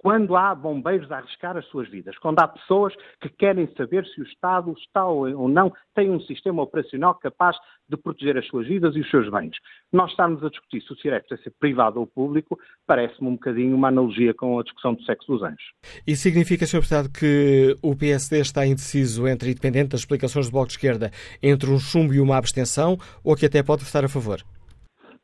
quando 0.07 0.37
há 0.37 0.55
bombeiros 0.55 1.11
a 1.11 1.17
arriscar 1.17 1.57
as 1.57 1.67
suas 1.67 1.91
vidas, 1.91 2.17
quando 2.19 2.39
há 2.39 2.47
pessoas 2.47 2.95
que 3.21 3.29
querem 3.29 3.69
saber 3.77 4.07
se 4.07 4.21
o 4.21 4.23
Estado 4.23 4.73
está 4.79 5.05
ou 5.05 5.49
não 5.49 5.73
tem 5.97 6.13
um 6.13 6.21
sistema 6.21 6.63
operacional 6.63 7.17
capaz 7.17 7.57
de 7.89 7.97
proteger 7.97 8.39
as 8.39 8.47
suas 8.47 8.69
vidas 8.69 8.95
e 8.95 9.01
os 9.01 9.11
seus 9.11 9.29
bens. 9.29 9.57
Nós 9.93 10.13
estamos 10.13 10.45
a 10.45 10.49
discutir 10.49 10.81
se 10.83 10.93
o 10.93 10.97
Cirex 10.97 11.27
deve 11.29 11.43
ser 11.43 11.53
privado 11.59 11.99
ou 11.99 12.07
público, 12.07 12.57
parece-me 12.87 13.31
um 13.31 13.33
bocadinho 13.33 13.75
uma 13.75 13.89
analogia 13.89 14.33
com 14.33 14.61
a 14.61 14.63
discussão 14.63 14.95
do 14.95 15.03
sexo 15.03 15.27
dos 15.27 15.43
anjos. 15.43 15.73
Isso 16.07 16.23
significa, 16.23 16.67
Sr. 16.67 16.83
Deputado, 16.83 17.09
que 17.11 17.77
o 17.83 17.97
PSD 17.97 18.39
está 18.39 18.65
indeciso 18.65 19.27
entre, 19.27 19.51
independente 19.51 19.89
das 19.89 20.03
explicações 20.03 20.47
do 20.47 20.53
Bloco 20.53 20.69
de 20.69 20.75
Esquerda, 20.75 21.11
entre 21.43 21.69
um 21.69 21.81
chumbo 21.81 22.15
e 22.15 22.21
uma 22.21 22.37
abstenção, 22.37 22.97
ou 23.25 23.35
que 23.35 23.47
até 23.47 23.61
pode 23.61 23.83
estar 23.83 24.05
a 24.05 24.09
favor? 24.09 24.39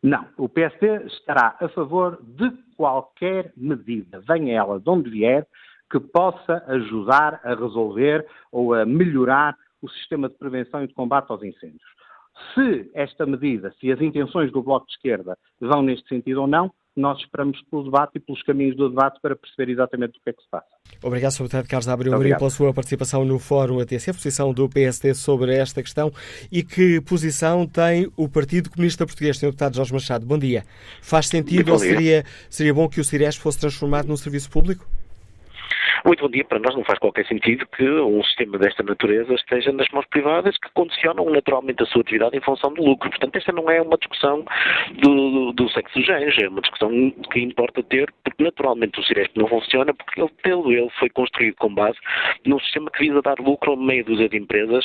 Não, 0.02 0.26
o 0.36 0.48
PSD 0.48 1.04
estará 1.06 1.56
a 1.60 1.68
favor 1.68 2.18
de 2.20 2.50
qualquer 2.82 3.52
medida, 3.56 4.20
venha 4.26 4.56
ela 4.56 4.80
de 4.80 4.90
onde 4.90 5.08
vier, 5.08 5.46
que 5.88 6.00
possa 6.00 6.64
ajudar 6.66 7.40
a 7.44 7.54
resolver 7.54 8.26
ou 8.50 8.74
a 8.74 8.84
melhorar 8.84 9.56
o 9.80 9.88
sistema 9.88 10.28
de 10.28 10.34
prevenção 10.34 10.82
e 10.82 10.88
de 10.88 10.94
combate 10.94 11.30
aos 11.30 11.44
incêndios. 11.44 11.80
Se 12.52 12.90
esta 12.92 13.24
medida, 13.24 13.72
se 13.78 13.92
as 13.92 14.00
intenções 14.00 14.50
do 14.50 14.64
Bloco 14.64 14.86
de 14.86 14.94
Esquerda 14.94 15.38
vão 15.60 15.80
neste 15.80 16.08
sentido 16.08 16.40
ou 16.40 16.48
não, 16.48 16.72
nós 16.96 17.18
esperamos 17.18 17.60
pelo 17.70 17.84
debate 17.84 18.12
e 18.16 18.20
pelos 18.20 18.42
caminhos 18.42 18.76
do 18.76 18.88
debate 18.88 19.18
para 19.20 19.34
perceber 19.34 19.72
exatamente 19.72 20.18
o 20.18 20.22
que 20.22 20.30
é 20.30 20.32
que 20.32 20.42
se 20.42 20.48
passa. 20.50 20.66
Obrigado, 21.02 21.32
Sr. 21.32 21.42
Deputado 21.44 21.68
Carlos 21.68 21.88
Abreu 21.88 22.18
pela 22.18 22.50
sua 22.50 22.74
participação 22.74 23.24
no 23.24 23.38
Fórum 23.38 23.80
ATC, 23.80 24.12
posição 24.12 24.52
do 24.52 24.68
PSD 24.68 25.14
sobre 25.14 25.54
esta 25.54 25.82
questão 25.82 26.12
e 26.50 26.62
que 26.62 27.00
posição 27.00 27.66
tem 27.66 28.10
o 28.16 28.28
Partido 28.28 28.70
Comunista 28.70 29.06
Português, 29.06 29.38
Sr. 29.38 29.46
Deputado 29.46 29.76
Jorge 29.76 29.92
Machado. 29.92 30.26
Bom 30.26 30.38
dia. 30.38 30.64
Faz 31.00 31.28
sentido 31.28 31.72
ou 31.72 31.78
seria, 31.78 32.24
seria 32.50 32.74
bom 32.74 32.88
que 32.88 33.00
o 33.00 33.04
Ciresp 33.04 33.40
fosse 33.40 33.58
transformado 33.58 34.06
num 34.06 34.16
serviço 34.16 34.50
público? 34.50 34.86
Muito 36.04 36.22
bom 36.22 36.30
dia. 36.30 36.44
Para 36.44 36.58
nós 36.58 36.74
não 36.74 36.84
faz 36.84 36.98
qualquer 36.98 37.26
sentido 37.26 37.66
que 37.76 37.88
um 37.88 38.22
sistema 38.24 38.58
desta 38.58 38.82
natureza 38.82 39.34
esteja 39.34 39.72
nas 39.72 39.88
mãos 39.90 40.06
privadas 40.06 40.56
que 40.58 40.70
condicionam 40.72 41.28
naturalmente 41.30 41.82
a 41.82 41.86
sua 41.86 42.02
atividade 42.02 42.36
em 42.36 42.40
função 42.40 42.72
do 42.72 42.82
lucro. 42.82 43.10
Portanto, 43.10 43.36
esta 43.36 43.52
não 43.52 43.70
é 43.70 43.80
uma 43.80 43.96
discussão 43.96 44.44
do, 45.00 45.52
do 45.52 45.68
sexo 45.70 45.98
dos 45.98 46.06
géneros, 46.06 46.36
é 46.38 46.48
uma 46.48 46.60
discussão 46.60 46.90
que 47.32 47.40
importa 47.40 47.82
ter, 47.82 48.12
porque 48.24 48.42
naturalmente 48.42 48.98
o 48.98 49.04
Ciresp 49.04 49.36
não 49.36 49.46
funciona, 49.46 49.94
porque 49.94 50.20
ele, 50.20 50.76
ele 50.78 50.90
foi 50.98 51.08
construído 51.10 51.56
com 51.56 51.74
base 51.74 51.98
num 52.44 52.58
sistema 52.60 52.90
que 52.90 53.06
visa 53.06 53.22
dar 53.22 53.38
lucro 53.38 53.72
a 53.72 53.76
meia 53.76 54.04
dúzia 54.04 54.28
de 54.28 54.36
empresas 54.36 54.84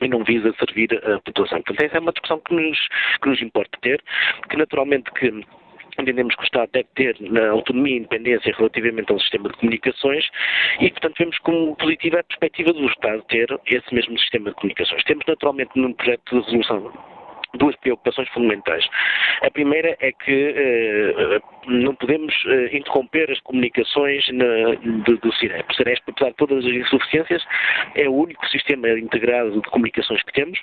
e 0.00 0.08
não 0.08 0.24
visa 0.24 0.54
servir 0.58 0.88
a 1.04 1.20
população. 1.20 1.62
Portanto, 1.62 1.84
essa 1.84 1.96
é 1.96 2.00
uma 2.00 2.12
discussão 2.12 2.40
que 2.40 2.54
nos, 2.54 2.78
que 3.22 3.28
nos 3.28 3.42
importa 3.42 3.78
ter, 3.80 4.02
que 4.48 4.56
naturalmente 4.56 5.10
que 5.12 5.44
entendemos 6.02 6.34
que 6.34 6.42
o 6.42 6.44
Estado 6.44 6.70
deve 6.72 6.88
ter 6.94 7.16
autonomia 7.50 7.94
e 7.94 7.98
independência 7.98 8.54
relativamente 8.56 9.12
ao 9.12 9.20
sistema 9.20 9.48
de 9.48 9.56
comunicações 9.56 10.28
e, 10.80 10.90
portanto, 10.90 11.14
vemos 11.18 11.38
como 11.38 11.76
positiva 11.76 12.20
a 12.20 12.24
perspectiva 12.24 12.72
do 12.72 12.86
Estado 12.86 13.22
ter 13.28 13.48
esse 13.66 13.94
mesmo 13.94 14.18
sistema 14.18 14.50
de 14.50 14.56
comunicações. 14.56 15.02
Temos, 15.04 15.24
naturalmente, 15.26 15.70
num 15.76 15.92
projeto 15.92 16.22
de 16.30 16.36
resolução 16.36 16.92
duas 17.56 17.76
preocupações 17.76 18.28
fundamentais. 18.30 18.86
A 19.42 19.50
primeira 19.50 19.96
é 20.00 20.12
que 20.12 20.54
eh, 20.56 21.40
não 21.66 21.94
podemos 21.94 22.34
eh, 22.46 22.76
interromper 22.76 23.30
as 23.30 23.40
comunicações 23.40 24.26
na, 24.32 24.74
do, 25.04 25.16
do 25.16 25.32
CIREP. 25.34 25.64
O 25.70 25.74
CIREP, 25.74 26.02
apesar 26.06 26.30
de 26.30 26.36
todas 26.36 26.64
as 26.64 26.72
insuficiências, 26.72 27.42
é 27.94 28.08
o 28.08 28.14
único 28.14 28.46
sistema 28.48 28.88
integrado 28.90 29.60
de 29.60 29.70
comunicações 29.70 30.22
que 30.22 30.32
temos 30.32 30.60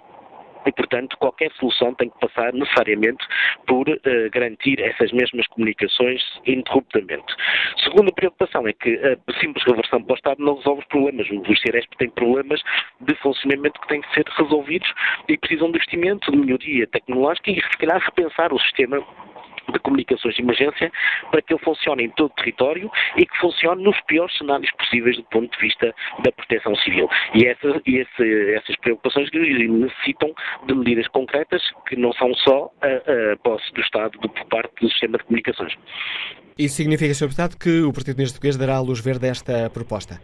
e, 0.66 0.72
portanto, 0.72 1.18
qualquer 1.18 1.52
solução 1.54 1.94
tem 1.96 2.10
que 2.10 2.20
passar 2.20 2.54
necessariamente 2.54 3.26
por 3.68 3.88
uh, 3.88 4.00
garantir 4.32 4.80
essas 4.80 5.12
mesmas 5.12 5.48
comunicações 5.48 6.22
ininterruptamente. 6.46 7.34
Segunda 7.84 8.12
preocupação 8.12 8.68
é 8.68 8.74
que 8.74 8.96
a 8.96 9.40
simples 9.40 9.64
reversão 9.66 10.04
para 10.04 10.14
o 10.14 10.16
Estado 10.16 10.44
não 10.44 10.56
resolve 10.56 10.82
os 10.82 10.88
problemas. 10.88 11.28
O 11.30 11.56
Ciresp 11.56 11.96
tem 11.98 12.10
problemas 12.10 12.62
de 13.02 13.16
funcionamento 13.16 13.80
que 13.82 13.88
têm 13.88 14.02
que 14.02 14.14
ser 14.14 14.26
resolvidos 14.38 14.92
e 15.28 15.38
precisam 15.38 15.72
de 15.72 15.78
investimento, 15.78 16.32
de 16.32 16.38
melhoria 16.38 16.88
tecnológica 16.88 17.52
e, 17.52 17.56
se 17.56 17.78
calhar, 17.78 18.00
repensar 18.00 18.54
o 18.54 18.60
sistema 18.60 19.04
de 19.72 19.80
comunicações 19.80 20.36
de 20.36 20.42
emergência 20.42 20.92
para 21.32 21.42
que 21.42 21.54
ele 21.54 21.64
funcione 21.64 22.04
em 22.04 22.10
todo 22.12 22.32
o 22.32 22.36
território 22.36 22.92
e 23.18 23.26
que 23.26 23.38
funcione 23.40 23.84
nos 23.84 24.00
piores 24.02 24.36
cenários 24.38 24.72
possíveis 24.72 25.18
do 25.18 25.24
ponto 25.24 25.52
de 25.52 25.62
vista 25.62 25.94
da 26.24 26.32
proteção 26.32 26.76
civil. 26.78 27.10
E, 27.34 27.46
essa, 27.46 27.82
e 27.86 27.98
esse, 27.98 28.54
essas 28.54 28.76
preocupações 28.78 29.30
necessitam 29.32 30.34
de 30.66 30.74
medidas 30.74 31.08
concretas 31.10 31.62
que 31.88 31.96
não 31.96 32.14
são 32.14 32.34
só 32.36 32.72
a, 32.82 33.34
a 33.34 33.38
posse 33.38 33.72
do 33.74 33.82
Estado 33.82 34.20
por 34.20 34.46
parte 34.46 34.74
do 34.82 34.90
sistema 34.90 35.18
de 35.18 35.24
comunicações. 35.26 35.74
Isso 36.58 36.76
significa, 36.76 37.14
Sr. 37.14 37.26
Deputado, 37.26 37.58
que 37.58 37.82
o 37.82 37.92
Partido 37.92 38.18
Português 38.18 38.58
dará 38.58 38.76
a 38.76 38.82
luz 38.82 39.00
verde 39.00 39.28
a 39.28 39.30
esta 39.30 39.70
proposta? 39.72 40.20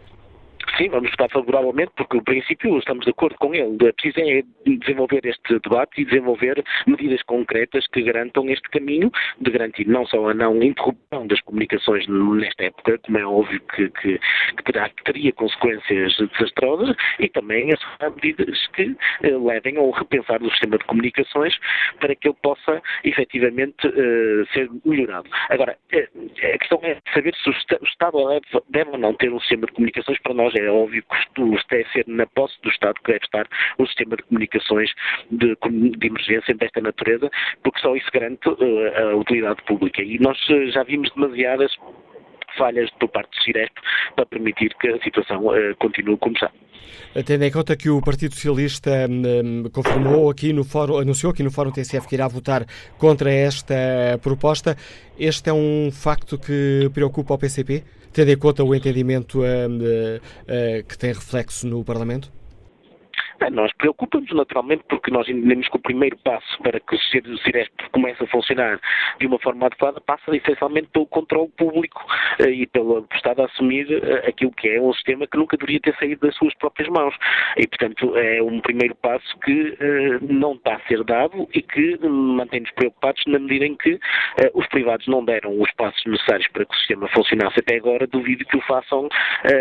Sim, 0.80 0.88
vamos 0.88 1.10
votar 1.10 1.30
favoravelmente, 1.30 1.92
porque 1.94 2.16
o 2.16 2.22
princípio 2.22 2.78
estamos 2.78 3.04
de 3.04 3.10
acordo 3.10 3.36
com 3.38 3.54
ele. 3.54 3.76
É 3.86 3.92
preciso 3.92 4.20
é 4.20 4.42
desenvolver 4.66 5.20
este 5.26 5.58
debate 5.60 6.00
e 6.00 6.04
desenvolver 6.06 6.64
medidas 6.86 7.22
concretas 7.24 7.86
que 7.88 8.02
garantam 8.02 8.48
este 8.48 8.68
caminho 8.70 9.10
de 9.40 9.50
garantir 9.50 9.86
não 9.86 10.06
só 10.06 10.30
a 10.30 10.34
não 10.34 10.62
interrupção 10.62 11.26
das 11.26 11.40
comunicações 11.42 12.06
nesta 12.08 12.64
época, 12.64 12.98
como 12.98 13.18
é 13.18 13.26
óbvio 13.26 13.60
que, 13.74 13.90
que, 13.90 14.18
que, 14.56 14.64
terá, 14.64 14.90
teria 15.04 15.32
consequências 15.32 16.16
desastrosas, 16.16 16.96
e 17.18 17.28
também 17.28 17.70
as 17.72 18.14
medidas 18.14 18.66
que 18.68 18.96
eh, 19.22 19.36
levem 19.36 19.76
ao 19.76 19.90
repensar 19.90 20.38
do 20.38 20.50
sistema 20.50 20.78
de 20.78 20.84
comunicações 20.84 21.54
para 21.98 22.14
que 22.14 22.28
ele 22.28 22.36
possa 22.42 22.80
efetivamente 23.04 23.86
eh, 23.86 24.44
ser 24.52 24.70
melhorado. 24.84 25.28
Agora, 25.50 25.76
eh, 25.92 26.08
a 26.54 26.58
questão 26.58 26.80
é 26.82 26.96
saber 27.12 27.34
se 27.34 27.50
o 27.50 27.84
Estado 27.84 28.28
deve, 28.28 28.64
deve 28.70 28.90
ou 28.90 28.98
não 28.98 29.14
ter 29.14 29.32
um 29.32 29.40
sistema 29.40 29.66
de 29.66 29.72
comunicações 29.72 30.18
para 30.20 30.34
nós 30.34 30.54
é 30.54 30.69
óbvio 30.72 31.02
que 31.02 31.66
deve 31.70 31.88
ser 31.90 32.04
na 32.06 32.26
posse 32.26 32.60
do 32.62 32.70
Estado 32.70 32.94
que 33.04 33.12
deve 33.12 33.24
estar 33.24 33.46
o 33.78 33.86
sistema 33.86 34.16
de 34.16 34.22
comunicações 34.24 34.90
de, 35.30 35.56
de 35.96 36.06
emergência 36.06 36.54
desta 36.54 36.80
natureza, 36.80 37.30
porque 37.62 37.80
só 37.80 37.94
isso 37.96 38.08
garante 38.12 38.48
uh, 38.48 39.10
a 39.10 39.16
utilidade 39.16 39.62
pública. 39.62 40.02
E 40.02 40.18
nós 40.18 40.38
uh, 40.48 40.70
já 40.70 40.82
vimos 40.82 41.10
demasiadas 41.14 41.76
falhas 42.56 42.90
por 42.98 43.08
parte 43.08 43.30
do 43.30 43.42
Ciresp 43.42 43.74
para 44.16 44.26
permitir 44.26 44.74
que 44.80 44.88
a 44.88 45.02
situação 45.02 45.46
uh, 45.46 45.76
continue 45.78 46.16
como 46.18 46.34
está. 46.34 46.50
Tendo 47.24 47.44
em 47.44 47.50
conta 47.50 47.76
que 47.76 47.90
o 47.90 48.00
Partido 48.00 48.34
Socialista 48.34 48.90
um, 49.08 49.64
confirmou 49.70 50.30
aqui 50.30 50.52
no 50.52 50.64
fórum, 50.64 50.98
anunciou 50.98 51.32
aqui 51.32 51.42
no 51.42 51.50
Fórum 51.50 51.72
TSF 51.72 52.06
que 52.06 52.14
irá 52.14 52.28
votar 52.28 52.64
contra 52.98 53.32
esta 53.32 53.74
proposta, 54.22 54.76
este 55.18 55.50
é 55.50 55.52
um 55.52 55.90
facto 55.92 56.38
que 56.38 56.88
preocupa 56.94 57.34
o 57.34 57.38
PCP, 57.38 57.82
tendo 58.12 58.30
em 58.30 58.36
conta 58.36 58.62
o 58.62 58.74
entendimento 58.74 59.40
um, 59.40 59.42
uh, 59.42 60.16
uh, 60.16 60.84
que 60.88 60.96
tem 60.96 61.12
reflexo 61.12 61.66
no 61.66 61.84
Parlamento? 61.84 62.30
Nós 63.48 63.72
preocupamos 63.74 64.30
naturalmente 64.32 64.84
porque 64.88 65.10
nós 65.10 65.28
entendemos 65.28 65.68
que 65.68 65.76
o 65.76 65.80
primeiro 65.80 66.16
passo 66.18 66.58
para 66.62 66.78
que 66.80 66.94
o 66.94 66.98
Ciresp 67.38 67.72
comece 67.92 68.22
a 68.22 68.26
funcionar 68.26 68.80
de 69.18 69.26
uma 69.26 69.38
forma 69.38 69.66
adequada 69.66 70.00
passa 70.00 70.36
essencialmente 70.36 70.88
pelo 70.92 71.06
controle 71.06 71.50
público 71.56 72.04
eh, 72.38 72.50
e 72.50 72.66
pelo 72.66 73.06
Estado 73.14 73.42
a 73.42 73.46
assumir 73.46 73.86
eh, 73.90 74.28
aquilo 74.28 74.50
que 74.52 74.68
é 74.68 74.80
um 74.80 74.92
sistema 74.92 75.26
que 75.26 75.38
nunca 75.38 75.56
deveria 75.56 75.80
ter 75.80 75.94
saído 75.96 76.26
das 76.26 76.36
suas 76.36 76.54
próprias 76.54 76.88
mãos. 76.88 77.14
E, 77.56 77.66
portanto, 77.66 78.16
é 78.16 78.42
um 78.42 78.60
primeiro 78.60 78.94
passo 78.96 79.38
que 79.40 79.76
eh, 79.80 80.18
não 80.22 80.54
está 80.54 80.74
a 80.74 80.80
ser 80.88 81.04
dado 81.04 81.48
e 81.54 81.62
que 81.62 81.98
mantém-nos 82.06 82.70
preocupados 82.72 83.22
na 83.26 83.38
medida 83.38 83.66
em 83.66 83.76
que 83.76 83.98
os 84.54 84.66
privados 84.68 85.06
não 85.06 85.24
deram 85.24 85.60
os 85.60 85.70
passos 85.72 86.02
necessários 86.04 86.48
para 86.48 86.64
que 86.64 86.74
o 86.74 86.78
sistema 86.78 87.08
funcionasse 87.08 87.60
até 87.60 87.76
agora, 87.76 88.06
duvido 88.06 88.44
que 88.44 88.56
o 88.56 88.60
façam 88.62 89.08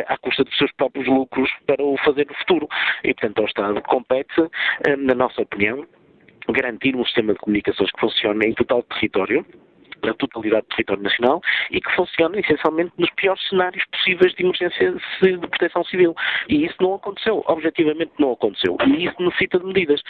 à 0.08 0.18
custa 0.18 0.44
dos 0.44 0.58
seus 0.58 0.72
próprios 0.74 1.08
lucros 1.08 1.50
para 1.66 1.84
o 1.84 1.98
fazer 1.98 2.26
no 2.28 2.34
futuro. 2.36 2.68
E, 3.04 3.14
portanto, 3.14 3.40
ao 3.40 3.46
Estado 3.46 3.69
compete, 3.88 4.42
eh, 4.86 4.96
na 4.96 5.16
nossa 5.16 5.42
opinião, 5.42 5.86
garantir 6.52 6.96
um 6.96 7.06
sistema 7.06 7.34
de 7.34 7.40
comunicações 7.40 7.92
que 7.92 8.00
funcione 8.00 8.48
em 8.48 8.54
total 8.54 8.84
território, 8.84 9.46
na 10.04 10.14
totalidade 10.14 10.64
do 10.64 10.76
território 10.76 11.04
nacional 11.04 11.42
e 11.72 11.82
que 11.82 11.96
funciona 11.96 12.40
essencialmente 12.40 12.92
nos 12.98 13.10
piores 13.12 13.42
cenários 13.48 13.84
possíveis 13.92 14.34
de 14.34 14.44
emergência 14.44 14.94
de 15.22 15.38
proteção 15.48 15.84
civil. 15.86 16.16
E 16.48 16.66
isso 16.66 16.76
não 16.80 16.96
aconteceu, 16.96 17.44
objetivamente 17.48 18.12
não 18.20 18.34
aconteceu. 18.34 18.78
E 18.86 19.06
isso 19.06 19.16
necessita 19.20 19.60
de 19.60 19.66
medidas. 19.66 20.02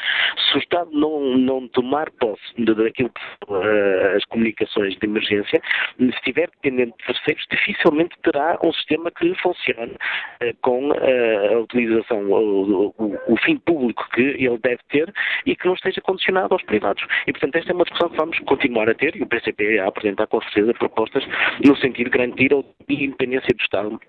Se 0.49 0.57
o 0.57 0.59
Estado 0.59 0.89
não, 0.91 1.37
não 1.37 1.67
tomar 1.69 2.09
posse 2.11 2.41
daquilo 2.57 3.09
que 3.09 3.21
são 3.45 3.57
uh, 3.57 4.15
as 4.15 4.25
comunicações 4.25 4.95
de 4.95 5.05
emergência, 5.05 5.61
se 5.97 6.09
estiver 6.09 6.49
dependente 6.49 6.93
de 6.97 7.05
terceiros, 7.05 7.45
dificilmente 7.51 8.15
terá 8.23 8.57
um 8.63 8.71
sistema 8.73 9.11
que 9.11 9.33
funcione 9.35 9.93
uh, 9.93 10.57
com 10.61 10.89
uh, 10.89 11.53
a 11.53 11.59
utilização, 11.59 12.29
o, 12.29 12.93
o, 12.97 13.17
o 13.27 13.37
fim 13.37 13.57
público 13.57 14.07
que 14.11 14.21
ele 14.21 14.57
deve 14.59 14.79
ter 14.89 15.13
e 15.45 15.55
que 15.55 15.65
não 15.65 15.73
esteja 15.73 16.01
condicionado 16.01 16.53
aos 16.53 16.63
privados. 16.63 17.03
E, 17.27 17.31
portanto, 17.31 17.55
esta 17.55 17.71
é 17.71 17.75
uma 17.75 17.83
discussão 17.83 18.09
que 18.09 18.17
vamos 18.17 18.39
continuar 18.39 18.89
a 18.89 18.93
ter 18.93 19.15
e 19.15 19.21
o 19.21 19.27
PCP 19.27 19.78
a 19.79 19.87
apresentar 19.87 20.27
com 20.27 20.41
certeza 20.41 20.73
propostas 20.73 21.23
no 21.63 21.75
sentido 21.77 22.09
de 22.09 22.17
garantir 22.17 22.53
a 22.53 22.63
independência 22.89 23.53
do 23.53 23.61
Estado 23.61 23.99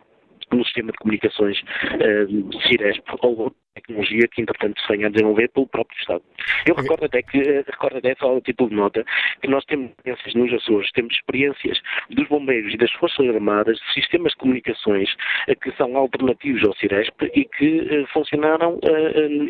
no 0.56 0.64
sistema 0.64 0.92
de 0.92 0.98
comunicações 0.98 1.60
uh, 1.60 2.62
Ciresp 2.66 3.04
ou 3.22 3.52
tecnologia 3.74 4.28
que, 4.28 4.42
entretanto, 4.42 4.80
se 4.80 4.88
venha 4.88 5.06
a 5.06 5.10
desenvolver 5.10 5.48
pelo 5.48 5.66
próprio 5.66 5.98
Estado. 5.98 6.22
Eu 6.66 6.74
recordo 6.74 7.04
até 7.04 7.22
que, 7.22 7.38
eh, 7.38 7.64
recordo 7.66 7.98
até 7.98 8.14
só 8.16 8.36
a 8.36 8.40
título 8.40 8.70
de 8.70 8.76
nota, 8.76 9.04
que 9.40 9.48
nós 9.48 9.64
temos 9.64 9.90
experiências 9.90 10.34
nos 10.34 10.52
Açores, 10.52 10.90
temos 10.92 11.14
experiências 11.14 11.80
dos 12.10 12.28
bombeiros 12.28 12.74
e 12.74 12.76
das 12.76 12.90
Forças 12.92 13.28
Armadas 13.28 13.78
de 13.78 13.92
sistemas 13.94 14.32
de 14.32 14.38
comunicações 14.38 15.12
uh, 15.48 15.56
que 15.60 15.70
são 15.76 15.96
alternativos 15.96 16.64
ao 16.64 16.74
Ciresp 16.74 17.22
e 17.34 17.44
que 17.44 17.80
uh, 17.80 18.06
funcionaram 18.12 18.78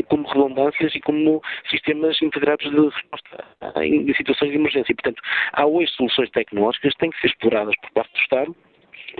como 0.08 0.28
redundâncias 0.28 0.94
e 0.94 1.00
como 1.00 1.42
sistemas 1.68 2.20
integrados 2.22 2.70
de 2.70 2.76
resposta 2.76 3.44
em 3.82 4.12
situações 4.14 4.50
de 4.50 4.56
emergência. 4.56 4.92
E, 4.92 4.94
portanto, 4.94 5.22
há 5.52 5.66
hoje 5.66 5.90
soluções 5.92 6.30
tecnológicas 6.30 6.92
que 6.92 6.98
têm 6.98 7.10
que 7.10 7.20
ser 7.20 7.28
exploradas 7.28 7.74
por 7.80 7.90
parte 7.92 8.12
do 8.12 8.20
Estado 8.20 8.56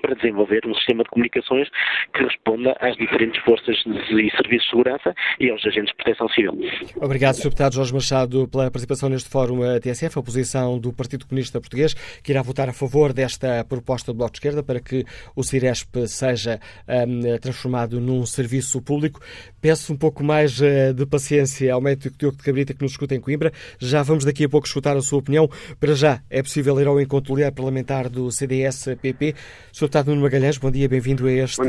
para 0.01 0.15
desenvolver 0.15 0.61
um 0.67 0.75
sistema 0.75 1.03
de 1.03 1.11
comunicações 1.11 1.69
que 2.15 2.23
responda 2.23 2.77
às 2.81 2.97
diferentes 2.97 3.43
forças 3.43 3.77
e 3.87 4.31
serviços 4.37 4.65
de 4.65 4.71
segurança 4.71 5.15
e 5.39 5.51
aos 5.51 5.65
agentes 5.67 5.91
de 5.91 5.97
proteção 5.97 6.29
civil. 6.29 6.59
Obrigado, 6.97 7.35
Sr. 7.35 7.45
Deputado 7.45 7.75
Jorge 7.75 7.95
Machado, 7.95 8.49
pela 8.49 8.71
participação 8.71 9.09
neste 9.09 9.29
fórum 9.29 9.61
TSF, 9.81 10.19
a 10.19 10.23
posição 10.23 10.79
do 10.79 10.93
Partido 10.93 11.27
Comunista 11.27 11.61
Português, 11.61 11.95
que 12.23 12.33
irá 12.33 12.43
votar 12.43 12.69
a 12.69 12.73
favor 12.73 13.13
desta 13.13 13.65
proposta 13.65 14.13
do 14.13 14.17
Bloco 14.17 14.33
de 14.33 14.39
Esquerda 14.39 14.63
para 14.63 14.81
que 14.81 15.05
o 15.35 15.43
CIRESP 15.43 16.07
seja 16.07 16.61
um, 16.89 17.39
transformado 17.39 18.01
num 18.01 18.25
serviço 18.27 18.81
público. 18.83 19.21
Peço 19.61 19.93
um 19.93 19.97
pouco 19.97 20.23
mais 20.23 20.61
uh, 20.61 20.95
de 20.95 21.07
paciência 21.07 21.73
ao 21.73 21.81
médico 21.81 22.17
Diogo 22.17 22.37
de 22.37 22.43
Cabrita 22.43 22.75
que 22.75 22.83
nos 22.83 22.93
escuta 22.93 23.15
em 23.15 23.21
Coimbra. 23.21 23.53
Já 23.79 24.03
vamos 24.03 24.25
daqui 24.25 24.45
a 24.45 24.49
pouco 24.49 24.67
escutar 24.67 24.97
a 24.97 25.01
sua 25.01 25.19
opinião. 25.19 25.49
Para 25.79 25.95
já, 25.95 26.21
é 26.31 26.43
possível 26.43 26.81
ir 26.81 26.87
ao 26.87 27.01
encontro 27.01 27.35
parlamentar 27.51 28.09
do 28.09 28.31
CDS-PP. 28.31 29.35
Sr. 29.81 29.87
Deputado 29.87 30.09
Nuno 30.09 30.21
Magalhães, 30.21 30.59
bom 30.59 30.71
dia, 30.71 30.87
bem-vindo 30.87 31.27
a 31.27 31.33
este 31.33 31.63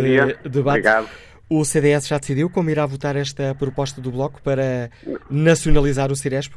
debate. 0.43 0.79
Obrigado. 0.79 1.09
O 1.49 1.63
CDS 1.63 2.09
já 2.09 2.17
decidiu 2.17 2.49
como 2.49 2.69
irá 2.69 2.85
votar 2.85 3.15
esta 3.15 3.55
proposta 3.55 4.01
do 4.01 4.11
Bloco 4.11 4.41
para 4.41 4.89
nacionalizar 5.29 6.11
o 6.11 6.15
Ciresp? 6.15 6.53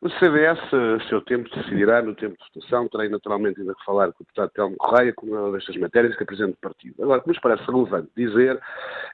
O 0.00 0.08
CDS, 0.08 0.58
a 0.72 1.08
seu 1.10 1.20
tempo, 1.20 1.50
decidirá 1.54 2.00
no 2.00 2.14
tempo 2.14 2.36
de 2.38 2.54
votação. 2.54 2.88
Terei 2.88 3.10
naturalmente 3.10 3.60
ainda 3.60 3.74
que 3.74 3.84
falar 3.84 4.12
com 4.12 4.22
o 4.22 4.26
deputado 4.26 4.50
Telmo 4.54 4.76
Correia, 4.78 5.12
com 5.12 5.26
uma 5.26 5.52
destas 5.52 5.76
matérias, 5.76 6.16
que 6.16 6.22
é 6.22 6.26
presidente 6.26 6.52
do 6.52 6.60
partido. 6.60 7.02
Agora, 7.02 7.20
o 7.20 7.22
que 7.22 7.28
nos 7.28 7.40
parece 7.40 7.62
relevante 7.70 8.08
dizer 8.16 8.58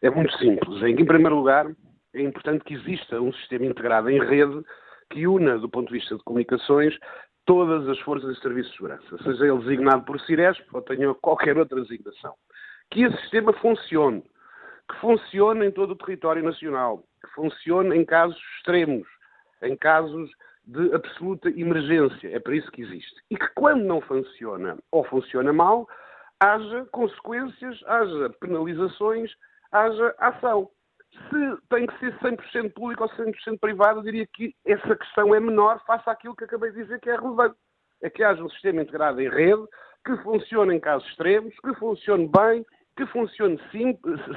é 0.00 0.10
muito 0.10 0.38
simples. 0.38 0.80
Em 0.80 0.92
em 0.92 1.04
primeiro 1.04 1.34
lugar, 1.34 1.66
é 2.14 2.22
importante 2.22 2.64
que 2.64 2.74
exista 2.74 3.20
um 3.20 3.32
sistema 3.32 3.66
integrado 3.66 4.08
em 4.08 4.20
rede 4.20 4.62
que 5.10 5.26
una, 5.26 5.58
do 5.58 5.68
ponto 5.68 5.88
de 5.92 5.98
vista 5.98 6.14
de 6.16 6.22
comunicações, 6.22 6.94
todas 7.44 7.88
as 7.88 7.98
forças 8.00 8.34
de 8.34 8.40
serviço 8.40 8.70
de 8.70 8.76
segurança, 8.76 9.18
seja 9.22 9.46
ele 9.46 9.58
designado 9.58 10.04
por 10.04 10.20
Ciresp 10.20 10.66
ou 10.72 10.82
tenha 10.82 11.12
qualquer 11.14 11.56
outra 11.58 11.80
designação. 11.80 12.34
Que 12.90 13.02
esse 13.02 13.16
sistema 13.22 13.52
funcione, 13.54 14.22
que 14.88 14.96
funcione 15.00 15.66
em 15.66 15.70
todo 15.70 15.92
o 15.92 15.96
território 15.96 16.42
nacional, 16.42 17.04
que 17.20 17.30
funcione 17.34 17.96
em 17.96 18.04
casos 18.04 18.40
extremos, 18.56 19.08
em 19.62 19.76
casos 19.76 20.30
de 20.64 20.94
absoluta 20.94 21.48
emergência. 21.48 22.28
É 22.28 22.38
para 22.38 22.54
isso 22.54 22.70
que 22.70 22.82
existe. 22.82 23.20
E 23.30 23.36
que 23.36 23.48
quando 23.54 23.82
não 23.84 24.00
funciona 24.00 24.78
ou 24.90 25.04
funciona 25.04 25.52
mal, 25.52 25.88
haja 26.40 26.84
consequências, 26.92 27.80
haja 27.86 28.30
penalizações, 28.40 29.32
haja 29.70 30.14
ação. 30.18 30.70
Se 31.12 31.66
tem 31.68 31.86
que 31.86 31.98
ser 31.98 32.18
100% 32.18 32.72
público 32.72 33.02
ou 33.02 33.10
100% 33.10 33.58
privado, 33.60 34.00
eu 34.00 34.04
diria 34.04 34.26
que 34.26 34.54
essa 34.64 34.96
questão 34.96 35.34
é 35.34 35.40
menor 35.40 35.82
face 35.84 36.08
àquilo 36.08 36.34
que 36.34 36.44
acabei 36.44 36.70
de 36.70 36.82
dizer 36.82 37.00
que 37.00 37.10
é 37.10 37.16
relevante. 37.16 37.56
É 38.02 38.10
que 38.10 38.24
haja 38.24 38.42
um 38.42 38.50
sistema 38.50 38.82
integrado 38.82 39.20
em 39.20 39.28
rede, 39.28 39.62
que 40.04 40.16
funcione 40.18 40.74
em 40.74 40.80
casos 40.80 41.08
extremos, 41.08 41.54
que 41.60 41.74
funcione 41.74 42.28
bem, 42.28 42.64
que 42.96 43.06
funcione 43.06 43.60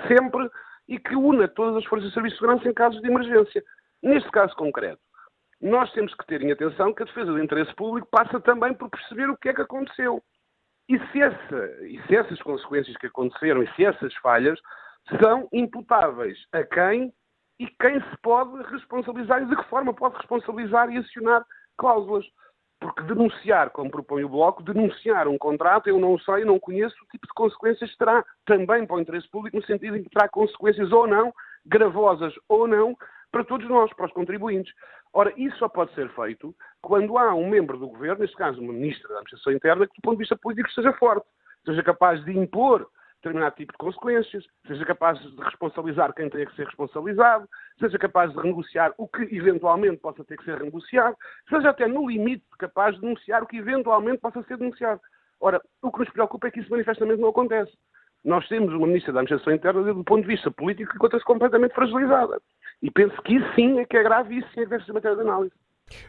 sempre 0.08 0.50
e 0.88 1.00
que 1.00 1.16
una 1.16 1.48
todas 1.48 1.78
as 1.78 1.86
forças 1.86 2.10
de 2.10 2.14
serviço 2.14 2.36
de 2.36 2.42
segurança 2.42 2.70
em 2.70 2.74
casos 2.74 3.02
de 3.02 3.08
emergência. 3.08 3.64
Neste 4.04 4.30
caso 4.30 4.56
concreto, 4.56 5.02
nós 5.62 5.92
temos 5.94 6.14
que 6.14 6.28
ter 6.28 6.42
em 6.42 6.52
atenção 6.52 6.94
que 6.94 7.04
a 7.04 7.06
defesa 7.06 7.32
do 7.32 7.42
interesse 7.42 7.74
público 7.76 8.08
passa 8.12 8.40
também 8.40 8.74
por 8.74 8.90
perceber 8.90 9.30
o 9.30 9.38
que 9.38 9.50
é 9.50 9.54
que 9.54 9.62
aconteceu. 9.62 10.22
E 10.88 11.00
se, 11.08 11.22
essa, 11.22 11.86
e 11.86 12.00
se 12.06 12.16
essas 12.16 12.40
consequências 12.44 12.96
que 12.98 13.08
aconteceram 13.08 13.64
e 13.64 13.74
se 13.74 13.84
essas 13.84 14.14
falhas 14.16 14.60
são 15.22 15.48
imputáveis 15.52 16.38
a 16.52 16.64
quem 16.64 17.14
e 17.60 17.68
quem 17.68 18.02
se 18.02 18.18
pode 18.22 18.62
responsabilizar 18.72 19.42
e 19.42 19.46
de 19.46 19.56
que 19.56 19.70
forma 19.70 19.94
pode 19.94 20.18
responsabilizar 20.18 20.92
e 20.92 20.98
acionar 20.98 21.44
cláusulas. 21.78 22.26
Porque 22.80 23.04
denunciar, 23.04 23.70
como 23.70 23.90
propõe 23.90 24.26
o 24.26 24.30
Bloco, 24.30 24.62
denunciar 24.62 25.28
um 25.28 25.38
contrato, 25.38 25.88
eu 25.88 25.98
não 25.98 26.20
sei, 26.20 26.44
não 26.44 26.60
conheço 26.60 26.96
o 27.04 27.08
tipo 27.08 27.26
de 27.26 27.34
consequências 27.34 27.96
terá 27.96 28.24
também 28.46 28.86
para 28.86 28.98
o 28.98 29.00
interesse 29.00 29.30
público, 29.30 29.56
no 29.56 29.66
sentido 29.66 29.96
em 29.96 30.04
que 30.04 30.10
terá 30.10 30.28
consequências 30.28 30.92
ou 30.92 31.08
não, 31.08 31.34
gravosas 31.66 32.34
ou 32.50 32.68
não, 32.68 32.96
para 33.32 33.46
todos 33.46 33.68
nós, 33.68 33.92
para 33.94 34.06
os 34.06 34.12
contribuintes. 34.12 34.74
Ora, 35.14 35.34
isso 35.38 35.58
só 35.58 35.70
pode 35.70 35.94
ser 35.94 36.10
feito 36.14 36.54
quando 36.82 37.18
há 37.18 37.34
um 37.34 37.50
membro 37.50 37.78
do 37.78 37.88
governo, 37.88 38.20
neste 38.20 38.36
caso 38.36 38.62
uma 38.62 38.74
ministra 38.74 39.08
da 39.08 39.16
Administração 39.16 39.54
Interna, 39.54 39.88
que 39.88 39.96
do 39.96 40.02
ponto 40.02 40.16
de 40.16 40.20
vista 40.20 40.38
político 40.38 40.70
seja 40.72 40.92
forte, 40.94 41.26
seja 41.64 41.82
capaz 41.82 42.24
de 42.26 42.38
impor 42.38 42.88
determinado 43.26 43.56
tipo 43.56 43.72
de 43.72 43.78
consequências, 43.78 44.46
seja 44.68 44.86
capaz 44.86 45.20
de 45.20 45.42
responsabilizar 45.42 46.14
quem 46.14 46.30
tem 46.30 46.46
que 46.46 46.56
ser 46.56 46.66
responsabilizado, 46.66 47.50
seja 47.80 47.98
capaz 47.98 48.32
de 48.32 48.38
renegociar 48.38 48.94
o 48.98 49.08
que 49.08 49.24
eventualmente 49.36 49.98
possa 49.98 50.24
ter 50.24 50.38
que 50.38 50.46
ser 50.46 50.60
renegociado, 50.60 51.18
seja 51.50 51.70
até 51.70 51.88
no 51.88 52.08
limite 52.08 52.46
capaz 52.60 52.96
de 52.96 53.02
denunciar 53.02 53.42
o 53.42 53.48
que 53.48 53.58
eventualmente 53.58 54.20
possa 54.20 54.44
ser 54.44 54.58
denunciado. 54.58 55.02
Ora, 55.42 55.60
o 55.82 55.92
que 55.92 56.00
nos 56.00 56.10
preocupa 56.10 56.48
é 56.48 56.52
que 56.52 56.60
isso 56.60 56.72
manifestamente 56.72 57.22
não 57.22 57.30
acontece. 57.30 57.74
Nós 58.24 58.48
temos 58.48 58.74
uma 58.74 58.88
ministra 58.88 59.14
da 59.14 59.20
Administração 59.20 59.54
Interna, 59.54 59.94
do 59.94 60.04
ponto 60.04 60.22
de 60.22 60.28
vista 60.28 60.50
político, 60.50 60.92
que 60.92 60.98
encontra-se 60.98 61.26
completamente 61.26 61.76
fragilizada. 61.76 62.42
E 62.82 62.90
penso 62.90 63.20
que 63.22 63.36
isso 63.36 63.54
sim 63.54 63.80
é 63.80 63.86
que 63.86 63.98
é 63.98 64.04
grave 64.04 64.38
isso 64.38 64.50
deve 64.56 64.84
ser 64.84 64.94
matéria 64.94 65.16
de 65.16 65.22
análise. 65.22 65.54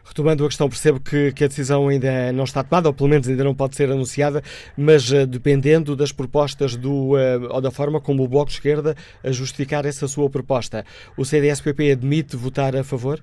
Retomando 0.03 0.43
a 0.43 0.47
questão, 0.47 0.67
percebo 0.67 0.99
que, 0.99 1.31
que, 1.33 1.43
a 1.43 1.47
decisão 1.47 1.87
ainda 1.87 2.31
não 2.33 2.45
está 2.45 2.63
tomada, 2.63 2.89
ou 2.89 2.95
pelo 2.95 3.09
menos 3.09 3.27
ainda 3.27 3.43
não 3.43 3.53
pode 3.53 3.75
ser 3.75 3.91
anunciada, 3.91 4.41
mas 4.75 5.11
uh, 5.11 5.27
dependendo 5.27 5.95
das 5.95 6.11
propostas 6.11 6.75
do, 6.75 7.13
uh, 7.13 7.47
ou 7.51 7.61
da 7.61 7.69
forma 7.69 8.01
como 8.01 8.23
o 8.23 8.27
Bloco 8.27 8.47
de 8.47 8.53
Esquerda 8.53 8.95
a 9.23 9.31
justificar 9.31 9.85
essa 9.85 10.07
sua 10.07 10.29
proposta, 10.29 10.83
o 11.15 11.23
CDS-PP 11.23 11.91
admite 11.91 12.35
votar 12.35 12.75
a 12.75 12.83
favor? 12.83 13.19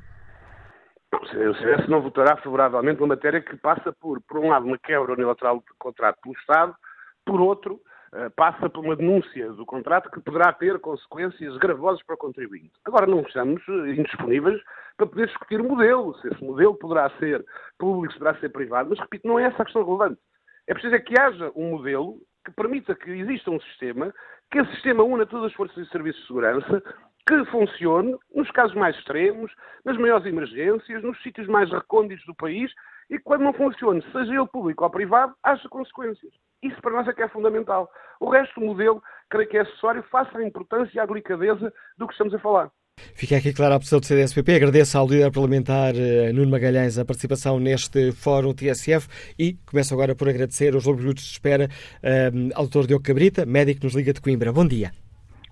O 1.13 1.55
CDS 1.57 1.89
não 1.89 2.01
votará 2.01 2.37
favoravelmente 2.37 3.01
uma 3.01 3.09
matéria 3.09 3.41
que 3.41 3.57
passa 3.57 3.93
por, 3.93 4.21
por 4.23 4.39
um 4.39 4.51
lado, 4.51 4.67
uma 4.67 4.79
quebra 4.79 5.13
unilateral 5.13 5.59
de 5.59 5.65
contrato 5.79 6.19
pelo 6.23 6.37
Estado, 6.37 6.75
por 7.27 7.41
outro, 7.41 7.81
eh, 7.81 7.94
passa 8.37 8.69
por 8.69 8.85
uma 8.85 8.97
denúncia 8.97 9.51
do 9.53 9.67
contrato 9.67 10.11
que 10.11 10.21
poderá 10.21 10.53
ter 10.53 10.79
consequências 10.79 11.57
gravosas 11.57 12.03
para 12.05 12.15
o 12.15 12.19
contribuinte. 12.19 12.73
Agora, 12.85 13.07
não 13.07 13.21
estamos 13.23 13.63
eh, 13.69 13.95
indisponíveis 13.99 14.61
para 14.97 15.07
poder 15.07 15.27
discutir 15.27 15.61
o 15.61 15.69
modelo, 15.69 16.17
se 16.21 16.29
esse 16.29 16.45
modelo 16.45 16.75
poderá 16.77 17.11
ser 17.19 17.45
público, 17.79 18.13
se 18.13 18.19
poderá 18.19 18.39
ser 18.39 18.51
privado, 18.51 18.91
mas, 18.91 19.01
repito, 19.01 19.27
não 19.27 19.39
é 19.39 19.45
essa 19.45 19.63
a 19.63 19.65
questão 19.65 19.85
relevante. 19.85 20.21
É 20.67 20.73
preciso 20.73 20.95
é 20.95 21.01
que 21.01 21.19
haja 21.19 21.51
um 21.57 21.71
modelo 21.71 22.19
que 22.45 22.53
permita 22.53 22.95
que 22.95 23.11
exista 23.11 23.51
um 23.51 23.61
sistema, 23.61 24.15
que 24.51 24.59
esse 24.59 24.71
sistema 24.73 25.03
una 25.03 25.27
todas 25.27 25.47
as 25.47 25.55
forças 25.55 25.77
e 25.77 25.91
serviços 25.91 26.21
de 26.21 26.27
segurança, 26.29 26.83
que 27.27 27.45
funcione 27.47 28.17
nos 28.35 28.51
casos 28.51 28.77
mais 28.77 28.97
extremos, 28.97 29.51
nas 29.85 29.97
maiores 29.97 30.27
emergências, 30.27 31.03
nos 31.03 31.21
sítios 31.23 31.47
mais 31.49 31.71
recônditos 31.71 32.25
do 32.27 32.35
país, 32.35 32.71
e 33.11 33.19
que 33.19 33.25
quando 33.25 33.43
não 33.43 33.53
funcione, 33.53 34.03
seja 34.13 34.35
ele 34.35 34.47
público 34.47 34.85
ou 34.85 34.91
privado, 34.91 35.35
haja 35.43 35.69
consequências. 35.69 36.33
Isso 36.63 36.81
para 36.81 36.93
nós 36.93 37.09
é 37.09 37.13
que 37.13 37.23
é 37.23 37.29
fundamental. 37.29 37.91
O 38.21 38.31
resto 38.31 38.59
do 38.59 38.67
modelo, 38.67 39.03
creio 39.29 39.49
que 39.49 39.59
é 39.59 39.61
acessório, 39.61 40.03
face 40.05 40.37
à 40.37 40.43
importância 40.43 40.97
e 40.97 41.01
à 41.01 41.07
delicadeza 41.07 41.73
do 41.99 42.07
que 42.07 42.13
estamos 42.15 42.35
a 42.35 42.39
falar. 42.39 42.71
Fica 43.15 43.37
aqui 43.37 43.53
clara 43.53 43.75
a 43.75 43.79
posição 43.79 44.01
do 44.01 44.07
CDSPP. 44.07 44.55
Agradeço 44.55 44.97
ao 44.97 45.07
líder 45.07 45.31
parlamentar 45.33 45.95
eh, 45.97 46.33
Nuno 46.33 46.51
Magalhães 46.51 46.99
a 46.99 47.05
participação 47.05 47.59
neste 47.59 48.13
Fórum 48.13 48.55
TSF 48.55 49.09
e 49.39 49.55
começo 49.69 49.93
agora 49.95 50.15
por 50.15 50.29
agradecer 50.29 50.75
os 50.75 50.87
longos 50.87 51.03
minutos 51.03 51.25
de 51.25 51.31
espera 51.31 51.69
um, 52.33 52.51
ao 52.55 52.67
Dr. 52.67 52.87
Diogo 52.87 53.05
Cabrita, 53.05 53.45
médico 53.45 53.81
que 53.81 53.87
nos 53.87 53.97
liga 53.97 54.13
de 54.13 54.21
Coimbra. 54.21 54.53
Bom 54.53 54.67
dia. 54.67 54.93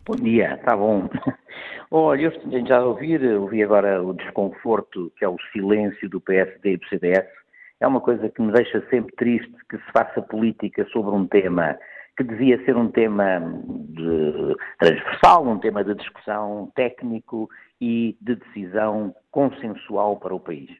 Bom 0.07 0.17
dia, 0.17 0.55
está 0.55 0.77
bom. 0.77 1.09
Olha, 1.91 2.33
eu 2.51 2.67
já 2.67 2.83
ouvir, 2.83 3.23
ouvi 3.23 3.63
agora 3.63 4.03
o 4.03 4.15
desconforto 4.15 5.13
que 5.19 5.25
é 5.25 5.29
o 5.29 5.37
silêncio 5.53 6.09
do 6.09 6.21
PSD 6.21 6.73
e 6.73 6.77
do 6.79 6.89
CDS 6.89 7.42
é 7.83 7.87
uma 7.87 8.01
coisa 8.01 8.29
que 8.29 8.41
me 8.41 8.53
deixa 8.53 8.81
sempre 8.89 9.15
triste 9.17 9.53
que 9.69 9.77
se 9.77 9.93
faça 9.93 10.23
política 10.23 10.87
sobre 10.93 11.11
um 11.11 11.27
tema 11.27 11.77
que 12.17 12.23
devia 12.23 12.63
ser 12.65 12.77
um 12.77 12.89
tema 12.89 13.41
de, 13.41 14.55
transversal, 14.79 15.47
um 15.49 15.59
tema 15.59 15.83
de 15.83 15.95
discussão 15.95 16.71
técnico 16.77 17.49
e 17.81 18.17
de 18.21 18.37
decisão 18.37 19.15
consensual 19.31 20.17
para 20.19 20.35
o 20.35 20.39
país. 20.39 20.71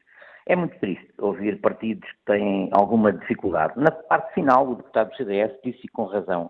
É 0.45 0.55
muito 0.55 0.77
triste 0.79 1.07
ouvir 1.17 1.59
partidos 1.59 2.09
que 2.09 2.25
têm 2.25 2.69
alguma 2.71 3.11
dificuldade. 3.11 3.73
Na 3.77 3.91
parte 3.91 4.33
final, 4.33 4.69
o 4.69 4.75
deputado 4.75 5.09
do 5.09 5.17
CDS 5.17 5.51
disse 5.63 5.87
com 5.89 6.05
razão 6.05 6.49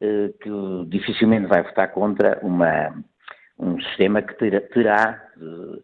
eh, 0.00 0.30
que 0.42 0.50
dificilmente 0.88 1.46
vai 1.46 1.62
votar 1.62 1.92
contra 1.92 2.38
uma, 2.42 2.92
um 3.58 3.80
sistema 3.80 4.20
que 4.20 4.34
terá, 4.34 4.60
terá 4.60 5.22
eh, 5.40 5.80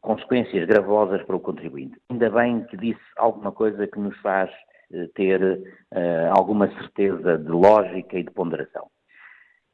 consequências 0.00 0.66
gravosas 0.66 1.22
para 1.24 1.36
o 1.36 1.40
contribuinte. 1.40 1.96
Ainda 2.10 2.30
bem 2.30 2.64
que 2.64 2.76
disse 2.76 3.00
alguma 3.16 3.52
coisa 3.52 3.86
que 3.86 3.98
nos 3.98 4.16
faz 4.20 4.50
eh, 4.92 5.08
ter 5.14 5.42
uh, 5.42 6.36
alguma 6.36 6.68
certeza 6.78 7.38
de 7.38 7.50
lógica 7.50 8.18
e 8.18 8.22
de 8.22 8.30
ponderação. 8.30 8.88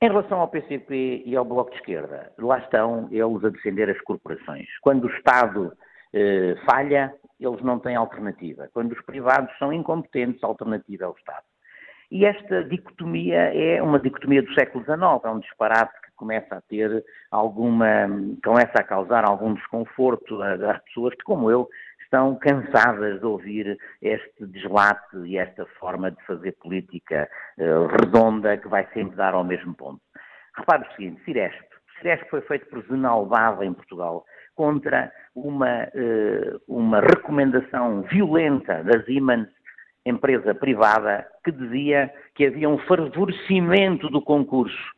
Em 0.00 0.08
relação 0.08 0.40
ao 0.40 0.48
PCP 0.48 1.24
e 1.26 1.36
ao 1.36 1.44
Bloco 1.44 1.72
de 1.72 1.78
Esquerda, 1.78 2.32
lá 2.38 2.58
estão 2.58 3.08
eles 3.10 3.44
a 3.44 3.48
defender 3.48 3.90
as 3.90 4.00
corporações. 4.02 4.68
Quando 4.80 5.04
o 5.04 5.10
Estado 5.10 5.72
eh, 6.12 6.54
falha, 6.64 7.12
eles 7.40 7.60
não 7.62 7.80
têm 7.80 7.96
alternativa. 7.96 8.68
Quando 8.72 8.92
os 8.92 9.04
privados 9.04 9.50
são 9.58 9.72
incompetentes, 9.72 10.42
a 10.44 10.46
alternativa 10.46 11.04
é 11.04 11.08
o 11.08 11.16
Estado. 11.18 11.44
E 12.10 12.24
esta 12.24 12.64
dicotomia 12.64 13.54
é 13.54 13.82
uma 13.82 13.98
dicotomia 13.98 14.42
do 14.42 14.52
século 14.54 14.82
XIX, 14.84 15.00
é 15.24 15.28
um 15.28 15.40
disparate 15.40 15.92
que 16.02 16.10
começa 16.16 16.56
a 16.56 16.60
ter 16.62 17.04
alguma, 17.30 17.86
começa 18.42 18.78
a 18.78 18.82
causar 18.82 19.28
algum 19.28 19.54
desconforto 19.54 20.40
às 20.42 20.82
pessoas 20.84 21.14
que, 21.14 21.22
como 21.22 21.50
eu, 21.50 21.68
estão 22.08 22.34
cansadas 22.36 23.20
de 23.20 23.26
ouvir 23.26 23.78
este 24.00 24.46
deslate 24.46 25.18
e 25.26 25.36
esta 25.36 25.66
forma 25.78 26.10
de 26.10 26.24
fazer 26.24 26.52
política 26.52 27.28
uh, 27.58 27.86
redonda 27.86 28.56
que 28.56 28.68
vai 28.68 28.88
sempre 28.94 29.14
dar 29.16 29.34
ao 29.34 29.44
mesmo 29.44 29.74
ponto. 29.74 30.00
Repare 30.56 30.88
o 30.88 30.92
seguinte, 30.94 31.22
Ciresp. 31.24 31.68
Ciresp 31.98 32.30
foi 32.30 32.40
feito 32.42 32.66
por 32.70 32.82
Zenalbava 32.86 33.66
em 33.66 33.74
Portugal 33.74 34.24
contra 34.54 35.12
uma, 35.34 35.84
uh, 35.84 36.60
uma 36.66 37.00
recomendação 37.00 38.02
violenta 38.02 38.82
da 38.82 39.04
Siemens 39.04 39.48
empresa 40.08 40.54
privada, 40.54 41.26
que 41.44 41.52
dizia 41.52 42.12
que 42.34 42.46
havia 42.46 42.68
um 42.68 42.78
favorecimento 42.78 44.08
do 44.08 44.22
concurso 44.22 44.92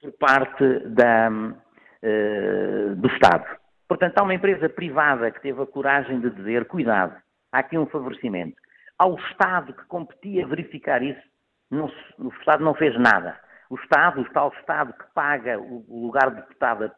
por 0.00 0.12
parte 0.12 0.80
da, 0.88 1.30
uh, 1.30 2.96
do 2.96 3.08
Estado. 3.08 3.56
Portanto, 3.88 4.18
há 4.18 4.22
uma 4.22 4.34
empresa 4.34 4.68
privada 4.68 5.30
que 5.30 5.40
teve 5.40 5.62
a 5.62 5.66
coragem 5.66 6.20
de 6.20 6.30
dizer: 6.30 6.66
cuidado, 6.66 7.14
há 7.52 7.58
aqui 7.58 7.78
um 7.78 7.86
favorecimento. 7.86 8.56
Ao 8.98 9.14
Estado 9.16 9.72
que 9.72 9.84
competia 9.86 10.46
verificar 10.46 11.02
isso, 11.02 11.22
não, 11.70 11.90
o 12.18 12.28
Estado 12.28 12.64
não 12.64 12.74
fez 12.74 12.98
nada. 12.98 13.38
O 13.68 13.74
Estado, 13.76 14.20
o 14.20 14.32
tal 14.32 14.52
Estado 14.60 14.92
que 14.92 15.04
paga 15.12 15.58
o 15.58 15.84
lugar 15.88 16.30
de 16.30 16.36
deputado 16.36 16.90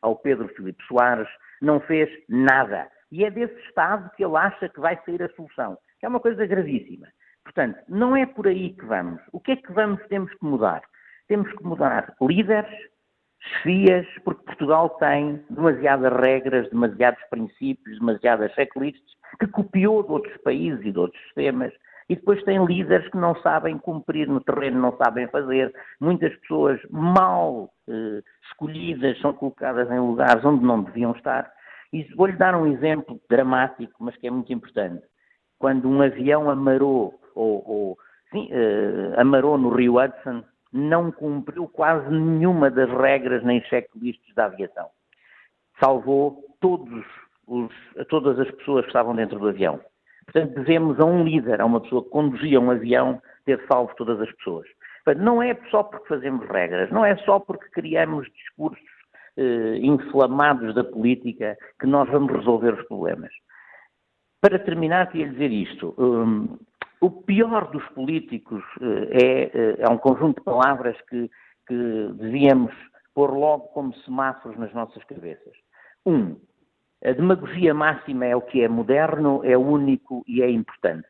ao 0.00 0.16
Pedro 0.16 0.48
Filipe 0.48 0.82
Soares, 0.84 1.28
não 1.60 1.80
fez 1.80 2.08
nada 2.28 2.88
E 3.10 3.24
é 3.24 3.30
desse 3.30 3.58
Estado 3.66 4.10
que 4.16 4.24
ele 4.24 4.36
acha 4.36 4.68
que 4.68 4.80
vai 4.80 4.98
sair 5.04 5.22
a 5.22 5.28
solução, 5.30 5.76
é 6.02 6.08
uma 6.08 6.20
coisa 6.20 6.46
gravíssima. 6.46 7.06
Portanto, 7.44 7.78
não 7.88 8.14
é 8.14 8.26
por 8.26 8.46
aí 8.46 8.70
que 8.74 8.84
vamos. 8.84 9.20
O 9.32 9.40
que 9.40 9.52
é 9.52 9.56
que 9.56 9.72
vamos, 9.72 10.00
temos 10.08 10.32
que 10.32 10.44
mudar? 10.44 10.82
Temos 11.28 11.50
que 11.52 11.64
mudar 11.64 12.14
líderes, 12.20 12.70
chefias, 13.40 14.06
porque 14.24 14.44
Portugal 14.44 14.90
tem 14.90 15.42
demasiadas 15.50 16.12
regras, 16.20 16.68
demasiados 16.70 17.22
princípios, 17.30 17.98
demasiadas 17.98 18.52
checklists, 18.52 19.12
que 19.40 19.46
copiou 19.46 20.02
de 20.02 20.12
outros 20.12 20.36
países 20.42 20.84
e 20.84 20.92
de 20.92 20.98
outros 20.98 21.20
sistemas, 21.24 21.72
e 22.08 22.16
depois 22.16 22.42
tem 22.44 22.64
líderes 22.64 23.08
que 23.08 23.16
não 23.16 23.34
sabem 23.36 23.78
cumprir 23.78 24.28
no 24.28 24.40
terreno, 24.40 24.80
não 24.80 24.96
sabem 24.96 25.28
fazer. 25.28 25.72
Muitas 26.00 26.34
pessoas 26.40 26.80
mal 26.90 27.72
eh, 27.88 28.22
escolhidas 28.50 29.18
são 29.20 29.32
colocadas 29.32 29.90
em 29.90 29.98
lugares 29.98 30.44
onde 30.44 30.64
não 30.64 30.82
deviam 30.82 31.12
estar. 31.12 31.50
E 31.92 32.04
vou-lhe 32.14 32.36
dar 32.36 32.54
um 32.54 32.66
exemplo 32.66 33.20
dramático, 33.30 33.94
mas 34.00 34.16
que 34.16 34.26
é 34.26 34.30
muito 34.30 34.52
importante. 34.52 35.02
Quando 35.62 35.88
um 35.88 36.02
avião 36.02 36.50
amarou, 36.50 37.14
ou, 37.36 37.62
ou 37.64 37.98
sim, 38.32 38.48
eh, 38.50 39.14
amarou 39.16 39.56
no 39.56 39.68
Rio 39.68 40.02
Hudson, 40.02 40.42
não 40.72 41.12
cumpriu 41.12 41.68
quase 41.68 42.10
nenhuma 42.10 42.68
das 42.68 42.90
regras 42.90 43.44
nem 43.44 43.62
checklists 43.66 44.34
da 44.34 44.46
aviação. 44.46 44.88
Salvou 45.78 46.42
todos 46.60 47.06
os, 47.46 47.72
todas 48.08 48.40
as 48.40 48.50
pessoas 48.50 48.82
que 48.82 48.88
estavam 48.88 49.14
dentro 49.14 49.38
do 49.38 49.50
avião. 49.50 49.78
Portanto, 50.24 50.52
devemos 50.52 50.98
a 50.98 51.04
um 51.04 51.22
líder, 51.22 51.60
a 51.60 51.64
uma 51.64 51.80
pessoa 51.80 52.02
que 52.02 52.10
conduzia 52.10 52.60
um 52.60 52.72
avião, 52.72 53.22
ter 53.44 53.64
salvo 53.68 53.94
todas 53.94 54.20
as 54.20 54.32
pessoas. 54.32 54.66
Portanto, 55.04 55.22
não 55.22 55.40
é 55.40 55.56
só 55.70 55.84
porque 55.84 56.08
fazemos 56.08 56.44
regras, 56.48 56.90
não 56.90 57.04
é 57.04 57.14
só 57.18 57.38
porque 57.38 57.68
criamos 57.70 58.26
discursos 58.32 58.82
eh, 59.36 59.76
inflamados 59.76 60.74
da 60.74 60.82
política 60.82 61.56
que 61.78 61.86
nós 61.86 62.10
vamos 62.10 62.32
resolver 62.32 62.74
os 62.74 62.84
problemas. 62.88 63.30
Para 64.42 64.58
terminar, 64.58 65.08
queria 65.08 65.28
dizer 65.28 65.52
isto. 65.52 65.94
Um, 65.96 66.58
o 67.00 67.10
pior 67.10 67.70
dos 67.70 67.86
políticos 67.90 68.60
eh, 68.80 69.08
é, 69.22 69.42
eh, 69.44 69.76
é, 69.78 69.88
um 69.88 69.96
conjunto 69.96 70.38
de 70.38 70.44
palavras 70.44 71.00
que, 71.02 71.30
que 71.64 72.08
devíamos 72.14 72.74
pôr 73.14 73.30
logo 73.30 73.68
como 73.68 73.94
semáforos 73.98 74.58
nas 74.58 74.74
nossas 74.74 75.04
cabeças. 75.04 75.54
Um, 76.04 76.36
a 77.04 77.12
demagogia 77.12 77.72
máxima 77.72 78.26
é 78.26 78.34
o 78.34 78.42
que 78.42 78.62
é 78.62 78.68
moderno, 78.68 79.44
é 79.44 79.56
único 79.56 80.24
e 80.26 80.42
é 80.42 80.50
importante. 80.50 81.06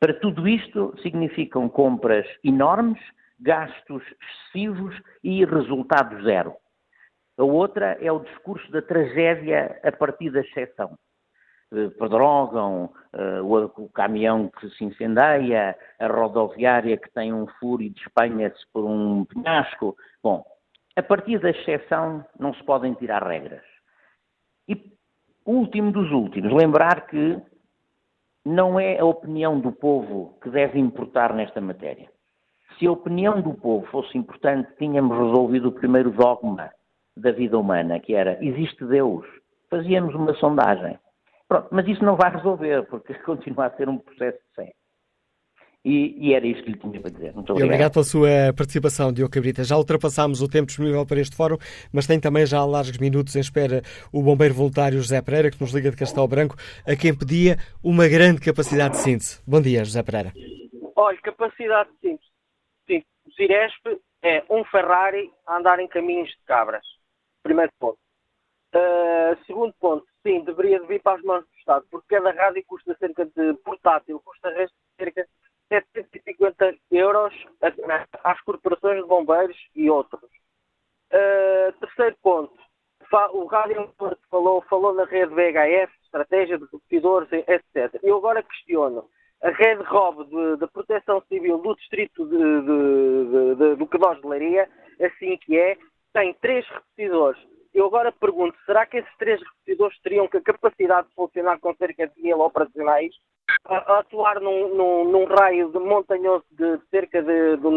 Para 0.00 0.14
tudo 0.14 0.48
isto, 0.48 0.94
significam 1.02 1.68
compras 1.68 2.26
enormes, 2.42 3.02
gastos 3.38 4.02
excessivos 4.54 4.98
e 5.22 5.44
resultado 5.44 6.22
zero. 6.22 6.54
A 7.36 7.44
outra 7.44 7.98
é 8.00 8.10
o 8.10 8.20
discurso 8.20 8.70
da 8.72 8.80
tragédia 8.80 9.78
a 9.84 9.92
partir 9.92 10.30
da 10.30 10.40
exceção. 10.40 10.98
Eh, 11.72 11.88
pedrogam, 11.98 12.90
eh, 13.12 13.40
o 13.40 13.88
caminhão 13.88 14.48
que 14.48 14.70
se 14.70 14.84
incendeia, 14.84 15.76
a 15.98 16.06
rodoviária 16.06 16.96
que 16.96 17.10
tem 17.10 17.32
um 17.32 17.46
furo 17.58 17.82
e 17.82 17.90
despenha-se 17.90 18.64
por 18.72 18.84
um 18.84 19.24
penhasco. 19.24 19.96
Bom, 20.22 20.44
a 20.94 21.02
partir 21.02 21.40
da 21.40 21.50
exceção 21.50 22.24
não 22.38 22.54
se 22.54 22.62
podem 22.62 22.94
tirar 22.94 23.26
regras. 23.26 23.64
E 24.68 24.80
último 25.44 25.90
dos 25.90 26.10
últimos, 26.12 26.52
lembrar 26.52 27.06
que 27.08 27.42
não 28.44 28.78
é 28.78 29.00
a 29.00 29.04
opinião 29.04 29.58
do 29.58 29.72
povo 29.72 30.38
que 30.40 30.48
deve 30.50 30.78
importar 30.78 31.34
nesta 31.34 31.60
matéria. 31.60 32.08
Se 32.78 32.86
a 32.86 32.92
opinião 32.92 33.42
do 33.42 33.54
povo 33.54 33.84
fosse 33.86 34.16
importante, 34.16 34.70
tínhamos 34.78 35.18
resolvido 35.18 35.68
o 35.68 35.72
primeiro 35.72 36.12
dogma 36.12 36.70
da 37.16 37.32
vida 37.32 37.58
humana, 37.58 37.98
que 37.98 38.14
era 38.14 38.38
existe 38.40 38.84
Deus. 38.84 39.26
Fazíamos 39.68 40.14
uma 40.14 40.32
sondagem. 40.34 40.96
Pronto, 41.48 41.68
mas 41.70 41.86
isso 41.86 42.04
não 42.04 42.16
vai 42.16 42.30
resolver, 42.30 42.84
porque 42.86 43.14
continua 43.24 43.66
a 43.66 43.76
ser 43.76 43.88
um 43.88 43.98
processo 43.98 44.38
de. 44.58 44.74
E, 45.84 46.16
e, 46.18 46.34
era 46.34 46.44
isto 46.44 46.64
que 46.64 46.72
lhe 46.72 46.78
tinha 46.78 47.00
para 47.00 47.12
dizer. 47.12 47.32
Muito 47.32 47.52
obrigado. 47.52 47.60
E 47.60 47.64
obrigado 47.64 47.92
pela 47.92 48.04
sua 48.04 48.28
participação, 48.56 49.12
Diogo 49.12 49.32
Cabrita. 49.32 49.62
Já 49.62 49.76
ultrapassámos 49.76 50.42
o 50.42 50.48
tempo 50.48 50.66
disponível 50.66 51.06
para 51.06 51.20
este 51.20 51.36
fórum, 51.36 51.58
mas 51.92 52.08
tem 52.08 52.18
também 52.18 52.44
já 52.44 52.58
há 52.58 52.66
largos 52.66 52.98
minutos 52.98 53.36
em 53.36 53.40
espera 53.40 53.82
o 54.12 54.20
bombeiro 54.20 54.52
voluntário 54.52 54.98
José 54.98 55.22
Pereira, 55.22 55.48
que 55.48 55.60
nos 55.60 55.72
liga 55.72 55.88
de 55.88 55.96
Castelo 55.96 56.26
Branco, 56.26 56.56
a 56.84 56.96
quem 56.96 57.16
pedia 57.16 57.56
uma 57.84 58.08
grande 58.08 58.40
capacidade 58.40 58.94
de 58.94 59.00
síntese. 59.00 59.40
Bom 59.46 59.60
dia, 59.60 59.84
José 59.84 60.02
Pereira. 60.02 60.32
Olha, 60.96 61.18
capacidade 61.18 61.88
de 61.90 62.08
síntese. 62.08 62.30
Sim, 62.88 63.04
o 63.24 63.30
Ciresp 63.34 64.00
é 64.24 64.42
um 64.50 64.64
Ferrari 64.64 65.30
a 65.46 65.56
andar 65.56 65.78
em 65.78 65.86
caminhos 65.86 66.30
de 66.30 66.44
cabras. 66.46 66.84
Primeiro 67.44 67.70
ponto. 67.78 67.98
Uh, 68.74 69.38
segundo 69.46 69.72
ponto, 69.78 70.04
sim, 70.26 70.40
deveria 70.40 70.82
vir 70.82 71.00
para 71.00 71.16
as 71.16 71.22
mãos 71.22 71.44
do 71.44 71.58
Estado, 71.58 71.86
porque 71.88 72.16
cada 72.16 72.32
rádio 72.32 72.64
custa 72.66 72.96
cerca 72.98 73.24
de 73.24 73.54
portátil, 73.64 74.20
custa 74.24 74.52
cerca 74.98 75.22
de 75.22 75.28
750 75.68 76.74
euros 76.90 77.32
às 78.24 78.40
corporações 78.40 79.02
de 79.02 79.08
bombeiros 79.08 79.56
e 79.74 79.88
outros. 79.88 80.28
Uh, 81.12 81.72
terceiro 81.78 82.16
ponto, 82.20 82.52
o 83.32 83.44
Rádio 83.44 83.88
falou, 84.28 84.62
falou 84.62 84.92
na 84.92 85.04
rede 85.04 85.32
VHF, 85.32 85.92
estratégia 86.02 86.58
de 86.58 86.64
repetidores, 86.64 87.30
etc. 87.32 88.00
Eu 88.02 88.16
agora 88.16 88.42
questiono, 88.42 89.08
a 89.42 89.50
rede 89.50 89.82
ROB 89.84 90.58
da 90.58 90.66
Proteção 90.66 91.22
Civil 91.28 91.58
do 91.58 91.76
Distrito 91.76 92.26
de, 92.26 92.36
de, 92.36 93.54
de, 93.54 93.76
do 93.76 93.86
Quedós 93.86 94.20
de 94.20 94.26
Leiria, 94.26 94.68
assim 95.00 95.36
que 95.36 95.56
é, 95.56 95.76
tem 96.12 96.34
três 96.34 96.66
repetidores. 96.68 97.40
Eu 97.76 97.86
agora 97.86 98.10
pergunto, 98.10 98.56
será 98.64 98.86
que 98.86 98.96
esses 98.96 99.16
três 99.18 99.40
repetidores 99.40 100.00
teriam 100.00 100.24
a 100.24 100.40
capacidade 100.40 101.08
de 101.08 101.14
funcionar 101.14 101.60
com 101.60 101.74
cerca 101.76 102.08
de 102.08 102.22
mil 102.22 102.40
operacionais? 102.40 103.14
a, 103.64 103.98
atuar 103.98 104.40
num, 104.40 104.74
num, 104.74 105.04
num, 105.10 105.24
raio 105.24 105.70
de 105.70 105.78
montanhoso 105.78 106.44
de 106.50 106.78
cerca 106.90 107.22
de, 107.22 107.56
de, 107.56 107.70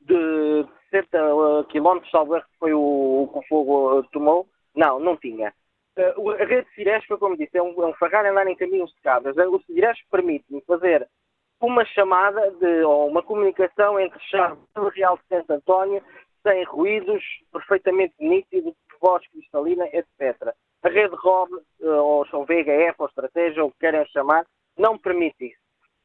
de, 0.00 0.64
de 0.64 0.68
60 0.90 1.34
uh, 1.34 1.64
quilómetros, 1.64 2.10
salvo 2.10 2.40
que 2.40 2.58
foi 2.58 2.72
o, 2.72 3.28
que 3.32 3.38
o 3.38 3.42
fogo 3.48 3.98
uh, 3.98 4.02
tomou. 4.12 4.46
Não, 4.74 4.98
não 4.98 5.16
tinha. 5.16 5.52
Uh, 5.96 6.30
a 6.30 6.44
rede 6.44 6.68
Cirespa, 6.74 7.18
como 7.18 7.36
disse, 7.36 7.56
é 7.56 7.62
um, 7.62 7.82
é 7.82 7.86
um 7.86 7.94
farrar 7.94 8.26
andar 8.26 8.46
em 8.46 8.56
caminhos 8.56 8.92
de 8.92 9.00
cabras. 9.00 9.36
O 9.36 9.60
Cirespa 9.66 10.04
permite-me 10.10 10.60
fazer 10.62 11.08
uma 11.60 11.84
chamada 11.84 12.50
de, 12.52 12.82
ou 12.82 13.08
uma 13.08 13.22
comunicação 13.22 14.00
entre 14.00 14.18
Chave 14.30 14.58
e 14.76 14.98
Real 14.98 15.18
de 15.18 15.24
Santo 15.28 15.52
António 15.52 16.02
sem 16.42 16.64
ruídos, 16.64 17.22
perfeitamente 17.52 18.14
nítido, 18.18 18.74
voz 19.00 19.26
cristalina, 19.28 19.86
etc. 19.86 20.54
A 20.82 20.88
rede 20.88 21.14
ROB, 21.14 21.50
ou, 21.80 22.26
ou 22.32 22.44
VHF, 22.46 22.94
ou 22.98 23.06
estratégia, 23.06 23.62
ou 23.62 23.68
o 23.68 23.72
que 23.72 23.80
querem 23.80 24.04
chamar, 24.06 24.46
não 24.76 24.98
permite 24.98 25.46
isso. 25.46 25.60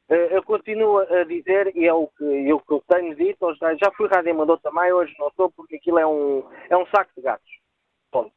Eh, 0.08 0.36
eu 0.36 0.42
continuo 0.42 0.98
a 0.98 1.24
dizer, 1.24 1.74
e 1.76 1.86
é 1.86 1.92
o 1.92 2.06
que, 2.08 2.24
eu, 2.24 2.62
tenho 2.88 3.14
dito, 3.16 3.54
já 3.54 3.90
fui 3.96 4.08
rádio 4.08 4.32
amador 4.32 4.60
também, 4.60 4.92
hoje 4.92 5.14
não 5.18 5.30
sou, 5.32 5.50
porque 5.50 5.76
aquilo 5.76 5.98
é 5.98 6.06
um, 6.06 6.44
é 6.70 6.76
um 6.76 6.86
saco 6.86 7.10
de 7.16 7.22
gatos. 7.22 7.50
Ponto. 8.10 8.32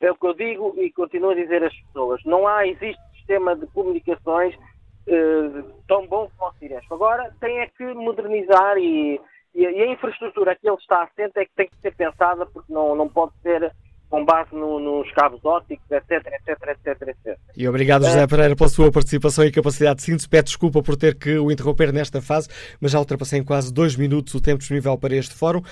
É 0.00 0.12
o 0.12 0.16
que 0.16 0.26
eu 0.26 0.34
digo 0.34 0.74
e 0.76 0.92
continuo 0.92 1.30
a 1.30 1.34
dizer 1.34 1.64
às 1.64 1.74
pessoas. 1.74 2.22
Não 2.24 2.46
há, 2.46 2.66
existe 2.66 3.02
sistema 3.16 3.56
de 3.56 3.66
comunicações 3.68 4.54
uh, 4.54 5.82
tão 5.88 6.06
bom 6.06 6.30
como 6.36 6.50
o 6.50 6.54
Ciresp. 6.54 6.92
Agora 6.92 7.34
tem 7.40 7.58
é 7.58 7.66
que 7.66 7.84
modernizar 7.94 8.78
e, 8.78 9.20
e, 9.54 9.66
a 9.66 9.86
infraestrutura 9.86 10.54
que 10.54 10.68
ele 10.68 10.76
está 10.76 11.02
assente 11.02 11.36
é 11.36 11.44
que 11.44 11.52
tem 11.56 11.68
que 11.68 11.80
ser 11.80 11.96
pensada 11.96 12.46
porque 12.46 12.72
não, 12.72 12.94
não 12.94 13.08
pode 13.08 13.32
ser 13.42 13.74
com 14.08 14.24
base 14.24 14.54
no, 14.54 14.80
nos 14.80 15.10
cabos 15.12 15.44
ópticos, 15.44 15.84
etc, 15.90 16.10
etc, 16.26 16.68
etc, 16.68 17.08
etc. 17.08 17.38
E 17.56 17.68
obrigado, 17.68 18.04
José 18.04 18.26
Pereira, 18.26 18.56
pela 18.56 18.68
sua 18.68 18.90
participação 18.90 19.44
e 19.44 19.52
capacidade 19.52 19.96
de 19.96 20.02
síntese. 20.02 20.28
Peço 20.28 20.44
desculpa 20.44 20.82
por 20.82 20.96
ter 20.96 21.14
que 21.14 21.38
o 21.38 21.50
interromper 21.50 21.92
nesta 21.92 22.22
fase, 22.22 22.48
mas 22.80 22.92
já 22.92 22.98
ultrapassei 22.98 23.38
em 23.40 23.44
quase 23.44 23.72
dois 23.72 23.96
minutos 23.96 24.34
o 24.34 24.40
tempo 24.40 24.58
disponível 24.58 24.96
para 24.96 25.14
este 25.14 25.34
fórum. 25.34 25.62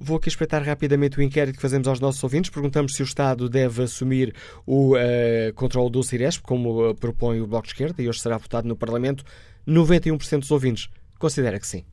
Vou 0.00 0.16
aqui 0.16 0.28
espreitar 0.28 0.62
rapidamente 0.62 1.18
o 1.18 1.22
inquérito 1.22 1.56
que 1.56 1.62
fazemos 1.62 1.88
aos 1.88 1.98
nossos 1.98 2.22
ouvintes. 2.22 2.50
Perguntamos 2.50 2.94
se 2.94 3.02
o 3.02 3.04
Estado 3.04 3.48
deve 3.48 3.82
assumir 3.82 4.32
o 4.64 4.94
uh, 4.94 5.52
controle 5.54 5.90
do 5.90 6.02
Ciresp, 6.04 6.42
como 6.42 6.90
uh, 6.90 6.94
propõe 6.94 7.40
o 7.40 7.46
Bloco 7.46 7.66
de 7.66 7.72
Esquerda, 7.72 8.00
e 8.00 8.08
hoje 8.08 8.20
será 8.20 8.38
votado 8.38 8.68
no 8.68 8.76
Parlamento. 8.76 9.24
91% 9.66 10.40
dos 10.40 10.50
ouvintes 10.50 10.88
considera 11.18 11.58
que 11.58 11.66
sim. 11.66 11.84